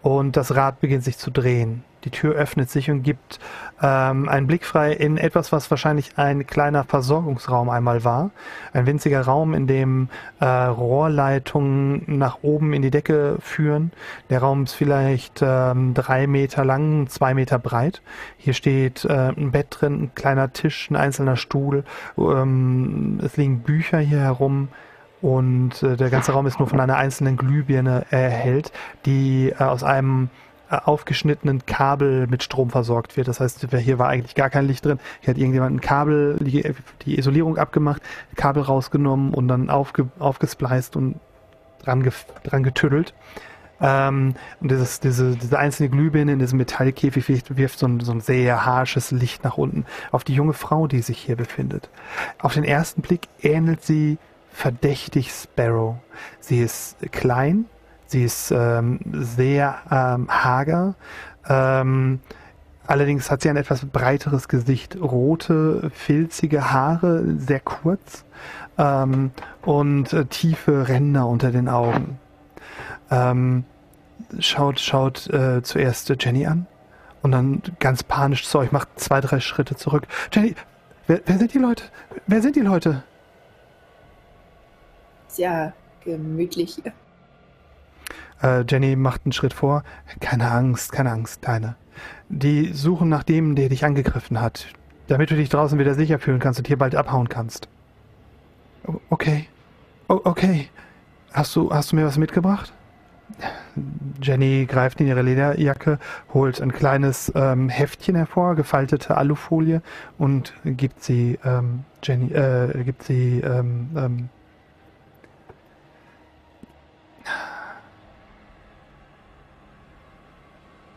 und 0.02 0.36
das 0.36 0.56
Rad 0.56 0.80
beginnt 0.80 1.04
sich 1.04 1.20
zu 1.20 1.30
drehen. 1.30 1.84
Die 2.06 2.10
Tür 2.10 2.34
öffnet 2.34 2.72
sich 2.72 2.90
und 2.90 3.04
gibt 3.04 3.40
ähm, 3.84 4.28
einen 4.28 4.48
Blick 4.48 4.66
frei 4.66 4.94
in 4.94 5.18
etwas, 5.18 5.52
was 5.52 5.70
wahrscheinlich 5.70 6.18
ein 6.18 6.48
kleiner 6.48 6.86
Versorgungsraum 6.86 7.70
einmal 7.70 8.04
war. 8.04 8.32
Ein 8.74 8.88
winziger 8.88 9.22
Raum, 9.22 9.54
in 9.54 9.68
dem 9.68 10.10
äh, 10.40 10.46
Rohrleitungen 10.46 12.04
nach 12.08 12.40
oben 12.42 12.74
in 12.74 12.82
die 12.82 12.92
Decke 12.92 13.38
führen. 13.40 13.92
Der 14.32 14.40
Raum 14.40 14.64
ist 14.64 14.74
vielleicht 14.74 15.44
ähm, 15.44 15.94
drei 15.94 16.26
Meter 16.26 16.66
lang, 16.66 17.10
zwei 17.10 17.36
Meter 17.36 17.60
breit. 17.60 18.02
Hier 18.38 18.56
steht 18.56 19.06
äh, 19.06 19.34
ein 19.38 19.52
Bett 19.52 19.68
drin, 19.70 20.06
ein 20.06 20.16
kleiner 20.16 20.52
Tisch, 20.52 20.90
ein 20.90 20.96
einzelner 20.96 21.36
Stuhl. 21.36 21.84
Ähm, 22.18 23.20
es 23.24 23.38
liegen 23.38 23.60
Bücher 23.60 24.00
hier 24.00 24.22
herum. 24.22 24.70
Und 25.26 25.82
äh, 25.82 25.98
der 25.98 26.12
ganze 26.12 26.34
Raum 26.34 26.46
ist 26.46 26.60
nur 26.60 26.68
von 26.68 26.80
einer 26.80 26.98
einzelnen 26.98 27.36
Glühbirne 27.36 28.06
erhellt, 28.12 28.72
die 29.08 29.50
äh, 29.50 29.64
aus 29.64 29.84
einem 29.84 30.30
äh, 30.70 30.76
aufgeschnittenen 30.76 31.66
Kabel 31.66 32.28
mit 32.28 32.44
Strom 32.44 32.70
versorgt 32.70 33.18
wird. 33.18 33.28
Das 33.28 33.40
heißt, 33.40 33.66
hier 33.76 33.98
war 33.98 34.08
eigentlich 34.08 34.36
gar 34.36 34.52
kein 34.52 34.68
Licht 34.68 34.86
drin. 34.86 35.00
Hier 35.22 35.34
hat 35.34 35.40
irgendjemand 35.40 35.78
ein 35.78 35.82
Kabel, 35.82 36.38
die, 36.42 36.72
die 37.08 37.18
Isolierung 37.18 37.58
abgemacht, 37.58 38.04
Kabel 38.36 38.62
rausgenommen 38.62 39.34
und 39.34 39.48
dann 39.48 39.72
aufge, 39.72 40.10
aufgespleist 40.20 40.96
und 40.96 41.16
dran, 41.84 42.08
dran 42.44 42.62
getüdelt. 42.62 43.16
Ähm, 43.82 44.36
und 44.62 44.70
dieses, 44.70 45.00
diese, 45.00 45.36
diese 45.36 45.58
einzelne 45.58 45.90
Glühbirne 45.90 46.34
in 46.34 46.40
diesem 46.40 46.60
Metallkäfig 46.60 47.28
wirft, 47.28 47.58
wirft 47.58 47.80
so, 47.80 47.88
ein, 47.88 48.00
so 48.00 48.12
ein 48.12 48.22
sehr 48.22 48.64
harsches 48.64 49.10
Licht 49.10 49.44
nach 49.44 49.58
unten 49.58 49.88
auf 50.12 50.24
die 50.24 50.36
junge 50.36 50.54
Frau, 50.54 50.86
die 50.86 51.02
sich 51.02 51.18
hier 51.18 51.36
befindet. 51.36 51.90
Auf 52.38 52.54
den 52.54 52.64
ersten 52.64 53.02
Blick 53.02 53.28
ähnelt 53.42 53.82
sie 53.82 54.20
verdächtig 54.56 55.32
Sparrow. 55.32 55.98
Sie 56.40 56.62
ist 56.62 56.96
klein, 57.12 57.66
sie 58.08 58.24
ist 58.24 58.52
ähm, 58.52 59.00
sehr 59.12 59.76
ähm, 59.92 60.28
hager. 60.30 60.96
Ähm, 61.48 62.22
allerdings 62.88 63.30
hat 63.30 63.42
sie 63.42 63.50
ein 63.50 63.58
etwas 63.58 63.86
breiteres 63.86 64.48
Gesicht, 64.48 64.98
rote, 65.00 65.92
filzige 65.94 66.72
Haare, 66.72 67.24
sehr 67.38 67.60
kurz 67.60 68.24
ähm, 68.78 69.32
und 69.62 70.14
äh, 70.14 70.26
tiefe 70.26 70.88
Ränder 70.88 71.28
unter 71.28 71.52
den 71.52 71.68
Augen. 71.68 72.18
Ähm, 73.12 73.66
schaut 74.40 74.80
schaut 74.80 75.30
äh, 75.32 75.62
zuerst 75.64 76.12
Jenny 76.24 76.48
an 76.48 76.66
und 77.22 77.32
dann 77.34 77.62
ganz 77.80 78.04
panisch 78.04 78.48
zu 78.48 78.58
euch, 78.60 78.72
macht 78.72 79.00
zwei, 79.00 79.20
drei 79.20 79.42
Schritte 79.42 79.76
zurück. 79.76 80.08
Jenny, 80.32 80.56
wer, 81.08 81.20
wer 81.26 81.38
sind 81.38 81.54
die 81.54 81.60
Leute? 81.60 81.84
Wer 82.26 82.42
sind 82.42 82.56
die 82.56 82.62
Leute? 82.62 83.04
Ja 85.38 85.74
gemütlich 86.04 86.80
hier. 86.82 86.94
Äh, 88.42 88.64
Jenny 88.68 88.96
macht 88.96 89.22
einen 89.26 89.32
Schritt 89.32 89.54
vor. 89.54 89.84
Keine 90.20 90.52
Angst, 90.52 90.92
keine 90.92 91.12
Angst, 91.12 91.42
Kleine. 91.42 91.76
Die 92.30 92.74
suchen 92.74 93.10
nach 93.10 93.24
dem, 93.24 93.56
der 93.56 93.70
dich 93.70 93.86
angegriffen 93.86 94.42
hat, 94.42 94.68
damit 95.08 95.32
du 95.32 95.36
dich 95.36 95.50
draußen 95.50 95.80
wieder 95.80 95.94
sicher 95.94 96.20
fühlen 96.20 96.40
kannst 96.40 96.60
und 96.60 96.68
hier 96.68 96.78
bald 96.78 96.96
abhauen 96.96 97.30
kannst. 97.30 97.70
Okay. 99.10 99.48
O 100.08 100.22
okay. 100.24 100.70
Hast 101.34 101.56
du, 101.56 101.72
hast 101.72 101.92
du 101.92 101.96
mir 101.96 102.06
was 102.06 102.18
mitgebracht? 102.18 102.74
Jenny 104.22 104.66
greift 104.66 105.02
in 105.02 105.08
ihre 105.08 105.22
Lederjacke, 105.22 106.00
holt 106.34 106.62
ein 106.62 106.72
kleines 106.72 107.32
ähm, 107.36 107.70
Heftchen 107.70 108.16
hervor, 108.16 108.56
gefaltete 108.56 109.18
Alufolie 109.18 109.82
und 110.18 110.54
gibt 110.64 111.04
sie 111.04 111.40
ähm, 111.44 111.84
Jenny, 112.04 112.32
äh, 112.32 112.84
gibt 112.84 113.04
sie 113.04 113.42
ähm, 113.42 114.30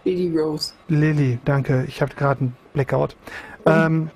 Lily 0.09 0.39
Rose. 0.39 0.73
Lily, 0.89 1.39
danke. 1.45 1.85
Ich 1.87 2.01
habe 2.01 2.15
gerade 2.15 2.41
einen 2.41 2.57
Blackout. 2.73 3.15
Ähm, 3.67 4.11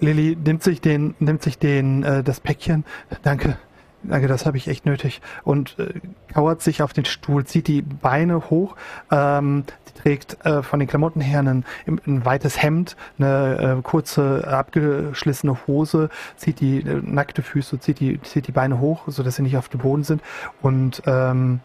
Lily 0.00 0.36
nimmt 0.36 0.62
sich 0.62 0.80
den, 0.82 1.14
nimmt 1.18 1.42
sich 1.42 1.58
den, 1.58 2.02
äh, 2.02 2.22
das 2.22 2.40
Päckchen. 2.40 2.84
Danke. 3.22 3.56
Danke, 4.02 4.28
das 4.28 4.46
habe 4.46 4.56
ich 4.58 4.68
echt 4.68 4.86
nötig. 4.86 5.22
Und 5.44 5.76
äh, 5.78 5.94
kauert 6.32 6.62
sich 6.62 6.82
auf 6.82 6.92
den 6.92 7.04
Stuhl, 7.04 7.44
zieht 7.46 7.66
die 7.66 7.82
Beine 7.82 8.50
hoch. 8.50 8.76
Ähm, 9.10 9.64
sie 9.86 10.02
trägt 10.02 10.44
äh, 10.44 10.62
von 10.62 10.78
den 10.78 10.88
Klamotten 10.88 11.20
her 11.20 11.40
ein, 11.40 11.64
ein 11.86 12.24
weites 12.24 12.62
Hemd, 12.62 12.96
eine 13.18 13.78
äh, 13.78 13.82
kurze, 13.82 14.46
abgeschlissene 14.46 15.66
Hose, 15.66 16.10
zieht 16.36 16.60
die 16.60 16.78
äh, 16.80 17.00
nackte 17.02 17.42
Füße, 17.42 17.80
zieht 17.80 17.98
die, 17.98 18.20
zieht 18.22 18.46
die 18.46 18.52
Beine 18.52 18.78
hoch, 18.78 19.04
sodass 19.08 19.36
sie 19.36 19.42
nicht 19.42 19.56
auf 19.56 19.68
dem 19.68 19.80
Boden 19.80 20.04
sind. 20.04 20.22
Und 20.62 21.02
ähm, 21.06 21.60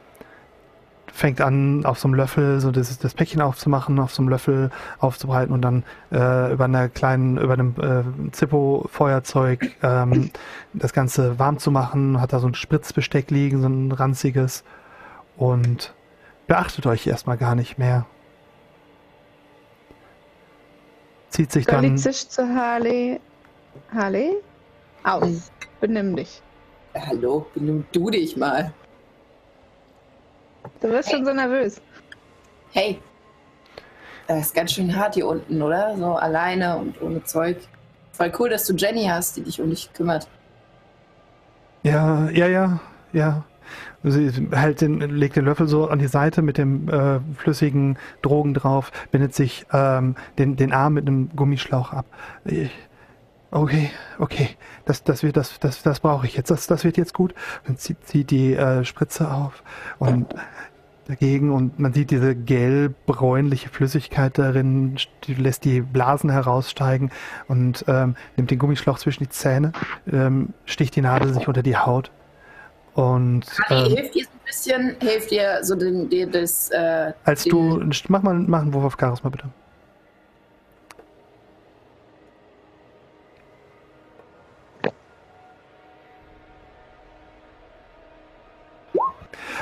fängt 1.14 1.42
an, 1.42 1.86
auf 1.86 2.00
so 2.00 2.08
einem 2.08 2.16
Löffel 2.16 2.60
so 2.60 2.72
das, 2.72 2.98
das 2.98 3.14
Päckchen 3.14 3.40
aufzumachen, 3.40 4.00
auf 4.00 4.14
so 4.14 4.24
einem 4.24 4.30
Löffel 4.30 4.72
aufzubreiten 4.98 5.54
und 5.54 5.62
dann 5.62 5.84
äh, 6.12 6.52
über 6.52 6.66
einer 6.66 6.90
kleinen, 6.90 7.38
über 7.38 7.54
einem 7.54 7.76
äh, 7.80 8.32
Zippo-Feuerzeug 8.32 9.76
ähm, 9.84 10.32
das 10.74 10.92
Ganze 10.92 11.38
warm 11.38 11.60
zu 11.60 11.70
machen. 11.70 12.20
Hat 12.20 12.34
da 12.34 12.40
so 12.40 12.48
ein 12.48 12.56
Spritzbesteck 12.56 13.30
liegen, 13.30 13.62
so 13.62 13.68
ein 13.68 13.92
ranziges. 13.92 14.64
Und 15.38 15.94
beachtet 16.48 16.88
euch 16.88 17.06
erstmal 17.06 17.38
gar 17.38 17.54
nicht 17.54 17.78
mehr. 17.78 18.08
Zieht 21.30 21.52
sich 21.52 21.66
dann. 21.66 21.84
Dolly 21.84 21.96
zischt 21.96 22.32
zu 22.32 22.44
Harley. 22.44 23.20
Harley? 23.94 24.34
Aus. 25.04 25.52
Benimm 25.80 26.16
dich. 26.16 26.42
Hallo, 26.96 27.46
benimm 27.54 27.86
du 27.92 28.10
dich 28.10 28.36
mal. 28.36 28.74
Du 30.84 30.90
wirst 30.90 31.10
hey. 31.10 31.16
schon 31.16 31.26
so 31.26 31.34
nervös. 31.34 31.82
Hey, 32.74 33.00
das 34.28 34.48
ist 34.48 34.54
ganz 34.54 34.74
schön 34.74 34.94
hart 34.94 35.14
hier 35.16 35.28
unten, 35.28 35.62
oder? 35.62 35.96
So 35.96 36.16
alleine 36.16 36.78
und 36.78 37.02
ohne 37.02 37.24
Zeug. 37.24 37.58
Voll 38.12 38.34
cool, 38.38 38.50
dass 38.50 38.66
du 38.66 38.76
Jenny 38.76 39.06
hast, 39.06 39.38
die 39.38 39.44
dich 39.44 39.62
um 39.62 39.70
dich 39.70 39.94
kümmert. 39.94 40.28
Ja, 41.84 42.30
ja, 42.32 42.48
ja, 42.48 42.82
ja. 43.14 43.46
Sie 44.04 44.30
hält 44.52 44.82
den, 44.82 45.00
legt 45.00 45.38
den 45.38 45.46
Löffel 45.46 45.70
so 45.70 45.88
an 45.88 46.00
die 46.00 46.08
Seite 46.08 46.42
mit 46.42 46.58
dem 46.58 46.90
äh, 46.90 47.22
flüssigen 47.38 47.98
Drogen 48.22 48.54
drauf, 48.54 48.92
bindet 49.10 49.34
sich 49.34 49.66
ähm, 49.72 50.16
den, 50.38 50.58
den 50.58 50.74
Arm 50.74 50.96
mit 50.96 51.08
einem 51.08 51.30
Gummischlauch 51.34 51.94
ab. 51.94 52.06
Ich, 52.44 52.72
okay, 53.52 53.90
okay, 54.20 54.50
das, 54.84 55.06
das, 55.06 55.24
wird, 55.24 55.38
das, 55.38 55.58
das, 55.60 55.82
das 55.82 56.02
brauche 56.02 56.26
ich 56.26 56.36
jetzt. 56.36 56.52
Das, 56.52 56.68
das 56.68 56.84
wird 56.84 56.98
jetzt 56.98 57.14
gut. 57.14 57.34
Dann 57.66 57.78
zieht, 57.78 58.06
zieht 58.06 58.32
die 58.32 58.54
äh, 58.54 58.84
Spritze 58.84 59.32
auf 59.32 59.64
und 59.98 60.36
dagegen 61.08 61.52
und 61.52 61.80
man 61.80 61.94
sieht 61.94 62.12
diese 62.12 62.36
gelb-bräunliche 62.36 63.70
Flüssigkeit 63.70 64.38
darin, 64.38 64.98
die 65.26 65.34
lässt 65.34 65.66
die 65.66 65.82
Blasen 65.82 66.30
heraussteigen 66.30 67.12
und 67.48 67.86
ähm, 67.88 68.16
nimmt 68.38 68.52
den 68.52 68.60
Gummischlauch 68.60 68.98
zwischen 68.98 69.24
die 69.24 69.30
Zähne, 69.30 69.74
ähm, 70.12 70.54
sticht 70.66 70.96
die 70.96 71.02
Nadel 71.02 71.34
sich 71.34 71.48
unter 71.48 71.64
die 71.64 71.78
Haut 71.78 72.12
und 72.94 73.46
ähm, 73.70 73.86
hilft 73.88 74.16
dir 74.16 74.24
so 74.24 74.30
ein 74.30 74.46
bisschen, 74.46 74.96
hilft 75.00 75.32
dir 75.32 75.60
so 75.64 75.76
den, 75.76 76.10
den 76.10 76.32
das. 76.32 76.70
Äh, 76.70 77.14
als 77.24 77.44
du 77.44 77.84
mach 78.08 78.22
mal, 78.22 78.36
mach 78.36 78.62
einen 78.62 78.74
Wurf 78.74 78.86
auf 78.86 78.98
Charisma 79.00 79.30
bitte. 79.30 79.50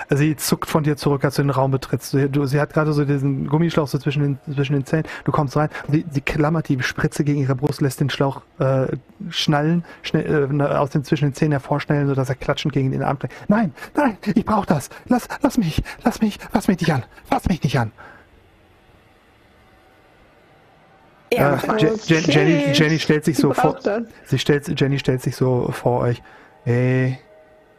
Sie 0.09 0.35
zuckt 0.35 0.69
von 0.69 0.84
dir 0.84 0.97
zurück, 0.97 1.23
als 1.23 1.35
du 1.35 1.41
den 1.41 1.49
Raum 1.49 1.72
betrittst. 1.72 2.11
Sie, 2.11 2.30
du, 2.30 2.45
sie 2.45 2.59
hat 2.59 2.73
gerade 2.73 2.93
so 2.93 3.05
diesen 3.05 3.47
Gummischlauch 3.47 3.88
so 3.88 3.97
zwischen 3.97 4.38
den, 4.45 4.55
zwischen 4.55 4.73
den 4.73 4.85
Zähnen. 4.85 5.05
Du 5.26 5.31
kommst 5.31 5.55
rein, 5.57 5.69
sie, 5.89 6.05
sie 6.09 6.22
klammert 6.22 6.69
die 6.69 6.81
Spritze 6.81 7.23
gegen 7.23 7.41
ihre 7.41 7.55
Brust, 7.55 7.81
lässt 7.81 7.99
den 7.99 8.09
Schlauch 8.09 8.41
äh, 8.59 8.88
schnallen, 9.30 9.84
schnell, 10.01 10.49
äh, 10.59 10.63
aus 10.63 10.91
den 10.91 11.03
zwischen 11.03 11.30
den 11.30 11.34
Zähnen 11.34 11.53
hervorschnellen, 11.53 12.07
sodass 12.07 12.30
er 12.30 12.35
klatschend 12.35 12.73
gegen 12.73 12.91
den 12.91 13.03
Arm 13.03 13.19
trägt. 13.19 13.34
Nein, 13.47 13.73
nein, 13.95 14.18
ich 14.34 14.45
brauch 14.45 14.65
das. 14.65 14.89
Lass, 15.07 15.27
lass 15.41 15.57
mich, 15.57 15.81
lass 16.03 16.22
mich, 16.22 16.38
fass 16.51 16.68
mich 16.68 16.80
nicht 16.80 16.93
an. 16.93 17.03
Fass 17.30 17.47
mich 17.47 17.63
nicht 17.63 17.77
an. 17.80 17.91
Ja, 21.34 21.55
äh, 21.55 21.69
okay. 21.69 21.93
Jenny, 22.05 22.73
Jenny 22.73 22.99
stellt 22.99 23.26
sich 23.26 23.38
so 23.38 23.53
vor. 23.53 23.77
Sie 24.26 24.39
stellt, 24.39 24.80
Jenny 24.80 24.99
stellt 24.99 25.22
sich 25.22 25.35
so 25.35 25.69
vor 25.72 26.01
euch. 26.01 26.22
Hey, 26.65 27.19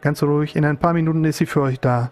Ganz 0.03 0.23
ruhig. 0.23 0.57
In 0.57 0.65
ein 0.65 0.77
paar 0.77 0.93
Minuten 0.93 1.24
ist 1.24 1.39
sie 1.39 1.47
für 1.47 1.62
euch 1.62 1.81
da. 1.81 2.11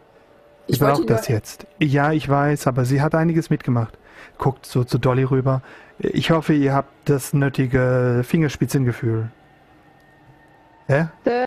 Ich, 0.67 0.77
Ich 0.77 0.81
brauche 0.81 1.05
das 1.05 1.29
jetzt. 1.29 1.67
Ja, 1.79 2.13
ich 2.13 2.29
weiß, 2.29 2.67
aber 2.67 2.85
sie 2.85 3.03
hat 3.03 3.15
einiges 3.15 3.51
mitgemacht. 3.51 3.99
Guckt 4.39 4.65
so 4.65 4.85
zu 4.85 4.99
Dolly 4.99 5.25
rüber. 5.25 5.61
Ich 5.99 6.31
hoffe, 6.31 6.55
ihr 6.55 6.73
habt 6.73 6.93
das 7.09 7.33
nötige 7.35 8.23
Fingerspitzengefühl. 8.25 9.31
Ja? 10.89 11.11
Äh, 11.25 11.47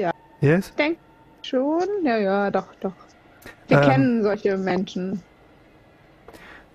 ja. 0.00 0.10
Yes? 0.40 0.72
Schon? 1.42 1.82
Ja, 2.04 2.18
ja, 2.18 2.50
doch, 2.50 2.74
doch. 2.80 2.92
Wir 3.68 3.78
Ähm. 3.78 3.88
kennen 3.88 4.22
solche 4.22 4.56
Menschen. 4.56 5.22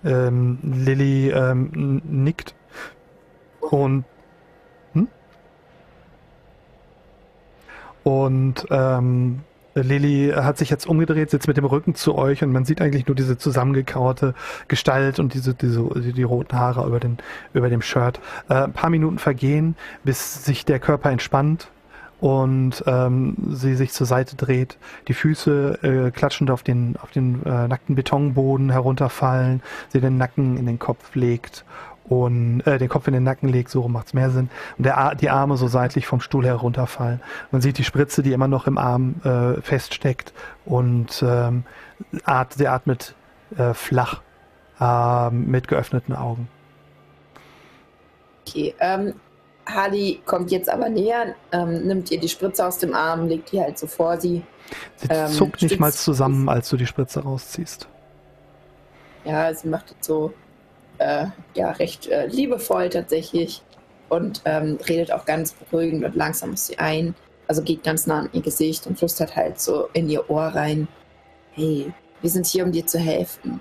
Ähm, 0.04 0.58
Lilly 0.62 1.30
ähm, 1.30 2.02
nickt. 2.04 2.54
Und. 3.60 4.04
Und 8.04 8.66
ähm, 8.70 9.40
Lilly 9.74 10.32
hat 10.34 10.58
sich 10.58 10.70
jetzt 10.70 10.86
umgedreht, 10.86 11.30
sitzt 11.30 11.48
mit 11.48 11.56
dem 11.56 11.64
Rücken 11.64 11.94
zu 11.94 12.14
euch 12.14 12.42
und 12.42 12.52
man 12.52 12.64
sieht 12.64 12.80
eigentlich 12.80 13.06
nur 13.06 13.16
diese 13.16 13.38
zusammengekauerte 13.38 14.34
Gestalt 14.68 15.18
und 15.18 15.34
diese, 15.34 15.54
diese 15.54 15.82
die, 16.00 16.22
roten 16.22 16.56
Haare 16.56 16.86
über, 16.86 17.00
den, 17.00 17.18
über 17.52 17.68
dem 17.68 17.82
Shirt. 17.82 18.20
Äh, 18.48 18.64
ein 18.64 18.72
paar 18.72 18.90
Minuten 18.90 19.18
vergehen, 19.18 19.74
bis 20.04 20.44
sich 20.44 20.64
der 20.64 20.78
Körper 20.78 21.10
entspannt 21.10 21.68
und 22.20 22.84
ähm, 22.86 23.36
sie 23.50 23.74
sich 23.74 23.92
zur 23.92 24.06
Seite 24.06 24.36
dreht, 24.36 24.78
die 25.08 25.14
Füße 25.14 25.78
äh, 25.82 26.10
klatschend 26.10 26.50
auf 26.50 26.62
den, 26.62 26.96
auf 27.02 27.10
den 27.10 27.44
äh, 27.44 27.66
nackten 27.66 27.96
Betonboden 27.96 28.70
herunterfallen, 28.70 29.60
sie 29.88 30.00
den 30.00 30.16
Nacken 30.16 30.56
in 30.56 30.66
den 30.66 30.78
Kopf 30.78 31.14
legt 31.14 31.64
und 32.08 32.60
äh, 32.66 32.78
den 32.78 32.88
Kopf 32.88 33.06
in 33.06 33.14
den 33.14 33.22
Nacken 33.22 33.48
legt, 33.48 33.70
so 33.70 33.80
rum 33.80 33.92
macht's 33.92 34.14
mehr 34.14 34.30
Sinn, 34.30 34.50
und 34.76 34.84
der, 34.84 35.14
die 35.14 35.30
Arme 35.30 35.56
so 35.56 35.68
seitlich 35.68 36.06
vom 36.06 36.20
Stuhl 36.20 36.44
herunterfallen. 36.44 37.20
Man 37.50 37.60
sieht 37.60 37.78
die 37.78 37.84
Spritze, 37.84 38.22
die 38.22 38.32
immer 38.32 38.48
noch 38.48 38.66
im 38.66 38.78
Arm 38.78 39.16
äh, 39.24 39.60
feststeckt 39.62 40.32
und 40.64 41.24
ähm, 41.26 41.64
at, 42.24 42.54
sie 42.54 42.68
atmet 42.68 43.14
äh, 43.56 43.72
flach 43.72 44.20
äh, 44.80 45.30
mit 45.30 45.68
geöffneten 45.68 46.14
Augen. 46.14 46.48
Okay, 48.46 48.74
ähm, 48.80 49.14
Harley 49.66 50.20
kommt 50.26 50.50
jetzt 50.50 50.68
aber 50.68 50.90
näher, 50.90 51.34
ähm, 51.52 51.86
nimmt 51.86 52.10
ihr 52.10 52.20
die 52.20 52.28
Spritze 52.28 52.66
aus 52.66 52.78
dem 52.78 52.94
Arm, 52.94 53.28
legt 53.28 53.52
die 53.52 53.60
halt 53.60 53.78
so 53.78 53.86
vor 53.86 54.20
sie. 54.20 54.42
Sie 54.96 55.08
Ähm, 55.08 55.30
zuckt 55.30 55.62
nicht 55.62 55.80
mal 55.80 55.92
zusammen, 55.92 56.48
als 56.48 56.68
du 56.68 56.76
die 56.76 56.86
Spritze 56.86 57.22
rausziehst. 57.22 57.88
Ja, 59.24 59.54
sie 59.54 59.68
macht 59.68 59.94
es 59.98 60.06
so, 60.06 60.34
äh, 60.98 61.26
ja, 61.54 61.70
recht 61.72 62.06
äh, 62.08 62.26
liebevoll 62.26 62.88
tatsächlich 62.88 63.62
und 64.08 64.42
ähm, 64.44 64.78
redet 64.88 65.12
auch 65.12 65.24
ganz 65.24 65.52
beruhigend 65.52 66.04
und 66.04 66.14
langsam 66.14 66.52
auf 66.52 66.58
sie 66.58 66.78
ein. 66.78 67.14
Also 67.46 67.62
geht 67.62 67.82
ganz 67.82 68.06
nah 68.06 68.20
an 68.20 68.30
ihr 68.32 68.42
Gesicht 68.42 68.86
und 68.86 68.98
flüstert 68.98 69.36
halt 69.36 69.60
so 69.60 69.88
in 69.92 70.08
ihr 70.08 70.28
Ohr 70.30 70.46
rein. 70.46 70.88
Hey, 71.52 71.92
wir 72.20 72.30
sind 72.30 72.46
hier, 72.46 72.64
um 72.64 72.72
dir 72.72 72.86
zu 72.86 72.98
helfen. 72.98 73.60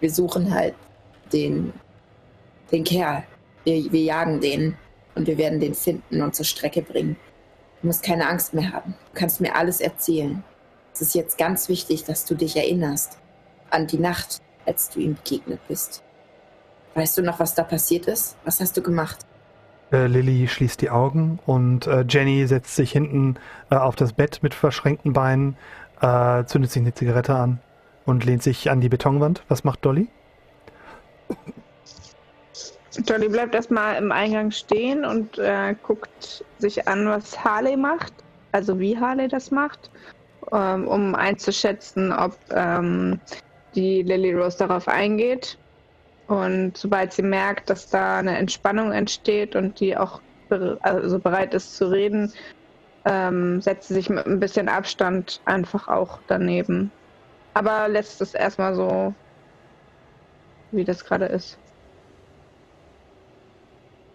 Wir 0.00 0.10
suchen 0.10 0.54
halt 0.54 0.74
den, 1.32 1.72
den 2.72 2.84
Kerl. 2.84 3.24
Wir, 3.64 3.92
wir 3.92 4.00
jagen 4.00 4.40
den 4.40 4.76
und 5.14 5.26
wir 5.26 5.36
werden 5.36 5.60
den 5.60 5.74
finden 5.74 6.22
und 6.22 6.34
zur 6.34 6.46
Strecke 6.46 6.82
bringen. 6.82 7.16
Du 7.80 7.88
musst 7.88 8.02
keine 8.02 8.28
Angst 8.28 8.54
mehr 8.54 8.72
haben. 8.72 8.94
Du 9.12 9.18
kannst 9.18 9.40
mir 9.40 9.54
alles 9.54 9.80
erzählen. 9.80 10.42
Es 10.92 11.02
ist 11.02 11.14
jetzt 11.14 11.38
ganz 11.38 11.68
wichtig, 11.68 12.04
dass 12.04 12.24
du 12.24 12.34
dich 12.34 12.56
erinnerst 12.56 13.18
an 13.70 13.86
die 13.86 13.98
Nacht, 13.98 14.40
als 14.66 14.90
du 14.90 15.00
ihm 15.00 15.14
begegnet 15.14 15.60
bist. 15.68 16.02
Weißt 16.94 17.16
du 17.18 17.22
noch, 17.22 17.38
was 17.38 17.54
da 17.54 17.62
passiert 17.62 18.06
ist? 18.06 18.36
Was 18.44 18.60
hast 18.60 18.76
du 18.76 18.82
gemacht? 18.82 19.18
Äh, 19.92 20.06
Lilly 20.06 20.48
schließt 20.48 20.80
die 20.80 20.90
Augen 20.90 21.38
und 21.46 21.86
äh, 21.86 22.04
Jenny 22.08 22.46
setzt 22.46 22.76
sich 22.76 22.92
hinten 22.92 23.36
äh, 23.70 23.76
auf 23.76 23.96
das 23.96 24.12
Bett 24.12 24.42
mit 24.42 24.54
verschränkten 24.54 25.12
Beinen, 25.12 25.56
äh, 26.00 26.44
zündet 26.44 26.70
sich 26.70 26.82
eine 26.82 26.94
Zigarette 26.94 27.34
an 27.34 27.60
und 28.06 28.24
lehnt 28.24 28.42
sich 28.42 28.70
an 28.70 28.80
die 28.80 28.88
Betonwand. 28.88 29.42
Was 29.48 29.64
macht 29.64 29.84
Dolly? 29.84 30.08
Dolly 33.06 33.28
bleibt 33.28 33.54
erstmal 33.54 33.96
im 33.96 34.10
Eingang 34.12 34.50
stehen 34.50 35.04
und 35.04 35.38
äh, 35.38 35.74
guckt 35.82 36.44
sich 36.58 36.86
an, 36.88 37.06
was 37.06 37.42
Harley 37.44 37.76
macht. 37.76 38.12
Also 38.52 38.78
wie 38.80 38.98
Harley 38.98 39.28
das 39.28 39.50
macht, 39.50 39.90
ähm, 40.52 40.88
um 40.88 41.14
einzuschätzen, 41.14 42.12
ob 42.12 42.36
ähm, 42.50 43.20
die 43.76 44.02
Lily 44.02 44.34
Rose 44.34 44.58
darauf 44.58 44.88
eingeht. 44.88 45.56
Und 46.30 46.76
sobald 46.76 47.12
sie 47.12 47.22
merkt, 47.22 47.70
dass 47.70 47.90
da 47.90 48.18
eine 48.18 48.38
Entspannung 48.38 48.92
entsteht 48.92 49.56
und 49.56 49.80
die 49.80 49.96
auch 49.96 50.20
be 50.48 50.78
also 50.80 51.18
bereit 51.18 51.54
ist 51.54 51.74
zu 51.74 51.90
reden, 51.90 52.32
ähm, 53.04 53.60
setzt 53.60 53.88
sie 53.88 53.94
sich 53.94 54.08
mit 54.08 54.24
ein 54.26 54.38
bisschen 54.38 54.68
Abstand 54.68 55.40
einfach 55.44 55.88
auch 55.88 56.20
daneben. 56.28 56.92
Aber 57.54 57.88
lässt 57.88 58.20
es 58.20 58.34
erstmal 58.34 58.76
so, 58.76 59.12
wie 60.70 60.84
das 60.84 61.04
gerade 61.04 61.24
ist. 61.24 61.58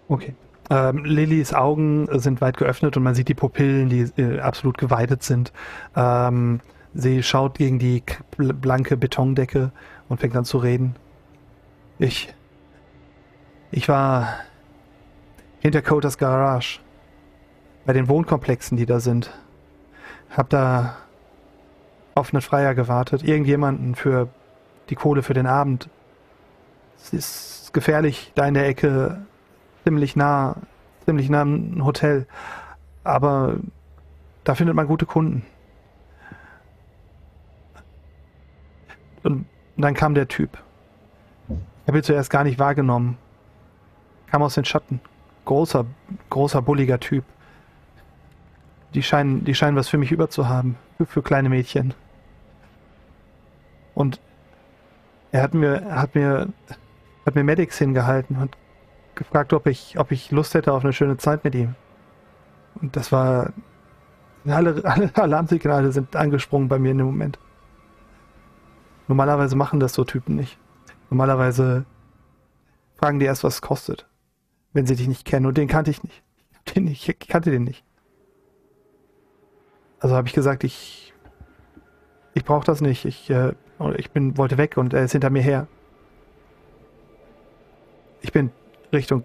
Okay. 0.07 0.35
Ähm, 0.69 1.03
Lillys 1.03 1.53
Augen 1.53 2.07
sind 2.17 2.39
weit 2.39 2.55
geöffnet 2.55 2.95
und 2.95 3.03
man 3.03 3.13
sieht 3.13 3.27
die 3.27 3.33
Pupillen, 3.33 3.89
die 3.89 4.09
äh, 4.21 4.39
absolut 4.39 4.77
geweitet 4.77 5.21
sind. 5.21 5.51
Ähm, 5.97 6.61
sie 6.93 7.23
schaut 7.23 7.57
gegen 7.57 7.77
die 7.77 8.03
blanke 8.37 8.95
Betondecke 8.95 9.73
und 10.07 10.21
fängt 10.21 10.37
an 10.37 10.45
zu 10.45 10.59
reden. 10.59 10.95
Ich. 11.97 12.33
Ich 13.71 13.87
war 13.87 14.39
hinter 15.59 15.81
Codas 15.81 16.17
Garage. 16.17 16.79
Bei 17.85 17.93
den 17.93 18.09
Wohnkomplexen, 18.09 18.77
die 18.77 18.85
da 18.85 18.99
sind. 18.99 19.31
Hab 20.29 20.49
da 20.49 20.97
auf 22.13 22.33
einen 22.33 22.41
Freier 22.41 22.75
gewartet. 22.75 23.23
Irgendjemanden 23.23 23.95
für 23.95 24.27
die 24.89 24.95
Kohle 24.95 25.23
für 25.23 25.33
den 25.33 25.47
Abend. 25.47 25.89
Es 26.97 27.13
ist 27.13 27.73
gefährlich, 27.73 28.31
da 28.35 28.47
in 28.47 28.55
der 28.55 28.67
Ecke 28.67 29.25
ziemlich 29.83 30.15
nah, 30.15 30.57
ziemlich 31.05 31.29
nah 31.29 31.41
am 31.41 31.85
Hotel. 31.85 32.27
Aber 33.03 33.57
da 34.43 34.55
findet 34.55 34.75
man 34.75 34.87
gute 34.87 35.05
Kunden. 35.05 35.45
Und 39.23 39.45
dann 39.77 39.93
kam 39.93 40.13
der 40.13 40.27
Typ. 40.27 40.57
Habe 41.87 41.97
ihn 41.97 42.03
zuerst 42.03 42.29
gar 42.29 42.43
nicht 42.43 42.59
wahrgenommen. 42.59 43.17
Kam 44.27 44.41
aus 44.41 44.55
den 44.55 44.65
Schatten. 44.65 44.99
Großer, 45.45 45.85
großer, 46.29 46.61
bulliger 46.61 46.99
Typ. 46.99 47.23
Die 48.93 49.03
scheinen, 49.03 49.43
die 49.43 49.53
scheinen 49.53 49.77
was 49.77 49.89
für 49.89 49.97
mich 49.97 50.11
über 50.11 50.29
zu 50.29 50.47
haben. 50.47 50.77
Für, 50.97 51.05
für 51.05 51.21
kleine 51.21 51.49
Mädchen. 51.49 51.93
Und 53.93 54.19
er 55.31 55.43
hat 55.43 55.53
mir, 55.53 55.81
er 55.81 56.01
hat 56.01 56.15
mir, 56.15 56.49
hat 57.25 57.35
mir 57.35 57.43
Medics 57.43 57.77
hingehalten 57.77 58.37
und 58.37 58.57
gefragt, 59.15 59.53
ob 59.53 59.67
ich, 59.67 59.99
ob 59.99 60.11
ich 60.11 60.31
Lust 60.31 60.53
hätte 60.53 60.73
auf 60.73 60.83
eine 60.83 60.93
schöne 60.93 61.17
Zeit 61.17 61.43
mit 61.43 61.55
ihm. 61.55 61.75
Und 62.81 62.95
das 62.95 63.11
war. 63.11 63.53
Alle, 64.47 64.81
alle 64.85 65.09
Alarmsignale 65.15 65.91
sind 65.91 66.15
angesprungen 66.15 66.67
bei 66.67 66.77
mir 66.77 66.91
in 66.91 66.99
dem 66.99 67.07
Moment. 67.07 67.39
Normalerweise 69.07 69.55
machen 69.55 69.79
das 69.79 69.93
so 69.93 70.03
Typen 70.03 70.35
nicht. 70.35 70.59
Normalerweise 71.09 71.85
fragen 72.95 73.19
die 73.19 73.25
erst, 73.25 73.43
was 73.43 73.55
es 73.55 73.61
kostet, 73.61 74.07
wenn 74.73 74.85
sie 74.85 74.95
dich 74.95 75.07
nicht 75.07 75.25
kennen. 75.25 75.45
Und 75.45 75.57
den 75.57 75.67
kannte 75.67 75.91
ich 75.91 76.03
nicht. 76.03 76.23
Den 76.75 76.87
ich 76.87 77.15
kannte 77.27 77.51
den 77.51 77.63
nicht. 77.63 77.83
Also 79.99 80.15
habe 80.15 80.27
ich 80.27 80.33
gesagt, 80.33 80.63
ich, 80.63 81.13
ich 82.33 82.43
brauche 82.43 82.65
das 82.65 82.81
nicht. 82.81 83.05
Ich, 83.05 83.29
äh, 83.29 83.53
ich 83.97 84.11
bin, 84.11 84.37
wollte 84.37 84.57
weg 84.57 84.77
und 84.77 84.93
er 84.93 85.03
ist 85.03 85.11
hinter 85.11 85.29
mir 85.29 85.41
her. 85.41 85.67
Ich 88.21 88.31
bin 88.31 88.51
Richtung, 88.91 89.23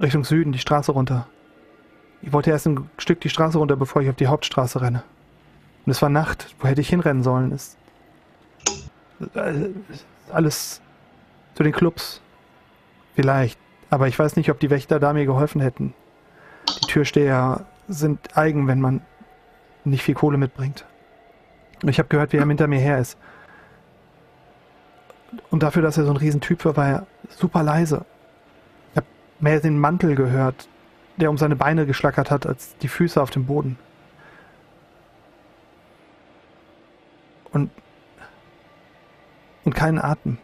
Richtung 0.00 0.24
Süden, 0.24 0.52
die 0.52 0.58
Straße 0.58 0.92
runter. 0.92 1.26
Ich 2.20 2.32
wollte 2.32 2.50
erst 2.50 2.66
ein 2.66 2.90
Stück 2.98 3.20
die 3.20 3.30
Straße 3.30 3.58
runter, 3.58 3.76
bevor 3.76 4.02
ich 4.02 4.08
auf 4.08 4.16
die 4.16 4.26
Hauptstraße 4.26 4.80
renne. 4.80 5.02
Und 5.84 5.90
es 5.90 6.00
war 6.02 6.08
Nacht. 6.08 6.54
Wo 6.58 6.68
hätte 6.68 6.80
ich 6.80 6.88
hinrennen 6.88 7.22
sollen? 7.22 7.52
Es, 7.52 7.76
äh, 9.34 9.70
alles 10.30 10.80
zu 11.54 11.62
den 11.62 11.72
Clubs. 11.72 12.20
Vielleicht. 13.14 13.58
Aber 13.90 14.08
ich 14.08 14.18
weiß 14.18 14.36
nicht, 14.36 14.50
ob 14.50 14.58
die 14.58 14.70
Wächter 14.70 14.98
da 14.98 15.12
mir 15.12 15.26
geholfen 15.26 15.60
hätten. 15.60 15.94
Die 16.82 16.86
Türsteher 16.86 17.66
sind 17.88 18.36
eigen, 18.36 18.66
wenn 18.66 18.80
man 18.80 19.02
nicht 19.84 20.02
viel 20.02 20.14
Kohle 20.14 20.38
mitbringt. 20.38 20.84
Ich 21.82 21.98
habe 21.98 22.08
gehört, 22.08 22.32
wie 22.32 22.38
er 22.38 22.46
hinter 22.46 22.66
mir 22.66 22.80
her 22.80 22.98
ist. 22.98 23.18
Und 25.50 25.62
dafür, 25.62 25.82
dass 25.82 25.98
er 25.98 26.04
so 26.04 26.10
ein 26.10 26.16
Riesentyp 26.16 26.64
war, 26.64 26.76
war 26.76 26.88
er 26.88 27.06
super 27.28 27.62
leise. 27.62 28.04
Ich 28.92 28.96
habe 28.96 29.06
mehr 29.40 29.60
den 29.60 29.78
Mantel 29.78 30.14
gehört, 30.14 30.68
der 31.16 31.30
um 31.30 31.38
seine 31.38 31.56
Beine 31.56 31.86
geschlackert 31.86 32.30
hat, 32.30 32.46
als 32.46 32.76
die 32.78 32.88
Füße 32.88 33.20
auf 33.20 33.30
dem 33.30 33.46
Boden. 33.46 33.78
Und 37.52 37.70
und 39.64 39.74
keinen 39.74 39.98
Atem. 39.98 40.38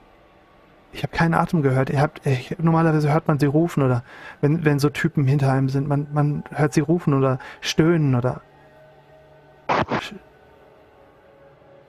Ich 0.93 1.03
habe 1.03 1.17
keinen 1.17 1.35
Atem 1.35 1.63
gehört. 1.63 1.91
Ihr 1.91 2.01
habt, 2.01 2.27
ich, 2.27 2.57
normalerweise 2.59 3.13
hört 3.13 3.29
man 3.29 3.39
sie 3.39 3.47
rufen 3.47 3.83
oder 3.83 4.03
wenn, 4.41 4.65
wenn 4.65 4.79
so 4.79 4.91
Typen 4.91 5.25
hinter 5.25 5.53
einem 5.53 5.69
sind, 5.69 5.87
man, 5.87 6.09
man 6.13 6.45
hört 6.51 6.73
sie 6.73 6.81
rufen 6.81 7.15
oder 7.15 7.39
stöhnen 7.61 8.15
oder. 8.15 8.41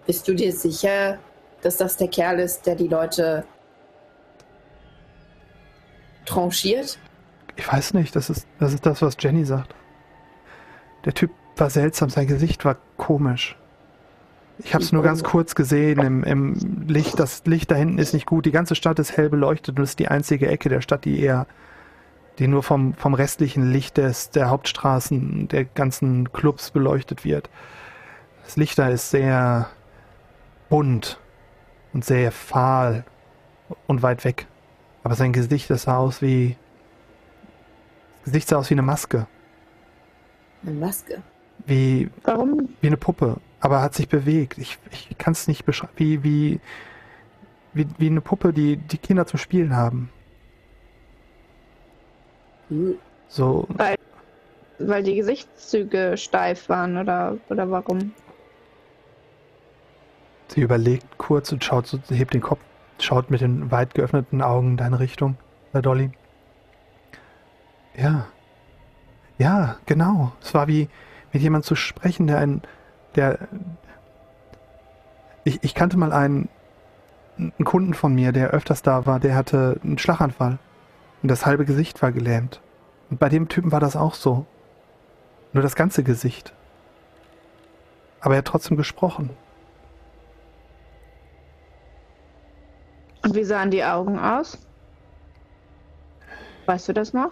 Bist 0.05 0.27
du 0.27 0.35
dir 0.35 0.53
sicher, 0.53 1.17
dass 1.61 1.77
das 1.77 1.97
der 1.97 2.09
Kerl 2.09 2.39
ist, 2.39 2.65
der 2.67 2.75
die 2.75 2.87
Leute 2.87 3.43
tranchiert? 6.25 6.99
Ich 7.55 7.71
weiß 7.71 7.93
nicht, 7.93 8.15
das 8.15 8.29
ist, 8.29 8.47
das 8.59 8.73
ist 8.73 8.85
das, 8.85 9.01
was 9.01 9.17
Jenny 9.19 9.45
sagt. 9.45 9.73
Der 11.05 11.13
Typ 11.13 11.31
war 11.57 11.69
seltsam, 11.69 12.09
sein 12.09 12.27
Gesicht 12.27 12.65
war 12.65 12.77
komisch. 12.97 13.57
Ich 14.63 14.73
habe 14.73 14.83
es 14.83 14.91
nur 14.91 15.03
ganz 15.03 15.23
kurz 15.23 15.55
gesehen 15.55 15.99
im, 15.99 16.23
im 16.23 16.85
Licht. 16.87 17.19
Das 17.19 17.45
Licht 17.45 17.71
da 17.71 17.75
hinten 17.75 17.97
ist 17.97 18.13
nicht 18.13 18.25
gut. 18.25 18.45
Die 18.45 18.51
ganze 18.51 18.75
Stadt 18.75 18.99
ist 18.99 19.17
hell 19.17 19.29
beleuchtet 19.29 19.77
und 19.77 19.83
ist 19.83 19.99
die 19.99 20.07
einzige 20.07 20.47
Ecke 20.47 20.69
der 20.69 20.81
Stadt, 20.81 21.05
die 21.05 21.19
eher, 21.19 21.47
die 22.39 22.47
nur 22.47 22.63
vom, 22.63 22.93
vom 22.93 23.13
restlichen 23.13 23.71
Licht 23.71 23.97
des, 23.97 24.29
der 24.29 24.49
Hauptstraßen, 24.49 25.47
der 25.47 25.65
ganzen 25.65 26.31
Clubs 26.31 26.71
beleuchtet 26.71 27.25
wird. 27.25 27.49
Das 28.43 28.55
Licht 28.55 28.77
da 28.77 28.89
ist 28.89 29.09
sehr 29.09 29.69
bunt 30.69 31.19
und 31.93 32.05
sehr 32.05 32.31
fahl 32.31 33.03
und 33.87 34.01
weit 34.03 34.25
weg. 34.25 34.47
Aber 35.03 35.15
sein 35.15 35.33
Gesicht, 35.33 35.69
das 35.69 35.83
sah 35.83 35.97
aus 35.97 36.21
wie. 36.21 36.55
Das 38.17 38.25
Gesicht 38.25 38.49
sah 38.49 38.57
aus 38.57 38.69
wie 38.69 38.75
eine 38.75 38.83
Maske. 38.83 39.25
Eine 40.63 40.75
Maske. 40.75 41.23
Wie, 41.65 42.09
Warum? 42.23 42.69
wie 42.81 42.87
eine 42.87 42.97
Puppe. 42.97 43.37
Aber 43.61 43.77
er 43.77 43.81
hat 43.83 43.93
sich 43.93 44.09
bewegt. 44.09 44.57
Ich, 44.57 44.77
ich 44.91 45.17
kann 45.17 45.33
es 45.33 45.47
nicht 45.47 45.65
beschreiben. 45.65 45.93
Wie, 45.95 46.23
wie, 46.23 46.59
wie, 47.73 47.87
wie 47.97 48.07
eine 48.07 48.21
Puppe, 48.21 48.53
die 48.53 48.77
die 48.77 48.97
Kinder 48.97 49.25
zum 49.25 49.39
Spielen 49.39 49.75
haben. 49.75 50.09
So, 53.27 53.65
Weil, 53.69 53.95
weil 54.79 55.03
die 55.03 55.15
Gesichtszüge 55.15 56.17
steif 56.17 56.67
waren 56.69 56.97
oder, 56.97 57.37
oder 57.49 57.69
warum? 57.69 58.13
sie 60.51 60.61
überlegt 60.61 61.17
kurz 61.17 61.51
und 61.51 61.63
schaut 61.63 61.97
hebt 62.09 62.33
den 62.33 62.41
Kopf, 62.41 62.59
schaut 62.99 63.31
mit 63.31 63.41
den 63.41 63.71
weit 63.71 63.93
geöffneten 63.93 64.41
Augen 64.41 64.71
in 64.71 64.77
deine 64.77 64.99
Richtung, 64.99 65.37
Herr 65.71 65.81
Dolly. 65.81 66.11
Ja. 67.95 68.27
Ja, 69.37 69.77
genau. 69.85 70.33
Es 70.41 70.53
war 70.53 70.67
wie 70.67 70.87
mit 71.33 71.41
jemand 71.41 71.65
zu 71.65 71.75
sprechen, 71.75 72.27
der 72.27 72.39
ein, 72.39 72.61
der, 73.15 73.39
ich, 75.43 75.63
ich 75.63 75.75
kannte 75.75 75.97
mal 75.97 76.13
einen, 76.13 76.49
einen 77.37 77.65
Kunden 77.65 77.93
von 77.93 78.13
mir, 78.13 78.31
der 78.31 78.49
öfters 78.49 78.81
da 78.81 79.05
war, 79.05 79.19
der 79.19 79.35
hatte 79.35 79.79
einen 79.83 79.97
Schlaganfall 79.97 80.59
und 81.21 81.29
das 81.29 81.45
halbe 81.45 81.65
Gesicht 81.65 82.01
war 82.01 82.11
gelähmt. 82.11 82.61
Und 83.09 83.19
bei 83.19 83.29
dem 83.29 83.49
Typen 83.49 83.71
war 83.71 83.79
das 83.79 83.95
auch 83.95 84.13
so. 84.13 84.45
Nur 85.53 85.63
das 85.63 85.75
ganze 85.75 86.03
Gesicht. 86.03 86.53
Aber 88.21 88.35
er 88.35 88.39
hat 88.39 88.45
trotzdem 88.45 88.77
gesprochen. 88.77 89.31
Und 93.23 93.35
wie 93.35 93.43
sahen 93.43 93.69
die 93.69 93.83
Augen 93.83 94.17
aus? 94.17 94.57
Weißt 96.65 96.87
du 96.87 96.93
das 96.93 97.13
noch? 97.13 97.31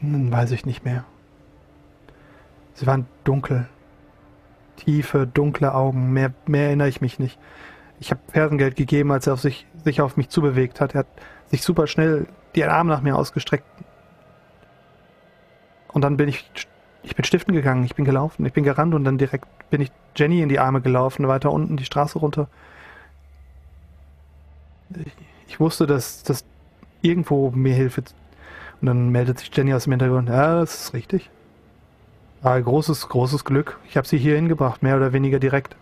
Hm, 0.00 0.30
weiß 0.30 0.50
ich 0.52 0.66
nicht 0.66 0.84
mehr. 0.84 1.04
Sie 2.74 2.86
waren 2.86 3.06
dunkel. 3.24 3.68
Tiefe, 4.84 5.26
dunkle 5.26 5.74
Augen. 5.74 6.12
Mehr, 6.12 6.32
mehr 6.46 6.66
erinnere 6.66 6.88
ich 6.88 7.00
mich 7.00 7.18
nicht. 7.18 7.38
Ich 8.00 8.10
habe 8.10 8.20
Fersengeld 8.32 8.76
gegeben, 8.76 9.12
als 9.12 9.26
er 9.26 9.34
auf 9.34 9.40
sich, 9.40 9.66
sich 9.84 10.00
auf 10.00 10.16
mich 10.16 10.30
zubewegt 10.30 10.80
hat. 10.80 10.94
Er 10.94 11.00
hat 11.00 11.06
sich 11.50 11.62
super 11.62 11.86
schnell 11.86 12.26
die 12.54 12.64
Arme 12.64 12.90
nach 12.90 13.02
mir 13.02 13.16
ausgestreckt. 13.16 13.64
Und 15.88 16.02
dann 16.02 16.16
bin 16.16 16.28
ich, 16.28 16.50
ich 17.02 17.14
bin 17.14 17.24
stiften 17.24 17.54
gegangen, 17.54 17.84
ich 17.84 17.94
bin 17.94 18.04
gelaufen, 18.04 18.46
ich 18.46 18.52
bin 18.52 18.64
gerannt 18.64 18.94
und 18.94 19.04
dann 19.04 19.18
direkt 19.18 19.46
bin 19.70 19.80
ich 19.80 19.90
Jenny 20.16 20.40
in 20.40 20.48
die 20.48 20.58
Arme 20.58 20.80
gelaufen, 20.80 21.28
weiter 21.28 21.52
unten 21.52 21.76
die 21.76 21.84
Straße 21.84 22.18
runter. 22.18 22.48
Ich, 25.04 25.12
ich 25.48 25.60
wusste, 25.60 25.86
dass, 25.86 26.22
dass 26.22 26.44
irgendwo 27.02 27.50
mir 27.50 27.74
Hilfe. 27.74 28.02
Und 28.80 28.86
dann 28.86 29.10
meldet 29.10 29.40
sich 29.40 29.54
Jenny 29.54 29.74
aus 29.74 29.84
dem 29.84 29.92
Hintergrund. 29.92 30.28
Ja, 30.28 30.60
das 30.60 30.84
ist 30.84 30.94
richtig. 30.94 31.30
Ah, 32.42 32.58
großes, 32.58 33.08
großes 33.08 33.44
Glück. 33.44 33.78
Ich 33.86 33.96
habe 33.96 34.06
sie 34.06 34.16
hier 34.18 34.36
hingebracht, 34.36 34.82
mehr 34.82 34.96
oder 34.96 35.12
weniger 35.12 35.38
direkt. 35.38 35.76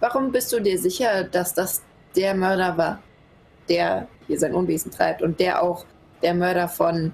Warum 0.00 0.32
bist 0.32 0.52
du 0.52 0.60
dir 0.60 0.78
sicher, 0.78 1.24
dass 1.24 1.54
das 1.54 1.82
der 2.16 2.34
Mörder 2.34 2.76
war, 2.76 2.98
der 3.68 4.08
hier 4.26 4.38
sein 4.38 4.54
Unwesen 4.54 4.90
treibt 4.90 5.22
und 5.22 5.38
der 5.38 5.62
auch 5.62 5.84
der 6.22 6.34
Mörder 6.34 6.68
von 6.68 7.12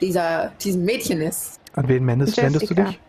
dieser, 0.00 0.52
diesem 0.60 0.84
Mädchen 0.84 1.20
ist? 1.20 1.60
An 1.74 1.88
wen 1.88 2.06
wendest, 2.06 2.36
wendest 2.36 2.68
du 2.70 2.74
dich? 2.74 3.00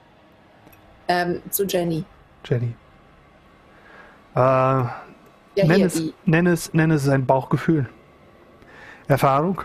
Ähm, 1.08 1.42
zu 1.50 1.66
Jenny. 1.66 2.06
Jenny. 2.46 2.76
Äh, 4.36 4.40
Ja, 4.40 5.66
nenn, 5.66 5.76
hier, 5.78 5.86
es, 5.88 6.04
nenn, 6.26 6.48
es, 6.48 6.74
nenn 6.74 6.92
es 6.92 7.10
ein 7.10 7.26
Bauchgefühl. 7.26 7.90
Erfahrung. 9.08 9.62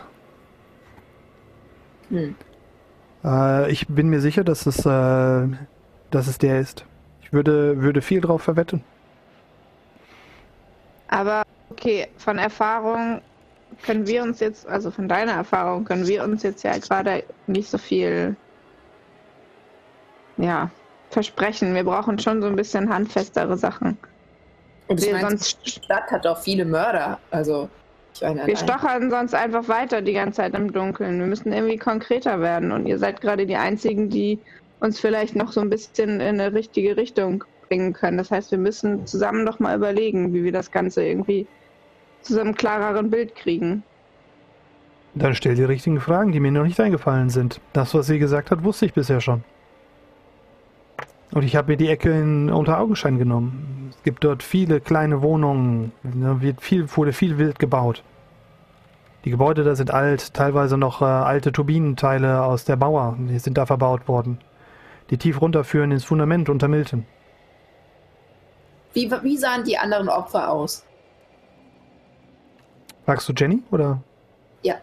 Hm. 2.13 2.37
Äh, 3.25 3.73
ich 3.73 3.89
bin 3.89 4.11
mir 4.11 4.21
sicher, 4.21 4.45
dass 4.45 4.67
es, 4.67 4.85
äh, 4.85 5.49
dass 6.11 6.27
es 6.27 6.39
der 6.39 6.61
ist. 6.61 6.85
Ich 7.23 7.33
würde, 7.33 7.81
würde 7.81 8.03
viel 8.03 8.21
drauf 8.21 8.43
verwetten. 8.43 8.85
Aber 11.09 11.43
okay, 11.71 12.09
von 12.19 12.39
Erfahrung 12.39 13.23
können 13.83 14.07
wir 14.07 14.23
uns 14.23 14.41
jetzt, 14.41 14.67
also 14.67 14.91
von 14.91 15.09
deiner 15.09 15.33
Erfahrung, 15.33 15.85
können 15.85 16.07
wir 16.07 16.23
uns 16.23 16.43
jetzt 16.43 16.63
ja 16.63 16.77
gerade 16.77 17.25
nicht 17.47 17.71
so 17.71 17.79
viel, 17.79 18.37
ja, 20.37 20.71
versprechen. 21.11 21.75
Wir 21.75 21.85
brauchen 21.85 22.19
schon 22.19 22.43
so 22.43 22.49
ein 22.49 22.57
bisschen 22.57 22.93
handfestere 22.93 23.57
Sachen. 23.57 23.97
Und 24.89 25.03
ich 25.03 25.13
meine, 25.13 25.31
sonst, 25.31 25.59
die 25.65 25.71
Stadt 25.71 26.11
hat 26.11 26.27
auch 26.27 26.39
viele 26.39 26.67
Mörder. 26.67 27.19
Also, 27.31 27.71
ich 28.15 28.21
meine, 28.23 28.47
wir 28.47 28.57
stochern 28.57 29.11
sonst 29.11 29.35
einfach 29.35 29.69
weiter 29.69 30.03
die 30.03 30.13
ganze 30.13 30.37
Zeit 30.39 30.55
im 30.55 30.73
Dunkeln. 30.73 31.19
Wir 31.19 31.27
müssen 31.27 31.53
irgendwie 31.53 31.79
konkreter 31.79 32.41
werden. 32.41 32.73
Und 32.73 32.87
ihr 32.87 32.99
seid 32.99 33.21
gerade 33.21 33.47
die 33.47 33.57
Einzigen, 33.57 34.09
die 34.09 34.39
uns 34.81 35.01
vielleicht 35.01 35.37
noch 35.37 35.53
so 35.53 35.61
ein 35.61 35.71
bisschen 35.71 36.21
in 36.21 36.41
eine 36.41 36.53
richtige 36.53 36.97
Richtung 36.97 37.45
bringen 37.69 37.93
können. 37.93 38.19
Das 38.19 38.31
heißt, 38.31 38.51
wir 38.51 38.59
müssen 38.59 39.07
zusammen 39.07 39.45
noch 39.45 39.61
mal 39.61 39.77
überlegen, 39.77 40.35
wie 40.35 40.45
wir 40.45 40.53
das 40.53 40.71
Ganze 40.71 41.05
irgendwie 41.05 41.47
zu 42.21 42.41
einem 42.41 42.55
klareren 42.55 43.11
Bild 43.11 43.35
kriegen. 43.35 43.83
Dann 45.15 45.35
stell 45.35 45.55
die 45.55 45.65
richtigen 45.65 46.01
Fragen, 46.01 46.33
die 46.33 46.41
mir 46.41 46.53
noch 46.53 46.65
nicht 46.65 46.81
eingefallen 46.81 47.31
sind. 47.31 47.61
Das, 47.73 47.95
was 47.95 48.07
sie 48.07 48.19
gesagt 48.19 48.51
hat, 48.51 48.65
wusste 48.65 48.87
ich 48.87 48.95
bisher 48.95 49.21
schon. 49.21 49.45
Und 51.33 51.45
ich 51.45 51.57
habe 51.57 51.73
mir 51.73 51.77
die 51.77 51.89
Ecke 51.89 52.11
in, 52.11 52.51
unter 52.51 52.79
Augenschein 52.79 53.19
genommen. 53.19 53.91
Es 53.91 54.03
gibt 54.03 54.23
dort 54.25 54.43
viele 54.43 54.81
kleine 54.81 55.23
Wohnungen. 55.23 55.93
Da 56.03 56.41
wird 56.41 56.61
viel, 56.61 56.87
wurde 56.95 57.13
viel 57.13 57.39
wild 57.39 57.59
gebaut. 57.59 58.03
Die 59.25 59.31
Gebäude 59.31 59.65
da 59.65 59.75
sind 59.75 59.93
alt, 59.93 60.35
teilweise 60.35 60.77
noch 60.77 61.01
äh, 61.01 61.05
alte 61.05 61.53
Turbinenteile 61.53 62.43
aus 62.43 62.65
der 62.65 62.77
Mauer, 62.77 63.17
die 63.19 63.39
sind 63.39 63.57
da 63.57 63.67
verbaut 63.67 64.09
worden. 64.09 64.39
Die 65.11 65.17
tief 65.17 65.41
runterführen 65.41 65.93
ins 65.93 66.05
Fundament 66.05 66.49
unter 66.49 66.67
Milton. 66.69 67.07
Wie, 68.95 69.11
wie 69.11 69.37
sahen 69.37 69.65
die 69.65 69.79
anderen 69.79 70.09
Opfer 70.09 70.51
aus? 70.51 70.85
Fragst 73.05 73.29
du 73.29 73.33
Jenny 73.33 73.63
oder? 73.71 74.03
Ja. 74.63 74.75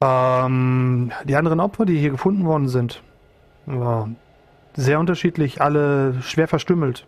Ähm, 0.00 1.10
die 1.24 1.34
anderen 1.34 1.60
Opfer, 1.60 1.84
die 1.84 1.98
hier 1.98 2.10
gefunden 2.10 2.44
worden 2.44 2.68
sind, 2.68 3.02
war 3.66 4.08
sehr 4.76 5.00
unterschiedlich, 5.00 5.60
alle 5.60 6.14
schwer 6.22 6.48
verstümmelt. 6.48 7.06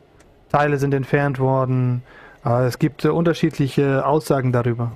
Teile 0.51 0.79
sind 0.79 0.95
entfernt 0.95 1.39
worden. 1.39 2.03
Äh, 2.45 2.65
es 2.65 2.79
gibt 2.79 3.05
äh, 3.05 3.09
unterschiedliche 3.09 4.07
Aussagen 4.07 4.53
darüber. 4.53 4.93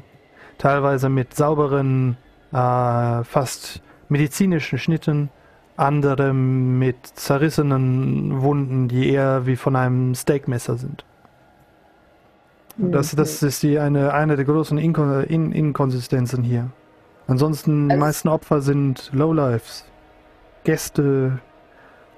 Teilweise 0.58 1.08
mit 1.08 1.34
sauberen, 1.34 2.16
äh, 2.52 3.24
fast 3.24 3.82
medizinischen 4.08 4.78
Schnitten, 4.78 5.30
andere 5.76 6.32
mit 6.32 7.06
zerrissenen 7.06 8.42
Wunden, 8.42 8.88
die 8.88 9.10
eher 9.10 9.46
wie 9.46 9.56
von 9.56 9.76
einem 9.76 10.14
Steakmesser 10.14 10.76
sind. 10.76 11.04
Das, 12.76 13.14
das 13.14 13.42
ist 13.42 13.62
die 13.62 13.78
eine, 13.78 14.14
eine 14.14 14.36
der 14.36 14.44
großen 14.46 14.78
Inkon 14.78 15.24
In 15.24 15.52
Inkonsistenzen 15.52 16.42
hier. 16.42 16.70
Ansonsten, 17.26 17.88
die 17.88 17.94
Also- 17.94 18.04
meisten 18.04 18.28
Opfer 18.28 18.60
sind 18.60 19.10
Lowlifes, 19.12 19.84
Gäste 20.64 21.38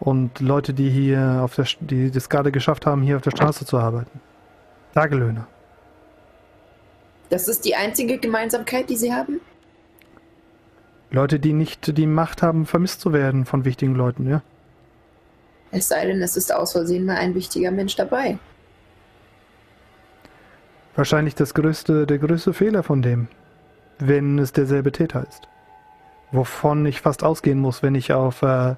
und 0.01 0.41
Leute, 0.41 0.75
die 0.75 0.91
hier 0.91 1.41
auf 1.43 1.55
der, 1.55 1.67
die 1.81 2.11
das 2.11 2.29
gerade 2.29 2.53
geschafft 2.53 2.87
haben, 2.87 3.03
hier 3.03 3.17
auf 3.17 3.23
der 3.23 3.31
Straße 3.31 3.65
zu 3.65 3.79
arbeiten. 3.79 4.21
Tagelöhner. 4.93 5.47
Das 7.31 7.49
ist 7.49 7.65
die 7.65 7.75
einzige 7.75 8.19
Gemeinsamkeit, 8.19 8.91
die 8.91 8.97
sie 8.97 9.13
haben? 9.13 9.41
Leute, 11.11 11.39
die 11.41 11.53
nicht 11.53 11.97
die 11.97 12.07
Macht 12.07 12.43
haben, 12.43 12.67
vermisst 12.67 13.01
zu 13.01 13.13
werden 13.13 13.45
von 13.47 13.65
wichtigen 13.65 13.95
Leuten, 13.95 14.29
ja. 14.29 14.43
Es 15.71 15.89
sei 15.89 16.07
denn, 16.07 16.21
es 16.23 16.37
ist 16.37 16.55
aus 16.55 16.73
Versehen 16.73 17.05
mal 17.05 17.17
ein 17.17 17.35
wichtiger 17.35 17.71
Mensch 17.71 17.97
dabei. 17.97 18.39
Wahrscheinlich 20.95 21.35
das 21.35 21.55
größte, 21.55 22.07
der 22.07 22.19
größte 22.19 22.53
Fehler 22.53 22.83
von 22.83 23.03
dem, 23.03 23.27
wenn 23.99 24.39
es 24.39 24.53
derselbe 24.53 24.93
Täter 24.93 25.27
ist. 25.29 25.49
wovon 26.35 26.85
ich 26.87 27.01
fast 27.01 27.23
ausgehen 27.23 27.59
muss, 27.59 27.83
wenn 27.83 27.95
ich 27.95 28.13
auf 28.13 28.43
äh, 28.43 28.75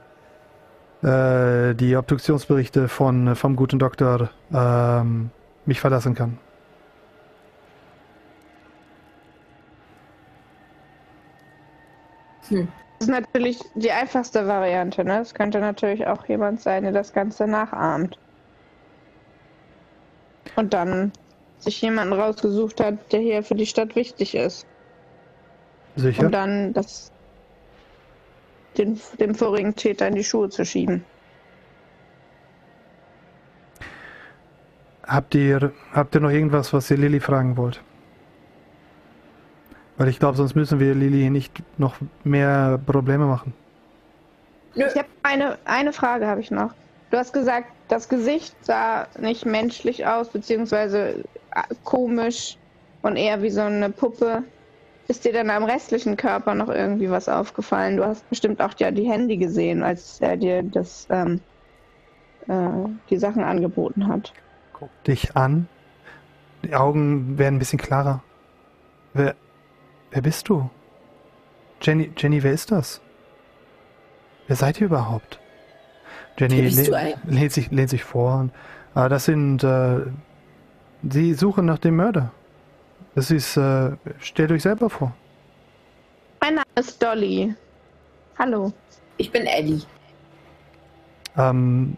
äh, 1.07 1.75
die 1.75 1.97
Obduktionsberichte 1.97 2.89
von 2.89 3.37
vom 3.37 3.55
guten 3.55 3.79
Doktor 3.79 4.31
ähm, 4.53 5.31
mich 5.65 5.81
verlassen 5.81 6.15
kann. 6.15 6.39
Das 12.51 12.61
ist 13.01 13.09
natürlich 13.09 13.61
die 13.75 13.91
einfachste 13.91 14.47
Variante. 14.47 15.05
Ne? 15.05 15.21
Es 15.21 15.35
könnte 15.35 15.61
natürlich 15.61 16.07
auch 16.07 16.27
jemand 16.27 16.61
sein, 16.61 16.83
der 16.83 16.93
das 16.93 17.13
Ganze 17.13 17.47
nachahmt. 17.47 18.19
Und 20.57 20.75
dann 20.75 21.13
sich 21.59 21.81
jemanden 21.83 22.15
rausgesucht 22.15 22.81
hat, 22.81 23.13
der 23.13 23.21
hier 23.21 23.43
für 23.43 23.55
die 23.55 23.67
Stadt 23.67 23.97
wichtig 23.97 24.35
ist. 24.35 24.67
Sicher? 25.97 26.25
Um 26.27 26.33
dann 26.33 26.73
das, 26.73 27.11
den, 28.79 29.01
dem 29.19 29.35
vorigen 29.35 29.75
Täter 29.75 30.09
in 30.09 30.15
die 30.15 30.25
Schuhe 30.25 30.49
zu 30.49 30.65
schieben. 30.65 31.05
Habt 35.07 35.35
ihr, 35.35 35.73
habt 35.93 36.15
ihr 36.15 36.21
noch 36.21 36.31
irgendwas, 36.31 36.73
was 36.73 36.91
ihr 36.91 36.97
Lilly 36.97 37.21
fragen 37.21 37.57
wollt? 37.57 37.81
Weil 39.97 40.09
ich 40.09 40.19
glaube, 40.19 40.37
sonst 40.37 40.55
müssen 40.55 40.81
wir 40.81 40.95
Lilly 40.95 41.31
nicht 41.31 41.63
noch 41.79 41.95
mehr 42.25 42.79
Probleme 42.85 43.27
machen. 43.27 43.55
Ich 44.75 44.85
habe 44.95 45.09
eine, 45.23 45.59
eine 45.65 45.93
Frage 45.93 46.27
habe 46.27 46.41
ich 46.41 46.51
noch. 46.51 46.73
Du 47.11 47.17
hast 47.17 47.33
gesagt, 47.33 47.69
das 47.89 48.09
Gesicht 48.09 48.55
sah 48.63 49.07
nicht 49.19 49.47
menschlich 49.47 50.07
aus, 50.07 50.29
beziehungsweise 50.29 51.25
äh, 51.55 51.75
komisch 51.85 52.59
und 53.03 53.17
eher 53.17 53.41
wie 53.43 53.51
so 53.51 53.63
eine 53.63 53.91
Puppe. 53.91 54.43
Ist 55.09 55.25
dir 55.25 55.33
denn 55.33 55.51
am 55.51 55.65
restlichen 55.65 56.17
Körper 56.17 56.55
noch 56.55 56.69
irgendwie 56.69 57.11
was 57.11 57.29
aufgefallen? 57.29 57.97
Du 57.97 58.05
hast 58.05 58.29
bestimmt 58.29 58.61
auch 58.61 58.73
ja 58.79 58.91
die 58.91 59.09
Hände 59.09 59.37
gesehen, 59.37 59.83
als 59.83 60.21
er 60.21 60.37
dir 60.37 60.63
das 60.65 61.07
ähm, 61.11 61.41
äh, 62.49 62.89
die 63.09 63.17
Sachen 63.17 63.45
angeboten 63.45 64.09
hat. 64.09 64.33
Guck 64.73 64.91
dich 65.05 65.37
an. 65.37 65.69
Die 66.65 66.75
Augen 66.75 67.39
werden 67.39 67.57
ein 67.57 67.59
bisschen 67.59 67.79
klarer. 67.79 68.23
Wer, 69.15 69.37
wer 70.11 70.23
bist 70.23 70.49
du? 70.49 70.69
Jenny, 71.81 72.11
Jenny, 72.17 72.43
wer 72.43 72.53
ist 72.53 72.73
das? 72.73 73.01
Wer 74.49 74.57
seid 74.57 74.81
ihr 74.81 74.87
überhaupt? 74.87 75.39
Jenny 76.39 76.61
eigentlich? 76.61 76.91
lehnt, 77.27 77.53
sich, 77.53 77.71
lehnt 77.71 77.91
sich 77.91 78.05
vor. 78.05 78.41
Und, 78.41 78.53
äh, 78.95 79.09
das 79.09 79.25
sind. 79.25 79.63
Äh, 79.63 80.01
sie 81.09 81.35
suchen 81.35 81.65
nach 81.65 81.79
dem 81.79 81.97
Mörder. 81.97 82.33
Das 83.17 83.31
ist. 83.31 83.57
Äh, 83.57 83.93
stellt 84.21 84.53
euch 84.53 84.63
selber 84.63 84.91
vor. 84.91 85.13
Mein 86.41 86.57
Name 86.57 86.67
ist 86.79 87.03
Dolly. 87.03 87.55
Hallo. 88.39 88.73
Ich 89.17 89.33
bin 89.33 89.47
Ellie. 89.47 89.81
Ähm, 91.37 91.97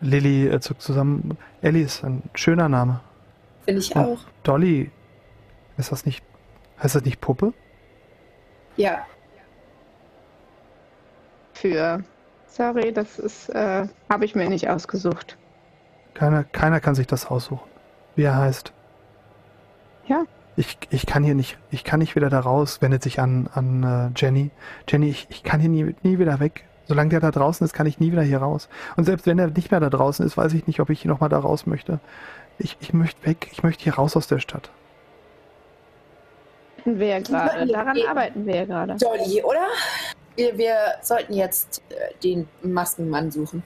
Lilly 0.00 0.46
äh, 0.46 0.60
zuckt 0.60 0.82
zusammen. 0.82 1.36
Ellie 1.62 1.82
ist 1.84 2.04
ein 2.04 2.22
schöner 2.34 2.68
Name. 2.68 3.00
Finde 3.64 3.80
ich 3.80 3.94
Und 3.96 4.02
auch. 4.02 4.18
Dolly. 4.44 4.92
Ist 5.76 5.90
das 5.90 6.06
nicht. 6.06 6.22
Heißt 6.80 6.94
das 6.94 7.04
nicht 7.04 7.20
Puppe? 7.20 7.52
Ja. 8.76 9.04
Für. 11.54 12.04
Sorry, 12.46 12.92
das 12.92 13.18
ist, 13.18 13.48
äh, 13.48 13.88
habe 14.08 14.24
ich 14.24 14.36
mir 14.36 14.48
nicht 14.48 14.68
ausgesucht. 14.68 15.36
Keiner, 16.14 16.44
keiner 16.44 16.78
kann 16.78 16.94
sich 16.94 17.08
das 17.08 17.26
aussuchen. 17.26 17.68
Wie 18.14 18.22
er 18.22 18.36
heißt. 18.36 18.72
Ja. 20.06 20.24
Ich, 20.56 20.78
ich 20.90 21.06
kann 21.06 21.24
hier 21.24 21.34
nicht, 21.34 21.58
ich 21.70 21.82
kann 21.82 21.98
nicht 21.98 22.14
wieder 22.14 22.30
da 22.30 22.40
raus, 22.40 22.80
wendet 22.80 23.02
sich 23.02 23.18
an, 23.18 23.48
an 23.52 23.82
äh, 23.82 24.18
Jenny. 24.18 24.50
Jenny, 24.88 25.10
ich, 25.10 25.26
ich 25.30 25.42
kann 25.42 25.60
hier 25.60 25.68
nie, 25.70 25.94
nie 26.02 26.18
wieder 26.18 26.38
weg. 26.38 26.64
Solange 26.86 27.10
der 27.10 27.20
da 27.20 27.30
draußen 27.30 27.64
ist, 27.64 27.72
kann 27.72 27.86
ich 27.86 27.98
nie 27.98 28.12
wieder 28.12 28.22
hier 28.22 28.38
raus. 28.38 28.68
Und 28.96 29.04
selbst 29.04 29.26
wenn 29.26 29.38
er 29.38 29.48
nicht 29.48 29.70
mehr 29.70 29.80
da 29.80 29.90
draußen 29.90 30.24
ist, 30.24 30.36
weiß 30.36 30.52
ich 30.52 30.66
nicht, 30.66 30.80
ob 30.80 30.90
ich 30.90 31.04
nochmal 31.04 31.30
da 31.30 31.38
raus 31.38 31.66
möchte. 31.66 31.98
Ich, 32.58 32.76
ich 32.80 32.92
möchte 32.92 33.26
weg, 33.26 33.48
ich 33.52 33.62
möchte 33.62 33.84
hier 33.84 33.94
raus 33.94 34.16
aus 34.16 34.28
der 34.28 34.38
Stadt. 34.38 34.70
Arbeiten 36.84 37.00
wir 37.00 37.06
ja 37.06 37.20
gerade. 37.20 37.66
Daran 37.72 37.96
arbeiten 38.08 38.46
wir 38.46 38.56
ja 38.56 38.64
gerade. 38.64 38.96
Dolly, 38.96 39.42
oder? 39.42 39.66
Wir, 40.36 40.58
wir 40.58 40.76
sollten 41.00 41.32
jetzt 41.32 41.82
äh, 41.88 42.14
den 42.22 42.48
Maskenmann 42.62 43.30
suchen. 43.30 43.62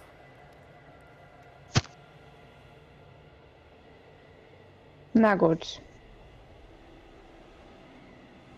Na 5.15 5.35
gut. 5.35 5.81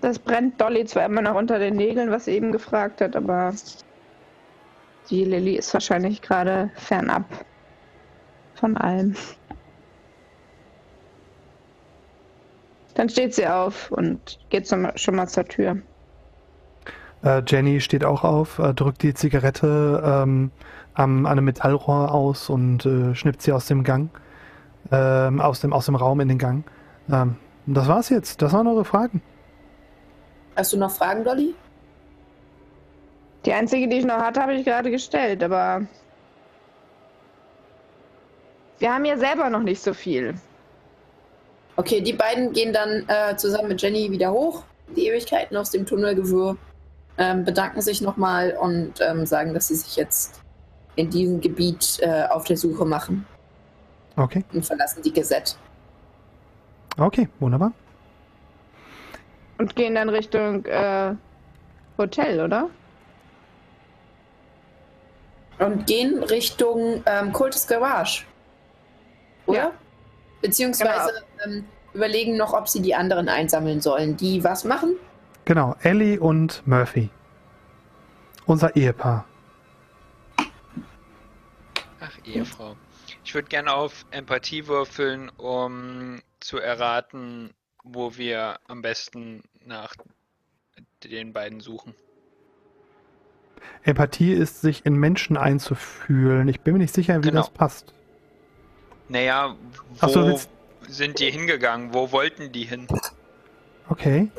Das 0.00 0.18
brennt 0.18 0.60
Dolly 0.60 0.84
zwar 0.86 1.04
immer 1.04 1.22
noch 1.22 1.34
unter 1.34 1.58
den 1.58 1.76
Nägeln, 1.76 2.10
was 2.10 2.24
sie 2.24 2.32
eben 2.32 2.52
gefragt 2.52 3.00
hat, 3.00 3.16
aber 3.16 3.52
die 5.10 5.24
Lilly 5.24 5.56
ist 5.56 5.72
wahrscheinlich 5.74 6.22
gerade 6.22 6.70
fernab 6.74 7.24
von 8.54 8.76
allem. 8.76 9.14
Dann 12.94 13.08
steht 13.08 13.34
sie 13.34 13.46
auf 13.46 13.90
und 13.90 14.38
geht 14.50 14.66
zum, 14.66 14.88
schon 14.96 15.16
mal 15.16 15.26
zur 15.26 15.44
Tür. 15.44 15.78
Äh, 17.22 17.42
Jenny 17.46 17.80
steht 17.80 18.04
auch 18.04 18.24
auf, 18.24 18.58
äh, 18.58 18.72
drückt 18.72 19.02
die 19.02 19.14
Zigarette 19.14 20.02
ähm, 20.04 20.50
am, 20.94 21.26
an 21.26 21.32
einem 21.32 21.44
Metallrohr 21.44 22.12
aus 22.12 22.48
und 22.48 22.86
äh, 22.86 23.14
schnippt 23.14 23.42
sie 23.42 23.52
aus 23.52 23.66
dem 23.66 23.84
Gang, 23.84 24.10
ähm, 24.90 25.40
aus, 25.40 25.60
dem, 25.60 25.72
aus 25.72 25.86
dem 25.86 25.96
Raum 25.96 26.20
in 26.20 26.28
den 26.28 26.38
Gang. 26.38 26.64
Ähm, 27.10 27.36
das 27.66 27.88
war's 27.88 28.08
jetzt. 28.08 28.42
Das 28.42 28.52
waren 28.52 28.66
eure 28.66 28.84
Fragen. 28.84 29.22
Hast 30.56 30.72
du 30.72 30.76
noch 30.76 30.90
Fragen, 30.90 31.24
Dolly? 31.24 31.54
Die 33.44 33.52
einzige, 33.52 33.88
die 33.88 33.98
ich 33.98 34.04
noch 34.04 34.18
hatte, 34.18 34.42
habe 34.42 34.54
ich 34.54 34.64
gerade 34.64 34.90
gestellt, 34.90 35.42
aber 35.42 35.86
wir 38.78 38.94
haben 38.94 39.04
ja 39.04 39.16
selber 39.16 39.48
noch 39.48 39.62
nicht 39.62 39.82
so 39.82 39.94
viel. 39.94 40.34
Okay, 41.76 42.00
die 42.02 42.12
beiden 42.12 42.52
gehen 42.52 42.72
dann 42.72 43.08
äh, 43.08 43.36
zusammen 43.36 43.68
mit 43.68 43.80
Jenny 43.80 44.10
wieder 44.10 44.30
hoch, 44.32 44.64
die 44.94 45.06
Ewigkeiten 45.06 45.56
aus 45.56 45.70
dem 45.70 45.86
Tunnelgewirr, 45.86 46.56
ähm, 47.16 47.44
bedanken 47.44 47.80
sich 47.80 48.02
nochmal 48.02 48.54
und 48.60 48.94
ähm, 49.00 49.24
sagen, 49.24 49.54
dass 49.54 49.68
sie 49.68 49.76
sich 49.76 49.96
jetzt 49.96 50.40
in 50.96 51.08
diesem 51.08 51.40
Gebiet 51.40 51.98
äh, 52.00 52.24
auf 52.28 52.44
der 52.44 52.56
Suche 52.56 52.84
machen 52.84 53.24
Okay, 54.16 54.44
und 54.52 54.66
verlassen 54.66 55.02
die 55.02 55.12
Gazette. 55.12 55.54
okay, 56.98 57.28
wunderbar. 57.38 57.72
Und 59.60 59.76
gehen 59.76 59.94
dann 59.94 60.08
Richtung 60.08 60.64
äh, 60.64 61.14
Hotel, 61.98 62.40
oder? 62.40 62.70
Und 65.58 65.86
gehen 65.86 66.22
Richtung 66.22 67.02
ähm, 67.04 67.30
Cultus 67.34 67.66
Garage. 67.66 68.24
Oder? 69.44 69.58
Ja. 69.58 69.72
Beziehungsweise 70.40 71.12
ähm, 71.44 71.66
überlegen 71.92 72.38
noch, 72.38 72.54
ob 72.54 72.70
sie 72.70 72.80
die 72.80 72.94
anderen 72.94 73.28
einsammeln 73.28 73.82
sollen. 73.82 74.16
Die 74.16 74.42
was 74.42 74.64
machen? 74.64 74.96
Genau, 75.44 75.76
Ellie 75.82 76.18
und 76.18 76.66
Murphy. 76.66 77.10
Unser 78.46 78.74
Ehepaar. 78.74 79.26
Ach, 82.00 82.18
Ehefrau. 82.24 82.76
Ich 83.22 83.34
würde 83.34 83.48
gerne 83.48 83.74
auf 83.74 84.06
Empathie 84.10 84.66
würfeln, 84.66 85.30
um 85.36 86.22
zu 86.40 86.56
erraten, 86.56 87.52
wo 87.84 88.16
wir 88.16 88.58
am 88.68 88.82
besten 88.82 89.42
nach 89.64 89.94
den 91.04 91.32
beiden 91.32 91.60
suchen. 91.60 91.94
Empathie 93.82 94.32
ist, 94.32 94.60
sich 94.60 94.84
in 94.86 94.94
Menschen 94.94 95.36
einzufühlen. 95.36 96.48
Ich 96.48 96.60
bin 96.60 96.74
mir 96.74 96.80
nicht 96.80 96.94
sicher, 96.94 97.18
wie 97.22 97.28
Genau. 97.28 97.40
das 97.40 97.50
passt. 97.50 97.92
Naja, 99.08 99.56
wo 100.00 100.08
so, 100.08 100.40
sind 100.88 101.18
die 101.18 101.30
hingegangen? 101.30 101.92
Wo 101.94 102.12
wollten 102.12 102.52
die 102.52 102.64
hin? 102.64 102.86
Okay. 103.88 104.30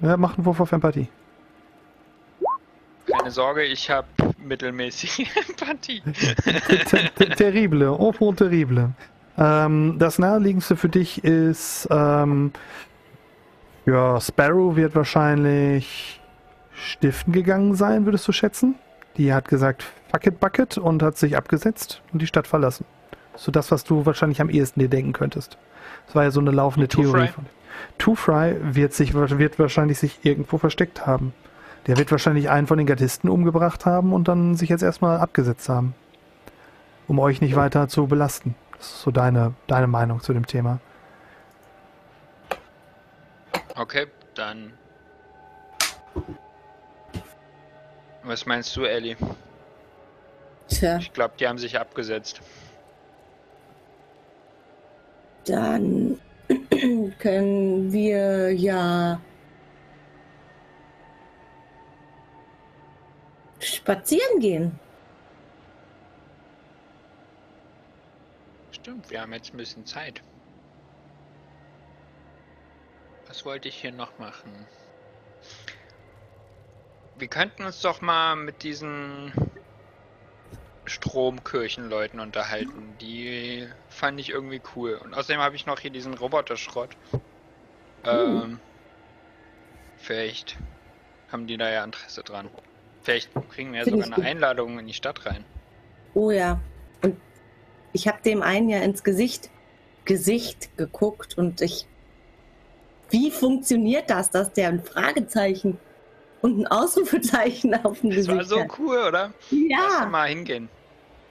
Ja, 0.00 0.16
mach 0.16 0.36
einen 0.36 0.44
Wurf 0.46 0.60
auf 0.60 0.72
Empathie. 0.72 1.08
Keine 3.06 3.30
Sorge, 3.30 3.64
ich 3.64 3.90
habe 3.90 4.06
mittelmäßige 4.38 5.26
Empathie. 5.48 6.02
Ter- 6.02 7.14
ter- 7.14 7.36
terrible, 7.36 7.86
enfant 7.98 8.38
terrible. 8.38 8.90
Ähm, 9.36 9.96
das 9.98 10.18
naheliegendste 10.18 10.76
für 10.76 10.88
dich 10.88 11.24
ist, 11.24 11.88
ähm, 11.90 12.52
ja, 13.86 14.20
Sparrow 14.20 14.76
wird 14.76 14.94
wahrscheinlich 14.94 16.20
stiften 16.74 17.32
gegangen 17.32 17.74
sein, 17.74 18.04
würdest 18.04 18.26
du 18.28 18.32
schätzen? 18.32 18.76
Die 19.16 19.32
hat 19.32 19.48
gesagt, 19.48 19.84
fuck 20.10 20.26
it, 20.26 20.40
bucket 20.40 20.78
und 20.78 21.02
hat 21.02 21.16
sich 21.16 21.36
abgesetzt 21.36 22.02
und 22.12 22.22
die 22.22 22.26
Stadt 22.26 22.46
verlassen. 22.46 22.84
So 23.36 23.52
das, 23.52 23.70
was 23.70 23.84
du 23.84 24.06
wahrscheinlich 24.06 24.40
am 24.40 24.50
ehesten 24.50 24.80
dir 24.80 24.88
denken 24.88 25.12
könntest. 25.12 25.58
Das 26.06 26.14
war 26.14 26.24
ja 26.24 26.30
so 26.30 26.40
eine 26.40 26.50
laufende 26.50 26.88
Two 26.88 27.02
Theorie. 27.02 27.26
Fry? 27.26 27.28
Von 27.28 27.46
Two 27.98 28.14
Fry 28.14 28.56
wird, 28.62 28.92
sich, 28.92 29.14
wird 29.14 29.58
wahrscheinlich 29.58 29.98
sich 29.98 30.18
irgendwo 30.22 30.58
versteckt 30.58 31.06
haben. 31.06 31.32
Der 31.86 31.96
wird 31.98 32.10
wahrscheinlich 32.10 32.48
einen 32.48 32.66
von 32.66 32.78
den 32.78 32.86
Gardisten 32.86 33.28
umgebracht 33.28 33.86
haben 33.86 34.12
und 34.12 34.28
dann 34.28 34.54
sich 34.54 34.68
jetzt 34.68 34.82
erstmal 34.82 35.18
abgesetzt 35.18 35.68
haben. 35.68 35.94
Um 37.08 37.18
euch 37.18 37.40
nicht 37.40 37.56
weiter 37.56 37.88
zu 37.88 38.06
belasten. 38.06 38.54
Das 38.76 38.86
ist 38.86 39.02
so 39.02 39.10
deine, 39.10 39.54
deine 39.66 39.88
Meinung 39.88 40.20
zu 40.20 40.32
dem 40.32 40.46
Thema. 40.46 40.78
Okay, 43.74 44.06
dann 44.34 44.72
Was 48.24 48.46
meinst 48.46 48.76
du, 48.76 48.84
Ellie? 48.84 49.16
Tja, 50.68 50.98
Ich 50.98 51.12
glaube, 51.12 51.34
die 51.38 51.46
haben 51.46 51.58
sich 51.58 51.78
abgesetzt. 51.78 52.40
Dann 55.44 56.20
können 57.18 57.92
wir 57.92 58.52
ja 58.52 59.20
spazieren 63.58 64.38
gehen. 64.38 64.78
Stimmt, 68.70 69.10
wir 69.10 69.20
haben 69.20 69.32
jetzt 69.32 69.52
ein 69.52 69.56
bisschen 69.56 69.84
Zeit. 69.84 70.22
Was 73.32 73.46
wollte 73.46 73.66
ich 73.68 73.76
hier 73.76 73.92
noch 73.92 74.18
machen? 74.18 74.52
Wir 77.16 77.28
könnten 77.28 77.64
uns 77.64 77.80
doch 77.80 78.02
mal 78.02 78.36
mit 78.36 78.62
diesen 78.62 79.32
Stromkirchenleuten 80.84 82.20
unterhalten. 82.20 82.94
Die 83.00 83.66
fand 83.88 84.20
ich 84.20 84.28
irgendwie 84.28 84.60
cool. 84.76 85.00
Und 85.02 85.14
außerdem 85.14 85.40
habe 85.40 85.56
ich 85.56 85.64
noch 85.64 85.80
hier 85.80 85.90
diesen 85.90 86.12
Roboterschrott. 86.12 86.90
Ähm, 88.04 88.60
vielleicht 89.96 90.58
haben 91.30 91.46
die 91.46 91.56
da 91.56 91.70
ja 91.70 91.84
Interesse 91.84 92.22
dran. 92.22 92.50
Vielleicht 93.00 93.30
kriegen 93.48 93.72
wir 93.72 93.78
ja 93.78 93.86
sogar 93.86 94.04
eine 94.04 94.14
gut. 94.14 94.24
Einladung 94.26 94.78
in 94.78 94.86
die 94.86 94.92
Stadt 94.92 95.24
rein. 95.24 95.42
Oh 96.12 96.30
ja. 96.30 96.60
Und 97.02 97.16
ich 97.94 98.06
habe 98.08 98.20
dem 98.20 98.42
einen 98.42 98.68
ja 98.68 98.80
ins 98.80 99.02
Gesicht, 99.02 99.48
Gesicht 100.04 100.76
geguckt 100.76 101.38
und 101.38 101.62
ich. 101.62 101.86
Wie 103.12 103.30
funktioniert 103.30 104.10
das, 104.10 104.30
dass 104.30 104.52
der 104.52 104.68
ein 104.70 104.82
Fragezeichen 104.82 105.78
und 106.40 106.58
ein 106.60 106.66
Ausrufezeichen 106.66 107.74
auf 107.84 108.00
dem 108.00 108.10
Das 108.10 108.26
Gesicht 108.26 108.36
war 108.38 108.44
so 108.44 108.60
hat? 108.60 108.78
cool, 108.78 108.98
oder? 109.08 109.34
Lass 109.70 110.02
Ja, 110.02 110.06
mal 110.10 110.28
hingehen. 110.28 110.68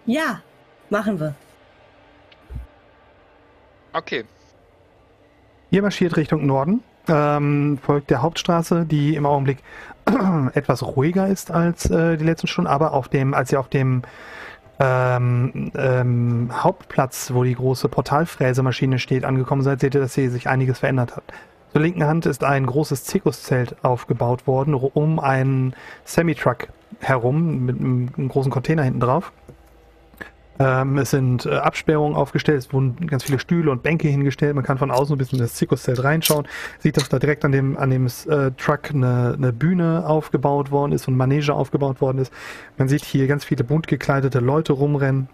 ja, 0.06 0.41
machen 0.90 1.20
wir. 1.20 1.36
Okay. 3.94 4.26
Ihr 5.72 5.82
marschiert 5.82 6.18
Richtung 6.18 6.45
Norden, 6.45 6.84
ähm, 7.08 7.78
folgt 7.82 8.10
der 8.10 8.22
Hauptstraße, 8.22 8.86
die 8.86 9.16
im 9.16 9.26
Augenblick 9.26 9.60
etwas 10.53 10.84
ruhiger 10.84 11.28
ist 11.28 11.52
als 11.52 11.90
äh, 11.90 12.18
die 12.18 12.26
letzten 12.26 12.48
Stunden, 12.48 12.70
aber 12.70 12.94
auf 12.94 13.10
dem, 13.10 13.34
als 13.34 13.52
ihr 13.52 13.60
auf 13.60 13.70
dem 13.70 14.03
ähm, 14.80 15.72
ähm, 15.76 16.52
Hauptplatz, 16.64 17.32
wo 17.34 17.44
die 17.44 17.56
große 17.56 17.88
Portalfräsemaschine 17.90 18.99
steht, 18.99 19.26
angekommen 19.26 19.62
seid, 19.62 19.80
seht 19.82 19.95
ihr, 19.95 20.02
dass 20.02 20.16
hier 20.16 20.32
sich 20.32 20.48
einiges 20.49 20.80
verändert 20.80 21.16
hat. 21.16 21.24
Zur 21.72 21.81
linken 21.81 22.06
Hand 22.06 22.26
ist 22.26 22.43
ein 22.43 22.65
großes 22.65 23.06
Zirkuszelt 23.06 23.77
aufgebaut 23.84 24.45
worden, 24.45 24.73
um 24.73 25.19
einen 25.19 25.73
Semi-Truck 26.03 26.68
herum, 26.99 27.65
mit 27.65 27.80
einem, 27.80 28.10
einem 28.18 28.27
großen 28.27 28.52
Container 28.52 28.84
hinten 28.84 28.99
drauf. 28.99 29.31
Ähm, 30.60 30.98
es 30.98 31.11
sind 31.11 31.45
äh, 31.45 31.56
Absperrungen 31.56 32.15
aufgestellt, 32.15 32.60
es 32.60 32.73
wurden 32.73 33.07
ganz 33.07 33.23
viele 33.23 33.39
Stühle 33.39 33.72
und 33.72 33.84
Bänke 33.84 34.10
hingestellt. 34.10 34.53
Man 34.53 34.65
kann 34.65 34.77
von 34.77 34.91
außen 34.91 35.15
ein 35.15 35.18
bisschen 35.18 35.39
in 35.39 35.43
das 35.45 35.56
Zirkuszelt 35.56 36.03
reinschauen. 36.03 36.45
Sieht, 36.80 36.98
dass 36.98 37.07
da 37.10 37.19
direkt 37.19 37.45
an 37.45 37.53
dem, 37.53 37.77
an 37.77 37.89
dem 37.89 38.06
äh, 38.06 38.52
Truck 38.57 38.91
eine, 38.91 39.35
eine 39.38 39.53
Bühne 39.53 40.03
aufgebaut 40.06 40.72
worden 40.72 40.91
ist 40.91 41.07
und 41.07 41.15
Manege 41.15 41.53
aufgebaut 41.53 42.02
worden 42.02 42.19
ist. 42.19 42.34
Man 42.77 42.89
sieht 42.89 43.06
hier 43.06 43.27
ganz 43.27 43.45
viele 43.45 43.64
bunt 43.64 43.88
gekleidete 43.88 44.39
Leute 44.39 44.73
rumrennen. 44.73 45.30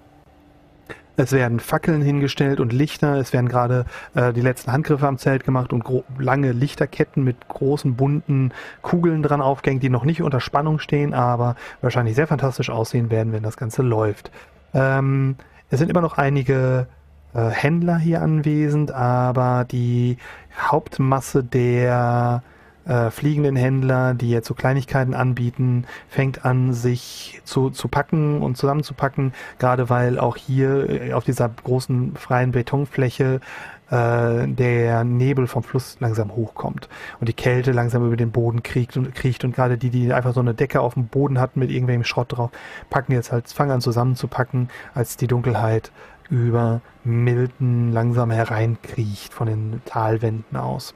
Es 1.18 1.32
werden 1.32 1.60
Fackeln 1.60 2.04
hingestellt 2.04 2.60
und 2.60 2.72
Lichter. 2.72 3.16
Es 3.16 3.34
werden 3.34 3.50
gerade 3.50 3.86
äh, 4.14 4.32
die 4.34 4.42
letzten 4.42 4.72
Handgriffe 4.72 5.08
am 5.08 5.18
Zelt 5.18 5.44
gemacht 5.44 5.74
und 5.74 5.84
lange 6.20 6.52
Lichterketten 6.52 7.24
mit 7.24 7.48
großen 7.48 7.96
bunten 7.96 8.54
Kugeln 8.84 9.24
dran 9.24 9.42
aufgehängt, 9.42 9.82
die 9.82 9.90
noch 9.90 10.06
nicht 10.06 10.22
unter 10.22 10.40
Spannung 10.40 10.78
stehen, 10.78 11.16
aber 11.16 11.56
wahrscheinlich 11.82 12.16
sehr 12.16 12.28
fantastisch 12.28 12.70
aussehen 12.70 13.10
werden, 13.10 13.34
wenn 13.34 13.42
das 13.42 13.58
Ganze 13.58 13.82
läuft. 13.82 14.32
Ähm, 14.76 15.36
es 15.72 15.80
sind 15.80 15.90
immer 15.90 16.02
noch 16.02 16.20
einige 16.20 16.86
äh, 17.34 17.50
Händler 17.50 17.98
hier 17.98 18.22
anwesend, 18.22 18.92
aber 18.92 19.66
die 19.66 20.18
Hauptmasse 20.56 21.44
der 21.44 22.44
äh, 22.88 23.12
fliegenden 23.12 23.56
Händler, 23.56 24.14
die 24.14 24.30
jetzt 24.30 24.48
so 24.48 24.54
Kleinigkeiten 24.54 25.14
anbieten, 25.14 25.86
fängt 26.08 26.46
an, 26.46 26.74
sich 26.74 27.42
zu, 27.44 27.70
zu 27.70 27.88
packen 27.88 28.42
und 28.42 28.58
zusammenzupacken, 28.58 29.34
gerade 29.60 29.90
weil 29.90 30.20
auch 30.20 30.38
hier 30.38 30.90
äh, 30.90 31.14
auf 31.14 31.24
dieser 31.24 31.50
großen 31.50 32.16
freien 32.16 32.52
Betonfläche 32.52 33.42
äh, 33.90 34.48
der 34.48 35.04
Nebel 35.04 35.48
vom 35.48 35.64
Fluss 35.64 35.98
langsam 36.00 36.36
hochkommt 36.36 36.90
und 37.20 37.30
die 37.30 37.34
Kälte 37.34 37.72
langsam 37.72 38.06
über 38.06 38.18
den 38.18 38.32
Boden 38.32 38.64
kriegt 38.64 38.98
und 38.98 39.14
kriecht 39.14 39.44
und 39.44 39.56
gerade 39.56 39.78
die, 39.78 39.90
die 39.90 40.14
einfach 40.14 40.34
so 40.34 40.40
eine 40.40 40.54
Decke 40.54 40.82
auf 40.82 40.94
dem 40.94 41.08
Boden 41.08 41.40
hatten 41.40 41.60
mit 41.60 41.72
irgendwelchem 41.72 42.04
Schrott 42.04 42.38
drauf, 42.38 42.52
packen 42.90 43.12
jetzt 43.12 43.32
halt, 43.32 43.50
fangen 43.50 43.72
an 43.72 43.82
zusammenzupacken, 43.82 44.70
als 44.94 45.18
die 45.18 45.28
Dunkelheit 45.28 45.92
über 46.30 46.82
Milton 47.04 47.94
langsam 47.94 48.32
hereinkriecht 48.32 49.34
von 49.34 49.48
den 49.48 49.82
Talwänden 49.86 50.58
aus. 50.58 50.94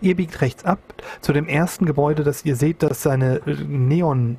Ihr 0.00 0.16
biegt 0.16 0.40
rechts 0.40 0.64
ab 0.64 0.78
zu 1.20 1.32
dem 1.32 1.48
ersten 1.48 1.86
Gebäude, 1.86 2.24
das 2.24 2.44
ihr 2.44 2.56
seht, 2.56 2.82
das 2.82 3.02
seine 3.02 3.40
Neon 3.44 4.38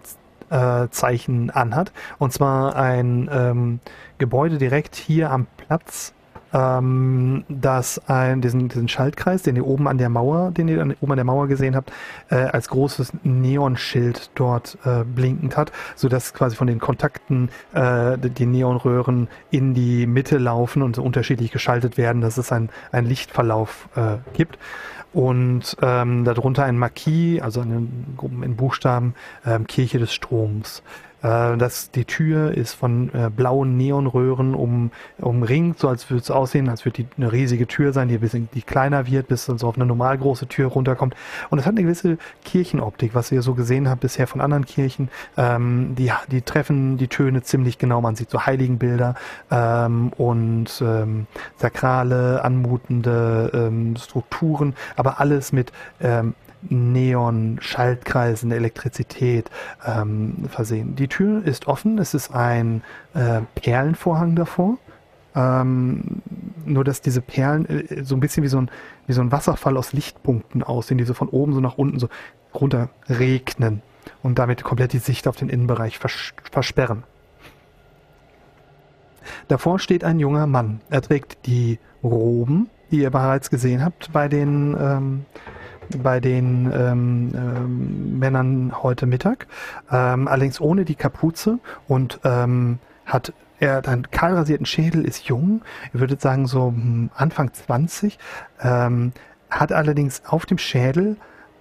äh, 0.50 0.88
Zeichen 0.90 1.50
anhat. 1.50 1.92
Und 2.18 2.34
zwar 2.34 2.76
ein 2.76 3.30
ähm, 3.32 3.80
Gebäude 4.18 4.58
direkt 4.58 4.96
hier 4.96 5.32
am 5.32 5.48
Platz, 5.58 6.14
ähm, 6.54 7.44
das 7.50 8.02
ein, 8.08 8.42
diesen, 8.42 8.70
diesen 8.70 8.88
Schaltkreis, 8.88 9.44
den 9.44 9.56
ihr 9.56 9.66
oben 9.66 9.88
an 9.88 9.98
der 9.98 10.10
Mauer, 10.10 10.52
den 10.52 10.68
ihr 10.68 10.96
oben 11.02 11.12
an 11.12 11.18
der 11.18 11.26
Mauer 11.26 11.48
gesehen 11.48 11.76
habt, 11.76 11.92
äh, 12.30 12.36
als 12.36 12.70
großes 12.70 13.14
Neonschild 13.24 14.32
dort 14.36 14.78
äh, 14.86 15.04
blinkend 15.04 15.58
hat, 15.58 15.72
sodass 15.96 16.34
quasi 16.34 16.56
von 16.56 16.68
den 16.68 16.80
Kontakten 16.80 17.50
äh, 17.74 18.18
die 18.18 18.46
Neonröhren 18.46 19.28
in 19.52 19.74
die 19.74 20.08
Mitte 20.08 20.38
laufen 20.38 20.82
und 20.82 20.96
so 20.96 21.04
unterschiedlich 21.04 21.52
geschaltet 21.52 21.98
werden, 21.98 22.22
dass 22.22 22.38
es 22.38 22.52
ein, 22.52 22.70
ein 22.92 23.06
Lichtverlauf 23.06 23.90
äh, 23.96 24.18
gibt 24.34 24.58
und 25.14 25.78
ähm, 25.82 26.24
darunter 26.26 26.66
ein 26.66 26.78
Marquis, 26.78 27.42
also 27.42 27.62
eine, 27.62 27.88
in 28.44 28.56
Buchstaben 28.56 29.16
ähm, 29.46 29.68
Kirche 29.68 30.00
des 30.00 30.14
Stroms. 30.14 30.84
Äh, 31.22 31.58
das, 31.58 31.92
die 31.92 32.06
Tür 32.06 32.56
ist 32.56 32.74
von 32.74 33.14
äh, 33.14 33.30
blauen 33.30 33.78
Neonröhren 33.78 34.56
um, 34.56 34.92
umringt, 35.18 35.80
so 35.80 35.88
als 35.88 36.10
würde 36.10 36.22
es 36.22 36.32
aussehen, 36.32 36.70
als 36.70 36.86
würde 36.86 37.04
die 37.04 37.08
eine 37.18 37.32
riesige 37.32 37.68
Tür 37.68 37.94
sein, 37.94 38.08
die 38.08 38.16
ein 38.16 38.22
bisschen 38.22 38.50
die 38.54 38.62
kleiner 38.62 39.08
wird, 39.08 39.28
bis 39.28 39.46
dann 39.46 39.58
so 39.58 39.68
auf 39.68 39.76
eine 39.76 39.86
normal 39.86 40.18
große 40.18 40.48
Tür 40.48 40.68
runterkommt. 40.68 41.16
Und 41.50 41.60
es 41.60 41.66
hat 41.66 41.74
eine 41.74 41.84
gewisse 41.84 42.18
Kirchenoptik, 42.46 43.16
was 43.16 43.32
ihr 43.32 43.42
so 43.42 43.54
gesehen 43.54 43.90
habt 43.90 44.02
bisher 44.02 44.28
von 44.28 44.42
anderen 44.42 44.66
Kirchen. 44.66 45.10
Ähm, 45.38 45.96
die, 45.98 46.12
die 46.32 46.42
treffen 46.42 46.98
die 46.98 47.08
Töne 47.08 47.42
ziemlich 47.44 47.78
genau. 47.78 48.02
Man 48.02 48.16
sieht 48.16 48.30
so 48.30 48.46
Heiligenbilder 48.46 49.16
ähm, 49.52 50.12
und 50.18 50.82
ähm, 50.82 51.28
sakrale, 51.58 52.44
anmutende 52.44 53.52
ähm, 53.54 53.96
Strukturen, 53.98 54.76
aber 54.96 55.20
alles 55.20 55.52
mit 55.52 55.72
ähm, 56.02 56.36
Neon, 56.62 57.58
Schaltkreisen, 57.62 58.52
Elektrizität 58.52 59.50
ähm, 59.86 60.46
versehen. 60.50 60.96
Die 60.96 61.08
Tür 61.08 61.46
ist 61.46 61.68
offen, 61.68 61.98
es 61.98 62.14
ist 62.14 62.34
ein 62.34 62.82
äh, 63.14 63.42
Perlenvorhang 63.56 64.36
davor. 64.36 64.78
Ähm, 65.36 66.22
nur 66.66 66.84
dass 66.84 67.02
diese 67.02 67.22
Perlen 67.22 67.68
äh, 67.68 68.04
so 68.04 68.16
ein 68.16 68.20
bisschen 68.20 68.44
wie 68.44 68.48
so 68.48 68.60
ein, 68.60 68.72
wie 69.06 69.14
so 69.14 69.22
ein 69.22 69.32
Wasserfall 69.32 69.78
aus 69.78 69.94
Lichtpunkten 69.94 70.64
aussehen, 70.64 70.98
die 70.98 71.04
so 71.04 71.14
von 71.14 71.30
oben 71.30 71.54
so 71.54 71.60
nach 71.60 71.78
unten 71.78 72.00
so 72.00 72.10
runter 72.54 72.90
regnen 73.08 73.82
und 74.24 74.40
damit 74.40 74.64
komplett 74.64 74.94
die 74.94 75.00
Sicht 75.00 75.28
auf 75.28 75.36
den 75.36 75.50
Innenbereich 75.50 76.00
vers 76.00 76.34
versperren. 76.52 77.04
Davor 79.48 79.80
steht 79.80 80.04
ein 80.04 80.20
junger 80.20 80.48
Mann. 80.48 80.82
Er 80.90 81.02
trägt 81.02 81.46
die 81.46 81.80
Roben, 82.04 82.70
die 82.92 83.02
ihr 83.02 83.10
bereits 83.10 83.50
gesehen 83.50 83.84
habt 83.84 84.12
bei 84.14 84.28
den 84.28 84.76
ähm, 84.80 85.26
bei 86.02 86.20
den 86.20 86.72
ähm, 86.74 87.32
ähm, 87.36 88.20
Männern 88.20 88.74
heute 88.82 89.06
Mittag, 89.06 89.48
ähm, 89.92 90.28
allerdings 90.28 90.60
ohne 90.62 90.86
die 90.86 90.96
Kapuze 90.96 91.60
und 91.88 92.20
ähm, 92.24 92.80
hat 93.06 93.34
er 93.60 93.76
hat 93.76 93.88
einen 93.88 94.12
kahl 94.12 94.36
rasierten 94.36 94.66
Schädel, 94.68 95.04
ist 95.04 95.26
jung, 95.26 95.62
ich 95.92 96.00
würde 96.00 96.18
sagen 96.20 96.46
so 96.46 96.68
hm, 96.68 97.10
Anfang 97.16 97.54
20, 97.54 98.20
ähm, 98.62 99.14
hat 99.50 99.72
allerdings 99.72 100.22
auf 100.28 100.46
dem 100.46 100.58
Schädel 100.58 101.18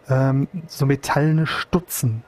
ähm, 0.08 0.48
so 0.66 0.84
metallene 0.84 1.46
Stutzen, 1.46 2.22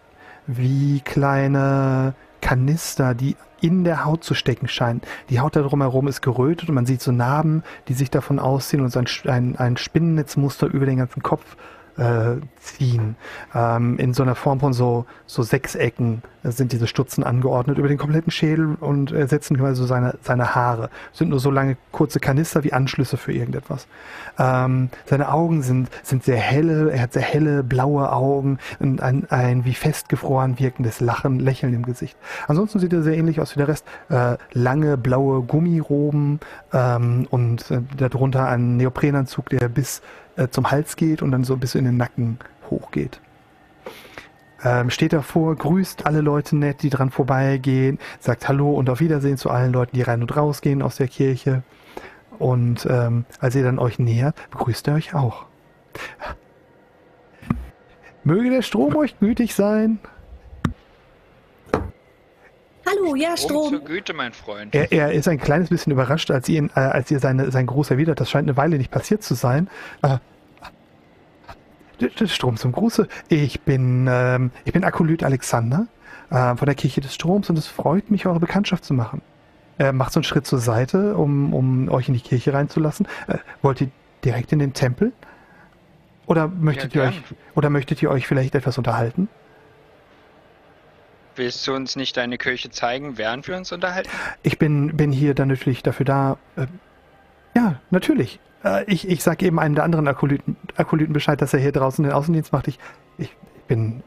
wie 0.47 1.01
kleine 1.01 2.15
Kanister, 2.41 3.15
die 3.15 3.37
in 3.61 3.85
der 3.85 4.05
Haut 4.05 4.25
zu 4.25 4.35
stecken 4.35 4.69
scheinen. 4.69 5.03
Die 5.31 5.41
Haut 5.41 5.57
da 5.57 5.63
drumherum 5.63 6.09
ist 6.09 6.23
gerötet 6.23 6.69
und 6.69 6.75
man 6.75 6.87
sieht 6.87 7.03
so 7.03 7.13
Narben, 7.13 7.65
die 7.89 7.95
sich 7.95 8.11
davon 8.11 8.39
ausziehen 8.39 8.83
und 8.83 8.91
so 8.91 9.01
ein, 9.01 9.07
ein, 9.27 9.57
ein 9.57 9.77
Spinnennetzmuster 9.77 10.69
über 10.69 10.87
den 10.87 10.99
ganzen 10.99 11.23
Kopf 11.23 11.57
äh, 11.57 11.78
ziehen. 12.61 13.17
Ähm, 13.55 13.99
in 13.99 14.15
so 14.15 14.23
einer 14.23 14.35
Form 14.35 14.61
von 14.61 14.73
so, 14.73 15.07
so 15.27 15.43
Sechsecken 15.43 16.23
sind 16.45 16.73
diese 16.73 16.87
Stutzen 16.87 17.25
angeordnet 17.25 17.79
über 17.79 17.89
den 17.89 17.99
kompletten 17.99 18.31
Schädel 18.31 18.77
und 18.81 19.13
ersetzen 19.13 19.57
quasi 19.57 19.81
so 19.81 19.87
seine, 19.87 20.17
seine 20.23 20.55
Haare. 20.55 20.91
Sind 21.13 21.31
nur 21.31 21.41
so 21.41 21.51
lange 21.51 21.77
kurze 21.93 22.21
Kanister 22.21 22.65
wie 22.65 22.73
Anschlüsse 22.73 23.17
für 23.17 23.33
irgendetwas. 23.33 23.87
Ähm, 24.39 24.91
seine 25.07 25.33
Augen 25.33 25.63
sind, 25.63 25.91
sind 26.03 26.25
sehr 26.25 26.37
helle, 26.37 26.91
er 26.93 27.03
hat 27.03 27.13
sehr 27.13 27.23
helle, 27.23 27.65
blaue 27.65 28.13
Augen 28.13 28.59
und 28.79 29.03
ein, 29.03 29.27
ein 29.31 29.65
wie 29.65 29.75
festgefroren 29.75 30.59
wirkendes 30.59 31.01
Lachen, 31.01 31.41
Lächeln 31.41 31.75
im 31.75 31.85
Gesicht. 31.85 32.17
Ansonsten 32.47 32.79
sieht 32.79 32.93
er 32.93 33.03
sehr 33.03 33.17
ähnlich 33.17 33.41
aus 33.41 33.55
wie 33.55 33.59
der 33.59 33.69
Rest. 33.69 33.85
Äh, 34.09 34.37
lange, 34.53 34.97
blaue 34.97 35.43
Gummiroben 35.43 36.41
ähm, 36.73 37.27
und 37.31 37.71
äh, 37.71 37.81
darunter 37.97 38.49
ein 38.49 38.77
Neoprenanzug, 38.77 39.49
der 39.51 39.69
bis 39.69 40.03
äh, 40.39 40.49
zum 40.49 40.71
Hals 40.71 40.97
geht 40.97 41.21
und 41.21 41.31
dann 41.31 41.45
so 41.45 41.57
bis 41.57 41.75
in 41.75 41.85
den 41.85 41.99
Nacken 41.99 42.39
hochgeht 42.71 43.21
ähm, 44.65 44.91
steht 44.91 45.13
davor, 45.13 45.55
grüßt 45.57 46.07
alle 46.07 46.21
Leute 46.21 46.57
nett, 46.57 46.83
die 46.83 46.91
dran 46.91 47.11
vorbeigehen, 47.11 47.99
sagt 48.21 48.49
Hallo 48.49 48.73
und 48.73 48.91
auf 48.91 49.01
Wiedersehen 49.01 49.37
zu 49.37 49.51
allen 49.51 49.73
Leuten, 49.73 49.97
die 49.97 50.03
rein 50.03 50.23
und 50.23 50.37
raus 50.37 50.61
gehen 50.61 50.83
aus 50.83 50.97
der 50.97 51.09
Kirche. 51.09 51.63
Und 52.39 52.87
ähm, 52.89 53.25
als 53.41 53.55
ihr 53.55 53.65
dann 53.65 53.79
euch 53.79 53.99
nähert, 53.99 54.37
begrüßt 54.51 54.89
er 54.89 54.95
euch 54.95 55.15
auch. 55.15 55.47
Möge 58.25 58.51
der 58.51 58.63
Strom 58.63 58.97
euch 58.97 59.19
gütig 59.19 59.55
sein. 59.55 59.99
Hallo, 62.91 63.15
ja, 63.15 63.37
Strom 63.37 63.69
zur 63.71 63.79
Strom. 63.79 63.85
Güte, 63.85 64.15
mein 64.15 64.33
Freund. 64.33 64.75
Er, 64.75 64.91
er 64.93 65.13
ist 65.13 65.29
ein 65.29 65.39
kleines 65.39 65.69
bisschen 65.69 65.93
überrascht, 65.93 66.31
als 66.31 66.49
ihr, 66.49 66.59
ihn, 66.59 66.71
äh, 66.75 66.81
als 66.81 67.11
ihr 67.11 67.19
seine, 67.21 67.51
sein 67.51 67.67
Groß 67.67 67.91
erwidert. 67.91 68.21
Das 68.21 68.31
scheint 68.31 68.49
eine 68.49 68.57
Weile 68.57 68.79
nicht 68.79 68.91
passiert 68.91 69.23
zu 69.23 69.35
sein. 69.35 69.69
Äh, 70.03 70.19
d- 72.01 72.27
Strom 72.29 72.57
zum 72.57 72.73
Gruße. 72.73 73.09
Ich 73.29 73.61
bin, 73.63 74.07
ähm, 74.11 74.51
ich 74.65 74.73
bin 74.73 74.85
Akolyt 74.85 75.23
Alexander 75.23 75.87
äh, 76.31 76.57
von 76.57 76.67
der 76.67 76.75
Kirche 76.75 77.01
des 77.01 77.15
Stroms 77.15 77.51
und 77.51 77.59
es 77.59 77.67
freut 77.67 78.11
mich, 78.11 78.27
eure 78.27 78.41
Bekanntschaft 78.41 78.85
zu 78.85 78.95
machen. 78.95 79.21
Er 79.77 79.93
macht 79.93 80.13
so 80.13 80.19
einen 80.19 80.25
Schritt 80.25 80.47
zur 80.47 80.59
Seite, 80.59 81.17
um, 81.17 81.55
um 81.55 81.89
euch 81.89 82.09
in 82.09 82.15
die 82.15 82.21
Kirche 82.21 82.53
reinzulassen. 82.53 83.07
Äh, 83.29 83.39
wollt 83.63 83.81
ihr 83.81 83.91
direkt 84.25 84.53
in 84.53 84.59
den 84.59 84.73
Tempel? 84.73 85.13
Oder 86.27 86.49
möchtet 86.49 86.95
Ja, 86.95 87.05
ihr 87.05 87.09
euch, 87.09 87.23
oder 87.55 87.71
möchtet 87.71 88.03
ihr 88.03 88.11
euch 88.11 88.27
vielleicht 88.27 88.55
etwas 88.55 88.77
unterhalten? 88.77 89.29
Willst 91.39 91.67
du 91.67 91.73
uns 91.73 91.95
nicht 91.95 92.17
deine 92.17 92.37
Kirche 92.37 92.69
zeigen, 92.71 93.17
während 93.17 93.47
wir 93.47 93.57
uns 93.57 93.71
unterhalten? 93.71 94.11
Ich 94.43 94.59
bin, 94.59 94.97
bin 94.97 95.13
hier 95.13 95.35
dann 95.35 95.49
natürlich 95.49 95.85
dafür 95.85 96.05
da. 96.05 96.37
Äh, 96.57 96.67
ja, 97.55 97.81
natürlich. 97.91 98.41
Äh, 98.65 98.85
ich 98.93 99.09
ich 99.09 99.23
sage 99.23 99.47
eben 99.47 99.61
einem 99.61 99.77
der 99.77 99.85
anderen 99.85 100.09
Akolyten, 100.09 100.57
Akolyten 100.77 101.13
Bescheid, 101.13 101.41
dass 101.41 101.55
er 101.55 101.61
hier 101.61 101.71
draußen 101.71 102.03
den 102.03 102.13
Außendienst 102.13 102.53
macht. 102.53 102.67
Ich, 102.67 102.79
ich 103.19 103.31
bin. 103.69 104.03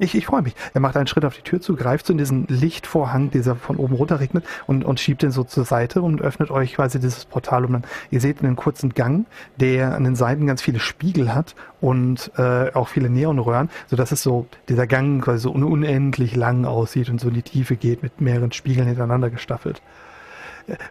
Ich, 0.00 0.16
ich 0.16 0.26
freue 0.26 0.42
mich. 0.42 0.54
Er 0.72 0.80
macht 0.80 0.96
einen 0.96 1.06
Schritt 1.06 1.24
auf 1.24 1.36
die 1.36 1.42
Tür 1.42 1.60
zu, 1.60 1.76
greift 1.76 2.06
so 2.06 2.12
in 2.12 2.18
diesen 2.18 2.46
Lichtvorhang, 2.48 3.30
dieser 3.30 3.54
von 3.54 3.76
oben 3.76 3.94
runter 3.94 4.18
regnet, 4.18 4.44
und, 4.66 4.84
und 4.84 4.98
schiebt 4.98 5.22
den 5.22 5.30
so 5.30 5.44
zur 5.44 5.64
Seite 5.64 6.02
und 6.02 6.20
öffnet 6.20 6.50
euch 6.50 6.74
quasi 6.74 6.98
dieses 6.98 7.24
Portal. 7.24 7.64
Und 7.64 7.72
dann, 7.74 7.84
ihr 8.10 8.20
seht 8.20 8.42
einen 8.42 8.56
kurzen 8.56 8.90
Gang, 8.90 9.26
der 9.56 9.94
an 9.94 10.02
den 10.02 10.16
Seiten 10.16 10.46
ganz 10.46 10.62
viele 10.62 10.80
Spiegel 10.80 11.32
hat 11.32 11.54
und 11.80 12.32
äh, 12.36 12.72
auch 12.74 12.88
viele 12.88 13.08
Neonröhren, 13.08 13.70
sodass 13.86 14.10
es 14.10 14.22
so, 14.22 14.46
dieser 14.68 14.88
Gang 14.88 15.22
quasi 15.22 15.38
so 15.38 15.52
un 15.52 15.62
unendlich 15.62 16.34
lang 16.34 16.64
aussieht 16.64 17.08
und 17.08 17.20
so 17.20 17.28
in 17.28 17.34
die 17.34 17.42
Tiefe 17.42 17.76
geht 17.76 18.02
mit 18.02 18.20
mehreren 18.20 18.50
Spiegeln 18.50 18.88
hintereinander 18.88 19.30
gestaffelt. 19.30 19.80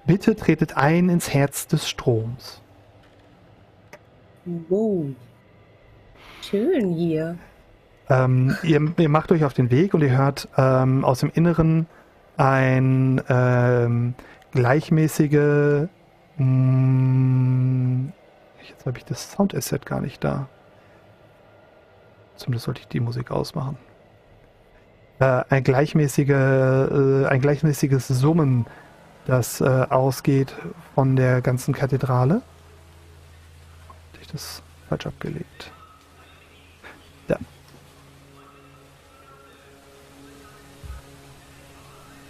Bitte 0.05 0.35
tretet 0.35 0.77
ein 0.77 1.09
ins 1.09 1.33
Herz 1.33 1.67
des 1.67 1.89
Stroms. 1.89 2.61
Wow. 4.45 5.07
Schön 6.41 6.93
hier. 6.93 7.37
Ähm, 8.09 8.55
ihr, 8.63 8.93
ihr 8.97 9.09
macht 9.09 9.31
euch 9.31 9.45
auf 9.45 9.53
den 9.53 9.71
Weg 9.71 9.93
und 9.93 10.01
ihr 10.01 10.17
hört 10.17 10.47
ähm, 10.57 11.05
aus 11.05 11.21
dem 11.21 11.31
Inneren 11.33 11.87
ein 12.37 13.21
ähm, 13.29 14.15
gleichmäßige. 14.51 15.87
Mh, 16.37 18.11
jetzt 18.67 18.85
habe 18.85 18.97
ich 18.97 19.05
das 19.05 19.31
Soundasset 19.31 19.85
gar 19.85 20.01
nicht 20.01 20.23
da. 20.23 20.47
Zumindest 22.35 22.65
sollte 22.65 22.81
ich 22.81 22.87
die 22.87 22.99
Musik 22.99 23.31
ausmachen. 23.31 23.77
Äh, 25.19 25.43
ein, 25.49 25.63
gleichmäßige, 25.63 26.29
äh, 26.29 27.25
ein 27.27 27.39
gleichmäßiges 27.39 28.07
Summen, 28.07 28.65
das 29.25 29.61
äh, 29.61 29.65
ausgeht 29.65 30.53
von 30.95 31.15
der 31.15 31.41
ganzen 31.41 31.73
Kathedrale. 31.73 32.35
Hatte 32.35 34.21
ich 34.21 34.27
das 34.27 34.61
falsch 34.89 35.07
abgelegt? 35.07 35.71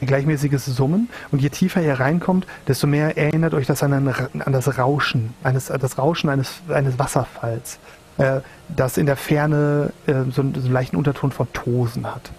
Gleichmäßiges 0.06 0.66
Summen 0.66 1.10
und 1.32 1.42
je 1.42 1.50
tiefer 1.50 1.82
ihr 1.82 2.00
reinkommt, 2.00 2.46
desto 2.68 2.88
mehr 2.88 3.18
erinnert 3.18 3.54
euch 3.54 3.66
das 3.68 3.84
an, 3.84 3.94
ein, 3.94 4.08
an 4.42 4.54
das 4.54 4.78
Rauschen, 4.78 5.34
eines, 5.44 5.68
das 5.68 5.98
Rauschen 5.98 6.30
eines, 6.30 6.62
eines 6.70 6.98
Wasserfalls, 7.00 7.80
äh, 8.18 8.42
das 8.70 8.98
in 8.98 9.06
der 9.06 9.16
Ferne 9.18 9.92
äh, 10.08 10.14
so, 10.32 10.42
einen- 10.42 10.54
so 10.56 10.62
einen 10.62 10.72
leichten 10.74 10.96
Unterton 10.96 11.32
von 11.32 11.48
Tosen 11.54 12.06
hat. 12.08 12.32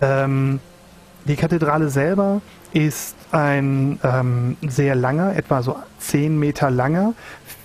Ähm, 0.00 0.60
die 1.24 1.36
Kathedrale 1.36 1.88
selber 1.88 2.40
ist 2.72 3.16
ein 3.32 3.98
ähm, 4.04 4.56
sehr 4.66 4.94
langer, 4.94 5.34
etwa 5.36 5.62
so 5.62 5.76
10 5.98 6.38
Meter 6.38 6.70
langer, 6.70 7.14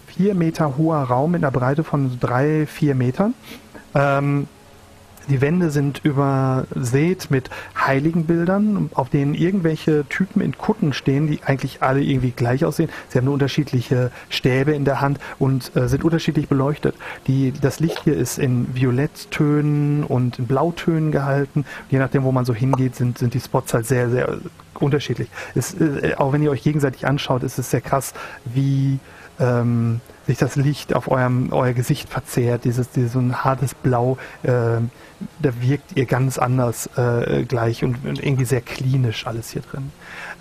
4 0.07 0.33
Meter 0.35 0.77
hoher 0.77 0.99
Raum 1.03 1.31
mit 1.31 1.43
einer 1.43 1.51
Breite 1.51 1.83
von 1.83 2.19
3, 2.19 2.65
4 2.67 2.95
Metern. 2.95 3.33
Ähm, 3.93 4.47
die 5.29 5.41
Wände 5.41 5.71
sind 5.71 6.03
übersät 6.03 7.29
mit 7.29 7.49
Heiligenbildern, 7.77 8.89
auf 8.93 9.09
denen 9.09 9.33
irgendwelche 9.33 10.05
Typen 10.09 10.41
in 10.41 10.57
Kutten 10.57 10.93
stehen, 10.93 11.27
die 11.27 11.39
eigentlich 11.43 11.81
alle 11.81 12.01
irgendwie 12.01 12.31
gleich 12.31 12.65
aussehen. 12.65 12.89
Sie 13.09 13.17
haben 13.17 13.25
nur 13.25 13.33
unterschiedliche 13.33 14.11
Stäbe 14.29 14.71
in 14.73 14.85
der 14.85 15.01
Hand 15.01 15.19
und 15.39 15.75
äh, 15.75 15.87
sind 15.87 16.03
unterschiedlich 16.03 16.47
beleuchtet. 16.47 16.95
Die, 17.27 17.51
das 17.51 17.79
Licht 17.79 18.03
hier 18.03 18.17
ist 18.17 18.39
in 18.39 18.75
Violetttönen 18.75 20.03
und 20.03 20.39
in 20.39 20.47
Blautönen 20.47 21.11
gehalten. 21.11 21.65
Je 21.89 21.99
nachdem, 21.99 22.23
wo 22.23 22.31
man 22.31 22.45
so 22.45 22.53
hingeht, 22.53 22.95
sind, 22.95 23.17
sind 23.17 23.33
die 23.33 23.39
Spots 23.39 23.73
halt 23.73 23.85
sehr, 23.85 24.09
sehr 24.09 24.37
unterschiedlich. 24.79 25.29
Es, 25.55 25.75
äh, 25.79 26.15
auch 26.17 26.33
wenn 26.33 26.41
ihr 26.41 26.51
euch 26.51 26.63
gegenseitig 26.63 27.05
anschaut, 27.05 27.43
ist 27.43 27.59
es 27.59 27.69
sehr 27.69 27.81
krass, 27.81 28.13
wie 28.45 28.99
ähm, 29.39 30.01
sich 30.27 30.37
das 30.37 30.55
Licht 30.55 30.93
auf 30.95 31.09
eurem 31.09 31.49
euer 31.51 31.73
Gesicht 31.73 32.09
verzehrt, 32.09 32.63
dieses, 32.63 32.89
dieses 32.91 33.13
so 33.13 33.19
ein 33.19 33.43
hartes 33.43 33.73
Blau, 33.73 34.17
ähm, 34.43 34.89
da 35.41 35.49
wirkt 35.61 35.95
ihr 35.95 36.05
ganz 36.05 36.37
anders 36.37 36.89
äh, 36.97 37.43
gleich 37.43 37.83
und, 37.83 38.05
und 38.05 38.23
irgendwie 38.23 38.45
sehr 38.45 38.61
klinisch 38.61 39.27
alles 39.27 39.49
hier 39.49 39.61
drin. 39.61 39.91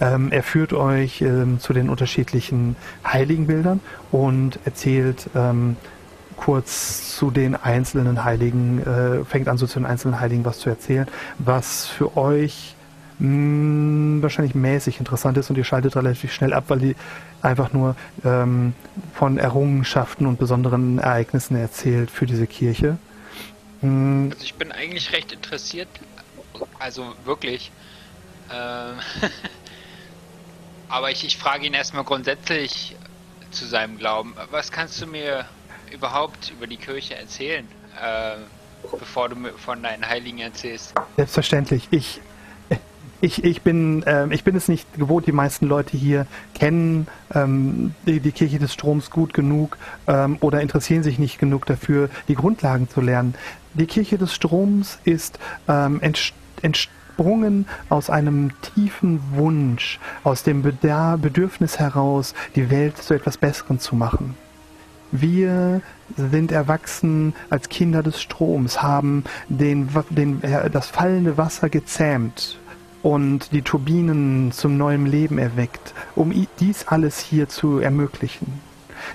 Ähm, 0.01 0.32
er 0.32 0.43
führt 0.43 0.73
euch 0.73 1.23
ähm, 1.23 1.61
zu 1.61 1.73
den 1.73 1.89
unterschiedlichen 1.89 2.77
Heiligenbildern 3.07 3.81
und 4.11 4.59
erzählt 4.65 5.28
ähm, 5.35 5.77
kurz 6.36 7.16
zu 7.16 7.31
den 7.31 7.55
einzelnen 7.55 8.24
Heiligen, 8.24 8.82
äh, 8.82 9.24
fängt 9.24 9.48
an 9.48 9.59
so 9.59 9.66
zu 9.66 9.78
den 9.78 9.86
einzelnen 9.86 10.20
Heiligen 10.20 10.44
was 10.44 10.59
zu 10.59 10.70
erzählen, 10.70 11.07
was 11.39 11.86
für 11.86 12.16
euch 12.16 12.74
mh, 13.19 14.23
wahrscheinlich 14.23 14.55
mäßig 14.55 14.98
interessant 14.98 15.36
ist 15.36 15.51
und 15.51 15.59
ihr 15.59 15.65
schaltet 15.65 15.97
relativ 15.97 16.32
schnell 16.32 16.55
ab, 16.55 16.65
weil 16.69 16.78
die 16.78 16.97
einfach 17.43 17.73
nur 17.73 17.94
ähm, 18.24 18.73
von 19.15 19.39
Errungenschaften 19.39 20.27
und 20.27 20.39
besonderen 20.39 20.98
Ereignissen 20.98 21.57
erzählt 21.57 22.11
für 22.11 22.27
diese 22.27 22.47
Kirche. 22.47 22.97
Mh, 23.82 24.32
Also 24.32 24.44
ich 24.44 24.55
bin 24.55 24.73
eigentlich 24.73 25.12
recht 25.12 25.32
interessiert, 25.32 25.89
also 26.78 27.15
wirklich. 27.24 27.70
Ähm, 28.52 28.97
aber 30.89 31.11
ich, 31.11 31.24
ich 31.24 31.36
frage 31.36 31.66
ihn 31.66 31.74
erstmal 31.74 32.05
grundsätzlich 32.05 32.97
zu 33.51 33.66
seinem 33.66 33.98
Glauben. 33.98 34.35
Was 34.51 34.70
kannst 34.70 35.01
du 35.01 35.07
mir 35.07 35.44
überhaupt 35.93 36.51
über 36.51 36.66
die 36.66 36.77
Kirche 36.77 37.16
erzählen, 37.16 37.66
äh, 38.01 38.36
bevor 38.98 39.28
du 39.28 39.36
mir 39.36 39.52
von 39.52 39.82
deinen 39.82 40.07
Heiligen 40.07 40.39
erzählst? 40.39 40.94
Selbstverständlich. 41.16 41.89
Ich, 41.90 42.20
ich, 43.20 43.44
ich, 43.44 43.62
bin, 43.62 44.02
ähm, 44.07 44.32
ich 44.32 44.44
bin 44.44 44.57
es 44.57 44.69
nicht 44.69 44.93
gewohnt, 44.94 45.27
die 45.27 45.32
meisten 45.32 45.66
Leute 45.66 45.97
hier 45.97 46.27
kennen 46.55 47.07
ähm, 47.35 47.94
die, 48.07 48.20
die 48.20 48.32
Kirche 48.32 48.59
des 48.59 48.73
Stroms 48.73 49.11
gut 49.11 49.35
genug 49.35 49.77
ähm, 50.07 50.39
oder 50.40 50.61
interessieren 50.61 51.02
sich 51.02 51.19
nicht 51.19 51.39
genug 51.39 51.66
dafür, 51.66 52.09
die 52.28 52.35
Grundlagen 52.35 52.89
zu 52.89 53.01
lernen. 53.01 53.35
Die 53.74 53.86
Kirche 53.86 54.18
des 54.18 54.34
Stroms 54.34 54.98
ist 55.05 55.38
ähm, 55.68 56.01
entsprungen 56.62 57.66
aus 57.88 58.10
einem 58.10 58.51
tiefen 58.62 59.20
Wunsch, 59.34 60.01
aus 60.24 60.42
dem 60.42 60.62
Bedürfnis 60.62 61.78
heraus, 61.78 62.34
die 62.56 62.68
Welt 62.70 62.98
zu 62.98 63.14
etwas 63.14 63.36
Besserem 63.36 63.78
zu 63.78 63.94
machen. 63.94 64.34
Wir 65.12 65.82
sind 66.16 66.52
erwachsen 66.52 67.34
als 67.48 67.68
Kinder 67.68 68.02
des 68.02 68.20
Stroms, 68.20 68.82
haben 68.82 69.24
den, 69.48 69.88
den, 70.10 70.42
äh, 70.42 70.70
das 70.70 70.88
fallende 70.88 71.36
Wasser 71.36 71.68
gezähmt 71.68 72.59
und 73.02 73.52
die 73.52 73.62
Turbinen 73.62 74.52
zum 74.52 74.76
neuen 74.76 75.06
Leben 75.06 75.38
erweckt, 75.38 75.94
um 76.14 76.32
dies 76.59 76.88
alles 76.88 77.18
hier 77.18 77.48
zu 77.48 77.78
ermöglichen. 77.78 78.69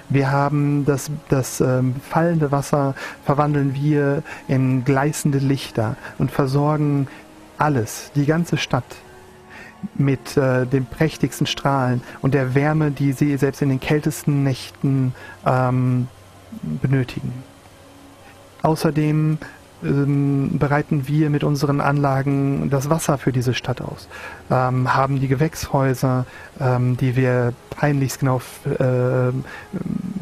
Wir 0.10 0.32
haben 0.32 0.86
das, 0.86 1.10
das 1.30 1.62
ähm, 1.62 1.96
fallende 2.10 2.52
Wasser 2.52 2.96
verwandeln 3.26 3.74
wir 3.74 4.24
in 4.48 4.84
gleißende 4.86 5.40
Lichter 5.40 5.96
und 6.18 6.32
versorgen 6.32 7.08
alles, 7.58 8.12
die 8.16 8.26
ganze 8.26 8.58
Stadt 8.58 8.84
mit 9.94 10.36
äh, 10.36 10.66
den 10.66 10.86
prächtigsten 10.86 11.48
Strahlen 11.48 12.02
und 12.22 12.34
der 12.34 12.56
Wärme, 12.56 12.92
die 12.92 13.12
sie 13.12 13.38
selbst 13.38 13.62
in 13.62 13.70
den 13.70 13.80
kältesten 13.80 14.44
Nächten 14.44 15.14
ähm, 15.46 16.08
benötigen. 16.82 17.32
Außerdem 18.62 19.38
ähm, 19.84 20.58
bereiten 20.58 21.08
wir 21.08 21.30
mit 21.30 21.44
unseren 21.44 21.82
Anlagen 21.82 22.70
das 22.70 22.90
Wasser 22.90 23.18
für 23.18 23.32
diese 23.32 23.54
Stadt 23.54 23.82
aus, 23.82 24.08
ähm, 24.50 24.94
haben 24.94 25.20
die 25.20 25.28
Gewächshäuser, 25.28 26.26
ähm, 26.60 26.98
die 26.98 27.16
wir 27.16 27.54
peinlichst 27.72 28.20
genau 28.20 28.42
äh, 28.66 29.32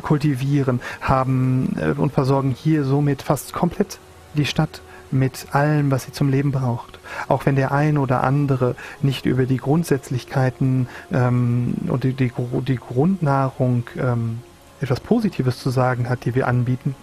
kultivieren, 0.02 0.82
haben 1.02 1.76
äh, 1.80 2.00
und 2.00 2.14
versorgen 2.14 2.52
hier 2.52 2.84
somit 2.84 3.22
fast 3.22 3.54
komplett 3.54 4.00
die 4.36 4.46
Stadt 4.46 4.82
mit 5.12 5.48
allem, 5.52 5.92
was 5.92 6.04
sie 6.04 6.12
zum 6.12 6.30
Leben 6.30 6.52
braucht. 6.52 7.00
Auch 7.28 7.46
wenn 7.46 7.56
der 7.56 7.72
ein 7.72 7.98
oder 7.98 8.24
andere 8.24 8.76
nicht 9.02 9.26
über 9.26 9.46
die 9.46 9.58
Grundsätzlichkeiten 9.58 10.88
ähm, 11.12 11.76
und 11.88 12.04
die, 12.04 12.14
die, 12.14 12.32
die 12.68 12.78
Grundnahrung 12.78 13.84
ähm, 13.98 14.40
etwas 14.82 15.00
Positives 15.00 15.60
zu 15.60 15.70
sagen 15.70 16.10
hat, 16.10 16.26
die 16.26 16.36
wir 16.36 16.48
anbieten, 16.48 16.96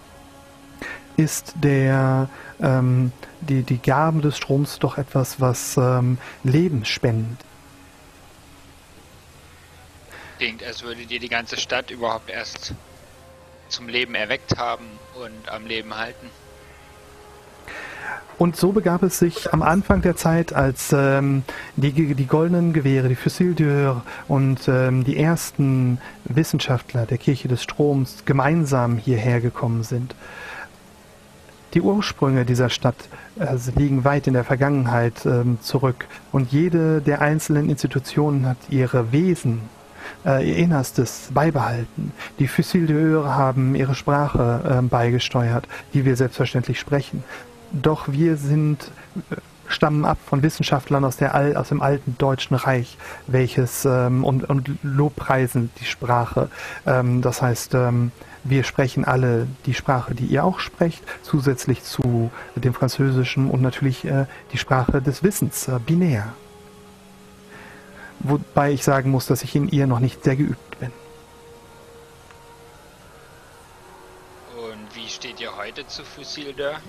ist 1.20 1.54
der 1.62 2.28
ähm, 2.62 3.12
die, 3.40 3.62
die 3.62 3.78
Gaben 3.78 4.22
des 4.22 4.36
Stroms 4.38 4.78
doch 4.78 4.96
etwas, 4.96 5.40
was 5.40 5.76
ähm, 5.76 6.18
Leben 6.44 6.84
spendet. 6.84 7.38
Klingt, 10.38 10.64
als 10.64 10.82
würdet 10.82 11.10
ihr 11.10 11.20
die 11.20 11.28
ganze 11.28 11.58
Stadt 11.58 11.90
überhaupt 11.90 12.30
erst 12.30 12.74
zum 13.68 13.88
Leben 13.88 14.14
erweckt 14.14 14.56
haben 14.56 14.86
und 15.22 15.48
am 15.48 15.66
Leben 15.66 15.94
halten. 15.96 16.30
Und 18.38 18.56
so 18.56 18.72
begab 18.72 19.02
es 19.02 19.18
sich 19.18 19.52
am 19.52 19.60
Anfang 19.60 20.00
der 20.00 20.16
Zeit, 20.16 20.54
als 20.54 20.94
ähm, 20.94 21.42
die, 21.76 21.92
die 21.92 22.26
goldenen 22.26 22.72
Gewehre, 22.72 23.10
die 23.10 23.14
Fusils 23.14 23.58
d'Or 23.58 24.00
und 24.28 24.66
ähm, 24.66 25.04
die 25.04 25.18
ersten 25.18 26.00
Wissenschaftler 26.24 27.04
der 27.04 27.18
Kirche 27.18 27.48
des 27.48 27.62
Stroms 27.62 28.24
gemeinsam 28.24 28.96
hierher 28.96 29.42
gekommen 29.42 29.82
sind. 29.82 30.14
Die 31.74 31.82
Ursprünge 31.82 32.44
dieser 32.44 32.68
Stadt 32.68 32.96
äh, 33.38 33.56
liegen 33.76 34.04
weit 34.04 34.26
in 34.26 34.34
der 34.34 34.44
Vergangenheit 34.44 35.24
äh, 35.24 35.44
zurück 35.60 36.06
und 36.32 36.50
jede 36.50 37.00
der 37.00 37.20
einzelnen 37.20 37.70
Institutionen 37.70 38.46
hat 38.46 38.56
ihre 38.70 39.12
Wesen, 39.12 39.60
äh, 40.26 40.48
ihr 40.48 40.56
Innerstes 40.56 41.28
beibehalten. 41.32 42.12
Die 42.40 42.48
Fusils 42.48 42.90
d'Or 42.90 43.36
haben 43.36 43.76
ihre 43.76 43.94
Sprache 43.94 44.80
äh, 44.80 44.82
beigesteuert, 44.82 45.68
die 45.94 46.04
wir 46.04 46.16
selbstverständlich 46.16 46.80
sprechen. 46.80 47.22
Doch 47.70 48.08
wir 48.08 48.36
sind 48.36 48.90
äh, 49.30 49.36
stammen 49.68 50.04
ab 50.04 50.18
von 50.26 50.42
Wissenschaftlern 50.42 51.04
aus, 51.04 51.16
der 51.16 51.56
aus 51.56 51.68
dem 51.68 51.80
alten 51.80 52.16
Deutschen 52.18 52.56
Reich, 52.56 52.98
welches 53.28 53.84
ähm, 53.84 54.24
und, 54.24 54.50
und 54.50 54.68
lobpreisen 54.82 55.70
die 55.80 55.84
Sprache. 55.84 56.50
Ähm, 56.84 57.22
das 57.22 57.40
heißt, 57.40 57.74
ähm, 57.74 58.10
wir 58.44 58.64
sprechen 58.64 59.04
alle 59.04 59.46
die 59.66 59.74
Sprache, 59.74 60.14
die 60.14 60.26
ihr 60.26 60.44
auch 60.44 60.60
sprecht, 60.60 61.02
zusätzlich 61.22 61.82
zu 61.82 62.30
dem 62.56 62.74
Französischen 62.74 63.50
und 63.50 63.60
natürlich 63.60 64.04
äh, 64.04 64.26
die 64.52 64.58
Sprache 64.58 65.02
des 65.02 65.22
Wissens, 65.22 65.68
äh, 65.68 65.78
binär. 65.84 66.32
Wobei 68.20 68.72
ich 68.72 68.84
sagen 68.84 69.10
muss, 69.10 69.26
dass 69.26 69.42
ich 69.42 69.54
in 69.56 69.68
ihr 69.68 69.86
noch 69.86 70.00
nicht 70.00 70.24
sehr 70.24 70.36
geübt 70.36 70.78
bin. 70.78 70.90
Und 74.56 74.94
wie 74.94 75.08
steht 75.08 75.40
ihr 75.40 75.56
heute 75.56 75.86
zu 75.86 76.04
Fussilder? 76.04 76.80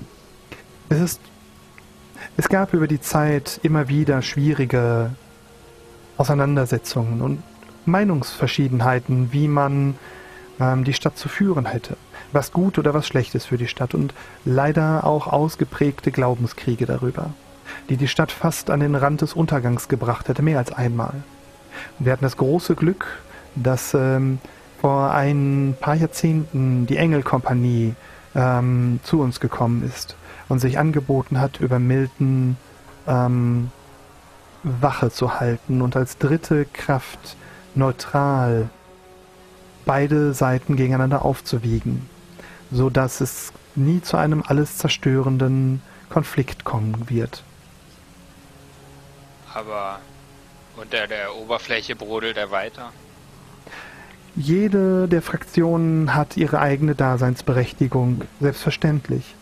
Es 0.89 0.99
ist. 0.99 1.21
Es 2.37 2.49
gab 2.49 2.73
über 2.73 2.87
die 2.87 3.01
Zeit 3.01 3.59
immer 3.63 3.87
wieder 3.87 4.21
schwierige 4.21 5.11
Auseinandersetzungen 6.17 7.21
und 7.21 7.41
Meinungsverschiedenheiten, 7.85 9.33
wie 9.33 9.47
man 9.47 9.95
ähm, 10.61 10.83
die 10.83 10.93
Stadt 10.93 11.17
zu 11.17 11.27
führen 11.27 11.65
hätte. 11.65 11.97
Was 12.31 12.51
gut 12.53 12.77
oder 12.77 12.93
was 12.93 13.07
schlecht 13.07 13.35
ist 13.35 13.45
für 13.45 13.57
die 13.57 13.67
Stadt 13.67 13.93
und 13.93 14.13
leider 14.45 15.05
auch 15.05 15.27
ausgeprägte 15.27 16.11
Glaubenskriege 16.11 16.85
darüber, 16.85 17.31
die 17.89 17.97
die 17.97 18.07
Stadt 18.07 18.31
fast 18.31 18.69
an 18.69 18.79
den 18.79 18.95
Rand 18.95 19.21
des 19.21 19.33
Untergangs 19.33 19.89
gebracht 19.89 20.29
hätte, 20.29 20.41
mehr 20.41 20.59
als 20.59 20.71
einmal. 20.71 21.23
Wir 21.99 22.13
hatten 22.13 22.23
das 22.23 22.37
große 22.37 22.75
Glück, 22.75 23.05
dass 23.55 23.93
ähm, 23.93 24.39
vor 24.79 25.11
ein 25.11 25.75
paar 25.79 25.95
Jahrzehnten 25.95 26.85
die 26.85 26.97
Engelkompanie 26.97 27.95
ähm, 28.35 28.99
zu 29.03 29.19
uns 29.19 29.39
gekommen 29.39 29.83
ist 29.83 30.15
und 30.47 30.59
sich 30.59 30.79
angeboten 30.79 31.39
hat, 31.39 31.59
über 31.59 31.79
Milton 31.79 32.55
ähm, 33.07 33.71
Wache 34.63 35.09
zu 35.09 35.39
halten 35.39 35.81
und 35.81 35.95
als 35.95 36.17
dritte 36.17 36.65
Kraft 36.65 37.35
neutral 37.73 38.69
beide 39.85 40.33
Seiten 40.33 40.75
gegeneinander 40.75 41.25
aufzuwiegen, 41.25 42.09
so 42.71 42.89
dass 42.89 43.21
es 43.21 43.51
nie 43.75 44.01
zu 44.01 44.17
einem 44.17 44.43
alles 44.45 44.77
zerstörenden 44.77 45.81
Konflikt 46.09 46.63
kommen 46.63 47.09
wird. 47.09 47.43
Aber 49.53 49.99
unter 50.77 51.07
der 51.07 51.35
Oberfläche 51.35 51.95
brodelt 51.95 52.37
er 52.37 52.51
weiter. 52.51 52.91
Jede 54.35 55.09
der 55.09 55.21
Fraktionen 55.21 56.15
hat 56.15 56.37
ihre 56.37 56.59
eigene 56.59 56.95
Daseinsberechtigung, 56.95 58.21
selbstverständlich. 58.39 59.35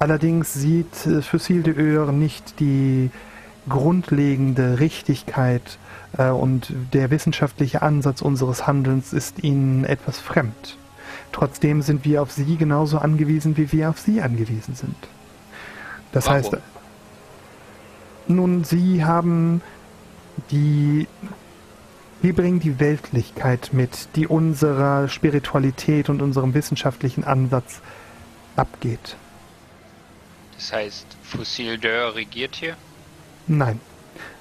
Allerdings 0.00 0.52
sieht 0.54 1.06
äh, 1.06 1.22
Fossil 1.22 1.62
de 1.62 1.76
Eur 1.76 2.10
nicht 2.10 2.58
die 2.58 3.10
grundlegende 3.68 4.80
Richtigkeit 4.80 5.78
und 6.16 6.72
der 6.92 7.10
wissenschaftliche 7.10 7.82
Ansatz 7.82 8.22
unseres 8.22 8.66
Handelns 8.66 9.12
ist 9.12 9.42
ihnen 9.42 9.84
etwas 9.84 10.18
fremd. 10.18 10.76
Trotzdem 11.32 11.82
sind 11.82 12.04
wir 12.04 12.22
auf 12.22 12.32
sie 12.32 12.56
genauso 12.56 12.98
angewiesen, 12.98 13.56
wie 13.56 13.70
wir 13.72 13.90
auf 13.90 14.00
sie 14.00 14.20
angewiesen 14.20 14.74
sind. 14.74 14.96
Das 16.12 16.26
Warum? 16.26 16.38
heißt, 16.38 16.56
nun, 18.26 18.64
sie 18.64 19.04
haben 19.04 19.62
die 20.50 21.06
wir 22.22 22.34
bringen 22.34 22.60
die 22.60 22.78
Weltlichkeit 22.78 23.70
mit, 23.72 24.08
die 24.14 24.26
unserer 24.26 25.08
Spiritualität 25.08 26.10
und 26.10 26.20
unserem 26.20 26.52
wissenschaftlichen 26.52 27.24
Ansatz 27.24 27.80
abgeht. 28.56 29.16
Das 30.56 30.72
heißt, 30.74 31.06
Fossil 31.22 31.76
d'Or 31.76 32.14
regiert 32.14 32.56
hier? 32.56 32.76
Nein, 33.46 33.80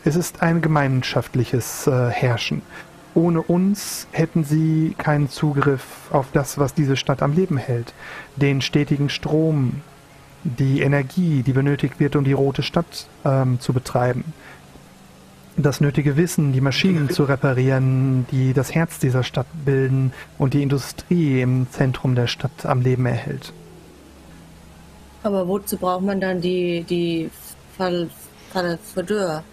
es 0.09 0.15
ist 0.15 0.41
ein 0.41 0.61
gemeinschaftliches 0.61 1.85
äh, 1.85 2.09
Herrschen. 2.09 2.63
Ohne 3.13 3.43
uns 3.43 4.07
hätten 4.11 4.43
sie 4.43 4.95
keinen 4.97 5.29
Zugriff 5.29 5.83
auf 6.09 6.27
das, 6.33 6.57
was 6.57 6.73
diese 6.73 6.95
Stadt 6.95 7.21
am 7.21 7.33
Leben 7.33 7.57
hält. 7.57 7.93
Den 8.35 8.61
stetigen 8.61 9.09
Strom, 9.09 9.81
die 10.43 10.81
Energie, 10.81 11.43
die 11.43 11.53
benötigt 11.53 11.99
wird, 11.99 12.15
um 12.15 12.23
die 12.23 12.33
rote 12.33 12.63
Stadt 12.63 13.05
ähm, 13.23 13.59
zu 13.59 13.71
betreiben. 13.71 14.33
Das 15.57 15.79
nötige 15.79 16.17
Wissen, 16.17 16.53
die 16.53 16.61
Maschinen 16.61 17.11
zu 17.11 17.25
reparieren, 17.25 18.25
die 18.31 18.53
das 18.53 18.73
Herz 18.73 18.97
dieser 18.97 19.21
Stadt 19.21 19.47
bilden 19.63 20.11
und 20.39 20.55
die 20.55 20.63
Industrie 20.63 21.41
im 21.41 21.67
Zentrum 21.69 22.15
der 22.15 22.27
Stadt 22.27 22.65
am 22.65 22.81
Leben 22.81 23.05
erhält. 23.05 23.53
Aber 25.21 25.47
wozu 25.47 25.77
braucht 25.77 26.03
man 26.03 26.19
dann 26.19 26.41
die, 26.41 26.83
die 26.83 27.29
Fall, 27.77 28.09
Fall 28.51 28.79
Verdeur? 28.91 29.43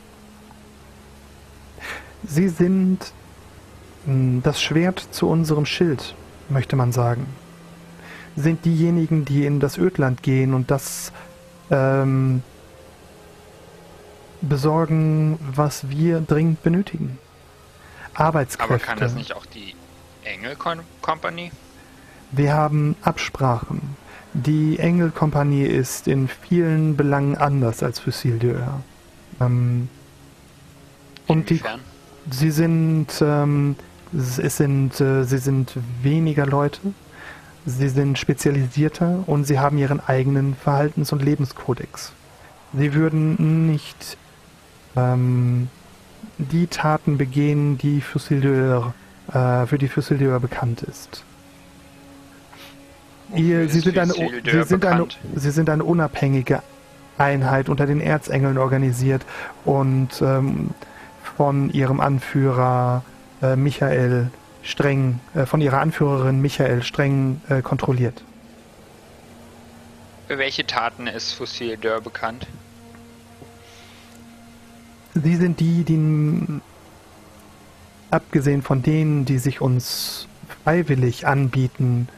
Sie 2.26 2.48
sind 2.48 3.12
mh, 4.06 4.40
das 4.42 4.60
Schwert 4.60 4.98
zu 5.10 5.28
unserem 5.28 5.66
Schild, 5.66 6.14
möchte 6.48 6.76
man 6.76 6.92
sagen. 6.92 7.26
Sind 8.36 8.64
diejenigen, 8.64 9.24
die 9.24 9.46
in 9.46 9.60
das 9.60 9.78
Ödland 9.78 10.22
gehen 10.22 10.52
und 10.52 10.70
das 10.70 11.12
ähm, 11.70 12.42
besorgen, 14.42 15.38
was 15.54 15.88
wir 15.88 16.20
dringend 16.20 16.62
benötigen. 16.62 17.18
Arbeitskräfte. 18.14 18.74
Aber 18.74 18.82
kann 18.82 18.98
das 18.98 19.14
nicht 19.14 19.34
auch 19.34 19.46
die 19.46 19.74
Engel 20.24 20.56
Company? 21.00 21.50
Wir 22.32 22.52
haben 22.52 22.96
Absprachen. 23.02 23.96
Die 24.32 24.78
Engelkompanie 24.78 25.64
ist 25.64 26.08
in 26.08 26.28
vielen 26.28 26.96
Belangen 26.96 27.36
anders 27.36 27.82
als 27.82 28.00
Fussil 28.00 28.38
d'Or. 28.38 28.80
Ähm, 29.40 29.88
und 31.26 31.48
die, 31.48 31.54
Inwiefern? 31.54 31.80
Sie 32.30 32.50
sind, 32.50 33.06
ähm, 33.20 33.76
es 34.12 34.56
sind, 34.56 35.00
äh, 35.00 35.24
sie 35.24 35.38
sind 35.38 35.74
weniger 36.02 36.46
Leute. 36.46 36.80
Sie 37.64 37.88
sind 37.88 38.16
spezialisierter 38.16 39.24
und 39.26 39.44
sie 39.44 39.58
haben 39.58 39.76
ihren 39.78 40.00
eigenen 40.00 40.54
Verhaltens- 40.54 41.12
und 41.12 41.22
Lebenskodex. 41.22 42.12
Sie 42.72 42.94
würden 42.94 43.66
nicht 43.66 44.16
ähm, 44.94 45.68
die 46.38 46.68
Taten 46.68 47.18
begehen, 47.18 47.76
die 47.78 48.00
Fussil 48.00 48.40
d'Or, 48.40 48.92
äh, 49.34 49.66
für 49.66 49.78
die 49.78 49.88
Fussil 49.88 50.18
d'Or 50.18 50.38
bekannt 50.38 50.82
ist. 50.82 51.24
Ihr, 53.34 53.68
sie, 53.68 53.80
sind 53.80 53.98
eine, 53.98 54.12
sie, 54.12 54.62
sind 54.62 54.84
eine, 54.84 55.06
sie 55.34 55.50
sind 55.50 55.68
eine 55.68 55.82
unabhängige 55.82 56.62
Einheit 57.18 57.68
unter 57.68 57.86
den 57.86 58.00
Erzengeln 58.00 58.58
organisiert 58.58 59.26
und 59.64 60.22
ähm, 60.22 60.70
von 61.36 61.70
ihrem 61.70 62.00
Anführer 62.00 63.02
äh, 63.42 63.56
Michael 63.56 64.30
streng, 64.62 65.20
äh, 65.34 65.46
von 65.46 65.60
ihrer 65.60 65.80
Anführerin 65.80 66.40
Michael 66.40 66.82
streng 66.82 67.40
äh, 67.48 67.62
kontrolliert. 67.62 68.22
Für 70.26 70.38
welche 70.38 70.66
Taten 70.66 71.06
ist 71.06 71.34
Fossil 71.34 71.76
Dörr 71.76 72.00
bekannt? 72.00 72.46
Sie 75.14 75.36
sind 75.36 75.60
die, 75.60 75.84
die 75.84 76.60
abgesehen 78.10 78.62
von 78.62 78.82
denen, 78.82 79.24
die 79.24 79.38
sich 79.38 79.60
uns 79.60 80.26
freiwillig 80.62 81.26
anbieten, 81.26 82.08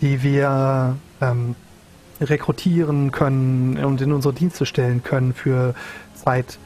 die 0.00 0.22
wir 0.22 0.96
ähm, 1.20 1.56
rekrutieren 2.20 3.10
können 3.10 3.82
und 3.84 4.00
in 4.00 4.12
unsere 4.12 4.34
Dienste 4.34 4.66
stellen 4.66 5.02
können 5.02 5.34
für 5.34 5.74
Zeit, 6.14 6.58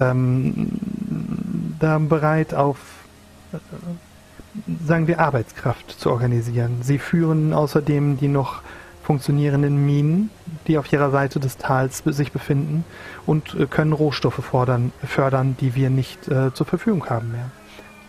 ähm, 0.00 0.72
da 1.78 1.98
bereit 1.98 2.54
auf, 2.54 2.78
äh, 3.52 3.58
sagen 4.86 5.06
wir, 5.06 5.20
Arbeitskraft 5.20 5.90
zu 6.00 6.10
organisieren. 6.10 6.78
Sie 6.82 6.98
führen 6.98 7.52
außerdem 7.52 8.18
die 8.18 8.28
noch 8.28 8.62
funktionierenden 9.02 9.86
Minen, 9.86 10.30
die 10.66 10.78
auf 10.78 10.92
ihrer 10.92 11.10
Seite 11.12 11.38
des 11.38 11.58
Tals 11.58 12.02
sich 12.04 12.32
befinden 12.32 12.84
und 13.24 13.54
äh, 13.54 13.66
können 13.66 13.92
Rohstoffe 13.92 14.42
fordern, 14.44 14.92
fördern, 15.06 15.56
die 15.60 15.74
wir 15.76 15.90
nicht 15.90 16.26
äh, 16.28 16.52
zur 16.54 16.66
Verfügung 16.66 17.08
haben 17.08 17.30
mehr, 17.30 17.50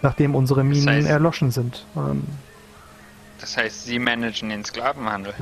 nachdem 0.02 0.34
unsere 0.34 0.62
Das 0.62 0.70
Minen 0.70 1.06
heißt- 1.06 1.08
erloschen 1.08 1.52
sind. 1.52 1.86
Ähm, 1.96 2.24
Das 3.40 3.56
heißt, 3.58 3.86
Sie 3.86 4.00
managen 4.00 4.50
den 4.50 4.66
Sklavenhandel. 4.66 5.34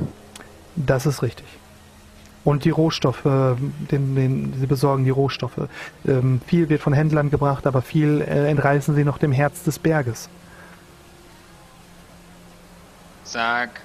das 0.76 1.06
ist 1.06 1.22
richtig. 1.22 1.46
Und 2.46 2.64
die 2.64 2.70
Rohstoffe, 2.70 3.24
den, 3.24 4.14
den, 4.14 4.54
sie 4.56 4.66
besorgen 4.66 5.02
die 5.02 5.10
Rohstoffe. 5.10 5.68
Ähm, 6.06 6.40
viel 6.46 6.68
wird 6.68 6.80
von 6.80 6.92
Händlern 6.92 7.28
gebracht, 7.28 7.66
aber 7.66 7.82
viel 7.82 8.20
äh, 8.20 8.48
entreißen 8.48 8.94
sie 8.94 9.02
noch 9.02 9.18
dem 9.18 9.32
Herz 9.32 9.64
des 9.64 9.80
Berges. 9.80 10.28
Sag, 13.24 13.80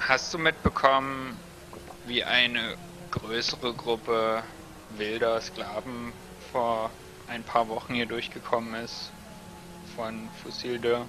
hast 0.00 0.32
du 0.32 0.38
mitbekommen, 0.38 1.36
wie 2.06 2.24
eine 2.24 2.76
größere 3.10 3.74
Gruppe 3.74 4.42
wilder 4.96 5.38
Sklaven 5.42 6.14
vor 6.50 6.88
ein 7.28 7.42
paar 7.42 7.68
Wochen 7.68 7.92
hier 7.92 8.06
durchgekommen 8.06 8.74
ist? 8.82 9.12
Von 9.94 10.28
Fossil 10.42 10.78
Dörr? 10.78 11.04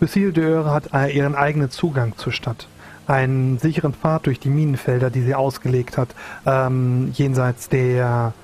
De 0.00 0.44
Eure 0.44 0.70
hat 0.70 0.94
äh, 0.94 1.10
ihren 1.16 1.34
eigenen 1.34 1.70
Zugang 1.70 2.16
zur 2.16 2.32
Stadt. 2.32 2.68
Einen 3.06 3.58
sicheren 3.58 3.94
Pfad 3.94 4.26
durch 4.26 4.38
die 4.40 4.50
Minenfelder, 4.50 5.10
die 5.10 5.22
sie 5.22 5.34
ausgelegt 5.34 5.98
hat, 5.98 6.14
ähm, 6.46 7.10
jenseits 7.14 7.68
der 7.68 8.34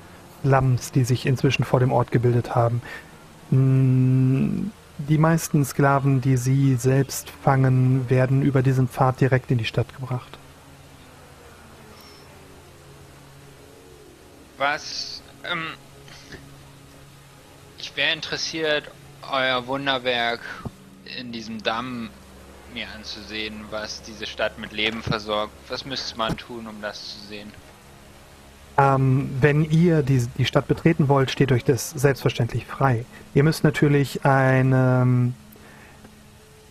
Lamms, 0.43 0.91
die 0.91 1.03
sich 1.03 1.25
inzwischen 1.25 1.63
vor 1.63 1.79
dem 1.79 1.91
Ort 1.91 2.11
gebildet 2.11 2.55
haben. 2.55 2.81
Mm, 3.51 4.71
Die 5.07 5.17
meisten 5.17 5.63
Sklaven, 5.63 6.19
die 6.19 6.35
sie 6.35 6.75
selbst 6.75 7.29
fangen, 7.29 8.09
werden 8.09 8.41
über 8.41 8.61
diesen 8.61 8.89
Pfad 8.89 9.21
direkt 9.21 9.49
in 9.49 9.57
die 9.57 9.65
Stadt 9.65 9.95
gebracht. 9.95 10.37
Was, 14.57 15.23
ähm, 15.49 15.67
ich 17.77 17.95
wäre 17.95 18.13
interessiert, 18.13 18.91
euer 19.31 19.67
Wunderwerk 19.67 20.41
in 21.17 21.31
diesem 21.31 21.63
Damm 21.63 22.09
mir 22.73 22.87
anzusehen, 22.95 23.65
was 23.69 24.01
diese 24.01 24.25
Stadt 24.25 24.59
mit 24.59 24.71
Leben 24.71 25.01
versorgt. 25.01 25.53
Was 25.67 25.85
müsste 25.85 26.17
man 26.17 26.37
tun, 26.37 26.67
um 26.67 26.81
das 26.81 27.19
zu 27.19 27.27
sehen? 27.27 27.51
Ähm, 28.77 29.29
wenn 29.41 29.69
ihr 29.69 30.03
die, 30.03 30.25
die 30.37 30.45
Stadt 30.45 30.67
betreten 30.67 31.09
wollt, 31.09 31.31
steht 31.31 31.51
euch 31.51 31.65
das 31.65 31.89
selbstverständlich 31.89 32.65
frei. 32.65 33.03
Ihr 33.33 33.43
müsst 33.43 33.63
natürlich 33.63 34.23
eine, 34.25 35.33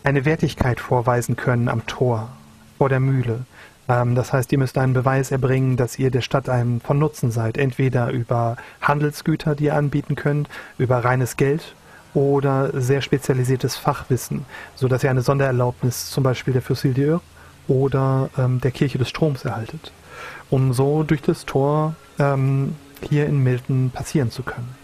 eine 0.04 0.24
Wertigkeit 0.24 0.80
vorweisen 0.80 1.36
können 1.36 1.68
am 1.68 1.86
Tor, 1.86 2.30
vor 2.78 2.88
der 2.88 3.00
Mühle. 3.00 3.44
Ähm, 3.88 4.14
das 4.14 4.32
heißt, 4.32 4.52
ihr 4.52 4.58
müsst 4.58 4.78
einen 4.78 4.94
Beweis 4.94 5.30
erbringen, 5.30 5.76
dass 5.76 5.98
ihr 5.98 6.10
der 6.10 6.22
Stadt 6.22 6.48
einem 6.48 6.80
von 6.80 6.98
Nutzen 6.98 7.30
seid. 7.30 7.58
Entweder 7.58 8.10
über 8.10 8.56
Handelsgüter, 8.80 9.54
die 9.54 9.64
ihr 9.64 9.76
anbieten 9.76 10.14
könnt, 10.14 10.48
über 10.78 11.04
reines 11.04 11.36
Geld 11.36 11.74
oder 12.14 12.70
sehr 12.80 13.02
spezialisiertes 13.02 13.76
Fachwissen, 13.76 14.44
sodass 14.74 15.04
ihr 15.04 15.10
eine 15.10 15.22
Sondererlaubnis 15.22 16.10
zum 16.10 16.24
Beispiel 16.24 16.52
der 16.52 16.62
Fossil 16.62 16.92
d'Eur 16.92 17.20
oder 17.68 18.30
ähm, 18.38 18.60
der 18.60 18.70
Kirche 18.70 18.98
des 18.98 19.08
Stroms 19.08 19.44
erhaltet 19.44 19.92
um 20.50 20.72
so 20.72 21.02
durch 21.02 21.22
das 21.22 21.44
Tor 21.44 21.94
ähm, 22.18 22.74
hier 23.08 23.26
in 23.26 23.42
Milton 23.42 23.90
passieren 23.90 24.30
zu 24.30 24.42
können. 24.42 24.74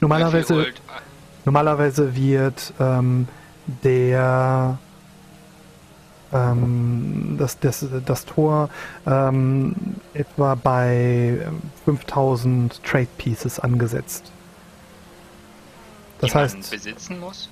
Normalerweise, 0.00 0.66
normalerweise 1.44 2.14
wird 2.14 2.72
ähm, 2.80 3.28
der 3.84 4.78
ähm, 6.32 7.36
das, 7.38 7.58
das, 7.58 7.86
das 8.04 8.24
Tor 8.26 8.68
ähm, 9.06 9.74
etwa 10.14 10.54
bei 10.56 11.38
ähm, 11.46 11.62
5000 11.84 12.82
Trade 12.84 13.08
Pieces 13.16 13.58
angesetzt. 13.58 14.30
Das 16.20 16.34
man 16.34 16.44
heißt, 16.44 16.70
besitzen 16.70 17.20
muss? 17.20 17.48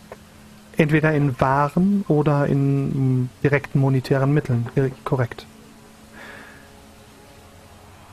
entweder 0.76 1.12
in 1.12 1.38
Waren 1.40 2.04
oder 2.08 2.46
in 2.46 3.30
direkten 3.42 3.80
monetären 3.80 4.32
Mitteln. 4.32 4.66
Korrekt. 5.04 5.46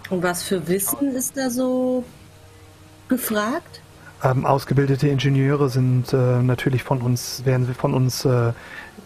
Und 0.10 0.24
was 0.24 0.44
für 0.44 0.68
Wissen 0.68 1.16
ist 1.16 1.38
da 1.38 1.50
so 1.50 2.04
gefragt? 3.08 3.82
Ähm, 4.24 4.46
ausgebildete 4.46 5.08
Ingenieure 5.08 5.70
sind 5.70 6.14
äh, 6.14 6.42
natürlich 6.42 6.84
von 6.84 7.02
uns, 7.02 7.44
werden 7.46 7.66
sie 7.66 7.74
von 7.74 7.94
uns 7.94 8.24
äh, 8.24 8.54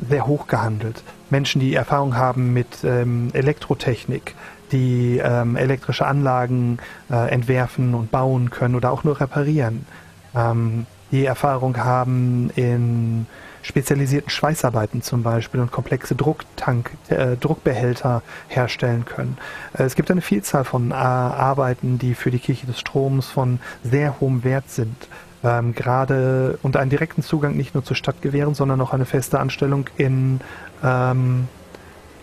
sehr 0.08 0.28
hoch 0.28 0.48
gehandelt. 0.48 1.02
Menschen, 1.30 1.60
die 1.60 1.74
Erfahrung 1.74 2.16
haben 2.16 2.54
mit 2.54 2.84
ähm, 2.84 3.30
Elektrotechnik, 3.34 4.36
die 4.72 5.18
ähm, 5.24 5.56
elektrische 5.56 6.06
Anlagen 6.06 6.78
äh, 7.10 7.32
entwerfen 7.32 7.96
und 7.96 8.12
bauen 8.12 8.52
können 8.52 8.76
oder 8.76 8.92
auch 8.92 9.04
nur 9.04 9.20
reparieren. 9.20 9.88
Ähm, 10.36 10.86
die 11.12 11.26
Erfahrung 11.26 11.78
haben 11.78 12.50
in 12.56 13.26
spezialisierten 13.62 14.30
Schweißarbeiten 14.30 15.02
zum 15.02 15.24
Beispiel 15.24 15.60
und 15.60 15.72
komplexe 15.72 16.16
Drucktank, 16.16 16.92
äh, 17.10 17.36
Druckbehälter 17.36 18.22
herstellen 18.48 19.06
können. 19.06 19.38
Äh, 19.78 19.84
es 19.84 19.96
gibt 19.96 20.10
eine 20.10 20.22
Vielzahl 20.22 20.64
von 20.64 20.92
äh, 20.92 20.94
Arbeiten, 20.94 22.00
die 22.00 22.16
für 22.16 22.32
die 22.32 22.40
Kirche 22.40 22.66
des 22.66 22.80
Stroms 22.80 23.28
von 23.28 23.60
sehr 23.84 24.20
hohem 24.20 24.44
Wert 24.44 24.70
sind. 24.70 24.96
Ähm, 25.44 25.76
gerade 25.76 26.58
und 26.64 26.78
einen 26.78 26.90
direkten 26.90 27.22
Zugang 27.22 27.56
nicht 27.56 27.74
nur 27.74 27.84
zur 27.84 27.96
Stadt 27.96 28.22
gewähren, 28.22 28.56
sondern 28.56 28.82
auch 28.82 28.94
eine 28.94 29.06
feste 29.06 29.40
Anstellung 29.40 29.90
in, 29.98 30.40
ähm, 30.84 31.48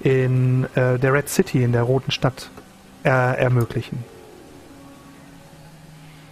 in 0.02 0.65
äh, 0.74 0.98
der 0.98 1.12
Red 1.12 1.28
City, 1.28 1.62
in 1.62 1.73
der 1.73 1.82
Roten 1.82 2.11
Stadt, 2.11 2.51
äh, 3.05 3.09
ermöglichen. 3.09 4.02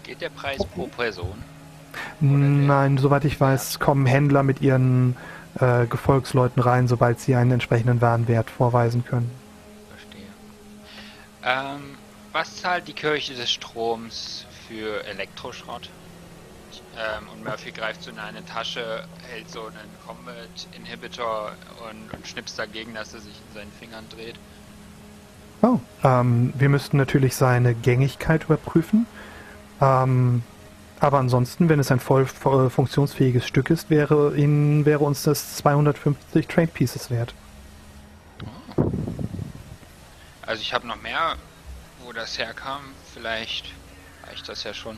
Geht 0.03 0.21
der 0.21 0.31
Preis 0.31 0.65
pro 0.75 0.87
Person? 0.87 1.52
Nein, 2.21 2.99
soweit 2.99 3.25
ich 3.25 3.41
weiß, 3.41 3.79
kommen 3.79 4.07
Händler 4.07 4.43
mit 4.43 4.61
ihren 4.61 5.17
äh, 5.61 5.87
Gefolgsleuten 5.87 6.63
rein, 6.63 6.89
sobald 6.89 7.21
sie 7.21 7.35
einen 7.35 7.53
entsprechenden 7.53 8.01
Warenwert 8.01 8.51
vorweisen 8.51 9.05
können. 9.05 9.31
Verstehe. 9.91 10.23
Ähm, 11.45 11.97
was 12.33 12.57
zahlt 12.57 12.89
die 12.89 12.95
Kirche 12.95 13.35
des 13.35 13.51
Stroms 13.51 14.47
für 14.69 15.05
Elektroschrott? 15.05 15.91
Ähm, 16.97 17.29
und 17.33 17.45
Murphy 17.45 17.71
greift 17.71 18.03
so 18.03 18.11
in 18.11 18.19
eine 18.19 18.45
Tasche, 18.45 19.05
hält 19.31 19.51
so 19.51 19.67
einen 19.67 19.91
Combat 20.07 20.69
Inhibitor 20.77 21.53
und, 21.91 22.17
und 22.17 22.27
schnipst 22.27 22.59
dagegen, 22.59 22.95
dass 22.95 23.13
er 23.15 23.21
sich 23.21 23.35
in 23.49 23.55
seinen 23.55 23.73
Fingern 23.73 24.05
dreht. 24.09 24.37
Oh, 25.63 25.81
ähm, 26.03 26.53
wir 26.57 26.69
müssten 26.69 26.97
natürlich 26.97 27.37
seine 27.37 27.75
Gängigkeit 27.75 28.45
überprüfen. 28.45 29.07
Ähm, 29.81 30.43
aber 31.03 31.19
ansonsten, 31.19 31.69
wenn 31.69 31.81
es 31.81 31.91
ein 31.91 32.01
voll 32.01 32.27
fu- 32.27 32.69
funktionsfähiges 32.69 33.47
Stück 33.47 33.71
ist, 33.71 33.91
wäre, 33.91 34.37
Ihnen, 34.37 34.87
wäre 34.87 35.01
uns 35.01 35.25
das 35.25 35.57
250 35.57 36.47
Trade 36.47 36.69
Pieces 36.69 37.11
wert. 37.11 37.35
Also 40.47 40.61
ich 40.63 40.73
habe 40.73 40.87
noch 40.87 41.01
mehr, 41.03 41.35
wo 42.05 42.13
das 42.13 42.39
herkam. 42.39 42.81
Vielleicht 43.13 43.73
reicht 44.29 44.49
das 44.49 44.65
ja 44.65 44.75
schon. 44.75 44.97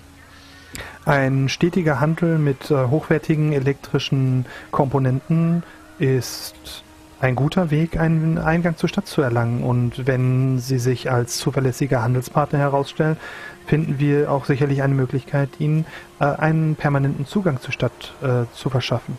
Ein 1.06 1.48
stetiger 1.48 2.00
Handel 2.00 2.38
mit 2.38 2.70
äh, 2.70 2.86
hochwertigen 2.86 3.52
elektrischen 3.52 4.44
Komponenten 4.72 5.62
ist 5.98 6.82
ein 7.20 7.36
guter 7.36 7.70
Weg, 7.70 7.98
einen 7.98 8.38
Eingang 8.38 8.76
zur 8.76 8.88
Stadt 8.88 9.06
zu 9.06 9.22
erlangen. 9.22 9.62
Und 9.62 10.06
wenn 10.06 10.58
Sie 10.58 10.78
sich 10.78 11.10
als 11.10 11.38
zuverlässiger 11.38 12.02
Handelspartner 12.02 12.58
herausstellen, 12.58 13.16
finden 13.66 13.98
wir 13.98 14.30
auch 14.30 14.44
sicherlich 14.44 14.82
eine 14.82 14.94
Möglichkeit, 14.94 15.48
Ihnen 15.58 15.86
äh, 16.20 16.24
einen 16.24 16.76
permanenten 16.76 17.26
Zugang 17.26 17.60
zur 17.60 17.72
Stadt 17.72 18.12
äh, 18.22 18.44
zu 18.54 18.70
verschaffen. 18.70 19.18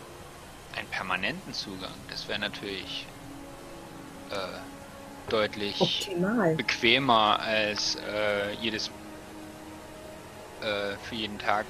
Einen 0.76 0.88
permanenten 0.88 1.52
Zugang, 1.52 1.92
das 2.10 2.28
wäre 2.28 2.38
natürlich 2.38 3.06
äh, 4.30 4.34
deutlich 5.30 5.80
Optimal. 5.80 6.54
bequemer 6.54 7.40
als 7.40 7.96
äh, 7.96 8.52
jedes 8.60 8.90
äh, 10.60 10.96
für 11.02 11.14
jeden 11.14 11.38
Tag 11.38 11.66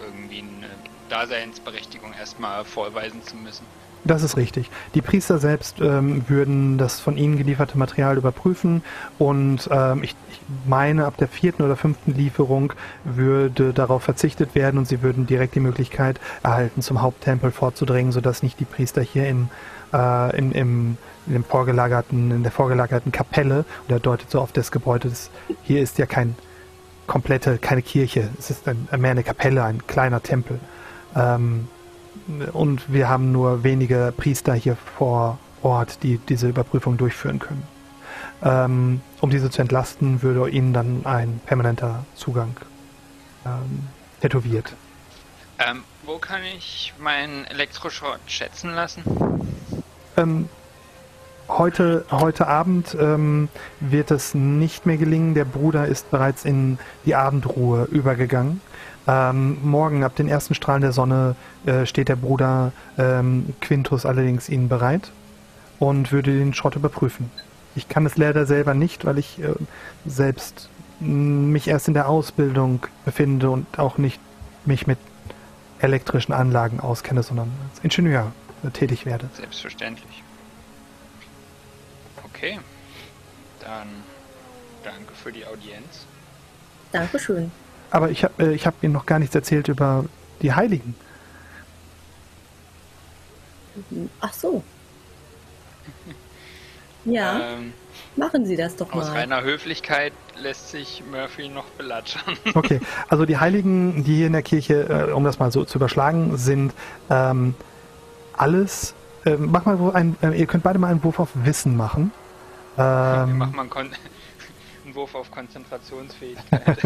irgendwie 0.00 0.40
eine 0.40 0.70
Daseinsberechtigung 1.08 2.12
erstmal 2.12 2.64
vorweisen 2.64 3.22
zu 3.22 3.36
müssen. 3.36 3.66
Das 4.04 4.22
ist 4.22 4.36
richtig. 4.36 4.70
Die 4.94 5.00
Priester 5.00 5.38
selbst 5.38 5.80
ähm, 5.80 6.28
würden 6.28 6.76
das 6.76 7.00
von 7.00 7.16
ihnen 7.16 7.38
gelieferte 7.38 7.78
Material 7.78 8.18
überprüfen 8.18 8.82
und 9.18 9.68
ähm, 9.72 10.02
ich, 10.02 10.14
ich 10.30 10.40
meine, 10.66 11.06
ab 11.06 11.16
der 11.16 11.28
vierten 11.28 11.62
oder 11.62 11.74
fünften 11.74 12.14
Lieferung 12.14 12.74
würde 13.04 13.72
darauf 13.72 14.02
verzichtet 14.02 14.54
werden 14.54 14.76
und 14.76 14.86
sie 14.86 15.00
würden 15.02 15.26
direkt 15.26 15.54
die 15.54 15.60
Möglichkeit 15.60 16.20
erhalten, 16.42 16.82
zum 16.82 17.00
Haupttempel 17.00 17.50
vorzudringen, 17.50 18.12
sodass 18.12 18.42
nicht 18.42 18.60
die 18.60 18.66
Priester 18.66 19.00
hier 19.00 19.26
im, 19.26 19.48
äh, 19.94 20.36
im, 20.36 20.52
im, 20.52 20.98
in, 21.26 21.42
vorgelagerten, 21.42 22.30
in 22.30 22.42
der 22.42 22.52
vorgelagerten 22.52 23.10
Kapelle, 23.10 23.64
oder 23.88 24.00
deutet 24.00 24.30
so 24.30 24.38
auf 24.38 24.52
das 24.52 24.70
Gebäude, 24.70 25.08
das, 25.08 25.30
hier 25.62 25.80
ist 25.80 25.96
ja 25.96 26.04
kein 26.04 26.34
komplette, 27.06 27.56
keine 27.56 27.80
Kirche, 27.80 28.28
es 28.38 28.50
ist 28.50 28.68
ein, 28.68 28.86
mehr 28.98 29.12
eine 29.12 29.22
Kapelle, 29.22 29.64
ein 29.64 29.86
kleiner 29.86 30.22
Tempel. 30.22 30.60
Ähm, 31.16 31.68
und 32.52 32.92
wir 32.92 33.08
haben 33.08 33.32
nur 33.32 33.64
wenige 33.64 34.12
Priester 34.16 34.54
hier 34.54 34.76
vor 34.96 35.38
Ort, 35.62 36.02
die 36.02 36.18
diese 36.18 36.48
Überprüfung 36.48 36.96
durchführen 36.96 37.38
können. 37.38 37.62
Ähm, 38.42 39.00
um 39.20 39.30
diese 39.30 39.50
zu 39.50 39.62
entlasten, 39.62 40.22
würde 40.22 40.50
ihnen 40.50 40.72
dann 40.72 41.06
ein 41.06 41.40
permanenter 41.46 42.04
Zugang 42.14 42.56
ähm, 43.46 43.88
tätowiert. 44.20 44.74
Ähm, 45.58 45.84
wo 46.04 46.18
kann 46.18 46.42
ich 46.56 46.92
meinen 46.98 47.46
Elektroschrott 47.46 48.20
schätzen 48.26 48.74
lassen? 48.74 49.04
Ähm, 50.16 50.48
heute, 51.48 52.04
heute 52.10 52.46
Abend 52.46 52.96
ähm, 52.98 53.48
wird 53.80 54.10
es 54.10 54.34
nicht 54.34 54.84
mehr 54.84 54.96
gelingen. 54.96 55.34
Der 55.34 55.44
Bruder 55.44 55.86
ist 55.86 56.10
bereits 56.10 56.44
in 56.44 56.78
die 57.06 57.14
Abendruhe 57.14 57.84
übergegangen. 57.84 58.60
Ähm, 59.06 59.58
morgen 59.62 60.02
ab 60.02 60.16
den 60.16 60.28
ersten 60.28 60.54
Strahlen 60.54 60.80
der 60.80 60.92
Sonne 60.92 61.36
äh, 61.66 61.84
steht 61.84 62.08
der 62.08 62.16
Bruder 62.16 62.72
ähm, 62.96 63.54
Quintus 63.60 64.06
allerdings 64.06 64.48
Ihnen 64.48 64.68
bereit 64.68 65.10
und 65.78 66.10
würde 66.10 66.32
den 66.32 66.54
Schrott 66.54 66.76
überprüfen. 66.76 67.30
Ich 67.76 67.88
kann 67.88 68.06
es 68.06 68.16
leider 68.16 68.46
selber 68.46 68.72
nicht, 68.74 69.04
weil 69.04 69.18
ich 69.18 69.42
äh, 69.42 69.52
selbst 70.06 70.70
mh, 71.00 71.08
mich 71.08 71.68
erst 71.68 71.88
in 71.88 71.94
der 71.94 72.08
Ausbildung 72.08 72.86
befinde 73.04 73.50
und 73.50 73.78
auch 73.78 73.98
nicht 73.98 74.20
mich 74.64 74.86
mit 74.86 74.98
elektrischen 75.80 76.32
Anlagen 76.32 76.80
auskenne, 76.80 77.22
sondern 77.22 77.52
als 77.70 77.84
Ingenieur 77.84 78.32
äh, 78.64 78.70
tätig 78.70 79.04
werde. 79.04 79.28
Selbstverständlich. 79.34 80.22
Okay. 82.24 82.58
Dann 83.60 83.88
danke 84.82 85.14
für 85.14 85.32
die 85.32 85.44
Audienz. 85.46 86.06
Dankeschön. 86.92 87.50
Aber 87.94 88.10
ich 88.10 88.24
habe 88.24 88.42
äh, 88.42 88.52
ich 88.54 88.66
hab 88.66 88.82
Ihnen 88.82 88.92
noch 88.92 89.06
gar 89.06 89.20
nichts 89.20 89.36
erzählt 89.36 89.68
über 89.68 90.04
die 90.42 90.52
Heiligen. 90.52 90.96
Ach 94.20 94.32
so. 94.32 94.64
Ja, 97.04 97.38
Ähm, 97.54 97.72
machen 98.16 98.46
Sie 98.46 98.56
das 98.56 98.74
doch 98.74 98.92
aus 98.92 99.06
mal. 99.06 99.12
reiner 99.12 99.42
Höflichkeit 99.42 100.12
lässt 100.40 100.70
sich 100.70 101.04
Murphy 101.08 101.48
noch 101.48 101.66
belatschern. 101.78 102.36
Okay, 102.54 102.80
also 103.08 103.26
die 103.26 103.36
Heiligen, 103.36 104.02
die 104.02 104.16
hier 104.16 104.26
in 104.26 104.32
der 104.32 104.42
Kirche, 104.42 105.08
äh, 105.08 105.12
um 105.12 105.22
das 105.22 105.38
mal 105.38 105.52
so 105.52 105.64
zu 105.64 105.78
überschlagen, 105.78 106.36
sind 106.36 106.72
ähm, 107.10 107.54
alles. 108.36 108.94
Äh, 109.24 109.36
mach 109.36 109.66
mal 109.66 109.78
wo 109.78 109.90
ein, 109.90 110.16
äh, 110.20 110.32
ihr 110.32 110.46
könnt 110.46 110.64
beide 110.64 110.78
mal 110.80 110.88
einen 110.88 111.04
Wurf 111.04 111.20
auf 111.20 111.30
Wissen 111.34 111.76
machen. 111.76 112.10
Ähm, 112.76 113.38
Mach 113.38 113.52
mal 113.52 113.60
einen, 113.60 113.70
Kon 113.70 113.88
einen 114.84 114.94
Wurf 114.96 115.14
auf 115.14 115.30
Konzentrationsfähigkeit. 115.30 116.76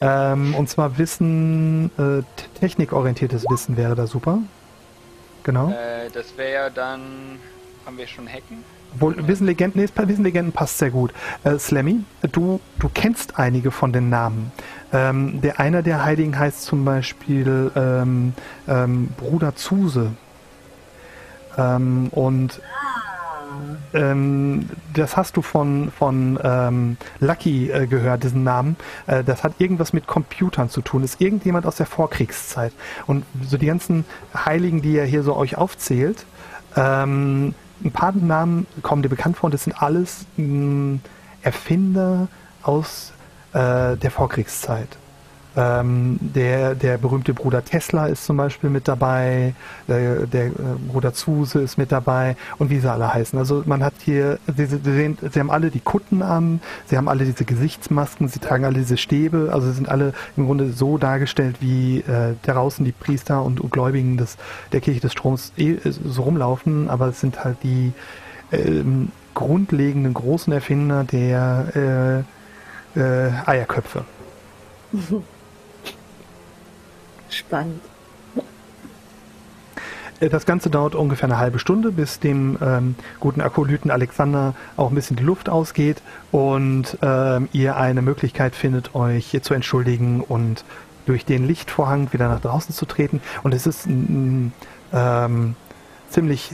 Ähm, 0.00 0.54
und 0.54 0.68
zwar 0.68 0.98
Wissen, 0.98 1.90
äh, 1.98 2.22
technikorientiertes 2.58 3.44
Wissen 3.50 3.76
wäre 3.76 3.94
da 3.94 4.06
super. 4.06 4.38
Genau. 5.42 5.70
äh, 5.70 6.10
das 6.12 6.36
wäre 6.36 6.52
ja 6.52 6.70
dann. 6.70 7.38
Haben 7.86 7.96
wir 7.96 8.06
schon 8.06 8.28
Hacken? 8.28 8.62
Wohl, 8.98 9.26
Wissen 9.26 9.46
Legenden, 9.46 9.80
nee, 9.82 9.88
Wissen 10.08 10.24
Legenden 10.24 10.52
passt 10.52 10.78
sehr 10.78 10.90
gut. 10.90 11.12
Äh, 11.44 11.58
Slammy, 11.58 12.04
du, 12.32 12.60
du 12.78 12.90
kennst 12.92 13.38
einige 13.38 13.70
von 13.70 13.92
den 13.92 14.10
Namen. 14.10 14.52
Ähm, 14.92 15.40
der 15.40 15.60
einer 15.60 15.82
der 15.82 16.04
Heiligen 16.04 16.38
heißt 16.38 16.62
zum 16.62 16.84
Beispiel 16.84 17.70
ähm, 17.76 18.34
ähm, 18.68 19.08
Bruder 19.16 19.54
Zuse. 19.54 20.12
Ähm, 21.56 22.08
und 22.10 22.60
ähm, 23.92 24.68
das 24.94 25.16
hast 25.16 25.36
du 25.36 25.42
von, 25.42 25.90
von 25.96 26.38
ähm, 26.42 26.96
Lucky 27.18 27.70
äh, 27.70 27.86
gehört, 27.86 28.22
diesen 28.22 28.44
Namen. 28.44 28.76
Äh, 29.06 29.24
das 29.24 29.44
hat 29.44 29.54
irgendwas 29.58 29.92
mit 29.92 30.06
Computern 30.06 30.70
zu 30.70 30.80
tun. 30.80 31.02
Ist 31.02 31.20
irgendjemand 31.20 31.66
aus 31.66 31.76
der 31.76 31.86
Vorkriegszeit. 31.86 32.72
Und 33.06 33.24
so 33.42 33.56
die 33.56 33.66
ganzen 33.66 34.04
Heiligen, 34.34 34.82
die 34.82 34.96
er 34.96 35.06
hier 35.06 35.22
so 35.22 35.36
euch 35.36 35.56
aufzählt, 35.56 36.24
ähm, 36.76 37.54
ein 37.82 37.92
paar 37.92 38.12
Namen 38.12 38.66
kommen 38.82 39.02
dir 39.02 39.08
bekannt 39.08 39.38
vor 39.38 39.46
und 39.46 39.54
das 39.54 39.64
sind 39.64 39.80
alles 39.80 40.26
mh, 40.36 40.98
Erfinder 41.42 42.28
aus 42.62 43.12
äh, 43.52 43.96
der 43.96 44.10
Vorkriegszeit. 44.10 44.99
Ähm, 45.60 46.18
der, 46.20 46.74
der 46.74 46.96
berühmte 46.96 47.34
Bruder 47.34 47.62
Tesla 47.62 48.06
ist 48.06 48.24
zum 48.24 48.38
Beispiel 48.38 48.70
mit 48.70 48.88
dabei, 48.88 49.54
äh, 49.88 50.26
der 50.26 50.46
äh, 50.46 50.52
Bruder 50.90 51.12
Zuse 51.12 51.60
ist 51.60 51.76
mit 51.76 51.92
dabei 51.92 52.36
und 52.58 52.70
wie 52.70 52.78
sie 52.78 52.90
alle 52.90 53.12
heißen. 53.12 53.38
Also 53.38 53.62
man 53.66 53.84
hat 53.84 53.92
hier, 54.02 54.38
sie, 54.56 54.64
sie, 54.64 54.78
sehen, 54.82 55.18
sie 55.20 55.38
haben 55.38 55.50
alle 55.50 55.70
die 55.70 55.80
Kutten 55.80 56.22
an, 56.22 56.60
sie 56.86 56.96
haben 56.96 57.08
alle 57.08 57.26
diese 57.26 57.44
Gesichtsmasken, 57.44 58.28
sie 58.28 58.38
tragen 58.38 58.64
alle 58.64 58.78
diese 58.78 58.96
Stäbe, 58.96 59.50
also 59.52 59.66
sie 59.66 59.74
sind 59.74 59.90
alle 59.90 60.14
im 60.38 60.46
Grunde 60.46 60.72
so 60.72 60.96
dargestellt, 60.96 61.56
wie 61.60 61.98
äh, 61.98 62.34
draußen 62.42 62.84
die 62.84 62.92
Priester 62.92 63.42
und, 63.44 63.60
und 63.60 63.70
Gläubigen 63.70 64.16
des, 64.16 64.38
der 64.72 64.80
Kirche 64.80 65.00
des 65.00 65.12
Stroms 65.12 65.52
eh, 65.58 65.76
so 65.84 66.22
rumlaufen, 66.22 66.88
aber 66.88 67.08
es 67.08 67.20
sind 67.20 67.44
halt 67.44 67.58
die 67.62 67.92
ähm, 68.50 69.12
grundlegenden 69.34 70.14
großen 70.14 70.52
Erfinder 70.54 71.04
der 71.04 72.24
äh, 72.96 72.98
äh, 72.98 73.32
Eierköpfe. 73.44 74.04
Spannend. 77.30 77.80
Äh, 80.20 80.28
Das 80.28 80.46
Ganze 80.46 80.70
dauert 80.70 80.94
ungefähr 80.94 81.28
eine 81.28 81.38
halbe 81.38 81.58
Stunde, 81.58 81.92
bis 81.92 82.20
dem 82.20 82.58
ähm, 82.60 82.94
guten 83.18 83.40
Akolyten 83.40 83.90
Alexander 83.90 84.54
auch 84.76 84.90
ein 84.90 84.94
bisschen 84.94 85.16
die 85.16 85.22
Luft 85.22 85.48
ausgeht 85.48 86.02
und 86.30 86.98
ähm, 87.02 87.48
ihr 87.52 87.76
eine 87.76 88.02
Möglichkeit 88.02 88.54
findet, 88.54 88.94
euch 88.94 89.26
hier 89.26 89.42
zu 89.42 89.54
entschuldigen 89.54 90.20
und 90.20 90.64
durch 91.06 91.24
den 91.24 91.46
Lichtvorhang 91.46 92.12
wieder 92.12 92.28
nach 92.28 92.40
draußen 92.40 92.74
zu 92.74 92.86
treten. 92.86 93.20
Und 93.42 93.54
es 93.54 93.66
ist 93.66 93.86
ähm, 93.86 94.52
ziemlich 96.10 96.50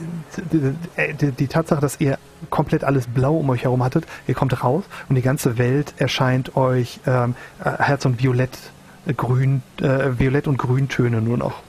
die, 0.53 0.75
die, 1.21 1.33
die 1.33 1.47
Tatsache, 1.49 1.81
dass 1.81 2.01
ihr 2.01 2.19
komplett 2.51 2.85
alles 2.85 3.07
blau 3.07 3.37
um 3.37 3.51
euch 3.51 3.65
herum 3.65 3.83
hattet, 3.83 4.07
ihr 4.27 4.35
kommt 4.35 4.63
raus 4.63 4.85
und 5.09 5.17
die 5.17 5.23
ganze 5.23 5.59
Welt 5.59 5.95
erscheint 5.97 6.57
euch 6.57 7.01
ähm, 7.07 7.35
äh, 7.63 7.71
Herz 7.83 8.05
und 8.05 8.23
Violett, 8.23 8.53
äh, 8.55 8.76
Grün, 9.15 9.63
äh, 9.81 10.19
Violett 10.19 10.47
und 10.47 10.57
Grüntöne 10.59 11.21
nur 11.21 11.37
noch 11.37 11.63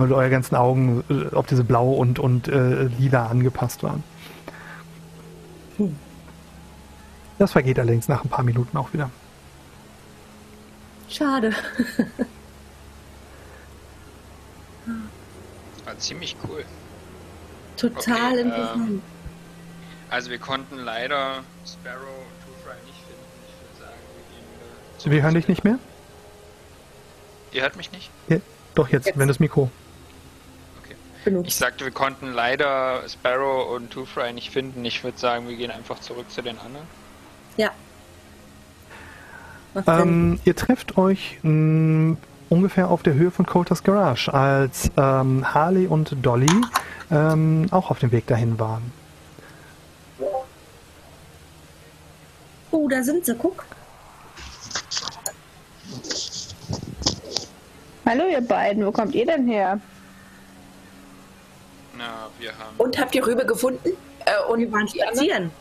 weil 0.00 0.12
eure 0.12 0.30
ganzen 0.30 0.56
Augen 0.56 1.04
äh, 1.10 1.34
auf 1.34 1.46
diese 1.46 1.62
Blau 1.62 1.90
und, 1.92 2.18
und 2.18 2.48
äh, 2.48 2.84
Lila 2.84 3.26
angepasst 3.26 3.82
waren. 3.82 4.02
Hm. 5.76 5.96
Das 7.38 7.52
vergeht 7.52 7.78
allerdings 7.78 8.08
nach 8.08 8.24
ein 8.24 8.30
paar 8.30 8.44
Minuten 8.44 8.76
auch 8.76 8.92
wieder. 8.92 9.10
Schade. 11.08 11.52
War 15.84 15.98
ziemlich 15.98 16.36
cool. 16.48 16.64
Total 17.76 18.32
Okay, 18.32 18.40
interessant. 18.40 18.90
ähm, 18.90 19.02
Also 20.08 20.30
wir 20.30 20.38
konnten 20.38 20.76
leider 20.76 21.42
Sparrow 21.66 22.00
und 22.00 22.40
Two-Fry 22.44 22.76
nicht 22.86 23.00
finden. 23.06 23.26
Ich 23.48 23.54
würde 23.60 23.78
sagen, 23.80 24.00
wir 24.16 24.36
gehen 24.36 24.46
wieder 25.04 25.12
Wir 25.12 25.22
hören 25.22 25.34
dich 25.34 25.48
nicht 25.48 25.64
mehr? 25.64 25.78
Ihr 27.52 27.62
hört 27.62 27.76
mich 27.76 27.90
nicht? 27.92 28.10
Ja, 28.28 28.36
doch, 28.74 28.88
jetzt, 28.88 29.06
Jetzt. 29.06 29.18
wenn 29.18 29.28
das 29.28 29.40
Mikro. 29.40 29.70
Ich 31.18 31.24
Benutzt. 31.24 31.58
sagte, 31.58 31.84
wir 31.84 31.92
konnten 31.92 32.32
leider 32.32 33.02
Sparrow 33.08 33.74
und 33.76 33.90
Two-Fry 33.90 34.32
nicht 34.32 34.50
finden. 34.50 34.84
Ich 34.84 35.04
würde 35.04 35.18
sagen, 35.18 35.48
wir 35.48 35.56
gehen 35.56 35.70
einfach 35.70 36.00
zurück 36.00 36.30
zu 36.30 36.40
den 36.40 36.58
anderen. 36.58 36.86
Ja. 37.58 37.70
Ähm, 39.86 40.40
ihr 40.44 40.56
trefft 40.56 40.96
euch 40.96 41.38
mh, 41.42 42.16
ungefähr 42.48 42.88
auf 42.88 43.02
der 43.02 43.14
Höhe 43.14 43.30
von 43.30 43.44
Coulter's 43.46 43.82
Garage, 43.84 44.32
als 44.32 44.90
ähm, 44.96 45.44
Harley 45.52 45.86
und 45.86 46.16
Dolly 46.24 46.50
ähm, 47.10 47.66
auch 47.70 47.90
auf 47.90 47.98
dem 47.98 48.12
Weg 48.12 48.26
dahin 48.26 48.58
waren. 48.58 48.90
Oh, 52.70 52.88
da 52.88 53.02
sind 53.02 53.26
sie, 53.26 53.34
guck. 53.36 53.64
Hallo 58.10 58.26
ihr 58.26 58.40
beiden, 58.40 58.84
wo 58.84 58.90
kommt 58.90 59.14
ihr 59.14 59.24
denn 59.24 59.46
her? 59.46 59.78
Na, 61.96 62.28
wir 62.40 62.50
haben. 62.58 62.74
Und 62.76 62.98
habt 62.98 63.14
ihr 63.14 63.24
Rübe 63.24 63.46
gefunden? 63.46 63.96
Äh, 64.26 64.50
und 64.50 64.58
Wir 64.58 64.72
waren 64.72 64.88
spazieren. 64.88 65.52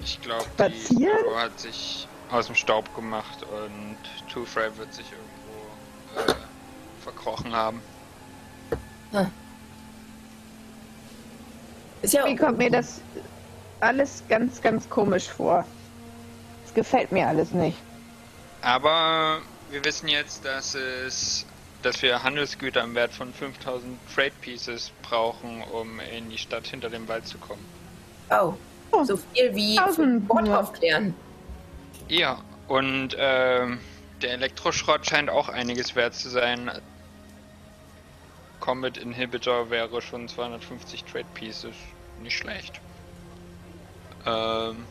Ich 0.00 0.20
glaube, 0.20 0.44
die? 0.68 1.04
Frau 1.04 1.36
hat 1.36 1.58
sich 1.58 2.06
aus 2.30 2.46
dem 2.46 2.54
Staub 2.54 2.94
gemacht 2.94 3.42
und 3.42 3.96
Two 4.32 4.44
Fry 4.44 4.68
wird 4.76 4.94
sich 4.94 5.06
irgendwo 5.10 6.32
äh, 6.32 6.34
verkrochen 7.02 7.52
haben. 7.52 7.82
Ist 12.02 12.14
ja 12.14 12.24
Wie 12.24 12.36
kommt 12.36 12.58
mir 12.58 12.70
das 12.70 13.00
alles 13.80 14.22
ganz, 14.28 14.62
ganz 14.62 14.88
komisch 14.88 15.28
vor? 15.28 15.64
Es 16.64 16.72
gefällt 16.72 17.10
mir 17.10 17.26
alles 17.26 17.50
nicht. 17.50 17.78
Aber 18.62 19.40
wir 19.70 19.84
wissen 19.84 20.08
jetzt, 20.08 20.44
dass 20.44 20.74
es, 20.74 21.46
dass 21.82 22.02
wir 22.02 22.22
Handelsgüter 22.22 22.82
im 22.82 22.94
Wert 22.94 23.12
von 23.12 23.32
5000 23.32 23.98
Trade 24.14 24.32
Pieces 24.40 24.92
brauchen, 25.02 25.62
um 25.62 26.00
in 26.00 26.30
die 26.30 26.38
Stadt 26.38 26.66
hinter 26.66 26.90
dem 26.90 27.08
Wald 27.08 27.26
zu 27.26 27.38
kommen. 27.38 27.64
Oh, 28.30 29.04
so 29.04 29.16
viel 29.16 29.54
wie 29.54 29.76
nur. 29.76 30.58
aufklären. 30.58 31.14
Ja, 32.08 32.38
und 32.68 33.14
ähm, 33.18 33.80
der 34.22 34.32
Elektroschrott 34.32 35.06
scheint 35.06 35.30
auch 35.30 35.48
einiges 35.48 35.94
wert 35.94 36.14
zu 36.14 36.28
sein. 36.28 36.70
Combat 38.60 38.96
Inhibitor 38.98 39.70
wäre 39.70 40.02
schon 40.02 40.28
250 40.28 41.04
Trade 41.04 41.26
Pieces. 41.34 41.74
Nicht 42.22 42.36
schlecht. 42.36 42.80
Ähm, 44.26 44.84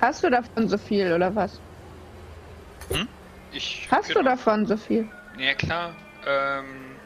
Hast 0.00 0.24
du 0.24 0.30
davon 0.30 0.68
so 0.68 0.76
viel 0.76 1.12
oder 1.12 1.34
was? 1.34 1.60
Ich. 3.56 3.88
Hast 3.90 4.10
du 4.10 4.14
genau. 4.14 4.30
davon 4.30 4.66
so 4.66 4.76
viel? 4.76 5.08
Ja 5.38 5.54
klar, 5.54 5.94
ähm, 6.26 6.96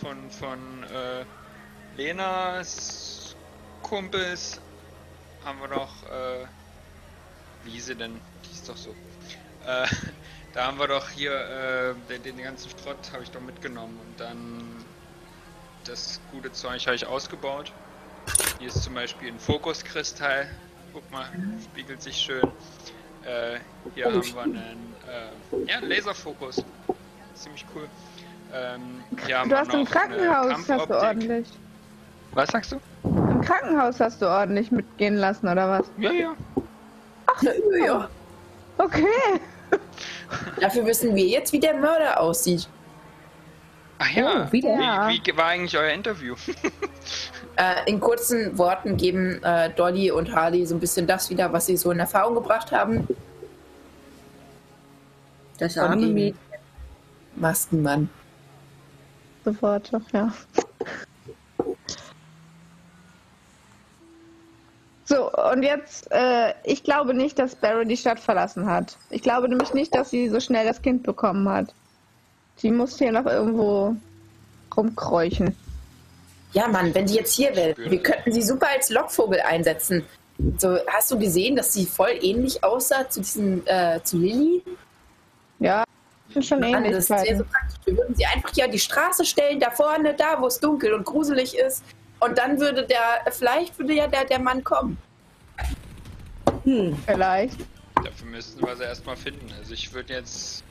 von, 0.00 0.30
von 0.30 0.82
äh, 0.84 1.24
Lenas 1.96 3.36
Kumpels 3.82 4.60
haben 5.44 5.60
wir 5.60 5.68
doch, 5.68 6.02
äh, 6.04 6.46
wie 7.64 7.70
hieß 7.70 7.86
sie 7.86 7.94
denn? 7.94 8.20
Die 8.44 8.50
ist 8.52 8.68
doch 8.68 8.76
so. 8.76 8.90
Äh, 9.66 9.86
da 10.52 10.66
haben 10.66 10.78
wir 10.78 10.88
doch 10.88 11.08
hier, 11.10 11.32
äh, 11.32 11.94
den, 12.08 12.22
den 12.22 12.42
ganzen 12.42 12.70
Schrott 12.70 13.10
habe 13.12 13.22
ich 13.22 13.30
doch 13.30 13.40
mitgenommen 13.40 13.98
und 14.04 14.20
dann 14.20 14.84
das 15.84 16.20
gute 16.32 16.52
Zeug 16.52 16.84
habe 16.86 16.96
ich 16.96 17.06
ausgebaut. 17.06 17.72
Hier 18.58 18.68
ist 18.68 18.82
zum 18.82 18.94
Beispiel 18.94 19.28
ein 19.28 19.38
Fokuskristall. 19.38 20.50
Guck 20.92 21.08
mal, 21.10 21.28
spiegelt 21.64 22.02
sich 22.02 22.16
schön. 22.16 22.42
Äh, 23.24 23.58
hier 23.94 24.06
haben 24.06 24.34
wir 24.34 24.42
einen, 24.42 24.94
äh, 25.08 25.70
ja, 25.70 25.78
Laserfokus. 25.80 26.62
Ziemlich 27.34 27.64
cool. 27.74 27.88
Ähm, 28.54 29.02
Du 29.48 29.56
hast 29.56 29.72
im 29.72 29.80
eine 29.80 29.84
Krankenhaus 29.84 30.68
hast 30.68 30.90
du 30.90 30.94
ordentlich. 30.96 31.48
Was 32.32 32.50
sagst 32.50 32.72
du? 32.72 32.80
Im 33.04 33.40
Krankenhaus 33.40 34.00
hast 34.00 34.20
du 34.22 34.26
ordentlich 34.26 34.70
mitgehen 34.70 35.16
lassen 35.16 35.48
oder 35.48 35.68
was? 35.68 35.86
Ja, 35.98 36.12
ja. 36.12 36.34
Na, 37.42 37.50
ja. 37.84 38.08
Okay. 38.78 39.06
Dafür 40.60 40.86
wissen 40.86 41.14
wir 41.14 41.26
jetzt, 41.26 41.52
wie 41.52 41.60
der 41.60 41.74
Mörder 41.74 42.20
aussieht. 42.20 42.68
Ach 43.98 44.10
ja, 44.10 44.46
Oh, 44.46 44.52
wie, 44.52 44.62
wie 44.62 45.36
war 45.36 45.46
eigentlich 45.46 45.76
euer 45.76 45.90
Interview? 45.92 46.34
Äh, 47.58 47.90
in 47.90 48.00
kurzen 48.00 48.58
Worten 48.58 48.98
geben 48.98 49.42
äh, 49.42 49.70
Dolly 49.70 50.10
und 50.10 50.30
Harley 50.34 50.66
so 50.66 50.74
ein 50.74 50.78
bisschen 50.78 51.06
das 51.06 51.30
wieder, 51.30 51.50
was 51.54 51.64
sie 51.64 51.78
so 51.78 51.90
in 51.90 51.98
Erfahrung 51.98 52.34
gebracht 52.34 52.70
haben. 52.70 53.08
Das 55.58 55.78
arme 55.78 56.06
Mädchen. 56.06 56.38
Maskenmann. 57.36 58.08
Sofort, 59.44 59.92
ja. 60.12 60.32
So, 65.04 65.30
und 65.32 65.62
jetzt, 65.62 66.10
äh, 66.10 66.52
ich 66.64 66.82
glaube 66.82 67.14
nicht, 67.14 67.38
dass 67.38 67.54
Barry 67.54 67.86
die 67.86 67.96
Stadt 67.96 68.18
verlassen 68.18 68.66
hat. 68.66 68.96
Ich 69.10 69.22
glaube 69.22 69.48
nämlich 69.48 69.72
nicht, 69.72 69.94
dass 69.94 70.10
sie 70.10 70.28
so 70.28 70.40
schnell 70.40 70.66
das 70.66 70.82
Kind 70.82 71.04
bekommen 71.04 71.48
hat. 71.48 71.72
Sie 72.56 72.72
muss 72.72 72.98
hier 72.98 73.12
noch 73.12 73.26
irgendwo 73.26 73.94
rumkräuchen. 74.76 75.54
Ja, 76.52 76.66
Mann, 76.66 76.92
wenn 76.94 77.06
die 77.06 77.14
jetzt 77.14 77.34
hier 77.34 77.54
wäre, 77.54 77.76
wir 77.76 78.02
könnten 78.02 78.32
sie 78.32 78.42
super 78.42 78.66
als 78.74 78.90
Lockvogel 78.90 79.40
einsetzen. 79.40 80.04
So, 80.58 80.78
hast 80.88 81.10
du 81.10 81.18
gesehen, 81.18 81.54
dass 81.54 81.72
sie 81.72 81.86
voll 81.86 82.18
ähnlich 82.20 82.64
aussah 82.64 83.08
zu 83.08 83.20
diesem, 83.20 83.62
äh, 83.66 84.02
zu 84.02 84.18
Lilly? 84.18 84.62
Ja, 86.36 86.42
sind 86.42 86.46
schon 86.46 86.60
Mann, 86.60 86.84
das 86.84 86.96
ist 86.96 87.06
sehr 87.08 87.38
so 87.38 87.44
praktisch. 87.44 87.78
Wir 87.84 87.96
würden 87.96 88.14
sie 88.14 88.26
einfach 88.26 88.52
an 88.62 88.70
die 88.70 88.78
Straße 88.78 89.24
stellen, 89.24 89.60
da 89.60 89.70
vorne, 89.70 90.14
da, 90.14 90.40
wo 90.40 90.46
es 90.46 90.60
dunkel 90.60 90.92
und 90.92 91.04
gruselig 91.04 91.56
ist. 91.56 91.82
Und 92.20 92.38
dann 92.38 92.58
würde 92.60 92.86
der, 92.86 93.32
vielleicht 93.32 93.78
würde 93.78 93.94
ja 93.94 94.06
der, 94.06 94.24
der 94.24 94.38
Mann 94.38 94.62
kommen. 94.64 94.98
Hm. 96.64 96.96
Vielleicht. 97.06 97.58
Dafür 97.96 98.26
müssten 98.28 98.64
wir 98.66 98.76
sie 98.76 98.84
erstmal 98.84 99.16
finden. 99.16 99.52
Also 99.58 99.72
ich 99.72 99.92
würde 99.92 100.14
jetzt. 100.14 100.64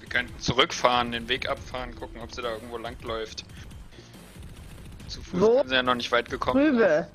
Wir 0.00 0.08
könnten 0.08 0.38
zurückfahren, 0.40 1.12
den 1.12 1.28
Weg 1.28 1.48
abfahren, 1.48 1.94
gucken, 1.94 2.20
ob 2.20 2.34
sie 2.34 2.42
da 2.42 2.52
irgendwo 2.52 2.76
langläuft. 2.76 3.44
Zu 5.08 5.22
Fuß 5.22 5.40
Wo? 5.40 5.58
sind 5.58 5.68
sie 5.68 5.74
ja 5.74 5.82
noch 5.82 5.94
nicht 5.94 6.12
weit 6.12 6.28
gekommen. 6.28 6.60
Rübe. 6.60 7.06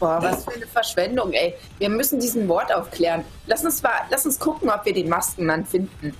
Boah, 0.00 0.18
was 0.22 0.44
für 0.44 0.54
eine 0.54 0.66
Verschwendung, 0.66 1.32
ey. 1.32 1.54
Wir 1.78 1.90
müssen 1.90 2.18
diesen 2.18 2.46
Mord 2.46 2.74
aufklären. 2.74 3.24
Lass 3.46 3.64
uns, 3.64 3.82
mal, 3.82 3.92
lass 4.10 4.24
uns 4.24 4.38
gucken, 4.38 4.70
ob 4.70 4.84
wir 4.84 4.94
den 4.94 5.08
Maskenmann 5.10 5.64
finden. 5.64 6.14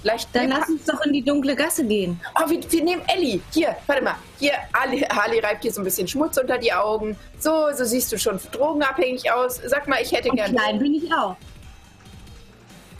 Vielleicht 0.00 0.34
Dann 0.34 0.48
lass 0.48 0.68
uns 0.68 0.84
doch 0.84 1.00
in 1.04 1.12
die 1.12 1.22
dunkle 1.22 1.54
Gasse 1.54 1.84
gehen. 1.84 2.18
Oh, 2.36 2.48
wir, 2.48 2.60
wir 2.70 2.84
nehmen 2.84 3.02
Ellie. 3.08 3.40
Hier, 3.52 3.76
warte 3.86 4.02
mal. 4.02 4.14
Hier, 4.38 4.52
Harley, 4.72 5.00
Harley 5.00 5.40
reibt 5.40 5.62
hier 5.62 5.72
so 5.72 5.80
ein 5.80 5.84
bisschen 5.84 6.08
Schmutz 6.08 6.38
unter 6.38 6.56
die 6.56 6.72
Augen. 6.72 7.16
So, 7.38 7.66
so 7.74 7.84
siehst 7.84 8.10
du 8.12 8.18
schon 8.18 8.40
drogenabhängig 8.52 9.30
aus. 9.30 9.60
Sag 9.66 9.88
mal, 9.88 10.00
ich 10.00 10.12
hätte 10.12 10.30
gerne. 10.30 10.54
klein 10.54 10.78
bin 10.78 10.94
ich 10.94 11.12
auch. 11.12 11.36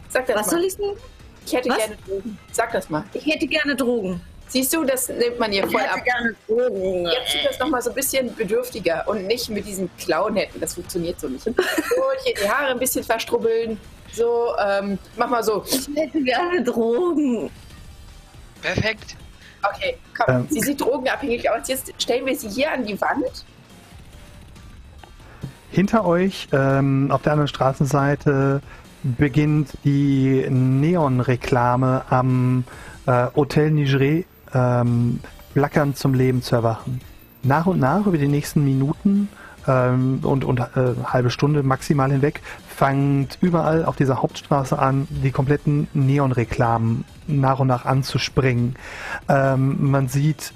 Sag 0.09 0.27
das 0.27 0.37
Was 0.37 0.47
mal. 0.47 0.51
soll 0.51 0.65
ich 0.65 0.73
sagen? 0.75 0.97
Ich 1.47 1.53
hätte 1.55 1.71
Was? 1.71 1.79
gerne 1.79 1.97
Drogen. 2.07 2.39
Sag 2.53 2.73
das 2.73 2.91
mal. 2.91 3.05
Ich 3.15 3.27
hätte 3.27 3.47
gerne 3.47 3.77
Drogen. 3.77 4.21
Siehst 4.49 4.75
du, 4.75 4.85
das 4.85 5.09
nimmt 5.09 5.39
man 5.39 5.53
hier 5.53 5.69
voll 5.69 5.83
ab. 5.83 6.03
gerne 6.05 6.35
Drogen. 6.47 7.05
Jetzt 7.05 7.33
tut 7.33 7.51
das 7.51 7.59
nochmal 7.59 7.83
so 7.83 7.91
ein 7.91 7.95
bisschen 7.95 8.35
bedürftiger 8.35 9.07
und 9.07 9.27
nicht 9.27 9.51
mit 9.51 9.66
diesen 9.66 9.91
Clown-Händen. 9.99 10.59
Das 10.61 10.75
funktioniert 10.75 11.20
so 11.20 11.29
nicht. 11.29 11.45
So, 11.45 11.53
hier 12.25 12.35
die 12.35 12.49
Haare 12.49 12.70
ein 12.70 12.79
bisschen 12.79 13.05
verstrubbeln. 13.05 13.79
So, 14.12 14.55
ähm, 14.59 14.99
mach 15.16 15.29
mal 15.29 15.43
so. 15.43 15.65
Ich 15.66 15.89
hätte 15.95 16.23
gerne 16.23 16.62
Drogen. 16.65 17.51
Perfekt. 18.62 19.16
Okay, 19.62 19.99
komm. 20.16 20.35
Ähm. 20.35 20.47
Sie 20.49 20.61
sieht 20.61 20.81
drogenabhängig 20.81 21.51
aus. 21.51 21.69
Jetzt 21.69 21.93
stellen 21.99 22.25
wir 22.25 22.35
sie 22.35 22.49
hier 22.49 22.73
an 22.73 22.87
die 22.87 22.99
Wand. 23.01 23.45
Hinter 25.70 26.07
euch, 26.07 26.49
ähm, 26.53 27.11
auf 27.11 27.20
der 27.23 27.33
anderen 27.33 27.49
Straßenseite, 27.49 28.62
beginnt 29.03 29.73
die 29.85 30.47
Neon-Reklame 30.49 32.05
am 32.09 32.65
äh, 33.07 33.27
Hotel 33.37 33.70
Nigeré 33.70 34.25
ähm, 34.55 35.20
flackernd 35.53 35.97
zum 35.97 36.15
Leben 36.15 36.43
zu 36.43 36.57
erwachen. 36.57 37.01
Nach 37.43 37.66
und 37.66 37.79
nach, 37.79 38.07
über 38.07 38.19
die 38.19 38.29
nächsten 38.29 38.65
Minuten 38.65 39.29
ähm, 39.66 40.20
und, 40.23 40.45
und 40.45 40.61
äh, 40.61 40.95
halbe 41.05 41.31
Stunde 41.31 41.62
maximal 41.62 42.11
hinweg, 42.11 42.41
fängt 42.69 43.39
überall 43.41 43.85
auf 43.85 43.97
dieser 43.97 44.23
Hauptstraße 44.23 44.79
an, 44.79 45.07
die 45.11 45.31
kompletten 45.31 45.89
Neon-Reklamen 45.95 47.05
nach 47.27 47.59
und 47.61 47.69
nach 47.69 47.85
anzuspringen. 47.85 48.77
Ähm, 49.29 49.91
man 49.91 50.09
sieht 50.09 50.53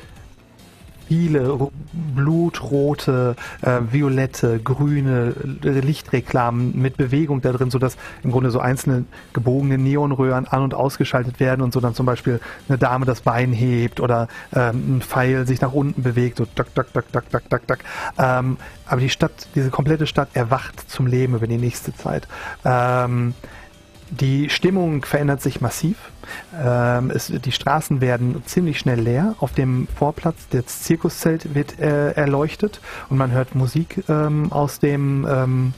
viele 1.09 1.49
ro- 1.49 1.73
blutrote, 1.93 3.37
äh, 3.63 3.81
violette, 3.91 4.59
grüne 4.59 5.35
äh, 5.65 5.69
Lichtreklamen 5.81 6.81
mit 6.81 6.97
Bewegung 6.97 7.41
da 7.43 7.53
drin, 7.53 7.71
sodass 7.71 7.97
im 8.23 8.31
Grunde 8.31 8.51
so 8.51 8.61
einzelne 8.61 9.05
gebogene 9.33 9.79
Neonröhren 9.79 10.47
an- 10.47 10.63
und 10.63 10.75
ausgeschaltet 10.75 11.41
werden 11.41 11.63
und 11.63 11.73
so 11.73 11.81
dann 11.81 11.95
zum 11.95 12.07
Beispiel 12.07 12.41
eine 12.69 12.79
Dame 12.79 13.07
das 13.07 13.21
Bein 13.23 13.53
hebt 13.53 14.01
oder 14.01 14.29
ähm, 14.55 14.97
ein 14.97 15.03
Pfeil 15.03 15.47
sich 15.47 15.61
nach 15.61 15.73
unten 15.73 16.03
bewegt, 16.03 16.39
so 16.39 16.47
tak, 16.47 16.75
tak, 16.75 16.93
tak, 16.93 17.11
tak, 17.13 17.31
tak, 17.31 17.49
tak, 17.51 17.67
tak. 17.67 17.79
Ähm, 18.19 18.57
aber 18.87 19.01
die 19.01 19.11
Stadt, 19.11 19.49
diese 19.55 19.71
komplette 19.71 20.07
Stadt 20.07 20.29
erwacht 20.35 20.91
zum 20.91 21.07
Leben 21.07 21.35
über 21.35 21.47
die 21.47 21.59
nächste 21.59 21.95
Zeit. 21.95 22.29
Ähm, 22.65 23.35
die 24.13 24.51
Stimmung 24.51 25.05
verändert 25.05 25.41
sich 25.41 25.61
massiv. 25.61 25.97
Ähm, 26.55 27.11
es, 27.11 27.29
die 27.29 27.53
Straßen 27.53 28.01
werden 28.01 28.43
ziemlich 28.45 28.79
schnell 28.79 29.01
leer. 29.01 29.35
Auf 29.41 29.53
dem 29.53 29.89
Vorplatz 29.97 30.37
das 30.51 30.83
Zirkuszelt 30.83 31.55
wird 31.55 31.81
äh, 31.81 32.13
erleuchtet 32.13 32.81
und 33.09 33.17
man 33.17 33.31
hört 33.31 33.55
Musik 33.55 34.05
ähm, 34.09 34.53
aus 34.53 34.79
dem 34.79 35.27
ähm, 35.29 35.75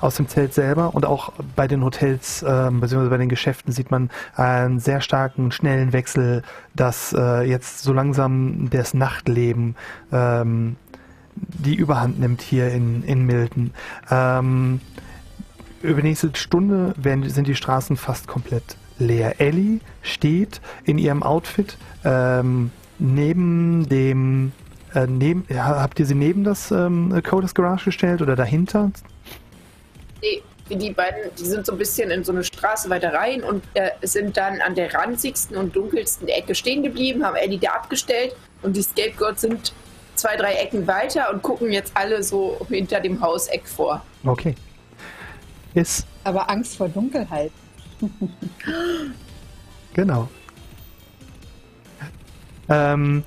aus 0.00 0.14
dem 0.14 0.28
Zelt 0.28 0.54
selber 0.54 0.94
und 0.94 1.04
auch 1.06 1.32
bei 1.56 1.66
den 1.66 1.82
Hotels 1.82 2.44
ähm, 2.46 2.80
bzw. 2.80 3.08
bei 3.08 3.16
den 3.16 3.28
Geschäften 3.28 3.72
sieht 3.72 3.90
man 3.90 4.10
einen 4.36 4.78
sehr 4.78 5.00
starken, 5.00 5.50
schnellen 5.50 5.92
Wechsel, 5.92 6.42
dass 6.76 7.12
äh, 7.12 7.42
jetzt 7.42 7.82
so 7.82 7.92
langsam 7.92 8.70
das 8.70 8.94
Nachtleben 8.94 9.74
ähm, 10.12 10.76
die 11.34 11.74
Überhand 11.74 12.20
nimmt 12.20 12.42
hier 12.42 12.70
in, 12.70 13.02
in 13.02 13.26
Milton. 13.26 13.72
Über 15.82 16.02
die 16.02 16.08
nächste 16.08 16.30
Stunde 16.34 16.92
werden, 16.96 17.28
sind 17.28 17.46
die 17.46 17.54
Straßen 17.54 17.96
fast 17.96 18.26
komplett 18.26 18.76
leer. 18.98 19.40
Ellie 19.40 19.80
steht 20.02 20.60
in 20.84 20.98
ihrem 20.98 21.22
Outfit 21.22 21.76
ähm, 22.04 22.70
neben 22.98 23.88
dem. 23.88 24.52
Äh, 24.94 25.06
neben, 25.06 25.44
habt 25.50 26.00
ihr 26.00 26.06
sie 26.06 26.14
neben 26.14 26.44
das 26.44 26.70
ähm, 26.70 27.22
Coders 27.22 27.54
Garage 27.54 27.86
gestellt 27.86 28.22
oder 28.22 28.34
dahinter? 28.36 28.90
Nee, 30.22 30.42
die 30.70 30.90
beiden, 30.90 31.30
die 31.38 31.44
sind 31.44 31.66
so 31.66 31.72
ein 31.72 31.78
bisschen 31.78 32.10
in 32.10 32.24
so 32.24 32.32
eine 32.32 32.42
Straße 32.42 32.88
weiter 32.90 33.12
rein 33.12 33.42
und 33.44 33.62
äh, 33.74 33.90
sind 34.02 34.36
dann 34.36 34.60
an 34.60 34.74
der 34.74 34.92
ranzigsten 34.92 35.56
und 35.56 35.76
dunkelsten 35.76 36.28
Ecke 36.28 36.54
stehen 36.54 36.82
geblieben, 36.82 37.24
haben 37.24 37.36
Ellie 37.36 37.58
da 37.58 37.72
abgestellt 37.72 38.34
und 38.62 38.76
die 38.76 38.82
Scapegoats 38.82 39.42
sind 39.42 39.72
zwei, 40.14 40.36
drei 40.36 40.54
Ecken 40.54 40.86
weiter 40.86 41.30
und 41.32 41.42
gucken 41.42 41.70
jetzt 41.70 41.92
alle 41.94 42.22
so 42.22 42.58
hinter 42.68 43.00
dem 43.00 43.20
Hauseck 43.20 43.68
vor. 43.68 44.02
Okay. 44.24 44.54
Ist, 45.74 46.06
Aber 46.24 46.50
Angst 46.50 46.76
vor 46.76 46.88
Dunkelheit. 46.88 47.52
genau. 49.94 50.28
Ähm, 52.68 53.24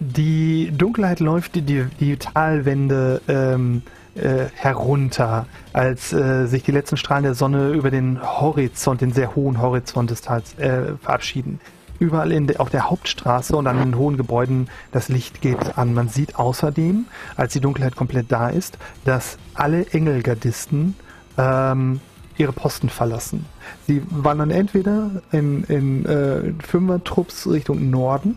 die 0.00 0.72
Dunkelheit 0.76 1.20
läuft 1.20 1.54
die, 1.56 1.62
die, 1.62 1.86
die 1.98 2.16
Talwände 2.16 3.20
ähm, 3.28 3.82
äh, 4.14 4.46
herunter, 4.54 5.46
als 5.72 6.12
äh, 6.12 6.46
sich 6.46 6.62
die 6.62 6.72
letzten 6.72 6.96
Strahlen 6.96 7.24
der 7.24 7.34
Sonne 7.34 7.70
über 7.70 7.90
den 7.90 8.20
Horizont, 8.22 9.00
den 9.00 9.12
sehr 9.12 9.34
hohen 9.34 9.60
Horizont 9.60 10.10
des 10.10 10.22
Tals 10.22 10.58
äh, 10.58 10.96
verabschieden. 11.00 11.60
Überall 11.98 12.30
in 12.30 12.46
de, 12.46 12.58
auf 12.58 12.70
der 12.70 12.90
Hauptstraße 12.90 13.56
und 13.56 13.66
an 13.66 13.78
den 13.78 13.96
hohen 13.96 14.16
Gebäuden 14.16 14.68
das 14.92 15.08
Licht 15.08 15.40
geht 15.40 15.76
an. 15.76 15.94
Man 15.94 16.08
sieht 16.08 16.36
außerdem, 16.36 17.06
als 17.36 17.54
die 17.54 17.60
Dunkelheit 17.60 17.96
komplett 17.96 18.30
da 18.30 18.50
ist, 18.50 18.78
dass 19.04 19.36
alle 19.54 19.86
Engelgardisten 19.86 20.94
ähm, 21.38 22.00
ihre 22.36 22.52
Posten 22.52 22.88
verlassen. 22.88 23.46
Sie 23.86 24.02
wandern 24.10 24.50
entweder 24.50 25.10
in, 25.32 25.64
in 25.64 26.04
äh, 26.06 26.52
Fünfer-Trupps 26.62 27.48
Richtung 27.48 27.90
Norden 27.90 28.36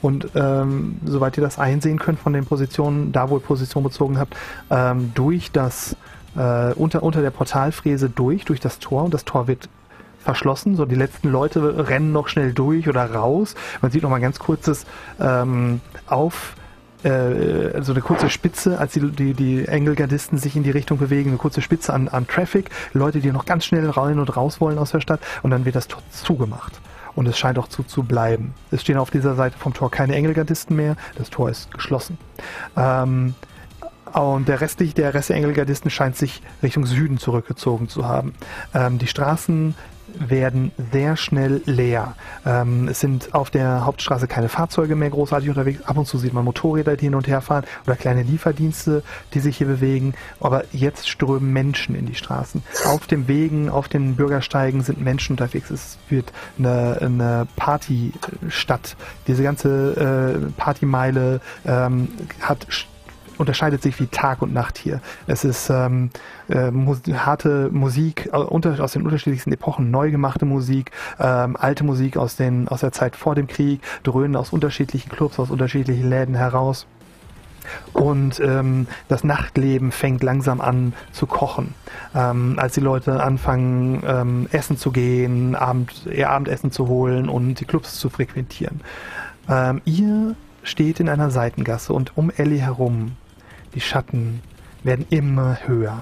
und 0.00 0.28
ähm, 0.34 0.96
soweit 1.04 1.36
ihr 1.36 1.42
das 1.42 1.58
einsehen 1.58 1.98
könnt 1.98 2.18
von 2.18 2.32
den 2.32 2.44
Positionen, 2.44 3.12
da 3.12 3.30
wo 3.30 3.36
ihr 3.36 3.42
Position 3.42 3.82
bezogen 3.82 4.18
habt, 4.18 4.36
ähm, 4.70 5.12
durch 5.14 5.50
das 5.50 5.96
äh, 6.36 6.72
unter, 6.74 7.02
unter 7.02 7.22
der 7.22 7.30
Portalfräse 7.30 8.10
durch, 8.10 8.44
durch 8.44 8.60
das 8.60 8.78
Tor 8.78 9.04
und 9.04 9.14
das 9.14 9.24
Tor 9.24 9.48
wird 9.48 9.68
verschlossen. 10.18 10.76
So 10.76 10.84
die 10.84 10.94
letzten 10.94 11.28
Leute 11.28 11.88
rennen 11.88 12.12
noch 12.12 12.28
schnell 12.28 12.52
durch 12.52 12.88
oder 12.88 13.12
raus. 13.12 13.54
Man 13.80 13.90
sieht 13.90 14.02
noch 14.02 14.10
mal 14.10 14.16
ein 14.16 14.22
ganz 14.22 14.38
kurzes 14.38 14.86
ähm, 15.20 15.80
auf 16.06 16.54
äh, 17.04 17.82
so 17.82 17.92
eine 17.92 18.00
kurze 18.00 18.30
Spitze, 18.30 18.78
als 18.78 18.92
die, 18.92 19.10
die, 19.10 19.34
die 19.34 19.66
Engelgardisten 19.66 20.38
sich 20.38 20.56
in 20.56 20.62
die 20.62 20.70
Richtung 20.70 20.98
bewegen, 20.98 21.30
eine 21.30 21.38
kurze 21.38 21.62
Spitze 21.62 21.92
an, 21.92 22.08
an 22.08 22.26
Traffic, 22.26 22.70
Leute, 22.92 23.20
die 23.20 23.32
noch 23.32 23.44
ganz 23.44 23.64
schnell 23.64 23.88
rein 23.90 24.18
und 24.18 24.36
raus 24.36 24.60
wollen 24.60 24.78
aus 24.78 24.92
der 24.92 25.00
Stadt 25.00 25.20
und 25.42 25.50
dann 25.50 25.64
wird 25.64 25.76
das 25.76 25.88
Tor 25.88 26.02
zugemacht. 26.10 26.80
Und 27.14 27.26
es 27.26 27.38
scheint 27.38 27.58
auch 27.58 27.68
zu, 27.68 27.82
zu 27.82 28.04
bleiben. 28.04 28.54
Es 28.70 28.80
stehen 28.80 28.96
auf 28.96 29.10
dieser 29.10 29.34
Seite 29.34 29.58
vom 29.58 29.74
Tor 29.74 29.90
keine 29.90 30.14
Engelgardisten 30.14 30.76
mehr, 30.76 30.96
das 31.16 31.28
Tor 31.28 31.50
ist 31.50 31.70
geschlossen. 31.70 32.18
Ähm, 32.76 33.34
und 34.12 34.46
der 34.46 34.60
Rest, 34.60 34.80
der 34.80 35.14
Rest 35.14 35.30
der 35.30 35.36
Engelgardisten 35.36 35.90
scheint 35.90 36.16
sich 36.16 36.42
Richtung 36.62 36.84
Süden 36.84 37.18
zurückgezogen 37.18 37.88
zu 37.88 38.06
haben. 38.06 38.34
Ähm, 38.74 38.98
die 38.98 39.06
Straßen 39.06 39.74
werden 40.18 40.72
sehr 40.92 41.16
schnell 41.16 41.62
leer. 41.66 42.14
Ähm, 42.44 42.88
es 42.88 43.00
sind 43.00 43.34
auf 43.34 43.50
der 43.50 43.84
Hauptstraße 43.84 44.26
keine 44.26 44.48
Fahrzeuge 44.48 44.96
mehr 44.96 45.10
großartig 45.10 45.48
unterwegs. 45.48 45.82
Ab 45.84 45.96
und 45.96 46.06
zu 46.06 46.18
sieht 46.18 46.32
man 46.32 46.44
Motorräder, 46.44 46.96
die 46.96 47.06
hin 47.06 47.14
und 47.14 47.28
her 47.28 47.40
fahren 47.40 47.64
oder 47.86 47.96
kleine 47.96 48.22
Lieferdienste, 48.22 49.02
die 49.34 49.40
sich 49.40 49.56
hier 49.56 49.66
bewegen. 49.66 50.14
Aber 50.40 50.64
jetzt 50.72 51.08
strömen 51.08 51.52
Menschen 51.52 51.94
in 51.94 52.06
die 52.06 52.14
Straßen. 52.14 52.62
Auf 52.86 53.06
den 53.06 53.28
Wegen, 53.28 53.68
auf 53.68 53.88
den 53.88 54.16
Bürgersteigen 54.16 54.82
sind 54.82 55.00
Menschen 55.00 55.34
unterwegs. 55.34 55.70
Es 55.70 55.98
wird 56.08 56.32
eine, 56.58 56.98
eine 57.00 57.46
Partystadt. 57.56 58.96
Diese 59.26 59.42
ganze 59.42 60.48
äh, 60.48 60.52
Partymeile 60.56 61.40
ähm, 61.64 62.08
hat 62.40 62.66
unterscheidet 63.42 63.82
sich 63.82 64.00
wie 64.00 64.06
Tag 64.06 64.40
und 64.40 64.54
Nacht 64.54 64.78
hier. 64.78 65.00
Es 65.26 65.44
ist 65.44 65.68
ähm, 65.68 66.10
äh, 66.48 66.70
mus 66.70 67.00
harte 67.12 67.68
Musik 67.70 68.30
äh, 68.32 68.36
aus 68.36 68.92
den 68.92 69.02
unterschiedlichsten 69.02 69.52
Epochen, 69.52 69.90
neu 69.90 70.10
gemachte 70.10 70.46
Musik, 70.46 70.92
ähm, 71.20 71.56
alte 71.58 71.84
Musik 71.84 72.16
aus, 72.16 72.36
den, 72.36 72.68
aus 72.68 72.80
der 72.80 72.92
Zeit 72.92 73.16
vor 73.16 73.34
dem 73.34 73.48
Krieg, 73.48 73.82
dröhnen 74.04 74.36
aus 74.36 74.52
unterschiedlichen 74.52 75.10
Clubs, 75.10 75.38
aus 75.38 75.50
unterschiedlichen 75.50 76.08
Läden 76.08 76.34
heraus. 76.34 76.86
Und 77.92 78.40
ähm, 78.40 78.86
das 79.08 79.24
Nachtleben 79.24 79.92
fängt 79.92 80.22
langsam 80.22 80.60
an 80.60 80.94
zu 81.12 81.26
kochen. 81.26 81.74
Ähm, 82.14 82.58
als 82.58 82.74
die 82.74 82.80
Leute 82.80 83.22
anfangen, 83.22 84.02
ähm, 84.06 84.48
essen 84.50 84.76
zu 84.76 84.90
gehen, 84.90 85.54
Abend, 85.54 86.06
ihr 86.06 86.30
Abendessen 86.30 86.72
zu 86.72 86.88
holen 86.88 87.28
und 87.28 87.60
die 87.60 87.64
Clubs 87.64 87.98
zu 87.98 88.08
frequentieren. 88.10 88.80
Ähm, 89.48 89.80
ihr 89.84 90.34
steht 90.62 91.00
in 91.00 91.08
einer 91.08 91.30
Seitengasse 91.30 91.92
und 91.92 92.16
um 92.16 92.30
Ellie 92.30 92.60
herum 92.60 93.12
die 93.74 93.80
Schatten 93.80 94.42
werden 94.82 95.06
immer 95.10 95.58
höher. 95.66 96.00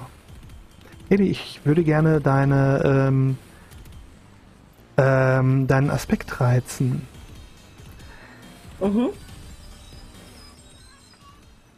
Eddie, 1.09 1.29
ich 1.29 1.59
würde 1.65 1.83
gerne 1.83 2.21
deine, 2.21 2.81
ähm, 2.85 3.37
ähm, 4.97 5.67
deinen 5.67 5.89
Aspekt 5.89 6.39
reizen. 6.39 7.07
Mhm. 8.79 9.09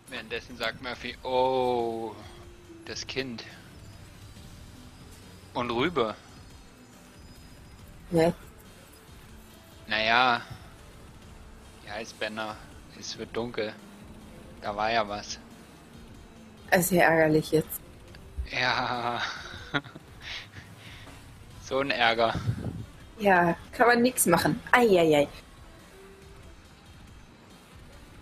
Währenddessen 0.09 0.55
sagt 0.57 0.81
Murphy, 0.81 1.15
oh, 1.23 2.13
das 2.85 3.05
Kind. 3.07 3.43
Und 5.53 5.71
rüber. 5.71 6.15
Ja. 8.11 8.33
Naja, 9.87 10.41
die 11.83 11.89
Eisbänder, 11.89 12.55
es 12.99 13.17
wird 13.17 13.35
dunkel. 13.35 13.73
Da 14.61 14.75
war 14.75 14.91
ja 14.91 15.07
was. 15.07 15.39
Ja 16.73 16.91
ärgerlich 16.97 17.51
jetzt. 17.51 17.79
Ja. 18.51 19.21
so 21.63 21.79
ein 21.79 21.91
Ärger. 21.91 22.33
Ja, 23.19 23.55
kann 23.71 23.87
man 23.87 24.01
nichts 24.01 24.25
machen. 24.25 24.59
Eieiei. 24.71 25.27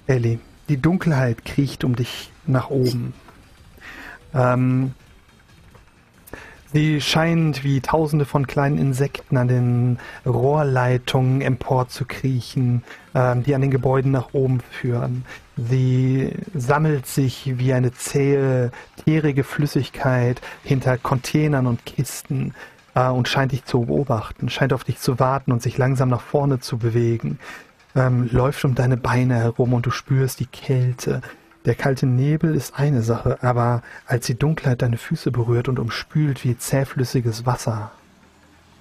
Ellie, 0.07 0.40
die 0.68 0.78
Dunkelheit 0.78 1.45
kriecht 1.45 1.84
um 1.84 1.95
dich 1.95 2.32
nach 2.45 2.69
oben. 2.69 3.14
Ähm, 4.34 4.94
sie 6.73 7.02
scheint 7.02 7.64
wie 7.64 7.80
tausende 7.82 8.26
von 8.26 8.48
kleinen 8.48 8.78
Insekten 8.78 9.38
an 9.38 9.48
den 9.48 9.99
Rohrleitungen 10.26 11.41
emporzukriechen, 11.41 12.84
ähm, 13.15 13.44
die 13.44 13.56
an 13.56 13.61
den 13.61 13.72
Gebäuden 13.72 14.11
nach 14.11 14.34
oben 14.34 14.60
führen. 14.60 15.26
Sie 15.57 16.34
sammelt 16.53 17.06
sich 17.06 17.57
wie 17.57 17.73
eine 17.73 17.91
zähe, 17.91 18.72
tierige 19.03 19.44
Flüssigkeit 19.44 20.41
hinter 20.64 20.98
Containern 20.98 21.68
und 21.68 21.86
Kisten 21.86 22.53
äh, 22.95 23.07
und 23.07 23.28
scheint 23.28 23.52
dich 23.52 23.65
zu 23.65 23.82
beobachten, 23.82 24.49
scheint 24.49 24.73
auf 24.73 24.84
dich 24.84 24.99
zu 24.99 25.19
warten 25.19 25.52
und 25.52 25.61
sich 25.61 25.78
langsam 25.78 26.10
nach 26.10 26.22
vorne 26.22 26.60
zu 26.60 26.78
bewegen. 26.78 27.40
Ähm, 27.95 28.30
läuft 28.32 28.64
um 28.64 28.76
deine 28.76 28.98
Beine 28.98 29.36
herum 29.36 29.73
und 29.73 29.86
du 29.86 29.91
spürst 29.91 30.40
die 30.40 30.45
Kälte. 30.45 31.22
Der 31.65 31.76
kalte 31.76 32.07
Nebel 32.07 32.56
ist 32.56 32.80
eine 32.80 33.03
Sache, 33.03 33.38
aber 33.44 33.84
als 34.07 34.26
die 34.26 34.40
Dunkelheit 34.40 34.82
deine 34.82 34.98
Füße 34.98 35.32
berührt 35.32 35.68
und 35.68 35.78
umspült 35.78 36.44
wie 36.44 36.57
zähflüssiges 36.57 37.45
Wasser, 37.45 37.91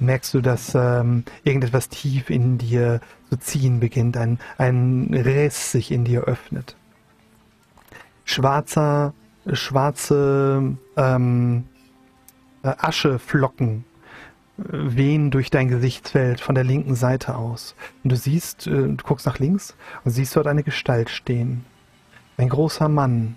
merkst 0.00 0.34
du, 0.34 0.40
dass 0.40 0.74
ähm, 0.74 1.24
irgendetwas 1.44 1.88
tief 1.88 2.30
in 2.30 2.58
dir 2.58 3.00
zu 3.28 3.36
ziehen 3.38 3.80
beginnt, 3.80 4.16
ein, 4.16 4.38
ein 4.58 5.10
Riss 5.12 5.72
sich 5.72 5.92
in 5.92 6.04
dir 6.04 6.22
öffnet. 6.24 6.76
Schwarzer, 8.24 9.14
schwarze 9.52 10.76
ähm, 10.96 11.64
äh, 12.62 12.74
Ascheflocken 12.78 13.84
äh, 14.58 14.62
wehen 14.68 15.30
durch 15.30 15.50
dein 15.50 15.68
Gesichtsfeld 15.68 16.40
von 16.40 16.54
der 16.54 16.64
linken 16.64 16.94
Seite 16.94 17.36
aus. 17.36 17.74
Und 18.04 18.12
du 18.12 18.16
siehst, 18.16 18.66
äh, 18.66 18.70
du 18.70 18.96
guckst 19.04 19.26
nach 19.26 19.38
links 19.38 19.74
und 20.04 20.10
siehst 20.10 20.36
dort 20.36 20.46
eine 20.46 20.62
Gestalt 20.62 21.10
stehen. 21.10 21.64
Ein 22.36 22.48
großer 22.48 22.88
Mann 22.88 23.36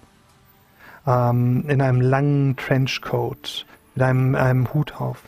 ähm, 1.05 1.65
in 1.67 1.81
einem 1.81 2.01
langen 2.01 2.55
Trenchcoat 2.55 3.65
mit 3.95 4.03
einem, 4.03 4.35
einem 4.35 4.73
Hut 4.73 4.95
auf. 4.99 5.23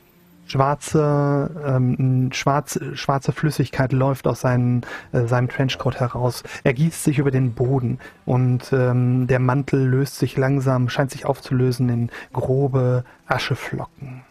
Schwarze, 0.47 1.49
ähm, 1.65 2.29
schwarze, 2.31 2.95
schwarze 2.95 3.31
Flüssigkeit 3.31 3.91
läuft 3.91 4.27
aus 4.27 4.41
seinen, 4.41 4.81
äh, 5.11 5.25
seinem 5.25 5.49
Trenchcoat 5.49 5.99
heraus. 5.99 6.43
Er 6.63 6.73
gießt 6.73 7.03
sich 7.03 7.17
über 7.17 7.31
den 7.31 7.53
Boden 7.53 7.99
und 8.25 8.71
ähm, 8.71 9.27
der 9.27 9.39
Mantel 9.39 9.87
löst 9.87 10.17
sich 10.17 10.37
langsam, 10.37 10.87
scheint 10.89 11.11
sich 11.11 11.25
aufzulösen 11.25 11.89
in 11.89 12.11
grobe 12.31 13.03
Ascheflocken. 13.25 14.23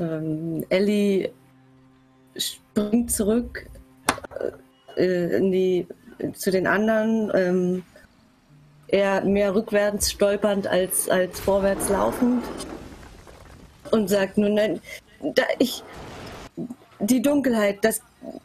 Ähm, 0.00 0.64
Ellie 0.70 1.30
springt 2.36 3.12
zurück 3.12 3.66
äh, 4.96 5.36
in 5.36 5.52
die, 5.52 5.86
zu 6.32 6.50
den 6.50 6.66
anderen. 6.66 7.84
Eher 8.94 9.24
mehr 9.24 9.52
rückwärts 9.52 10.12
stolpernd 10.12 10.68
als, 10.68 11.08
als 11.08 11.40
vorwärts 11.40 11.88
laufend. 11.88 12.44
Und 13.90 14.08
sagt 14.08 14.38
nun, 14.38 14.54
nein, 14.54 14.80
da 15.20 15.42
ich. 15.58 15.82
Die 17.00 17.20
Dunkelheit, 17.20 17.78
das, 17.82 18.02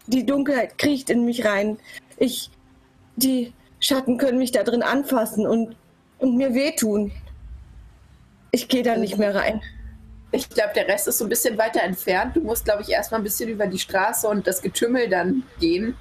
die 0.07 0.25
Dunkelheit 0.25 0.79
kriecht 0.79 1.11
in 1.11 1.23
mich 1.23 1.45
rein. 1.45 1.77
Ich. 2.17 2.49
Die. 3.15 3.53
Schatten 3.79 4.17
können 4.17 4.39
mich 4.39 4.51
da 4.51 4.63
drin 4.63 4.81
anfassen 4.81 5.45
und, 5.45 5.75
und 6.17 6.35
mir 6.35 6.55
wehtun. 6.55 7.11
Ich 8.51 8.67
gehe 8.67 8.81
da 8.81 8.97
nicht 8.97 9.19
mehr 9.19 9.35
rein. 9.35 9.61
Ich 10.31 10.49
glaube, 10.49 10.71
der 10.73 10.87
Rest 10.87 11.07
ist 11.07 11.19
so 11.19 11.25
ein 11.25 11.29
bisschen 11.29 11.59
weiter 11.59 11.83
entfernt. 11.83 12.35
Du 12.35 12.41
musst, 12.41 12.65
glaube 12.65 12.81
ich, 12.81 12.89
erstmal 12.89 13.21
ein 13.21 13.23
bisschen 13.23 13.49
über 13.49 13.67
die 13.67 13.77
Straße 13.77 14.27
und 14.27 14.47
das 14.47 14.63
Getümmel 14.63 15.09
dann 15.09 15.43
gehen, 15.59 15.95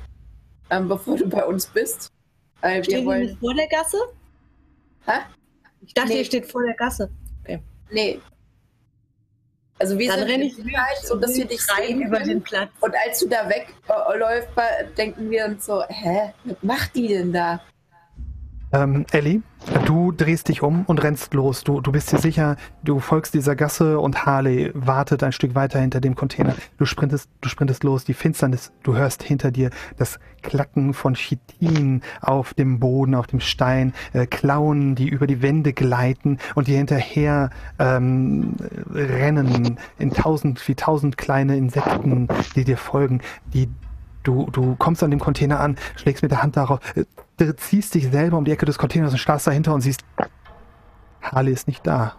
ähm, 0.71 0.89
bevor 0.89 1.19
du 1.19 1.29
bei 1.29 1.45
uns 1.45 1.67
bist. 1.67 2.09
Wir 2.63 2.83
Stehen 2.83 3.01
wir 3.01 3.07
wollen. 3.07 3.39
vor 3.39 3.55
der 3.55 3.69
Gasse? 3.69 3.99
Hä? 5.09 5.21
Ich 5.87 5.95
dachte, 5.95 6.11
Nee. 6.11 6.19
ihr 6.19 6.25
steht 6.25 6.51
vor 6.51 6.63
der 6.65 6.75
Gasse. 6.75 7.11
Okay. 7.43 7.63
Nee. 7.91 8.21
Also 9.79 9.97
wir 9.99 10.11
Dann 10.11 10.27
sind 10.27 10.43
ich 10.43 10.57
Sicherheit, 10.57 10.99
so 11.05 11.17
dass 11.17 11.35
wir 11.37 11.45
dich 11.47 11.61
rein 11.71 11.87
sehen 11.87 12.03
über 12.03 12.19
den 12.19 12.43
Platz. 12.43 12.71
Und 12.81 12.95
als 13.07 13.21
du 13.21 13.29
da 13.29 13.49
wegläufst, 13.49 14.51
denken 14.97 15.31
wir 15.31 15.45
uns 15.47 15.67
so, 15.67 15.85
hä, 15.89 16.33
was 16.45 16.57
macht 16.63 16.97
die 16.97 17.09
denn 17.09 17.33
da? 17.33 17.61
Ähm, 18.71 19.07
Ellie, 19.13 19.41
du 19.87 20.13
drehst 20.13 20.49
dich 20.49 20.63
um 20.63 20.85
und 20.85 21.03
rennst 21.03 21.33
los. 21.33 21.65
Du, 21.65 21.81
du 21.81 21.91
bist 21.91 22.13
dir 22.13 22.19
sicher, 22.19 22.57
du 22.85 23.01
folgst 23.01 23.33
dieser 23.33 23.57
Gasse 23.57 23.99
und 23.99 24.27
Harley 24.27 24.71
wartet 24.75 25.23
ein 25.23 25.33
Stück 25.33 25.55
weiter 25.55 25.81
hinter 25.81 26.01
dem 26.01 26.15
Container. 26.15 26.55
Du 26.77 26.85
sprintest, 26.85 27.31
du 27.41 27.49
sprintest 27.49 27.83
los, 27.85 28.05
die 28.05 28.13
Finsternis, 28.13 28.73
du 28.83 28.95
hörst 28.95 29.23
hinter 29.23 29.51
dir 29.51 29.71
das 29.97 30.19
Klacken 30.43 30.93
von 30.93 31.15
Chitin 31.15 32.03
auf 32.21 32.53
dem 32.55 32.79
Boden, 32.79 33.15
auf 33.15 33.27
dem 33.27 33.41
Stein, 33.41 33.95
äh, 34.13 34.27
Klauen, 34.27 34.95
die 34.95 35.09
über 35.09 35.27
die 35.27 35.41
Wände 35.41 35.73
gleiten 35.73 36.39
und 36.55 36.69
die 36.69 36.77
hinterher 36.77 37.51
ähm, 37.79 38.55
rennen 38.93 39.79
in 39.99 40.13
tausend, 40.13 40.67
wie 40.69 40.75
tausend 40.75 41.17
kleine 41.17 41.57
Insekten, 41.57 42.29
die 42.55 42.65
dir 42.65 42.77
folgen, 42.77 43.23
die 43.55 43.69
Du, 44.25 44.51
du 44.51 44.75
kommst 44.77 45.03
an 45.03 45.11
dem 45.11 45.21
Container 45.21 45.61
an, 45.61 45.77
schlägst 45.97 46.23
mit 46.23 46.33
der 46.33 46.43
Hand 46.43 46.57
darauf, 46.57 46.81
äh, 46.97 47.05
ziehst 47.57 47.95
dich 47.95 48.11
selber 48.11 48.37
um 48.37 48.45
die 48.45 48.53
Ecke 48.53 48.67
des 48.67 48.79
Containers 48.79 49.13
und 49.13 49.19
starrst 49.19 49.47
dahinter 49.47 49.75
und 49.75 49.81
siehst, 49.81 50.05
Harley 51.23 51.53
ist 51.53 51.69
nicht 51.69 51.87
da. 51.87 52.15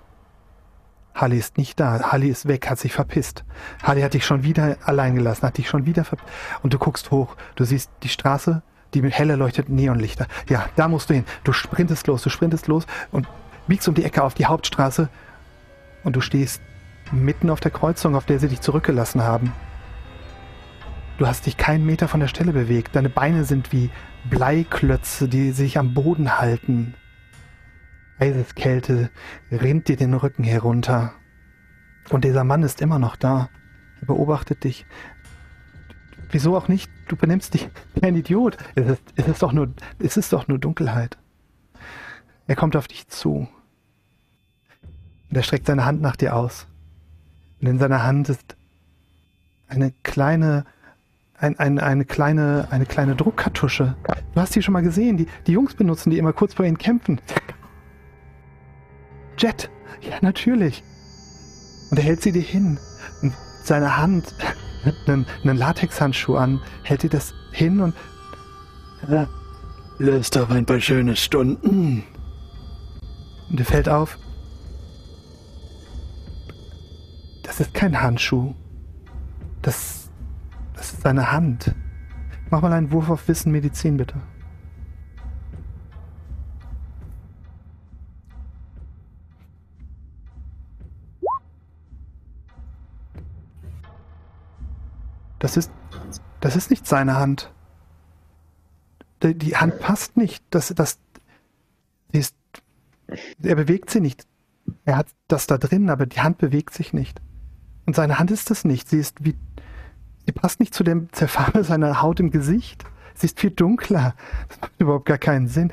Harley 1.14 1.38
ist 1.38 1.58
nicht 1.58 1.80
da. 1.80 2.00
Harley 2.00 2.30
ist 2.30 2.48
weg, 2.48 2.70
hat 2.70 2.80
sich 2.80 2.94
verpisst. 2.94 3.44
Harley 3.84 4.02
hat 4.02 4.14
dich 4.14 4.26
schon 4.26 4.44
wieder 4.44 4.78
allein 4.86 5.16
gelassen, 5.16 5.46
hat 5.46 5.58
dich 5.58 5.70
schon 5.70 5.86
wieder 5.86 6.04
ver... 6.04 6.18
Und 6.64 6.74
du 6.74 6.78
guckst 6.78 7.12
hoch, 7.12 7.36
du 7.56 7.66
siehst 7.66 7.90
die 8.04 8.10
Straße, 8.10 8.62
die 8.94 9.02
mit 9.02 9.14
hell 9.14 9.30
erleuchteten 9.30 9.76
Neonlichter. 9.76 10.28
Ja, 10.48 10.66
da 10.76 10.88
musst 10.88 11.10
du 11.10 11.16
hin. 11.16 11.26
Du 11.44 11.52
sprintest 11.54 12.08
los, 12.08 12.24
du 12.24 12.30
sprintest 12.30 12.68
los 12.68 12.86
und 13.12 13.28
biegst 13.68 13.88
um 13.88 13.96
die 13.96 14.06
Ecke 14.06 14.24
auf 14.24 14.34
die 14.34 14.46
Hauptstraße 14.46 15.10
und 16.04 16.16
du 16.16 16.22
stehst 16.22 16.62
mitten 17.12 17.50
auf 17.50 17.60
der 17.60 17.72
Kreuzung, 17.72 18.16
auf 18.16 18.26
der 18.26 18.40
sie 18.40 18.48
dich 18.48 18.62
zurückgelassen 18.62 19.24
haben. 19.24 19.52
Du 21.20 21.28
hast 21.28 21.46
dich 21.46 21.58
keinen 21.58 21.86
Meter 21.86 22.08
von 22.08 22.22
der 22.22 22.30
Stelle 22.30 22.54
bewegt. 22.54 22.96
Deine 22.96 23.10
Beine 23.10 23.44
sind 23.44 23.74
wie 23.74 23.90
Bleiklötze, 24.30 25.28
die 25.28 25.52
sich 25.52 25.78
am 25.78 25.94
Boden 25.94 26.40
halten. 26.40 26.94
Eiseskälte 28.20 29.10
rinnt 29.52 29.90
dir 29.90 29.98
den 29.98 30.14
Rücken 30.14 30.46
herunter. 30.46 31.12
Und 32.10 32.24
dieser 32.24 32.46
Mann 32.46 32.64
ist 32.64 32.82
immer 32.82 33.00
noch 33.00 33.18
da. 33.18 33.50
Er 34.00 34.08
beobachtet 34.08 34.64
dich. 34.64 34.86
Wieso 36.32 36.56
auch 36.56 36.70
nicht? 36.70 36.90
Du 37.10 37.18
benimmst 37.18 37.54
dich 37.54 37.70
wie 37.96 38.04
ein 38.04 38.16
Idiot. 38.16 38.56
Es 38.76 38.88
ist, 38.88 39.04
es 39.18 39.28
ist, 39.28 39.42
doch, 39.42 39.52
nur, 39.52 39.74
es 40.00 40.16
ist 40.16 40.32
doch 40.32 40.48
nur 40.48 40.58
Dunkelheit. 40.58 41.18
Er 42.48 42.56
kommt 42.56 42.78
auf 42.78 42.88
dich 42.88 43.10
zu. 43.10 43.50
Und 45.30 45.36
er 45.36 45.44
streckt 45.44 45.68
seine 45.68 45.84
Hand 45.84 46.00
nach 46.00 46.16
dir 46.16 46.38
aus. 46.38 46.66
Und 47.60 47.68
in 47.68 47.78
seiner 47.78 48.04
Hand 48.04 48.30
ist 48.30 48.56
eine 49.68 49.92
kleine, 50.04 50.64
ein, 51.40 51.58
ein, 51.58 51.80
eine 51.80 52.06
kleine, 52.06 52.68
eine 52.70 52.86
kleine 52.86 53.16
Druckkartusche. 53.16 53.96
Du 54.34 54.42
hast 54.42 54.56
die 54.56 54.62
schon 54.62 54.74
mal 54.74 54.84
gesehen. 54.84 55.18
Die, 55.18 55.28
die 55.48 55.54
Jungs 55.54 55.74
benutzen 55.74 56.10
die 56.10 56.18
immer 56.18 56.34
kurz 56.34 56.54
vor 56.54 56.66
ihnen 56.66 56.78
kämpfen. 56.78 57.22
Jet. 59.38 59.70
Ja, 60.02 60.18
natürlich. 60.22 60.84
Und 61.92 61.98
er 61.98 62.04
hält 62.04 62.22
sie 62.22 62.32
dir 62.32 62.42
hin. 62.42 62.78
Und 63.22 63.34
seine 63.64 63.98
Hand 63.98 64.36
einen, 65.08 65.26
einen 65.44 65.58
Latexhandschuh 65.58 66.36
an, 66.36 66.62
hält 66.84 67.04
dir 67.04 67.10
das 67.10 67.34
hin 67.52 67.80
und 67.80 67.96
Ja, 69.08 69.28
löst 69.98 70.38
auf 70.38 70.52
ein 70.52 70.66
paar 70.66 70.80
schöne 70.80 71.16
Stunden. 71.16 72.04
Und 73.50 73.60
dir 73.60 73.66
fällt 73.66 73.90
auf, 73.90 74.18
das 77.44 77.60
ist 77.60 77.74
kein 77.74 78.02
Handschuh. 78.02 78.54
Das, 79.62 80.09
das 80.80 80.94
ist 80.94 81.02
seine 81.02 81.30
Hand. 81.34 81.76
Mach 82.50 82.62
mal 82.62 82.72
einen 82.72 82.92
Wurf 82.92 83.10
auf 83.10 83.28
Wissen 83.28 83.52
Medizin, 83.52 83.98
bitte. 83.98 84.16
Das 95.40 95.58
ist, 95.58 95.70
das 96.40 96.56
ist 96.56 96.70
nicht 96.70 96.88
seine 96.88 97.18
Hand. 97.18 97.52
Die, 99.22 99.38
die 99.38 99.58
Hand 99.58 99.80
passt 99.80 100.16
nicht. 100.16 100.46
Das, 100.50 100.70
das, 100.70 100.98
sie 102.14 102.20
ist, 102.20 102.36
er 103.44 103.56
bewegt 103.56 103.90
sie 103.90 104.00
nicht. 104.00 104.26
Er 104.86 104.96
hat 104.96 105.08
das 105.28 105.46
da 105.46 105.58
drin, 105.58 105.90
aber 105.90 106.06
die 106.06 106.22
Hand 106.22 106.38
bewegt 106.38 106.74
sich 106.74 106.94
nicht. 106.94 107.22
Und 107.86 107.98
seine 107.98 108.18
Hand 108.18 108.32
ist 108.32 108.50
das 108.50 108.64
nicht. 108.64 108.88
Sie 108.88 108.98
ist 108.98 109.26
wie, 109.26 109.36
sie 110.30 110.34
passt 110.34 110.60
nicht 110.60 110.76
zu 110.76 110.84
dem, 110.84 111.12
zur 111.12 111.28
Farbe 111.28 111.64
seiner 111.64 112.04
Haut 112.04 112.20
im 112.20 112.30
Gesicht. 112.30 112.86
Sie 113.16 113.26
ist 113.26 113.40
viel 113.40 113.50
dunkler. 113.50 114.14
Das 114.48 114.62
macht 114.62 114.72
überhaupt 114.78 115.08
gar 115.08 115.18
keinen 115.18 115.48
Sinn. 115.48 115.72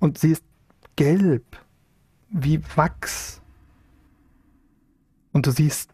Und 0.00 0.18
sie 0.18 0.32
ist 0.32 0.42
gelb, 0.96 1.44
wie 2.30 2.60
Wachs. 2.74 3.40
Und 5.32 5.46
du 5.46 5.52
siehst, 5.52 5.90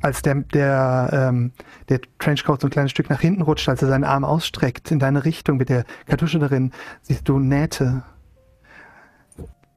als 0.00 0.22
der, 0.22 0.34
der, 0.34 1.10
ähm, 1.12 1.52
der 1.88 2.00
Trenchcoat 2.18 2.60
so 2.60 2.66
ein 2.66 2.70
kleines 2.70 2.90
Stück 2.90 3.08
nach 3.08 3.20
hinten 3.20 3.42
rutscht, 3.42 3.68
als 3.68 3.82
er 3.82 3.88
seinen 3.88 4.02
Arm 4.02 4.24
ausstreckt 4.24 4.90
in 4.90 4.98
deine 4.98 5.24
Richtung 5.24 5.58
mit 5.58 5.68
der 5.68 5.84
Kartusche 6.06 6.40
darin, 6.40 6.72
siehst 7.02 7.28
du 7.28 7.38
Nähte, 7.38 8.02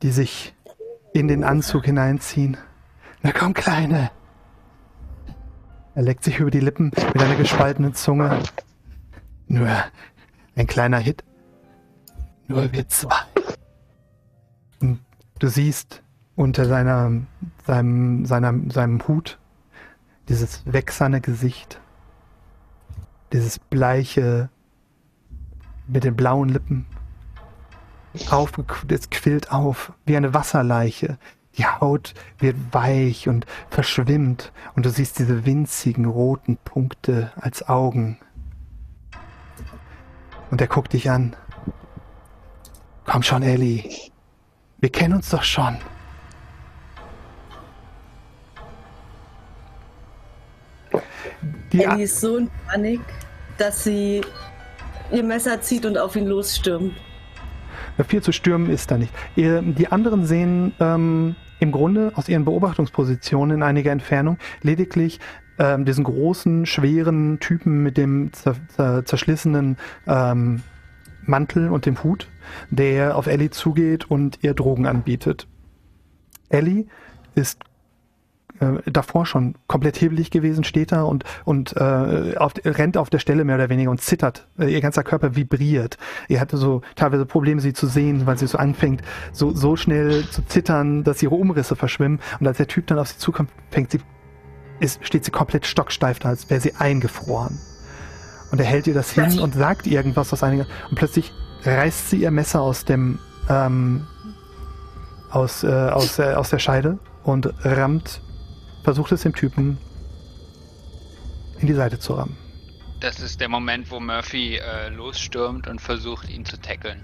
die 0.01 0.09
sich 0.09 0.55
in 1.13 1.27
den 1.27 1.43
Anzug 1.43 1.85
hineinziehen. 1.85 2.57
Na 3.21 3.31
komm, 3.31 3.53
Kleine! 3.53 4.09
Er 5.95 6.01
leckt 6.01 6.25
sich 6.25 6.39
über 6.39 6.51
die 6.51 6.59
Lippen 6.59 6.91
mit 7.13 7.23
einer 7.23 7.37
gespaltenen 7.37 7.93
Zunge. 7.93 8.43
Nur 9.47 9.69
ein 10.55 10.67
kleiner 10.67 10.99
Hit. 10.99 11.23
Nur 12.47 12.69
wir 12.73 12.87
zwei. 12.89 13.15
Und 14.81 14.99
du 15.39 15.47
siehst 15.47 16.03
unter 16.35 16.65
seiner, 16.65 17.11
seinem, 17.65 18.25
seiner, 18.25 18.53
seinem 18.69 19.07
Hut 19.07 19.39
dieses 20.27 20.63
wächserne 20.65 21.21
Gesicht. 21.21 21.79
Dieses 23.31 23.57
bleiche 23.57 24.49
mit 25.87 26.03
den 26.03 26.17
blauen 26.17 26.49
Lippen. 26.49 26.85
Auf, 28.29 28.51
es 28.89 29.09
quillt 29.09 29.49
auf 29.49 29.93
wie 30.05 30.17
eine 30.17 30.33
Wasserleiche. 30.33 31.17
Die 31.57 31.65
Haut 31.65 32.13
wird 32.39 32.57
weich 32.71 33.27
und 33.27 33.45
verschwimmt 33.69 34.51
und 34.75 34.85
du 34.85 34.89
siehst 34.89 35.19
diese 35.19 35.45
winzigen 35.45 36.05
roten 36.05 36.57
Punkte 36.57 37.31
als 37.35 37.67
Augen. 37.67 38.17
Und 40.51 40.61
er 40.61 40.67
guckt 40.67 40.93
dich 40.93 41.09
an. 41.09 41.35
Komm 43.05 43.23
schon, 43.23 43.43
Ellie. 43.43 43.83
Wir 44.79 44.89
kennen 44.91 45.15
uns 45.15 45.29
doch 45.29 45.43
schon. 45.43 45.77
Die 51.71 51.83
Ellie 51.83 52.03
ist 52.03 52.19
so 52.19 52.37
in 52.37 52.49
Panik, 52.67 53.01
dass 53.57 53.83
sie 53.83 54.21
ihr 55.11 55.23
Messer 55.23 55.61
zieht 55.61 55.85
und 55.85 55.97
auf 55.97 56.15
ihn 56.15 56.25
losstürmt. 56.25 56.93
Viel 58.07 58.21
zu 58.21 58.31
stürmen 58.31 58.69
ist 58.69 58.91
da 58.91 58.97
nicht. 58.97 59.13
Ihr, 59.35 59.61
die 59.61 59.87
anderen 59.87 60.25
sehen 60.25 60.73
ähm, 60.79 61.35
im 61.65 61.71
Grunde 61.71 62.11
aus 62.15 62.29
ihren 62.29 62.45
Beobachtungspositionen 62.45 63.57
in 63.57 63.63
einiger 63.63 63.91
Entfernung 63.91 64.37
lediglich 64.61 65.19
ähm, 65.57 65.83
diesen 65.85 66.03
großen, 66.03 66.65
schweren 66.65 67.39
Typen 67.39 67.81
mit 67.81 67.97
dem 67.97 68.31
zer 68.33 68.55
zer 68.67 69.03
zerschlissenen 69.05 69.77
ähm, 70.05 70.61
Mantel 71.23 71.69
und 71.69 71.87
dem 71.87 72.03
Hut, 72.03 72.29
der 72.69 73.17
auf 73.17 73.25
Ellie 73.25 73.49
zugeht 73.49 74.09
und 74.11 74.39
ihr 74.43 74.53
Drogen 74.53 74.85
anbietet. 74.85 75.47
Ellie 76.49 76.85
ist 77.33 77.59
äh, 78.59 78.89
davor 78.89 79.25
schon 79.25 79.55
komplett 79.67 79.99
hebelig 79.99 80.31
gewesen, 80.31 80.63
steht 80.63 80.91
da 80.91 81.03
und, 81.03 81.23
und 81.43 81.75
äh, 81.75 82.35
auf, 82.37 82.53
rennt 82.63 82.97
auf 82.97 83.09
der 83.09 83.19
Stelle 83.19 83.43
mehr 83.43 83.55
oder 83.55 83.69
weniger 83.69 83.91
und 83.91 84.01
zittert. 84.01 84.47
Äh, 84.57 84.73
ihr 84.73 84.81
ganzer 84.81 85.03
Körper 85.03 85.35
vibriert. 85.35 85.97
Ihr 86.27 86.39
hatte 86.39 86.57
so 86.57 86.81
teilweise 86.95 87.25
Probleme, 87.25 87.61
sie 87.61 87.73
zu 87.73 87.87
sehen, 87.87 88.25
weil 88.25 88.37
sie 88.37 88.47
so 88.47 88.57
anfängt, 88.57 89.01
so, 89.31 89.51
so 89.51 89.75
schnell 89.75 90.27
zu 90.29 90.45
zittern, 90.45 91.03
dass 91.03 91.21
ihre 91.21 91.35
Umrisse 91.35 91.75
verschwimmen. 91.75 92.19
Und 92.39 92.47
als 92.47 92.57
der 92.57 92.67
Typ 92.67 92.87
dann 92.87 92.99
auf 92.99 93.07
sie 93.07 93.17
zukommt, 93.17 93.49
fängt 93.71 93.91
sie, 93.91 93.99
ist, 94.79 95.05
steht 95.05 95.25
sie 95.25 95.31
komplett 95.31 95.65
stocksteif 95.65 96.19
da, 96.19 96.29
als 96.29 96.49
wäre 96.49 96.61
sie 96.61 96.75
eingefroren. 96.75 97.59
Und 98.51 98.59
er 98.59 98.65
hält 98.65 98.87
ihr 98.87 98.93
das 98.93 99.11
hin 99.11 99.39
und 99.39 99.55
sagt 99.55 99.87
irgendwas 99.87 100.31
aus 100.31 100.43
einiger. 100.43 100.65
Und 100.89 100.95
plötzlich 100.95 101.33
reißt 101.63 102.11
sie 102.11 102.21
ihr 102.21 102.31
Messer 102.31 102.61
aus 102.61 102.85
dem 102.85 103.19
ähm, 103.49 104.07
aus, 105.35 105.63
äh, 105.63 105.67
aus, 105.67 106.19
äh, 106.19 106.33
aus 106.33 106.49
der 106.49 106.59
Scheide 106.59 106.97
und 107.23 107.53
rammt, 107.63 108.21
versucht 108.85 109.11
es 109.11 109.23
dem 109.23 109.33
Typen 109.33 109.77
in 111.59 111.67
die 111.67 111.73
Seite 111.73 111.97
zu 111.99 112.13
rammen. 112.13 112.37
Das 113.01 113.19
ist 113.19 113.41
der 113.41 113.49
Moment, 113.49 113.89
wo 113.89 113.99
Murphy 113.99 114.57
äh, 114.57 114.89
losstürmt 114.89 115.67
und 115.67 115.81
versucht, 115.81 116.29
ihn 116.29 116.45
zu 116.45 116.57
tackeln. 116.57 117.01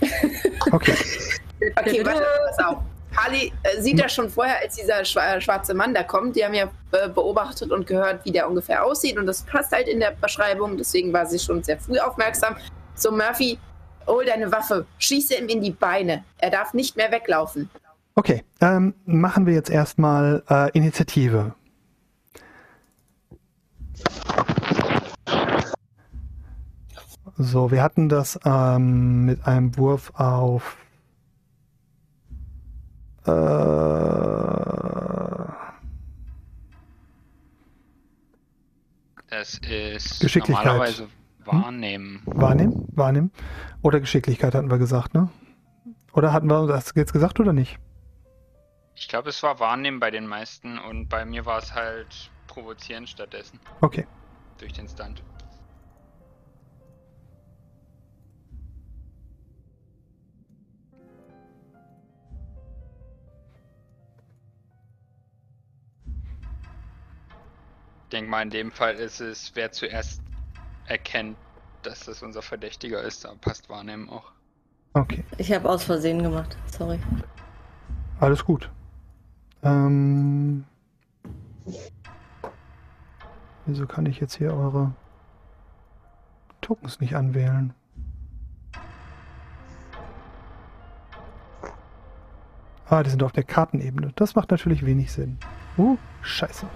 Okay. 0.72 0.94
Okay, 1.76 2.04
warte, 2.04 2.22
pass 2.48 2.66
auf. 2.66 2.78
Harley 3.16 3.50
äh, 3.62 3.80
sieht 3.80 3.98
das 3.98 4.12
schon 4.12 4.28
vorher, 4.28 4.58
als 4.60 4.76
dieser 4.76 4.98
schwa- 5.00 5.40
schwarze 5.40 5.72
Mann 5.72 5.94
da 5.94 6.02
kommt. 6.02 6.36
Die 6.36 6.44
haben 6.44 6.52
ja 6.52 6.68
äh, 6.92 7.08
beobachtet 7.08 7.70
und 7.70 7.86
gehört, 7.86 8.22
wie 8.26 8.30
der 8.32 8.46
ungefähr 8.48 8.84
aussieht. 8.84 9.16
Und 9.16 9.26
das 9.26 9.42
passt 9.42 9.72
halt 9.72 9.88
in 9.88 10.00
der 10.00 10.10
Beschreibung. 10.10 10.76
Deswegen 10.76 11.12
war 11.14 11.24
sie 11.24 11.38
schon 11.38 11.62
sehr 11.62 11.78
früh 11.78 11.98
aufmerksam. 11.98 12.56
So, 12.94 13.10
Murphy, 13.10 13.58
hol 14.06 14.24
deine 14.26 14.52
Waffe. 14.52 14.84
Schieße 14.98 15.36
ihm 15.36 15.48
in 15.48 15.62
die 15.62 15.70
Beine. 15.70 16.24
Er 16.38 16.50
darf 16.50 16.74
nicht 16.74 16.94
mehr 16.96 17.10
weglaufen. 17.10 17.70
Okay, 18.18 18.44
ähm, 18.62 18.94
machen 19.04 19.44
wir 19.44 19.52
jetzt 19.52 19.68
erstmal 19.68 20.42
äh, 20.48 20.70
Initiative. 20.72 21.54
So, 27.36 27.70
wir 27.70 27.82
hatten 27.82 28.08
das 28.08 28.40
ähm, 28.46 29.26
mit 29.26 29.46
einem 29.46 29.76
Wurf 29.76 30.12
auf 30.14 30.78
äh, 33.26 33.30
Das 39.28 39.58
ist 39.68 40.20
Geschicklichkeit. 40.20 40.64
normalerweise 40.64 41.08
wahrnehmen. 41.44 42.22
Wahrnehmen, 42.24 42.88
wahrnehmen. 42.92 43.30
Oder 43.82 44.00
Geschicklichkeit 44.00 44.54
hatten 44.54 44.70
wir 44.70 44.78
gesagt, 44.78 45.12
ne? 45.12 45.28
Oder 46.14 46.32
hatten 46.32 46.46
wir 46.46 46.66
das 46.66 46.92
jetzt 46.94 47.12
gesagt 47.12 47.38
oder 47.40 47.52
nicht? 47.52 47.78
Ich 48.98 49.08
glaube, 49.08 49.28
es 49.28 49.42
war 49.42 49.60
wahrnehmen 49.60 50.00
bei 50.00 50.10
den 50.10 50.26
meisten 50.26 50.78
und 50.78 51.08
bei 51.08 51.26
mir 51.26 51.44
war 51.44 51.58
es 51.58 51.74
halt 51.74 52.30
provozieren 52.46 53.06
stattdessen. 53.06 53.60
Okay. 53.82 54.06
Durch 54.58 54.72
den 54.72 54.88
Stunt. 54.88 55.22
Ich 68.04 68.10
denke 68.10 68.30
mal, 68.30 68.42
in 68.42 68.50
dem 68.50 68.72
Fall 68.72 68.94
ist 68.94 69.20
es, 69.20 69.50
wer 69.54 69.72
zuerst 69.72 70.22
erkennt, 70.86 71.36
dass 71.82 72.00
das 72.00 72.22
unser 72.22 72.40
Verdächtiger 72.40 73.02
ist, 73.02 73.24
da 73.24 73.34
passt 73.34 73.68
Wahrnehmen 73.68 74.08
auch. 74.08 74.32
Okay, 74.94 75.24
Ich 75.36 75.52
habe 75.52 75.68
aus 75.68 75.84
Versehen 75.84 76.22
gemacht. 76.22 76.56
Sorry. 76.66 76.98
alles 78.20 78.42
gut. 78.42 78.70
Ähm, 79.66 80.64
wieso 83.64 83.86
kann 83.86 84.06
ich 84.06 84.20
jetzt 84.20 84.36
hier 84.36 84.54
eure 84.54 84.92
Tokens 86.60 87.00
nicht 87.00 87.16
anwählen? 87.16 87.74
Ah, 92.88 93.02
die 93.02 93.10
sind 93.10 93.24
auf 93.24 93.32
der 93.32 93.42
Kartenebene. 93.42 94.12
Das 94.14 94.36
macht 94.36 94.52
natürlich 94.52 94.86
wenig 94.86 95.10
Sinn. 95.10 95.38
Uh, 95.76 95.96
scheiße. 96.22 96.66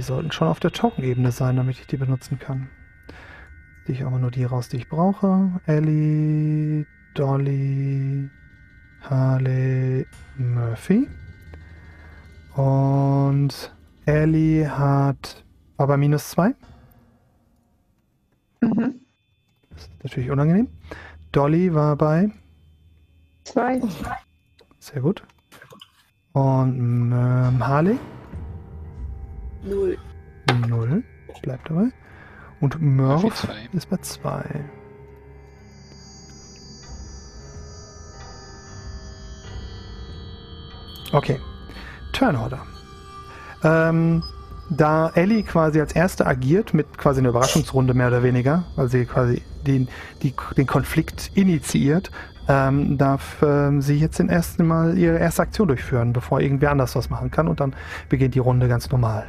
Die 0.00 0.06
sollten 0.06 0.32
schon 0.32 0.48
auf 0.48 0.60
der 0.60 0.72
Token-Ebene 0.72 1.30
sein, 1.30 1.56
damit 1.56 1.78
ich 1.78 1.86
die 1.86 1.98
benutzen 1.98 2.38
kann. 2.38 2.70
Ziehe 3.84 3.98
ich 3.98 4.06
aber 4.06 4.18
nur 4.18 4.30
die 4.30 4.44
raus, 4.44 4.70
die 4.70 4.78
ich 4.78 4.88
brauche. 4.88 5.60
Ellie, 5.66 6.86
Dolly, 7.12 8.30
Harley, 9.02 10.06
Murphy. 10.38 11.06
Und 12.54 13.74
Ellie 14.06 14.70
hat 14.70 15.44
war 15.76 15.86
bei 15.86 15.98
minus 15.98 16.30
zwei. 16.30 16.54
Mhm. 18.62 19.02
Das 19.68 19.82
ist 19.82 20.02
natürlich 20.02 20.30
unangenehm. 20.30 20.68
Dolly 21.30 21.74
war 21.74 21.94
bei 21.96 22.30
Zwei. 23.44 23.82
sehr 24.78 25.02
gut. 25.02 25.22
Und 26.32 27.12
ähm, 27.12 27.66
Harley 27.66 27.98
Null. 29.62 29.98
null. 30.68 31.02
Bleibt 31.42 31.70
dabei. 31.70 31.90
Und 32.60 32.80
Murph 32.80 33.48
ist 33.72 33.88
bei 33.88 33.96
zwei. 33.98 34.44
Okay. 41.12 41.40
Turnorder. 42.12 42.60
Ähm, 43.62 44.22
da 44.70 45.10
Ellie 45.14 45.42
quasi 45.42 45.80
als 45.80 45.92
erste 45.92 46.26
agiert, 46.26 46.74
mit 46.74 46.96
quasi 46.96 47.20
einer 47.20 47.30
Überraschungsrunde 47.30 47.94
mehr 47.94 48.08
oder 48.08 48.22
weniger, 48.22 48.64
weil 48.76 48.88
sie 48.88 49.04
quasi 49.04 49.42
den, 49.66 49.88
die, 50.22 50.34
den 50.56 50.66
Konflikt 50.66 51.32
initiiert, 51.34 52.10
ähm, 52.48 52.96
darf 52.96 53.42
ähm, 53.42 53.82
sie 53.82 53.96
jetzt 53.96 54.18
den 54.18 54.28
ersten 54.28 54.66
Mal 54.66 54.96
ihre 54.96 55.18
erste 55.18 55.42
Aktion 55.42 55.68
durchführen, 55.68 56.12
bevor 56.12 56.40
irgendwer 56.40 56.70
anders 56.70 56.94
was 56.94 57.10
machen 57.10 57.30
kann 57.30 57.48
und 57.48 57.60
dann 57.60 57.74
beginnt 58.08 58.34
die 58.34 58.38
Runde 58.38 58.68
ganz 58.68 58.90
normal. 58.90 59.26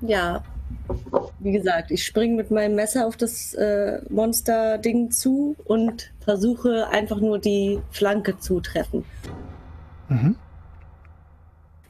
Ja. 0.00 0.42
Wie 1.40 1.52
gesagt, 1.52 1.90
ich 1.90 2.04
springe 2.04 2.36
mit 2.36 2.50
meinem 2.50 2.74
Messer 2.74 3.06
auf 3.06 3.16
das 3.16 3.54
äh, 3.54 4.00
Monster-Ding 4.10 5.10
zu 5.10 5.56
und 5.64 6.12
versuche 6.20 6.88
einfach 6.88 7.20
nur 7.20 7.38
die 7.38 7.80
Flanke 7.90 8.38
zu 8.38 8.60
treffen. 8.60 9.04
Mhm. 10.08 10.36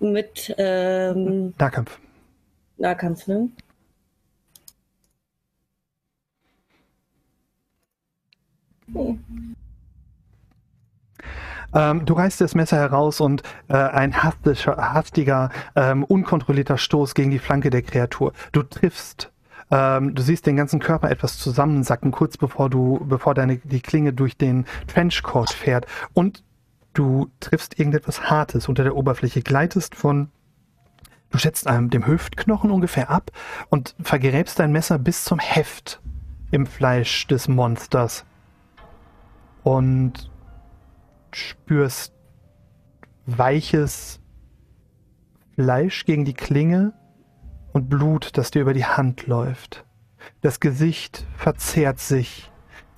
Mit 0.00 0.54
ähm, 0.58 1.54
Nahkampf. 1.58 1.98
Nahkampf, 2.76 3.26
ne? 3.26 3.48
Hm. 8.92 9.56
Ähm, 11.74 12.04
du 12.04 12.14
reißt 12.14 12.40
das 12.40 12.54
Messer 12.54 12.76
heraus 12.76 13.20
und 13.20 13.42
äh, 13.68 13.74
ein 13.76 14.22
hastischer, 14.22 14.76
hastiger, 14.76 15.50
ähm, 15.76 16.04
unkontrollierter 16.04 16.78
Stoß 16.78 17.14
gegen 17.14 17.30
die 17.30 17.38
Flanke 17.38 17.70
der 17.70 17.82
Kreatur. 17.82 18.32
Du 18.52 18.62
triffst. 18.62 19.32
Ähm, 19.70 20.14
du 20.14 20.22
siehst 20.22 20.46
den 20.46 20.56
ganzen 20.56 20.80
Körper 20.80 21.10
etwas 21.10 21.38
zusammensacken, 21.38 22.10
kurz 22.10 22.38
bevor 22.38 22.70
du, 22.70 23.04
bevor 23.06 23.34
deine 23.34 23.58
die 23.58 23.80
Klinge 23.80 24.14
durch 24.14 24.36
den 24.36 24.64
Trenchcoat 24.86 25.50
fährt. 25.50 25.86
Und 26.14 26.42
du 26.94 27.30
triffst 27.40 27.78
irgendetwas 27.78 28.30
Hartes 28.30 28.68
unter 28.68 28.82
der 28.82 28.96
Oberfläche, 28.96 29.42
gleitest 29.42 29.94
von 29.94 30.30
Du 31.30 31.36
schätzt 31.36 31.66
einem 31.66 31.90
dem 31.90 32.06
Hüftknochen 32.06 32.70
ungefähr 32.70 33.10
ab 33.10 33.30
und 33.68 33.94
vergräbst 34.00 34.58
dein 34.58 34.72
Messer 34.72 34.98
bis 34.98 35.24
zum 35.24 35.38
Heft 35.38 36.00
im 36.50 36.66
Fleisch 36.66 37.26
des 37.26 37.48
Monsters. 37.48 38.24
Und 39.62 40.30
spürst 41.36 42.14
weiches 43.26 44.20
Fleisch 45.54 46.04
gegen 46.04 46.24
die 46.24 46.34
Klinge 46.34 46.92
und 47.72 47.88
Blut, 47.88 48.36
das 48.36 48.50
dir 48.50 48.62
über 48.62 48.74
die 48.74 48.86
Hand 48.86 49.26
läuft. 49.26 49.84
Das 50.40 50.60
Gesicht 50.60 51.26
verzerrt 51.36 51.98
sich 52.00 52.50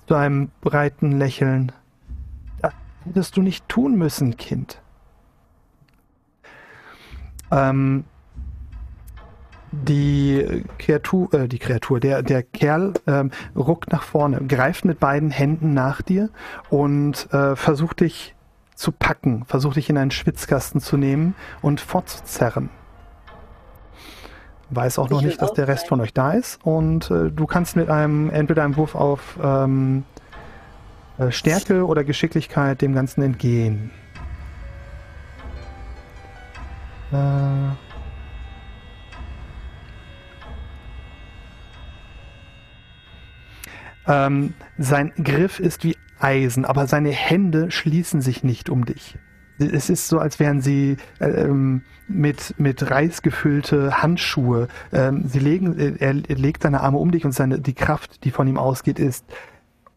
zu 0.07 0.15
einem 0.15 0.51
breiten 0.61 1.17
Lächeln. 1.17 1.71
Das 2.61 2.73
hättest 3.03 3.37
du 3.37 3.41
nicht 3.41 3.67
tun 3.67 3.95
müssen, 3.95 4.37
Kind. 4.37 4.81
Ähm, 7.51 8.05
die 9.71 10.65
Kreatur, 10.77 11.33
äh, 11.33 11.47
die 11.47 11.59
Kreatur, 11.59 11.99
der, 11.99 12.23
der 12.23 12.43
Kerl 12.43 12.93
ähm, 13.07 13.31
ruckt 13.55 13.91
nach 13.91 14.03
vorne, 14.03 14.41
greift 14.47 14.85
mit 14.85 14.99
beiden 14.99 15.31
Händen 15.31 15.73
nach 15.73 16.01
dir 16.01 16.29
und 16.69 17.31
äh, 17.33 17.55
versucht 17.55 18.01
dich 18.01 18.35
zu 18.75 18.91
packen, 18.91 19.45
versucht 19.45 19.77
dich 19.77 19.89
in 19.89 19.97
einen 19.97 20.11
Schwitzkasten 20.11 20.81
zu 20.81 20.97
nehmen 20.97 21.35
und 21.61 21.79
fortzuzerren. 21.79 22.69
Weiß 24.71 24.99
auch 24.99 25.09
noch 25.09 25.19
Ich 25.19 25.27
nicht, 25.27 25.41
dass 25.41 25.53
der 25.53 25.67
Rest 25.67 25.87
von 25.87 25.99
euch 26.01 26.13
da 26.13 26.31
ist 26.31 26.59
und 26.65 27.11
äh, 27.11 27.29
du 27.29 27.45
kannst 27.45 27.75
mit 27.75 27.89
einem, 27.89 28.29
entweder 28.29 28.63
einem 28.63 28.77
Wurf 28.77 28.95
auf 28.95 29.37
ähm, 29.41 30.03
äh, 31.17 31.31
Stärke 31.31 31.85
oder 31.85 32.03
Geschicklichkeit 32.03 32.81
dem 32.81 32.93
Ganzen 32.93 33.21
entgehen. 33.21 33.91
Äh, 37.11 37.90
Ähm, 44.11 44.53
sein 44.77 45.13
Griff 45.23 45.59
ist 45.59 45.83
wie 45.83 45.95
Eisen, 46.19 46.65
aber 46.65 46.87
seine 46.87 47.11
Hände 47.11 47.71
schließen 47.71 48.21
sich 48.21 48.43
nicht 48.43 48.69
um 48.69 48.85
dich. 48.85 49.17
Es 49.57 49.89
ist 49.89 50.07
so, 50.07 50.19
als 50.19 50.39
wären 50.39 50.61
sie 50.61 50.97
äh, 51.19 51.25
ähm, 51.25 51.83
mit, 52.07 52.55
mit 52.57 52.89
Reis 52.89 53.21
gefüllte 53.21 54.01
Handschuhe. 54.01 54.67
Ähm, 54.91 55.23
sie 55.27 55.39
legen, 55.39 55.77
äh, 55.77 55.93
er 55.99 56.13
legt 56.13 56.63
seine 56.63 56.81
Arme 56.81 56.97
um 56.97 57.11
dich 57.11 57.25
und 57.25 57.31
seine, 57.31 57.59
die 57.59 57.73
Kraft, 57.73 58.23
die 58.23 58.31
von 58.31 58.47
ihm 58.47 58.57
ausgeht, 58.57 58.99
ist 58.99 59.25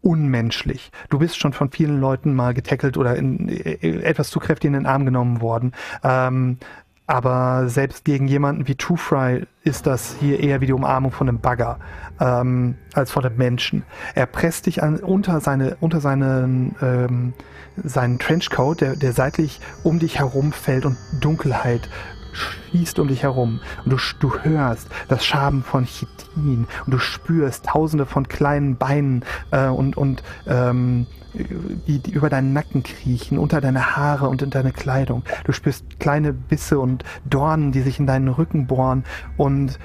unmenschlich. 0.02 0.93
Du 1.09 1.18
bist 1.18 1.39
schon 1.39 1.55
von 1.55 1.70
vielen 1.70 1.99
Leuten 1.99 2.34
mal 2.34 2.52
getackelt 2.52 2.99
oder 2.99 3.17
in 3.17 3.49
äh, 3.49 4.02
etwas 4.02 4.28
zu 4.28 4.39
kräftig 4.39 4.68
in 4.68 4.75
den 4.75 4.86
Arm 4.86 5.07
genommen 5.07 5.41
worden. 5.41 5.73
Ähm, 6.05 6.59
aber 7.07 7.68
selbst 7.68 8.05
gegen 8.05 8.28
jemanden 8.28 8.66
wie 8.66 8.76
Two 8.76 8.97
Fry 8.97 9.47
ist 9.62 9.86
das 9.86 10.16
hier 10.20 10.41
eher 10.41 10.60
wie 10.60 10.66
die 10.66 10.73
Umarmung 10.73 11.12
von 11.12 11.28
einem 11.28 11.41
Bagger 11.41 11.78
ähm, 12.20 12.76
als 12.94 13.10
von 13.10 13.24
einem 13.24 13.36
Menschen. 13.36 13.83
Er 14.15 14.26
presst 14.26 14.66
dich 14.66 14.83
an, 14.83 14.97
unter 14.97 15.41
seine 15.41 15.76
unter 15.81 16.00
seinen 16.00 16.74
ähm, 16.81 17.34
seinen 17.83 18.18
Trenchcoat, 18.18 18.81
der, 18.81 18.97
der 18.97 19.12
seitlich 19.12 19.60
um 19.83 19.99
dich 19.99 20.18
herum 20.18 20.52
fällt 20.52 20.86
und 20.86 20.97
Dunkelheit 21.20 21.89
schießt 22.33 22.99
um 22.99 23.08
dich 23.08 23.23
herum 23.23 23.60
und 23.84 23.92
du, 23.92 23.97
du 24.20 24.39
hörst 24.41 24.89
das 25.08 25.24
Schaben 25.24 25.62
von 25.62 25.86
Chitin 25.86 26.66
und 26.84 26.92
du 26.92 26.99
spürst 26.99 27.66
tausende 27.66 28.07
von 28.07 28.28
kleinen 28.28 28.76
Beinen 28.76 29.24
äh, 29.50 29.68
und, 29.68 29.97
und 29.97 30.23
ähm, 30.47 31.07
die, 31.35 31.99
die 31.99 32.13
über 32.13 32.31
deinen 32.31 32.53
Nacken 32.53 32.83
kriechen, 32.83 33.39
unter 33.39 33.61
deine 33.61 33.97
Haare 33.97 34.29
und 34.29 34.43
in 34.43 34.51
deine 34.51 34.73
Kleidung. 34.73 35.23
Du 35.45 35.53
spürst 35.53 35.99
kleine 36.01 36.33
Bisse 36.33 36.79
und 36.79 37.05
Dornen, 37.25 37.73
die 37.73 37.83
sich 37.83 37.99
in 37.99 38.07
deinen 38.07 38.29
Rücken 38.29 38.67
bohren 38.67 39.05
und 39.37 39.79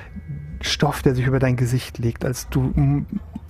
Stoff, 0.62 1.02
der 1.02 1.16
sich 1.16 1.26
über 1.26 1.40
dein 1.40 1.56
Gesicht 1.56 1.98
legt, 1.98 2.26
als 2.26 2.50
du 2.50 2.74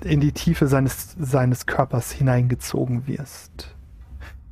in 0.03 0.19
die 0.19 0.31
Tiefe 0.31 0.67
seines, 0.67 1.15
seines 1.19 1.65
Körpers 1.65 2.11
hineingezogen 2.11 3.07
wirst. 3.07 3.75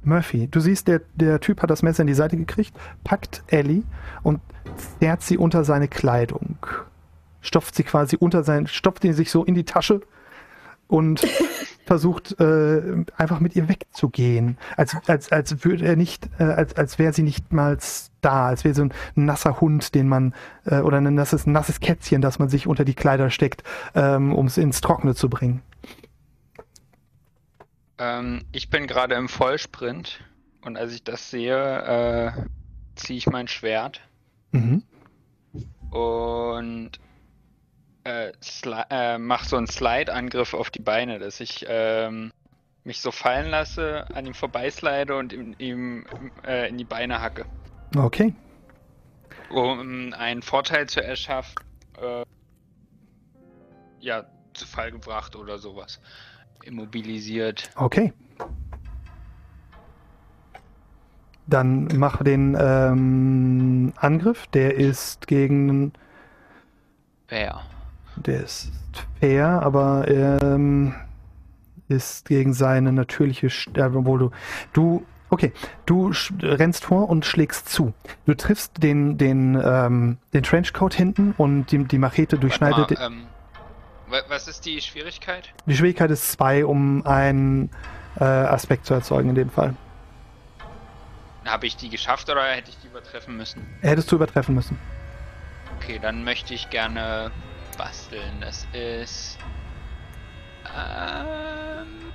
Murphy, 0.04 0.48
du 0.48 0.60
siehst, 0.60 0.88
der, 0.88 1.02
der 1.16 1.40
Typ 1.40 1.62
hat 1.62 1.70
das 1.70 1.84
Messer 1.84 2.02
in 2.02 2.08
die 2.08 2.14
Seite 2.14 2.38
gekriegt, 2.38 2.76
packt 3.04 3.44
Ellie 3.48 3.84
und 4.24 4.42
zerrt 5.00 5.22
sie 5.22 5.38
unter 5.38 5.64
seine 5.64 5.88
Kleidung. 5.88 6.58
Stopft 7.42 7.76
sie 7.76 7.84
quasi 7.84 8.16
unter 8.18 8.44
sein, 8.44 8.68
stopft 8.68 9.04
ihn 9.04 9.14
sich 9.14 9.32
so 9.32 9.44
in 9.44 9.54
die 9.54 9.66
Tasche 9.66 10.02
und 10.88 11.28
versucht 11.88 12.40
äh, 12.40 13.04
einfach 13.16 13.40
mit 13.40 13.56
ihr 13.56 13.68
wegzugehen. 13.70 14.58
Als, 14.76 14.96
als, 15.08 15.32
als 15.32 15.64
würde 15.64 15.86
er 15.86 15.96
nicht, 15.96 16.30
äh, 16.40 16.44
als, 16.44 16.76
als 16.76 17.00
wäre 17.00 17.14
sie 17.14 17.24
nicht 17.24 17.52
mal 17.52 17.78
da, 18.22 18.48
als 18.48 18.64
wäre 18.64 18.76
so 18.76 18.84
ein 18.84 18.92
nasser 19.16 19.60
Hund, 19.62 19.96
den 19.96 20.08
man, 20.08 20.34
äh, 20.66 20.80
oder 20.80 20.98
ein 20.98 21.16
nasses, 21.16 21.48
nasses 21.48 21.80
Kätzchen, 21.80 22.22
das 22.22 22.40
man 22.40 22.50
sich 22.50 22.68
unter 22.68 22.86
die 22.86 22.94
Kleider 22.94 23.30
steckt, 23.30 23.64
ähm, 23.96 24.34
um 24.34 24.48
es 24.48 24.58
ins 24.58 24.82
Trockene 24.82 25.16
zu 25.16 25.30
bringen. 25.30 25.62
Ähm, 27.98 28.44
ich 28.52 28.70
bin 28.70 28.88
gerade 28.88 29.16
im 29.16 29.30
Vollsprint 29.30 30.20
und 30.64 30.78
als 30.78 30.94
ich 30.94 31.04
das 31.04 31.32
sehe, 31.32 31.56
äh, 31.56 32.32
ziehe 32.96 33.18
ich 33.18 33.28
mein 33.28 33.48
Schwert 33.48 34.02
Mhm. 34.52 34.84
und 35.92 36.92
äh, 38.08 38.32
äh, 38.90 39.18
mache 39.18 39.46
so 39.48 39.58
einen 39.58 39.68
Slide-Angriff 39.68 40.54
auf 40.54 40.70
die 40.70 40.82
Beine, 40.82 41.20
dass 41.20 41.42
ich 41.42 41.66
ähm, 41.68 42.32
mich 42.86 43.02
so 43.02 43.12
fallen 43.12 43.50
lasse, 43.50 44.06
an 44.14 44.26
ihm 44.26 44.34
vorbeislide 44.34 45.16
und 45.16 45.34
ihm, 45.34 45.56
ihm 45.58 46.06
äh, 46.46 46.70
in 46.70 46.78
die 46.78 46.86
Beine 46.86 47.22
hacke. 47.22 47.46
Okay. 47.98 48.34
Um 49.50 50.14
einen 50.14 50.42
Vorteil 50.42 50.88
zu 50.88 51.04
erschaffen, 51.04 51.56
äh, 52.02 52.24
ja, 54.00 54.26
zu 54.54 54.66
Fall 54.66 54.92
gebracht 54.92 55.36
oder 55.36 55.58
sowas 55.58 56.00
immobilisiert. 56.64 57.70
Okay. 57.76 58.14
Dann 61.46 61.88
mach 61.96 62.24
den 62.24 62.58
ähm, 62.60 63.94
Angriff. 63.98 64.48
Der 64.48 64.76
ist 64.76 65.28
gegen. 65.28 65.94
Fair. 67.28 67.62
Der 68.26 68.44
ist 68.44 68.72
fair, 69.20 69.62
aber 69.62 70.08
ähm, 70.08 70.96
ist 71.88 72.28
gegen 72.28 72.54
seine 72.54 72.92
natürliche 72.92 73.50
Stärke, 73.50 73.98
obwohl 73.98 74.20
du. 74.20 74.32
Du. 74.74 75.06
Okay, 75.30 75.52
du 75.86 76.14
rennst 76.42 76.86
vor 76.86 77.10
und 77.10 77.26
schlägst 77.26 77.68
zu. 77.68 77.94
Du 78.26 78.34
triffst 78.34 78.82
den, 78.82 79.18
den, 79.18 79.62
ähm, 79.62 80.20
den 80.34 80.42
Trenchcoat 80.42 80.94
hinten 80.94 81.34
und 81.38 81.66
die, 81.66 81.84
die 81.84 81.98
Machete 81.98 82.38
durchschneidet. 82.38 82.92
Mal, 82.92 83.08
ähm, 83.08 83.28
was 84.30 84.48
ist 84.48 84.66
die 84.66 84.80
Schwierigkeit? 84.80 85.54
Die 85.66 85.76
Schwierigkeit 85.76 86.12
ist 86.12 86.32
2, 86.32 86.66
um 86.66 87.06
einen 87.06 87.70
äh, 88.18 88.24
Aspekt 88.24 88.86
zu 88.86 88.94
erzeugen 88.94 89.28
in 89.28 89.36
dem 89.36 89.50
Fall. 89.50 89.76
Habe 91.46 91.68
ich 91.68 91.76
die 91.76 91.90
geschafft 91.90 92.30
oder 92.30 92.44
hätte 92.44 92.70
ich 92.70 92.78
die 92.78 92.88
übertreffen 92.88 93.36
müssen? 93.36 93.66
Hättest 93.82 94.10
du 94.12 94.16
übertreffen 94.16 94.56
müssen. 94.56 94.80
Okay, 95.78 96.00
dann 96.02 96.24
möchte 96.24 96.54
ich 96.54 96.70
gerne 96.70 97.32
basteln. 97.78 98.42
Das 98.42 98.68
ist. 98.74 99.38
Ähm. 100.76 102.12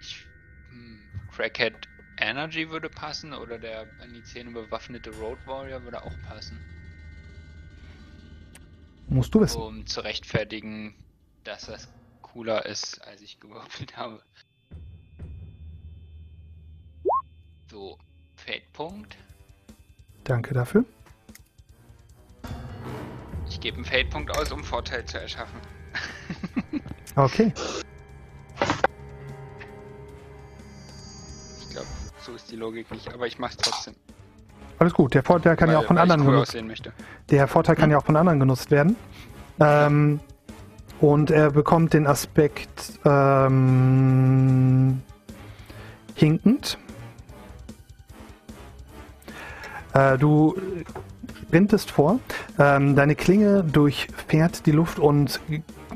Ich, 0.00 0.26
hm, 0.70 1.00
Crackhead 1.30 1.88
Energy 2.18 2.70
würde 2.70 2.88
passen 2.88 3.32
oder 3.32 3.58
der 3.58 3.86
an 4.00 4.12
die 4.12 4.22
Zähne 4.22 4.50
bewaffnete 4.50 5.10
Road 5.10 5.38
Warrior 5.46 5.82
würde 5.82 6.02
auch 6.02 6.16
passen. 6.22 6.58
Musst 9.08 9.34
du 9.34 9.40
wissen. 9.40 9.60
Um 9.60 9.86
zu 9.86 10.00
rechtfertigen, 10.00 10.94
dass 11.44 11.66
das 11.66 11.88
cooler 12.22 12.66
ist, 12.66 13.00
als 13.06 13.20
ich 13.20 13.38
gewürfelt 13.38 13.96
habe. 13.96 14.22
So, 17.70 17.98
Fade-Punkt. 18.36 19.16
Danke 20.24 20.54
dafür. 20.54 20.84
Ich 23.48 23.60
gebe 23.60 23.76
einen 23.76 23.84
Fade-Punkt 23.84 24.36
aus, 24.36 24.50
um 24.52 24.64
Vorteil 24.64 25.04
zu 25.04 25.20
erschaffen. 25.20 25.60
okay. 27.16 27.52
So 32.24 32.32
ist 32.32 32.50
die 32.50 32.56
Logik 32.56 32.90
nicht, 32.90 33.12
aber 33.12 33.26
ich 33.26 33.38
mach's 33.38 33.58
trotzdem. 33.58 33.94
Alles 34.78 34.94
gut, 34.94 35.12
der 35.12 35.22
Vorteil 35.22 35.56
kann 35.56 35.68
weil, 35.68 35.74
ja 35.74 35.80
auch 35.80 35.84
von 35.84 35.98
anderen 35.98 36.24
genutzt 36.24 36.56
Der 37.30 37.48
Vorteil 37.48 37.76
kann 37.76 37.90
ja 37.90 37.98
auch 37.98 38.04
von 38.04 38.16
anderen 38.16 38.40
genutzt 38.40 38.70
werden. 38.70 38.96
Ähm, 39.60 40.20
und 41.00 41.30
er 41.30 41.50
bekommt 41.50 41.92
den 41.92 42.06
Aspekt 42.06 42.98
ähm, 43.04 45.02
hinkend. 46.14 46.78
Äh, 49.94 50.18
du 50.18 50.54
sprintest 51.46 51.90
vor, 51.90 52.18
ähm, 52.58 52.96
deine 52.96 53.14
Klinge 53.14 53.62
durchfährt 53.62 54.66
die 54.66 54.72
Luft 54.72 54.98
und 54.98 55.40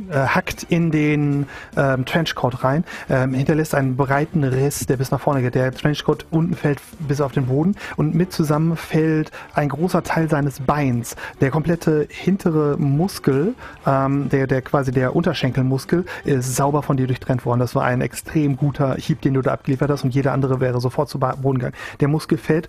äh, 0.09 0.15
hackt 0.15 0.63
in 0.63 0.91
den 0.91 1.47
ähm, 1.77 2.05
Trenchcoat 2.05 2.63
rein, 2.63 2.85
ähm, 3.11 3.35
hinterlässt 3.35 3.75
einen 3.75 3.97
breiten 3.97 4.45
Riss, 4.45 4.87
der 4.87 4.97
bis 4.97 5.11
nach 5.11 5.21
vorne 5.21 5.43
geht. 5.43 5.57
Der 5.57 5.73
Trenchcoat 5.73 6.27
unten 6.31 6.55
fällt 6.55 6.81
bis 7.01 7.21
auf 7.21 7.33
den 7.33 7.47
Boden 7.47 7.75
und 7.97 8.15
mit 8.15 8.33
zusammen 8.33 8.77
fällt 8.77 9.33
ein 9.55 9.69
großer 9.69 10.03
Teil 10.05 10.31
seines 10.31 10.61
Beins. 10.61 11.17
Der 11.41 11.51
komplette 11.51 12.07
hintere 12.09 12.77
Muskel, 12.79 13.55
ähm, 13.87 14.29
der, 14.29 14.47
der 14.47 14.63
quasi 14.63 14.93
der 14.93 15.17
Unterschenkelmuskel, 15.17 16.05
ist 16.25 16.55
sauber 16.55 16.83
von 16.83 16.97
dir 16.97 17.09
durchtrennt 17.09 17.45
worden. 17.45 17.61
Das 17.61 17.75
war 17.75 17.85
ein 17.85 18.01
extrem 18.01 18.57
guter 18.57 18.95
Hieb, 18.95 19.23
den 19.23 19.35
du 19.35 19.43
da 19.43 19.53
abgeliefert 19.53 19.91
hast 19.91 20.05
und 20.05 20.15
jeder 20.15 20.33
andere 20.33 20.61
wäre 20.61 20.81
sofort 20.81 21.09
zu 21.09 21.19
Boden 21.19 21.59
gegangen. 21.59 21.77
Der 22.01 22.09
Muskel 22.09 22.39
fällt 22.39 22.69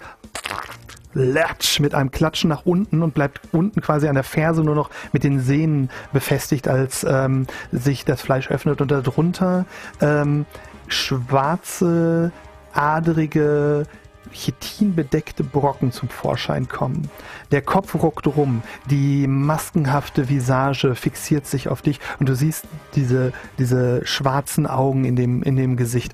latsch 1.19 1.79
mit 1.79 1.93
einem 1.93 2.11
Klatschen 2.11 2.49
nach 2.49 2.65
unten 2.65 3.03
und 3.03 3.13
bleibt 3.13 3.41
unten 3.51 3.81
quasi 3.81 4.07
an 4.07 4.15
der 4.15 4.23
Ferse 4.23 4.63
nur 4.63 4.75
noch 4.75 4.89
mit 5.11 5.23
den 5.23 5.39
Sehnen 5.39 5.89
befestigt, 6.13 6.67
als 6.67 7.05
ähm, 7.07 7.47
sich 7.71 8.05
das 8.05 8.21
Fleisch 8.21 8.49
öffnet 8.49 8.81
und 8.81 8.91
darunter 8.91 9.65
ähm, 10.01 10.45
schwarze, 10.87 12.31
adrige, 12.73 13.83
chitinbedeckte 14.31 15.43
Brocken 15.43 15.91
zum 15.91 16.09
Vorschein 16.09 16.67
kommen. 16.67 17.09
Der 17.51 17.61
Kopf 17.61 17.95
ruckt 17.95 18.27
rum, 18.27 18.61
die 18.89 19.27
maskenhafte 19.27 20.29
Visage 20.29 20.95
fixiert 20.95 21.47
sich 21.47 21.67
auf 21.67 21.81
dich 21.81 21.99
und 22.19 22.29
du 22.29 22.35
siehst 22.35 22.65
diese, 22.95 23.33
diese 23.57 24.05
schwarzen 24.05 24.67
Augen 24.67 25.05
in 25.05 25.15
dem, 25.15 25.43
in 25.43 25.55
dem 25.55 25.77
Gesicht. 25.77 26.13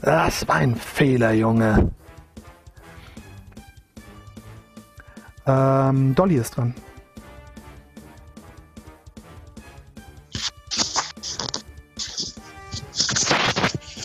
Das 0.00 0.48
war 0.48 0.56
ein 0.56 0.74
Fehler, 0.74 1.32
Junge. 1.32 1.92
Ähm, 5.46 6.14
Dolly 6.14 6.36
ist 6.36 6.56
dran. 6.56 6.74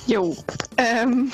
Jo. 0.07 0.35
Ähm. 0.77 1.31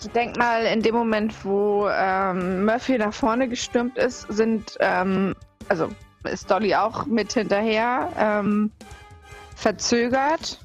Ich 0.00 0.08
denk 0.12 0.36
mal, 0.38 0.64
in 0.64 0.82
dem 0.82 0.94
Moment, 0.94 1.34
wo 1.44 1.88
ähm, 1.90 2.64
Murphy 2.64 2.96
nach 2.96 3.12
vorne 3.12 3.48
gestürmt 3.48 3.98
ist, 3.98 4.26
sind, 4.28 4.76
ähm, 4.80 5.34
also 5.68 5.88
ist 6.24 6.50
Dolly 6.50 6.74
auch 6.74 7.06
mit 7.06 7.32
hinterher. 7.32 8.08
Ähm, 8.16 8.70
verzögert. 9.56 10.58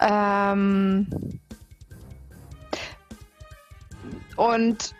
Ähm, 0.00 1.06
und 4.36 4.94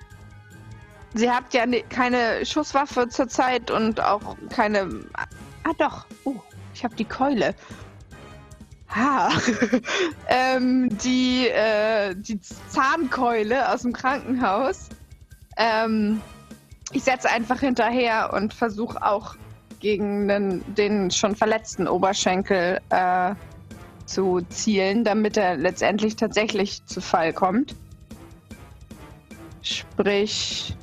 sie 1.14 1.30
hat 1.30 1.52
ja 1.54 1.66
ne, 1.66 1.82
keine 1.88 2.44
Schusswaffe 2.44 3.08
zurzeit 3.08 3.70
und 3.70 4.00
auch 4.00 4.36
keine. 4.50 4.88
Ah, 5.14 5.72
doch. 5.78 6.06
Oh, 6.24 6.36
ich 6.74 6.84
habe 6.84 6.94
die 6.94 7.04
Keule. 7.04 7.54
Ha. 8.88 9.30
ähm, 10.28 10.88
die, 10.98 11.48
äh, 11.48 12.14
die 12.14 12.40
Zahnkeule 12.40 13.72
aus 13.72 13.82
dem 13.82 13.92
Krankenhaus. 13.92 14.88
Ähm, 15.56 16.20
ich 16.92 17.02
setze 17.02 17.28
einfach 17.30 17.60
hinterher 17.60 18.32
und 18.32 18.54
versuche 18.54 19.02
auch 19.02 19.34
gegen 19.80 20.28
den, 20.28 20.74
den 20.74 21.10
schon 21.10 21.34
verletzten 21.34 21.88
Oberschenkel 21.88 22.80
äh, 22.90 23.34
zu 24.06 24.40
zielen, 24.48 25.04
damit 25.04 25.36
er 25.36 25.56
letztendlich 25.56 26.16
tatsächlich 26.16 26.84
zu 26.86 27.00
Fall 27.00 27.32
kommt. 27.32 27.74
Sprich, 29.66 30.76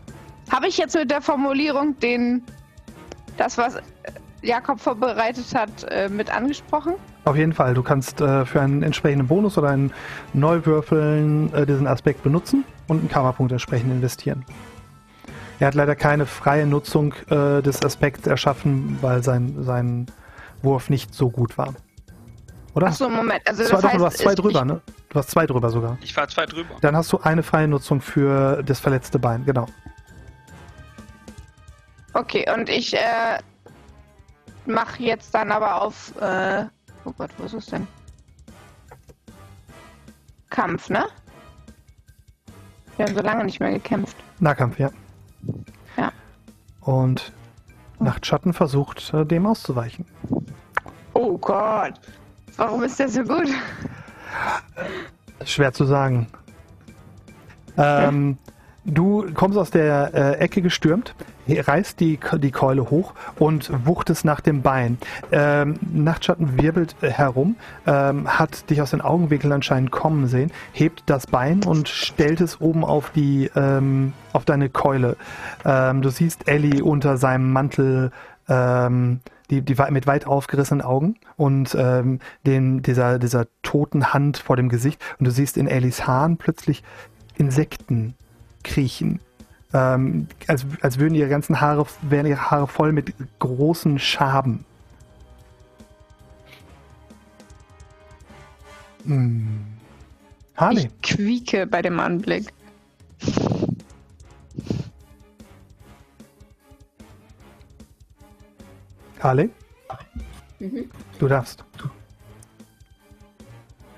habe 0.52 0.68
ich 0.68 0.78
jetzt 0.78 0.94
mit 0.96 1.10
der 1.10 1.22
Formulierung 1.22 1.98
den 2.00 2.44
das, 3.38 3.58
was 3.58 3.78
Jakob 4.42 4.80
vorbereitet 4.80 5.46
hat, 5.56 5.70
äh, 5.90 6.10
mit 6.10 6.30
angesprochen? 6.36 6.96
Auf 7.26 7.38
jeden 7.38 7.54
Fall. 7.54 7.74
Du 7.74 7.82
kannst 7.82 8.20
äh, 8.20 8.46
für 8.46 8.60
einen 8.62 8.84
entsprechenden 8.84 9.28
Bonus 9.28 9.58
oder 9.58 9.70
ein 9.70 9.94
Neuwürfeln 10.34 11.54
äh, 11.54 11.66
diesen 11.66 11.88
Aspekt 11.88 12.24
benutzen 12.24 12.66
und 12.90 13.00
einen 13.00 13.10
Karma-Punkt 13.10 13.54
entsprechend 13.54 13.92
investieren. 13.92 14.44
Er 15.60 15.68
hat 15.68 15.76
leider 15.76 15.96
keine 15.96 16.26
freie 16.26 16.66
Nutzung 16.66 17.14
des 17.30 17.86
Aspekts 17.86 18.28
erschaffen, 18.28 18.98
weil 19.02 19.24
sein, 19.24 19.56
sein 19.64 20.08
Wurf 20.62 20.90
nicht 20.90 21.14
so 21.14 21.30
gut 21.30 21.58
war. 21.58 21.74
Oder? 22.74 22.88
Achso, 22.88 23.08
Moment. 23.08 23.42
Also 23.48 23.62
Das 23.62 23.72
das 23.72 23.72
war 23.72 23.82
doch, 23.82 23.90
heißt, 23.94 24.00
du 24.02 24.06
hast 24.06 24.18
zwei 24.18 24.32
ich- 24.34 24.40
drüber, 24.40 24.66
ne? 24.66 24.82
Du 25.14 25.20
hast 25.20 25.30
zwei 25.30 25.46
drüber 25.46 25.70
sogar. 25.70 25.98
Ich 26.02 26.12
fahr 26.12 26.28
zwei 26.28 26.48
drüber. 26.48 26.76
Dann 26.82 26.96
hast 26.98 27.14
du 27.14 27.20
eine 27.20 27.44
freie 27.44 27.68
Nutzung 27.68 28.02
für 28.02 28.64
das 28.64 28.80
verletzte 28.80 29.20
Bein, 29.20 29.46
genau. 29.46 29.68
Okay, 32.14 32.52
und 32.52 32.68
ich 32.68 32.96
äh, 32.96 33.38
mache 34.66 35.04
jetzt 35.04 35.34
dann 35.36 35.52
aber 35.52 35.84
auf. 35.84 36.20
Äh, 36.20 36.66
oh 37.06 37.12
Gott, 37.16 37.30
wo 37.38 37.44
ist 37.44 37.54
es 37.54 37.68
denn? 37.68 37.88
Kampf, 40.50 40.90
ne? 40.90 41.06
Wir 42.98 43.06
haben 43.06 43.16
so 43.16 43.22
lange 43.22 43.46
nicht 43.46 43.60
mehr 43.60 43.72
gekämpft. 43.72 44.18
Nahkampf, 44.40 44.80
ja. 44.80 44.90
Ja. 45.96 46.12
Und 46.82 47.32
Nachtschatten 48.00 48.54
versucht, 48.54 49.14
äh, 49.14 49.26
dem 49.26 49.46
auszuweichen. 49.46 50.06
Oh 51.14 51.38
Gott. 51.38 52.00
Warum 52.58 52.84
ist 52.84 53.00
der 53.00 53.10
so 53.10 53.22
gut? 53.24 53.50
Schwer 55.46 55.74
zu 55.74 55.86
sagen. 55.86 56.28
Ähm, 57.78 58.38
du 58.86 59.26
kommst 59.34 59.58
aus 59.58 59.72
der 59.72 60.12
äh, 60.14 60.40
Ecke 60.40 60.62
gestürmt, 60.62 61.16
reißt 61.48 62.00
die, 62.00 62.20
die 62.38 62.52
Keule 62.52 62.90
hoch 62.90 63.14
und 63.38 63.72
wuchtest 63.86 64.26
nach 64.26 64.40
dem 64.40 64.62
Bein. 64.62 64.98
Ähm, 65.32 65.80
Nachtschatten 65.82 66.62
wirbelt 66.62 66.96
äh, 67.02 67.10
herum, 67.10 67.56
ähm, 67.86 68.28
hat 68.28 68.70
dich 68.70 68.82
aus 68.82 68.92
den 68.92 69.02
Augenwinkeln 69.02 69.52
anscheinend 69.52 69.92
kommen 69.92 70.28
sehen, 70.28 70.52
hebt 70.72 71.04
das 71.08 71.28
Bein 71.28 71.64
und 71.64 71.90
stellt 71.90 72.42
es 72.42 72.62
oben 72.62 72.86
auf 72.86 73.10
die 73.12 73.50
ähm, 73.56 74.14
auf 74.32 74.46
deine 74.46 74.70
Keule. 74.70 75.18
Ähm, 75.66 76.02
du 76.02 76.10
siehst 76.10 76.48
Ellie 76.48 76.84
unter 76.84 77.18
seinem 77.18 77.52
Mantel 77.52 78.12
ähm, 78.48 79.20
die, 79.50 79.62
die 79.62 79.76
mit 79.92 80.08
weit 80.08 80.26
aufgerissenen 80.26 80.82
Augen 80.82 81.16
und 81.36 81.76
ähm, 81.78 82.20
den, 82.46 82.82
dieser, 82.82 83.20
dieser 83.20 83.48
toten 83.62 84.14
Hand 84.14 84.38
vor 84.38 84.56
dem 84.56 84.70
Gesicht. 84.70 85.02
Und 85.20 85.26
du 85.26 85.32
siehst 85.32 85.58
in 85.58 85.68
Ellies 85.68 86.08
Haaren 86.08 86.38
plötzlich 86.38 86.84
Insekten 87.38 88.16
kriechen. 88.64 89.20
Ähm, 89.74 90.28
als, 90.48 90.66
als 90.82 91.00
würden 91.00 91.16
ihre 91.16 91.30
ganzen 91.30 91.60
Haare, 91.60 91.86
wären 92.02 92.28
ihre 92.28 92.52
Haare 92.52 92.68
voll 92.68 92.92
mit 92.92 93.14
großen 93.40 94.00
Schaben. 94.00 94.66
Hm. 99.06 99.66
Harley, 100.56 100.90
Ich 101.02 101.02
quieke 101.02 101.66
bei 101.66 101.82
dem 101.82 102.00
Anblick. 102.00 102.54
Harley, 109.24 109.50
Mhm. 110.60 110.90
du 111.18 111.28
darfst. 111.28 111.64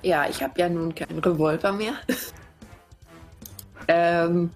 Ja, 0.03 0.29
ich 0.29 0.41
habe 0.43 0.59
ja 0.59 0.69
nun 0.69 0.93
keinen 0.93 1.17
Revolver 1.19 1.71
mehr. 1.71 1.93
ähm, 3.87 4.51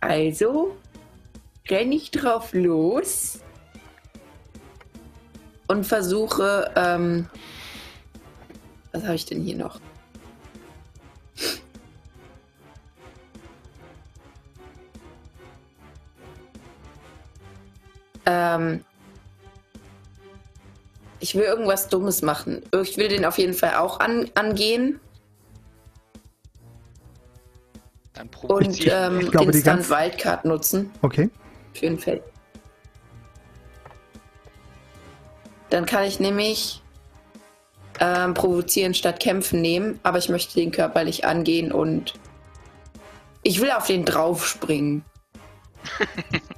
also 0.00 0.76
renne 1.68 1.96
ich 1.96 2.12
drauf 2.12 2.52
los 2.52 3.40
und 5.66 5.84
versuche, 5.84 6.72
ähm, 6.76 7.28
was 8.92 9.02
habe 9.02 9.16
ich 9.16 9.26
denn 9.26 9.42
hier 9.42 9.56
noch? 9.56 9.80
Ähm, 18.26 18.84
ich 21.20 21.34
will 21.34 21.42
irgendwas 21.42 21.88
Dummes 21.88 22.22
machen. 22.22 22.62
Ich 22.82 22.96
will 22.96 23.08
den 23.08 23.24
auf 23.24 23.38
jeden 23.38 23.54
Fall 23.54 23.74
auch 23.76 24.00
an, 24.00 24.30
angehen 24.34 25.00
Dann 28.14 28.28
und 28.48 28.86
ähm, 28.86 29.20
Ich 29.20 29.30
glaube, 29.30 29.50
die 29.52 29.58
Instant 29.58 29.88
ganz- 29.88 29.90
Wildcard 29.90 30.44
nutzen 30.44 30.90
Okay. 31.02 31.30
für 31.74 31.86
ein 31.86 31.98
Feld. 31.98 32.22
Dann 35.70 35.84
kann 35.86 36.04
ich 36.04 36.18
nämlich 36.18 36.82
ähm, 38.00 38.32
provozieren 38.34 38.94
statt 38.94 39.20
kämpfen 39.20 39.60
nehmen, 39.60 39.98
aber 40.02 40.18
ich 40.18 40.28
möchte 40.28 40.54
den 40.54 40.70
körperlich 40.70 41.24
angehen 41.26 41.72
und 41.72 42.14
ich 43.42 43.60
will 43.60 43.70
auf 43.70 43.86
den 43.86 44.04
draufspringen. 44.04 45.04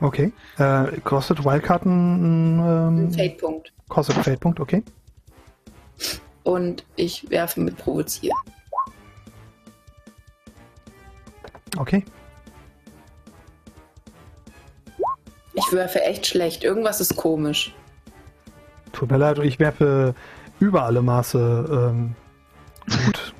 Okay. 0.00 0.32
Äh, 0.58 0.98
kostet 1.04 1.44
Wildkarten 1.44 2.58
ähm, 2.58 3.12
Feldpunkt. 3.12 3.72
kostet 3.88 4.16
einen 4.16 4.24
Feldpunkt, 4.24 4.60
okay. 4.60 4.82
Und 6.42 6.84
ich 6.96 7.28
werfe 7.30 7.60
mit 7.60 7.76
provozieren. 7.76 8.36
Okay. 11.78 12.04
Ich 15.54 15.72
werfe 15.72 16.02
echt 16.02 16.26
schlecht. 16.26 16.64
Irgendwas 16.64 17.00
ist 17.00 17.16
komisch. 17.16 17.74
Tut 18.92 19.10
mir 19.10 19.18
leid, 19.18 19.38
ich 19.38 19.58
werfe 19.58 20.14
über 20.58 20.84
alle 20.84 21.02
Maße 21.02 21.92
ähm, 21.92 22.14
gut. 23.04 23.34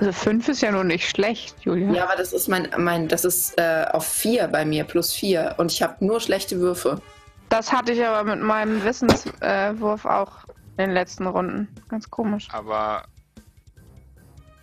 Also 0.00 0.12
fünf 0.12 0.48
ist 0.48 0.62
ja 0.62 0.72
nur 0.72 0.82
nicht 0.82 1.10
schlecht, 1.10 1.54
Julia. 1.60 1.92
Ja, 1.92 2.04
aber 2.04 2.16
das 2.16 2.32
ist 2.32 2.48
mein, 2.48 2.70
mein 2.78 3.06
das 3.06 3.26
ist 3.26 3.58
äh, 3.58 3.84
auf 3.92 4.06
vier 4.06 4.48
bei 4.48 4.64
mir, 4.64 4.84
plus 4.84 5.12
vier. 5.12 5.56
Und 5.58 5.70
ich 5.70 5.82
habe 5.82 6.02
nur 6.02 6.22
schlechte 6.22 6.58
Würfe. 6.58 7.02
Das 7.50 7.70
hatte 7.70 7.92
ich 7.92 8.02
aber 8.02 8.24
mit 8.24 8.42
meinem 8.42 8.82
Wissenswurf 8.82 10.04
äh, 10.06 10.08
auch 10.08 10.44
in 10.78 10.86
den 10.86 10.92
letzten 10.92 11.26
Runden. 11.26 11.68
Ganz 11.90 12.10
komisch. 12.10 12.48
Aber 12.50 13.04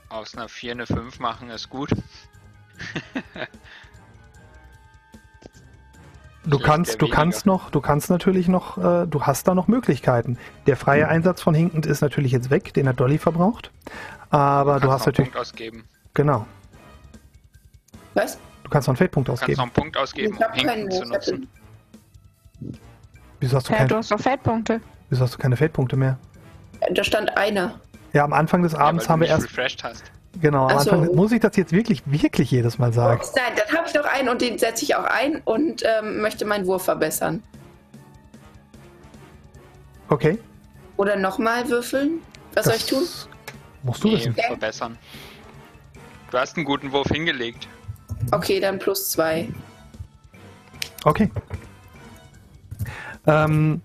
aus 0.09 0.35
einer 0.35 0.49
4 0.49 0.71
eine 0.71 0.87
5 0.87 1.19
machen 1.19 1.51
ist 1.51 1.69
gut. 1.69 1.91
Du 6.49 6.59
kannst, 6.59 7.01
du 7.01 7.09
kannst 7.09 7.45
noch, 7.45 7.69
du 7.71 7.81
kannst 7.81 8.09
natürlich 8.09 8.47
noch, 8.47 8.77
äh, 8.77 9.05
du 9.05 9.23
hast 9.23 9.47
da 9.47 9.53
noch 9.53 9.67
Möglichkeiten. 9.67 10.37
Der 10.65 10.77
freie 10.77 11.07
Einsatz 11.09 11.41
von 11.41 11.53
Hinkend 11.53 11.85
ist 11.85 11.99
natürlich 12.01 12.31
jetzt 12.31 12.49
weg, 12.49 12.73
den 12.73 12.87
hat 12.87 12.99
Dolly 12.99 13.17
verbraucht. 13.17 13.71
Aber 14.29 14.79
du 14.79 14.87
Kannst 14.87 14.93
hast 14.93 14.99
noch 14.99 15.05
einen 15.07 15.11
natürlich, 15.13 15.31
Punkt 15.31 15.37
ausgeben. 15.41 15.83
genau, 16.13 16.45
Was? 18.13 18.37
du 18.63 18.69
kannst 18.69 18.87
noch 18.87 18.93
einen 18.93 18.97
Feldpunkt 18.97 19.27
Du 19.27 19.33
kannst 19.33 19.41
noch 19.43 19.47
ausgeben. 19.49 19.61
einen 19.61 19.71
Punkt 19.71 19.97
ausgeben, 19.97 20.35
Ich 20.35 20.41
hab 20.41 20.51
um 20.51 20.55
Hinken 20.57 20.73
keinen 20.75 20.91
zu 20.91 21.05
nutzen. 21.05 21.47
Wieso 23.39 23.57
hast 23.57 23.69
du, 23.69 23.73
Ja, 23.73 23.79
du 23.83 23.87
kein, 23.87 23.97
hast 23.97 24.11
doch 24.11 24.19
Feldpunkte. 24.19 24.81
wieso 25.09 25.23
hast 25.23 25.33
du 25.35 25.37
keine 25.37 25.57
Feldpunkte 25.57 25.95
mehr? 25.95 26.17
Da 26.93 27.03
stand 27.03 27.37
einer. 27.37 27.79
Ja, 28.13 28.23
am 28.23 28.33
Anfang 28.33 28.63
des 28.63 28.71
Ja, 28.73 28.79
Abends 28.79 29.05
weil 29.05 29.09
haben 29.13 29.19
du 29.21 29.25
wir 29.27 29.31
erst, 29.31 29.45
refreshed 29.45 29.83
hast. 29.83 30.11
Genau, 30.41 30.67
am 30.67 30.79
so. 30.79 30.91
Anfang, 30.91 31.15
muss 31.15 31.31
ich 31.31 31.39
das 31.39 31.55
jetzt 31.55 31.71
wirklich, 31.71 32.03
wirklich 32.05 32.51
jedes 32.51 32.77
Mal 32.77 32.93
sagen? 32.93 33.21
Nein, 33.35 33.53
dann 33.55 33.77
habe 33.77 33.87
ich 33.87 33.93
doch 33.93 34.05
einen 34.05 34.29
und 34.29 34.41
den 34.41 34.57
setze 34.57 34.83
ich 34.83 34.95
auch 34.95 35.03
ein 35.03 35.41
und 35.45 35.83
ähm, 35.85 36.21
möchte 36.21 36.45
meinen 36.45 36.65
Wurf 36.65 36.83
verbessern. 36.85 37.41
Okay. 40.09 40.37
Oder 40.97 41.15
nochmal 41.15 41.69
würfeln? 41.69 42.21
Was 42.53 42.65
soll 42.65 42.75
ich 42.75 42.85
tun? 42.85 43.03
Musst 43.83 44.03
du 44.03 44.07
Nee, 44.07 44.15
wissen. 44.15 44.33
verbessern. 44.35 44.97
Du 46.31 46.37
hast 46.37 46.55
einen 46.57 46.65
guten 46.65 46.91
Wurf 46.91 47.07
hingelegt. 47.07 47.67
Okay, 48.31 48.59
dann 48.59 48.79
plus 48.79 49.09
zwei. 49.09 49.47
Okay. 51.03 51.29
Ähm, 53.27 53.81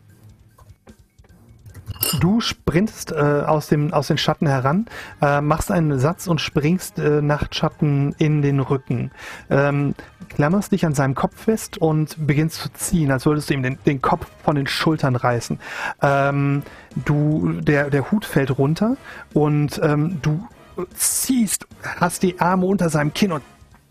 du 2.20 2.40
sprintest 2.40 3.12
äh, 3.12 3.14
aus, 3.14 3.68
dem, 3.68 3.92
aus 3.92 4.08
den 4.08 4.18
Schatten 4.18 4.46
heran, 4.46 4.86
äh, 5.20 5.40
machst 5.40 5.70
einen 5.70 5.98
Satz 5.98 6.26
und 6.26 6.40
springst 6.40 6.98
äh, 6.98 7.22
Nachtschatten 7.22 8.14
in 8.18 8.42
den 8.42 8.60
Rücken. 8.60 9.10
Ähm, 9.50 9.94
klammerst 10.28 10.72
dich 10.72 10.86
an 10.86 10.94
seinem 10.94 11.14
Kopf 11.14 11.44
fest 11.44 11.78
und 11.78 12.26
beginnst 12.26 12.60
zu 12.60 12.72
ziehen, 12.72 13.10
als 13.10 13.26
würdest 13.26 13.50
du 13.50 13.54
ihm 13.54 13.62
den, 13.62 13.78
den 13.86 14.00
Kopf 14.02 14.26
von 14.44 14.56
den 14.56 14.66
Schultern 14.66 15.16
reißen. 15.16 15.58
Ähm, 16.00 16.62
du, 17.04 17.52
der, 17.60 17.90
der 17.90 18.10
Hut 18.10 18.24
fällt 18.24 18.58
runter 18.58 18.96
und 19.34 19.80
ähm, 19.82 20.18
du 20.22 20.46
ziehst, 20.94 21.66
hast 22.00 22.22
die 22.22 22.40
Arme 22.40 22.66
unter 22.66 22.88
seinem 22.88 23.12
Kinn 23.12 23.32
und 23.32 23.42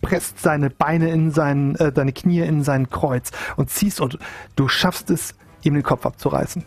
presst 0.02 0.40
seine 0.40 0.70
Beine 0.70 1.12
in 1.12 1.32
sein, 1.32 1.76
äh, 1.76 1.92
deine 1.92 2.12
Knie 2.12 2.40
in 2.40 2.64
sein 2.64 2.90
Kreuz 2.90 3.32
und 3.56 3.70
ziehst 3.70 4.02
und 4.02 4.18
du 4.56 4.68
schaffst 4.68 5.12
es, 5.12 5.36
ihm 5.64 5.76
den 5.76 5.84
Kopf 5.84 6.08
abzureißen. 6.08 6.66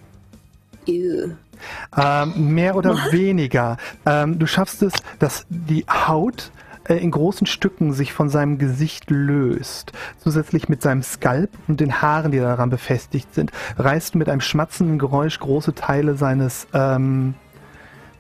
Ähm, 1.97 2.55
mehr 2.55 2.77
oder 2.77 2.95
weniger. 3.13 3.77
Ähm, 4.07 4.39
du 4.39 4.47
schaffst 4.47 4.83
es, 4.83 4.93
dass 5.19 5.47
die 5.49 5.85
Haut 5.89 6.51
äh, 6.89 6.97
in 6.97 7.11
großen 7.11 7.47
Stücken 7.47 7.93
sich 7.93 8.13
von 8.13 8.29
seinem 8.29 8.59
Gesicht 8.59 9.11
löst. 9.11 9.93
Zusätzlich 10.23 10.69
mit 10.69 10.83
seinem 10.83 11.03
Skalp 11.03 11.51
und 11.69 11.81
den 11.81 12.03
Haaren, 12.03 12.33
die 12.33 12.39
daran 12.39 12.71
befestigt 12.71 13.35
sind, 13.35 13.53
reißt 13.79 14.15
mit 14.15 14.29
einem 14.29 14.41
schmatzenden 14.41 14.99
Geräusch 14.99 15.39
große 15.39 15.75
Teile 15.75 16.17
seines, 16.17 16.67
ähm, 16.75 17.35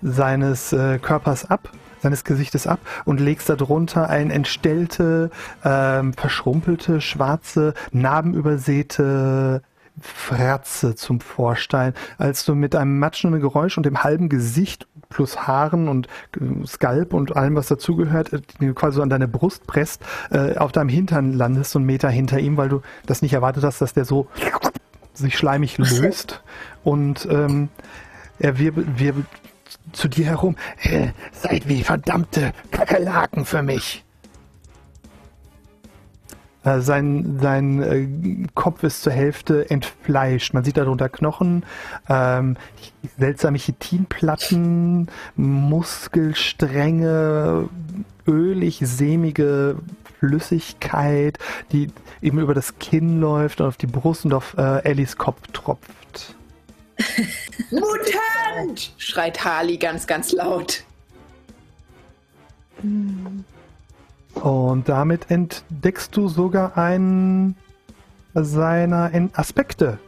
seines 0.02 0.72
äh, 0.72 0.98
Körpers 0.98 1.50
ab 1.50 1.70
seines 2.04 2.24
Gesichtes 2.24 2.66
ab 2.66 2.80
und 3.06 3.18
legst 3.18 3.48
darunter 3.48 4.10
ein 4.10 4.30
entstellte, 4.30 5.30
ähm, 5.64 6.12
verschrumpelte, 6.12 7.00
schwarze, 7.00 7.72
narbenübersäte 7.92 9.62
Fratze 10.00 10.94
zum 10.94 11.20
Vorstein, 11.20 11.94
als 12.18 12.44
du 12.44 12.54
mit 12.54 12.74
einem 12.74 12.98
matschenden 12.98 13.40
Geräusch 13.40 13.76
und 13.76 13.86
dem 13.86 14.02
halben 14.02 14.28
Gesicht 14.28 14.86
plus 15.08 15.46
Haaren 15.46 15.88
und 15.88 16.08
äh, 16.40 16.66
Skalp 16.66 17.14
und 17.14 17.36
allem, 17.36 17.54
was 17.54 17.68
dazugehört, 17.68 18.32
äh, 18.32 18.40
den 18.60 18.74
quasi 18.74 18.96
so 18.96 19.02
an 19.02 19.10
deine 19.10 19.28
Brust 19.28 19.66
presst, 19.66 20.02
äh, 20.30 20.56
auf 20.56 20.72
deinem 20.72 20.88
Hintern 20.88 21.32
landest, 21.32 21.70
so 21.70 21.78
einen 21.78 21.86
Meter 21.86 22.10
hinter 22.10 22.38
ihm, 22.40 22.56
weil 22.56 22.68
du 22.68 22.82
das 23.06 23.22
nicht 23.22 23.32
erwartet 23.32 23.64
hast, 23.64 23.80
dass 23.80 23.94
der 23.94 24.04
so 24.04 24.26
sich 25.14 25.38
schleimig 25.38 25.78
löst 25.78 26.42
und 26.82 27.26
ähm, 27.30 27.68
er 28.40 28.58
wirbelt, 28.58 28.98
wirbelt 28.98 29.26
zu 29.92 30.08
dir 30.08 30.26
herum. 30.26 30.56
Seid 31.32 31.68
wie 31.68 31.84
verdammte 31.84 32.52
Kakerlaken 32.72 33.44
für 33.44 33.62
mich. 33.62 34.03
Äh, 36.64 36.80
sein 36.80 37.38
sein 37.40 37.80
äh, 37.82 38.08
Kopf 38.54 38.82
ist 38.82 39.02
zur 39.02 39.12
Hälfte 39.12 39.70
entfleischt. 39.70 40.52
Man 40.54 40.64
sieht 40.64 40.78
darunter 40.78 41.10
Knochen, 41.10 41.64
ähm, 42.08 42.56
seltsame 43.18 43.58
Chitinplatten, 43.58 45.08
Muskelstränge, 45.36 47.68
ölig-sämige 48.26 49.76
Flüssigkeit, 50.18 51.38
die 51.72 51.88
eben 52.22 52.38
über 52.38 52.54
das 52.54 52.78
Kinn 52.78 53.20
läuft 53.20 53.60
und 53.60 53.66
auf 53.66 53.76
die 53.76 53.86
Brust 53.86 54.24
und 54.24 54.32
auf 54.32 54.56
äh, 54.56 54.82
Ellis 54.84 55.18
Kopf 55.18 55.42
tropft. 55.52 56.34
Mutant! 57.70 58.94
schreit 58.98 59.44
Harley 59.44 59.76
ganz, 59.76 60.06
ganz 60.06 60.30
laut. 60.32 60.84
Und 64.34 64.88
damit 64.88 65.30
entdeckst 65.30 66.16
du 66.16 66.28
sogar 66.28 66.76
einen 66.76 67.56
seiner 68.34 69.10
Aspekte. 69.34 69.98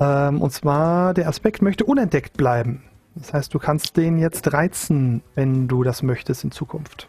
Ähm, 0.00 0.40
und 0.40 0.50
zwar, 0.50 1.12
der 1.14 1.28
Aspekt 1.28 1.60
möchte 1.62 1.84
unentdeckt 1.84 2.36
bleiben. 2.36 2.82
Das 3.14 3.32
heißt, 3.34 3.52
du 3.52 3.58
kannst 3.58 3.96
den 3.96 4.18
jetzt 4.18 4.52
reizen, 4.52 5.22
wenn 5.34 5.68
du 5.68 5.82
das 5.82 6.02
möchtest 6.02 6.44
in 6.44 6.50
Zukunft. 6.50 7.08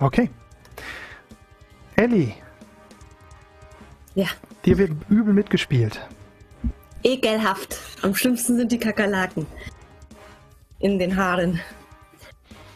Okay. 0.00 0.30
Ellie, 1.96 2.34
Ja, 4.14 4.26
dir 4.64 4.76
wird 4.76 4.92
übel 5.08 5.32
mitgespielt. 5.32 6.06
ekelhaft. 7.02 7.78
Am 8.02 8.14
schlimmsten 8.14 8.56
sind 8.56 8.70
die 8.72 8.78
Kakerlaken. 8.78 9.46
In 10.86 11.00
den 11.00 11.16
Haaren. 11.16 11.60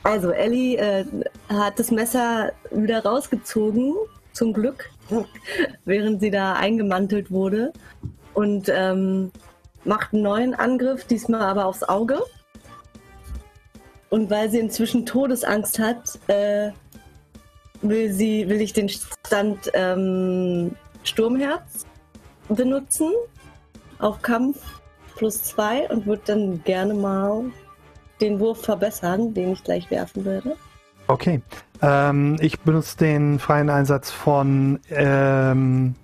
Also, 0.02 0.30
Ellie 0.32 0.76
äh, 0.78 1.05
hat 1.48 1.78
das 1.78 1.92
Messer 1.92 2.50
wieder 2.72 3.05
rausgezogen, 3.05 3.94
zum 4.32 4.52
Glück, 4.52 4.90
während 5.84 6.20
sie 6.20 6.32
da 6.32 6.55
eingemantelt 6.55 7.30
wurde. 7.30 7.72
Und 8.34 8.68
ähm, 8.68 9.30
macht 9.84 10.12
einen 10.12 10.24
neuen 10.24 10.55
Angriff, 10.55 11.05
diesmal 11.05 11.42
aber 11.42 11.66
aufs 11.66 11.84
Auge. 11.84 12.20
Und 14.08 14.28
weil 14.28 14.50
sie 14.50 14.58
inzwischen 14.58 15.06
Todesangst 15.06 15.78
hat, 15.78 16.18
äh, 16.26 16.72
will, 17.80 18.12
sie, 18.12 18.48
will 18.48 18.60
ich 18.60 18.72
den 18.72 18.89
Stand 18.89 19.70
ähm, 19.72 20.74
Sturmherz 21.05 21.86
benutzen 22.48 23.12
auf 24.00 24.20
Kampf 24.20 24.80
plus 25.14 25.44
zwei 25.44 25.89
und 25.90 26.06
würde 26.06 26.22
dann 26.26 26.64
gerne 26.64 26.94
mal 26.94 27.52
den 28.20 28.40
Wurf 28.40 28.62
verbessern, 28.62 29.34
den 29.34 29.52
ich 29.52 29.65
gleich 29.65 29.90
werfen 29.90 30.24
werde. 30.24 30.57
Okay. 31.07 31.42
Ähm, 31.82 32.36
ich 32.40 32.60
benutze 32.60 32.97
den 32.99 33.39
freien 33.39 33.70
Einsatz 33.70 34.10
von 34.10 34.81
ähm, 34.90 35.94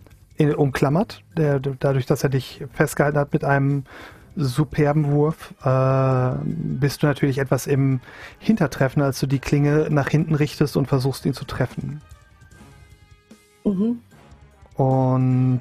umklammert, 0.57 1.23
der, 1.37 1.61
dadurch, 1.61 2.07
dass 2.07 2.23
er 2.23 2.31
dich 2.31 2.65
festgehalten 2.73 3.19
hat 3.19 3.33
mit 3.33 3.45
einem 3.45 3.85
superben 4.37 5.11
Wurf, 5.13 5.55
äh, 5.65 6.37
bist 6.45 7.03
du 7.03 7.07
natürlich 7.07 7.39
etwas 7.39 7.67
im 7.67 8.01
Hintertreffen, 8.39 9.03
als 9.03 9.19
du 9.19 9.27
die 9.27 9.39
Klinge 9.39 9.89
nach 9.91 10.09
hinten 10.09 10.35
richtest 10.35 10.77
und 10.77 10.87
versuchst, 10.87 11.25
ihn 11.25 11.33
zu 11.33 11.47
treffen. 11.47 12.03
Mhm. 13.65 14.01
Und 14.75 15.61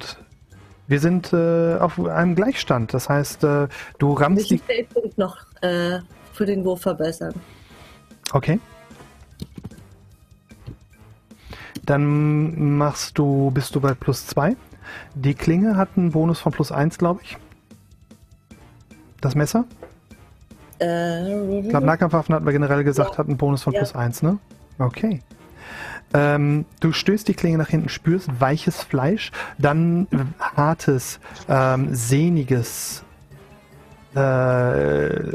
wir 0.88 1.00
sind 1.00 1.32
äh, 1.32 1.76
auf 1.78 1.98
einem 1.98 2.34
Gleichstand. 2.34 2.92
Das 2.92 3.08
heißt, 3.08 3.44
äh, 3.44 3.68
du 3.98 4.12
rammst 4.12 4.50
die. 4.50 4.60
Welchen 4.66 4.88
Punkt 4.88 5.18
noch 5.18 5.38
äh, 5.62 6.00
für 6.36 6.46
den 6.46 6.64
Wurf 6.64 6.82
verbessern? 6.82 7.34
Okay. 8.32 8.60
Dann 11.84 12.76
machst 12.76 13.18
du, 13.18 13.50
bist 13.52 13.74
du 13.74 13.80
bei 13.80 13.94
plus 13.94 14.26
zwei. 14.26 14.56
Die 15.14 15.34
Klinge 15.34 15.76
hat 15.76 15.90
einen 15.96 16.12
Bonus 16.12 16.38
von 16.40 16.52
plus 16.52 16.72
eins, 16.72 16.98
glaube 16.98 17.20
ich. 17.22 17.36
Das 19.20 19.34
Messer? 19.34 19.64
Äh, 20.80 21.60
Ich 21.60 21.68
glaube, 21.70 21.86
Nahkampfwaffen 21.86 22.34
hatten 22.34 22.44
wir 22.44 22.52
generell 22.52 22.84
gesagt, 22.84 23.12
Ja. 23.12 23.18
hat 23.18 23.26
einen 23.28 23.36
Bonus 23.36 23.62
von 23.62 23.72
Ja. 23.72 23.80
plus 23.80 23.94
eins, 23.94 24.22
ne? 24.22 24.38
Okay. 24.78 25.22
Ähm, 26.14 26.64
du 26.80 26.92
stößt 26.92 27.26
die 27.26 27.34
Klinge 27.34 27.58
nach 27.58 27.68
hinten, 27.68 27.88
spürst 27.88 28.28
weiches 28.40 28.82
Fleisch, 28.82 29.32
dann 29.58 30.06
hartes, 30.38 31.18
ähm, 31.48 31.94
sehniges, 31.94 33.02
äh, 34.14 35.32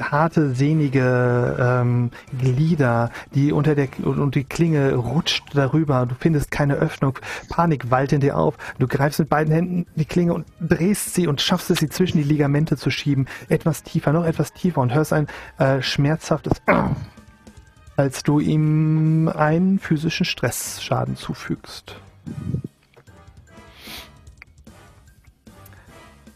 harte, 0.00 0.54
sehnige 0.54 1.56
ähm, 1.58 2.10
Glieder, 2.38 3.10
die 3.34 3.52
unter 3.52 3.74
der 3.74 3.88
und 4.04 4.34
die 4.34 4.44
Klinge 4.44 4.94
rutscht 4.94 5.44
darüber. 5.54 6.06
Du 6.06 6.14
findest 6.18 6.50
keine 6.50 6.74
Öffnung. 6.74 7.18
Panik 7.48 7.90
wallt 7.90 8.12
in 8.12 8.20
dir 8.20 8.36
auf. 8.36 8.56
Du 8.78 8.86
greifst 8.86 9.18
mit 9.18 9.28
beiden 9.28 9.52
Händen 9.52 9.86
die 9.94 10.04
Klinge 10.04 10.34
und 10.34 10.46
drehst 10.60 11.14
sie 11.14 11.26
und 11.26 11.40
schaffst 11.40 11.70
es, 11.70 11.78
sie 11.78 11.88
zwischen 11.88 12.18
die 12.18 12.24
Ligamente 12.24 12.76
zu 12.76 12.90
schieben. 12.90 13.26
Etwas 13.48 13.82
tiefer, 13.82 14.12
noch 14.12 14.24
etwas 14.24 14.52
tiefer 14.52 14.80
und 14.80 14.94
hörst 14.94 15.12
ein 15.12 15.26
äh, 15.58 15.82
schmerzhaftes 15.82 16.62
als 17.96 18.22
du 18.22 18.40
ihm 18.40 19.28
einen 19.28 19.78
physischen 19.78 20.24
Stressschaden 20.24 21.16
zufügst. 21.16 21.96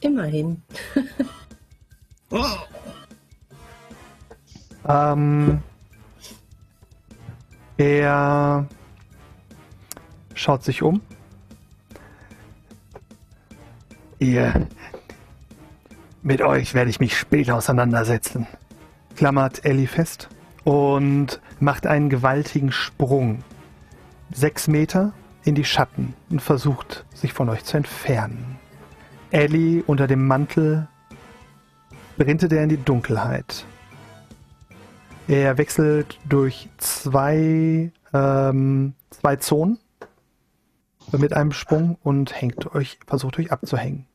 immerhin. 0.07 0.63
Ähm, 4.89 5.63
er 7.77 8.67
schaut 10.35 10.63
sich 10.63 10.83
um. 10.83 11.01
Ihr, 14.19 14.67
mit 16.23 16.41
euch 16.41 16.75
werde 16.75 16.91
ich 16.91 17.01
mich 17.01 17.19
später 17.19 17.57
auseinandersetzen. 17.57 18.47
Klammert 19.17 19.65
Ellie 19.65 19.87
fest 19.87 20.29
und 20.65 21.41
macht 21.61 21.87
einen 21.87 22.09
gewaltigen 22.09 22.73
Sprung. 22.73 23.43
Sechs 24.33 24.69
Meter 24.69 25.13
in 25.45 25.55
die 25.55 25.65
Schatten 25.65 26.15
und 26.31 26.43
versucht, 26.43 27.05
sich 27.15 27.33
von 27.33 27.49
euch 27.49 27.65
zu 27.65 27.77
entfernen. 27.77 28.59
Ellie 29.31 29.83
unter 29.87 30.07
dem 30.07 30.27
Mantel 30.27 30.89
sprintet 32.15 32.53
er 32.53 32.63
in 32.63 32.71
die 32.71 32.83
Dunkelheit. 32.83 33.67
Er 35.29 35.59
wechselt 35.59 36.19
durch 36.29 36.69
zwei, 36.79 37.91
ähm, 38.15 38.95
zwei 39.11 39.37
Zonen. 39.37 39.79
mit 41.13 41.33
einem 41.35 41.53
Sprung 41.53 41.99
und 42.03 42.41
hängt 42.41 42.75
euch, 42.75 42.99
versucht 43.07 43.39
euch 43.39 43.53
abzuhängen. 43.53 44.07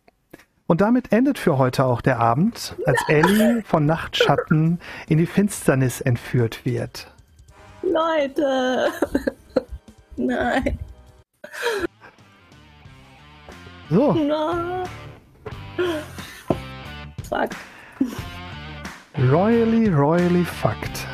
Und 0.67 0.81
damit 0.81 1.14
endet 1.14 1.40
für 1.40 1.57
heute 1.57 1.85
auch 1.85 2.01
der 2.01 2.19
Abend, 2.19 2.75
als 2.85 3.01
Ellie 3.07 3.61
von 3.64 3.85
Nachtschatten 3.85 4.80
in 5.07 5.17
die 5.17 5.25
Finsternis 5.25 6.01
entführt 6.01 6.65
wird. 6.65 7.09
Leute! 7.81 8.88
Nein! 10.17 10.80
So. 13.90 14.14
Nein! 14.14 14.88
Fuck. 17.30 17.49
Royally, 19.30 19.88
royally 19.88 20.43
fucked. 20.43 21.06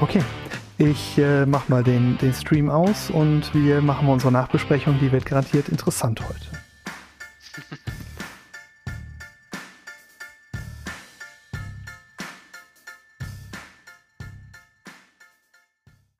Okay, 0.00 0.22
ich 0.78 1.18
äh, 1.18 1.44
mach 1.44 1.68
mal 1.68 1.84
den, 1.84 2.16
den 2.16 2.32
Stream 2.32 2.70
aus 2.70 3.10
und 3.10 3.52
wir 3.52 3.82
machen 3.82 4.08
unsere 4.08 4.32
Nachbesprechung. 4.32 4.98
Die 4.98 5.12
wird 5.12 5.26
garantiert 5.26 5.68
interessant 5.68 6.22
heute. 6.26 6.46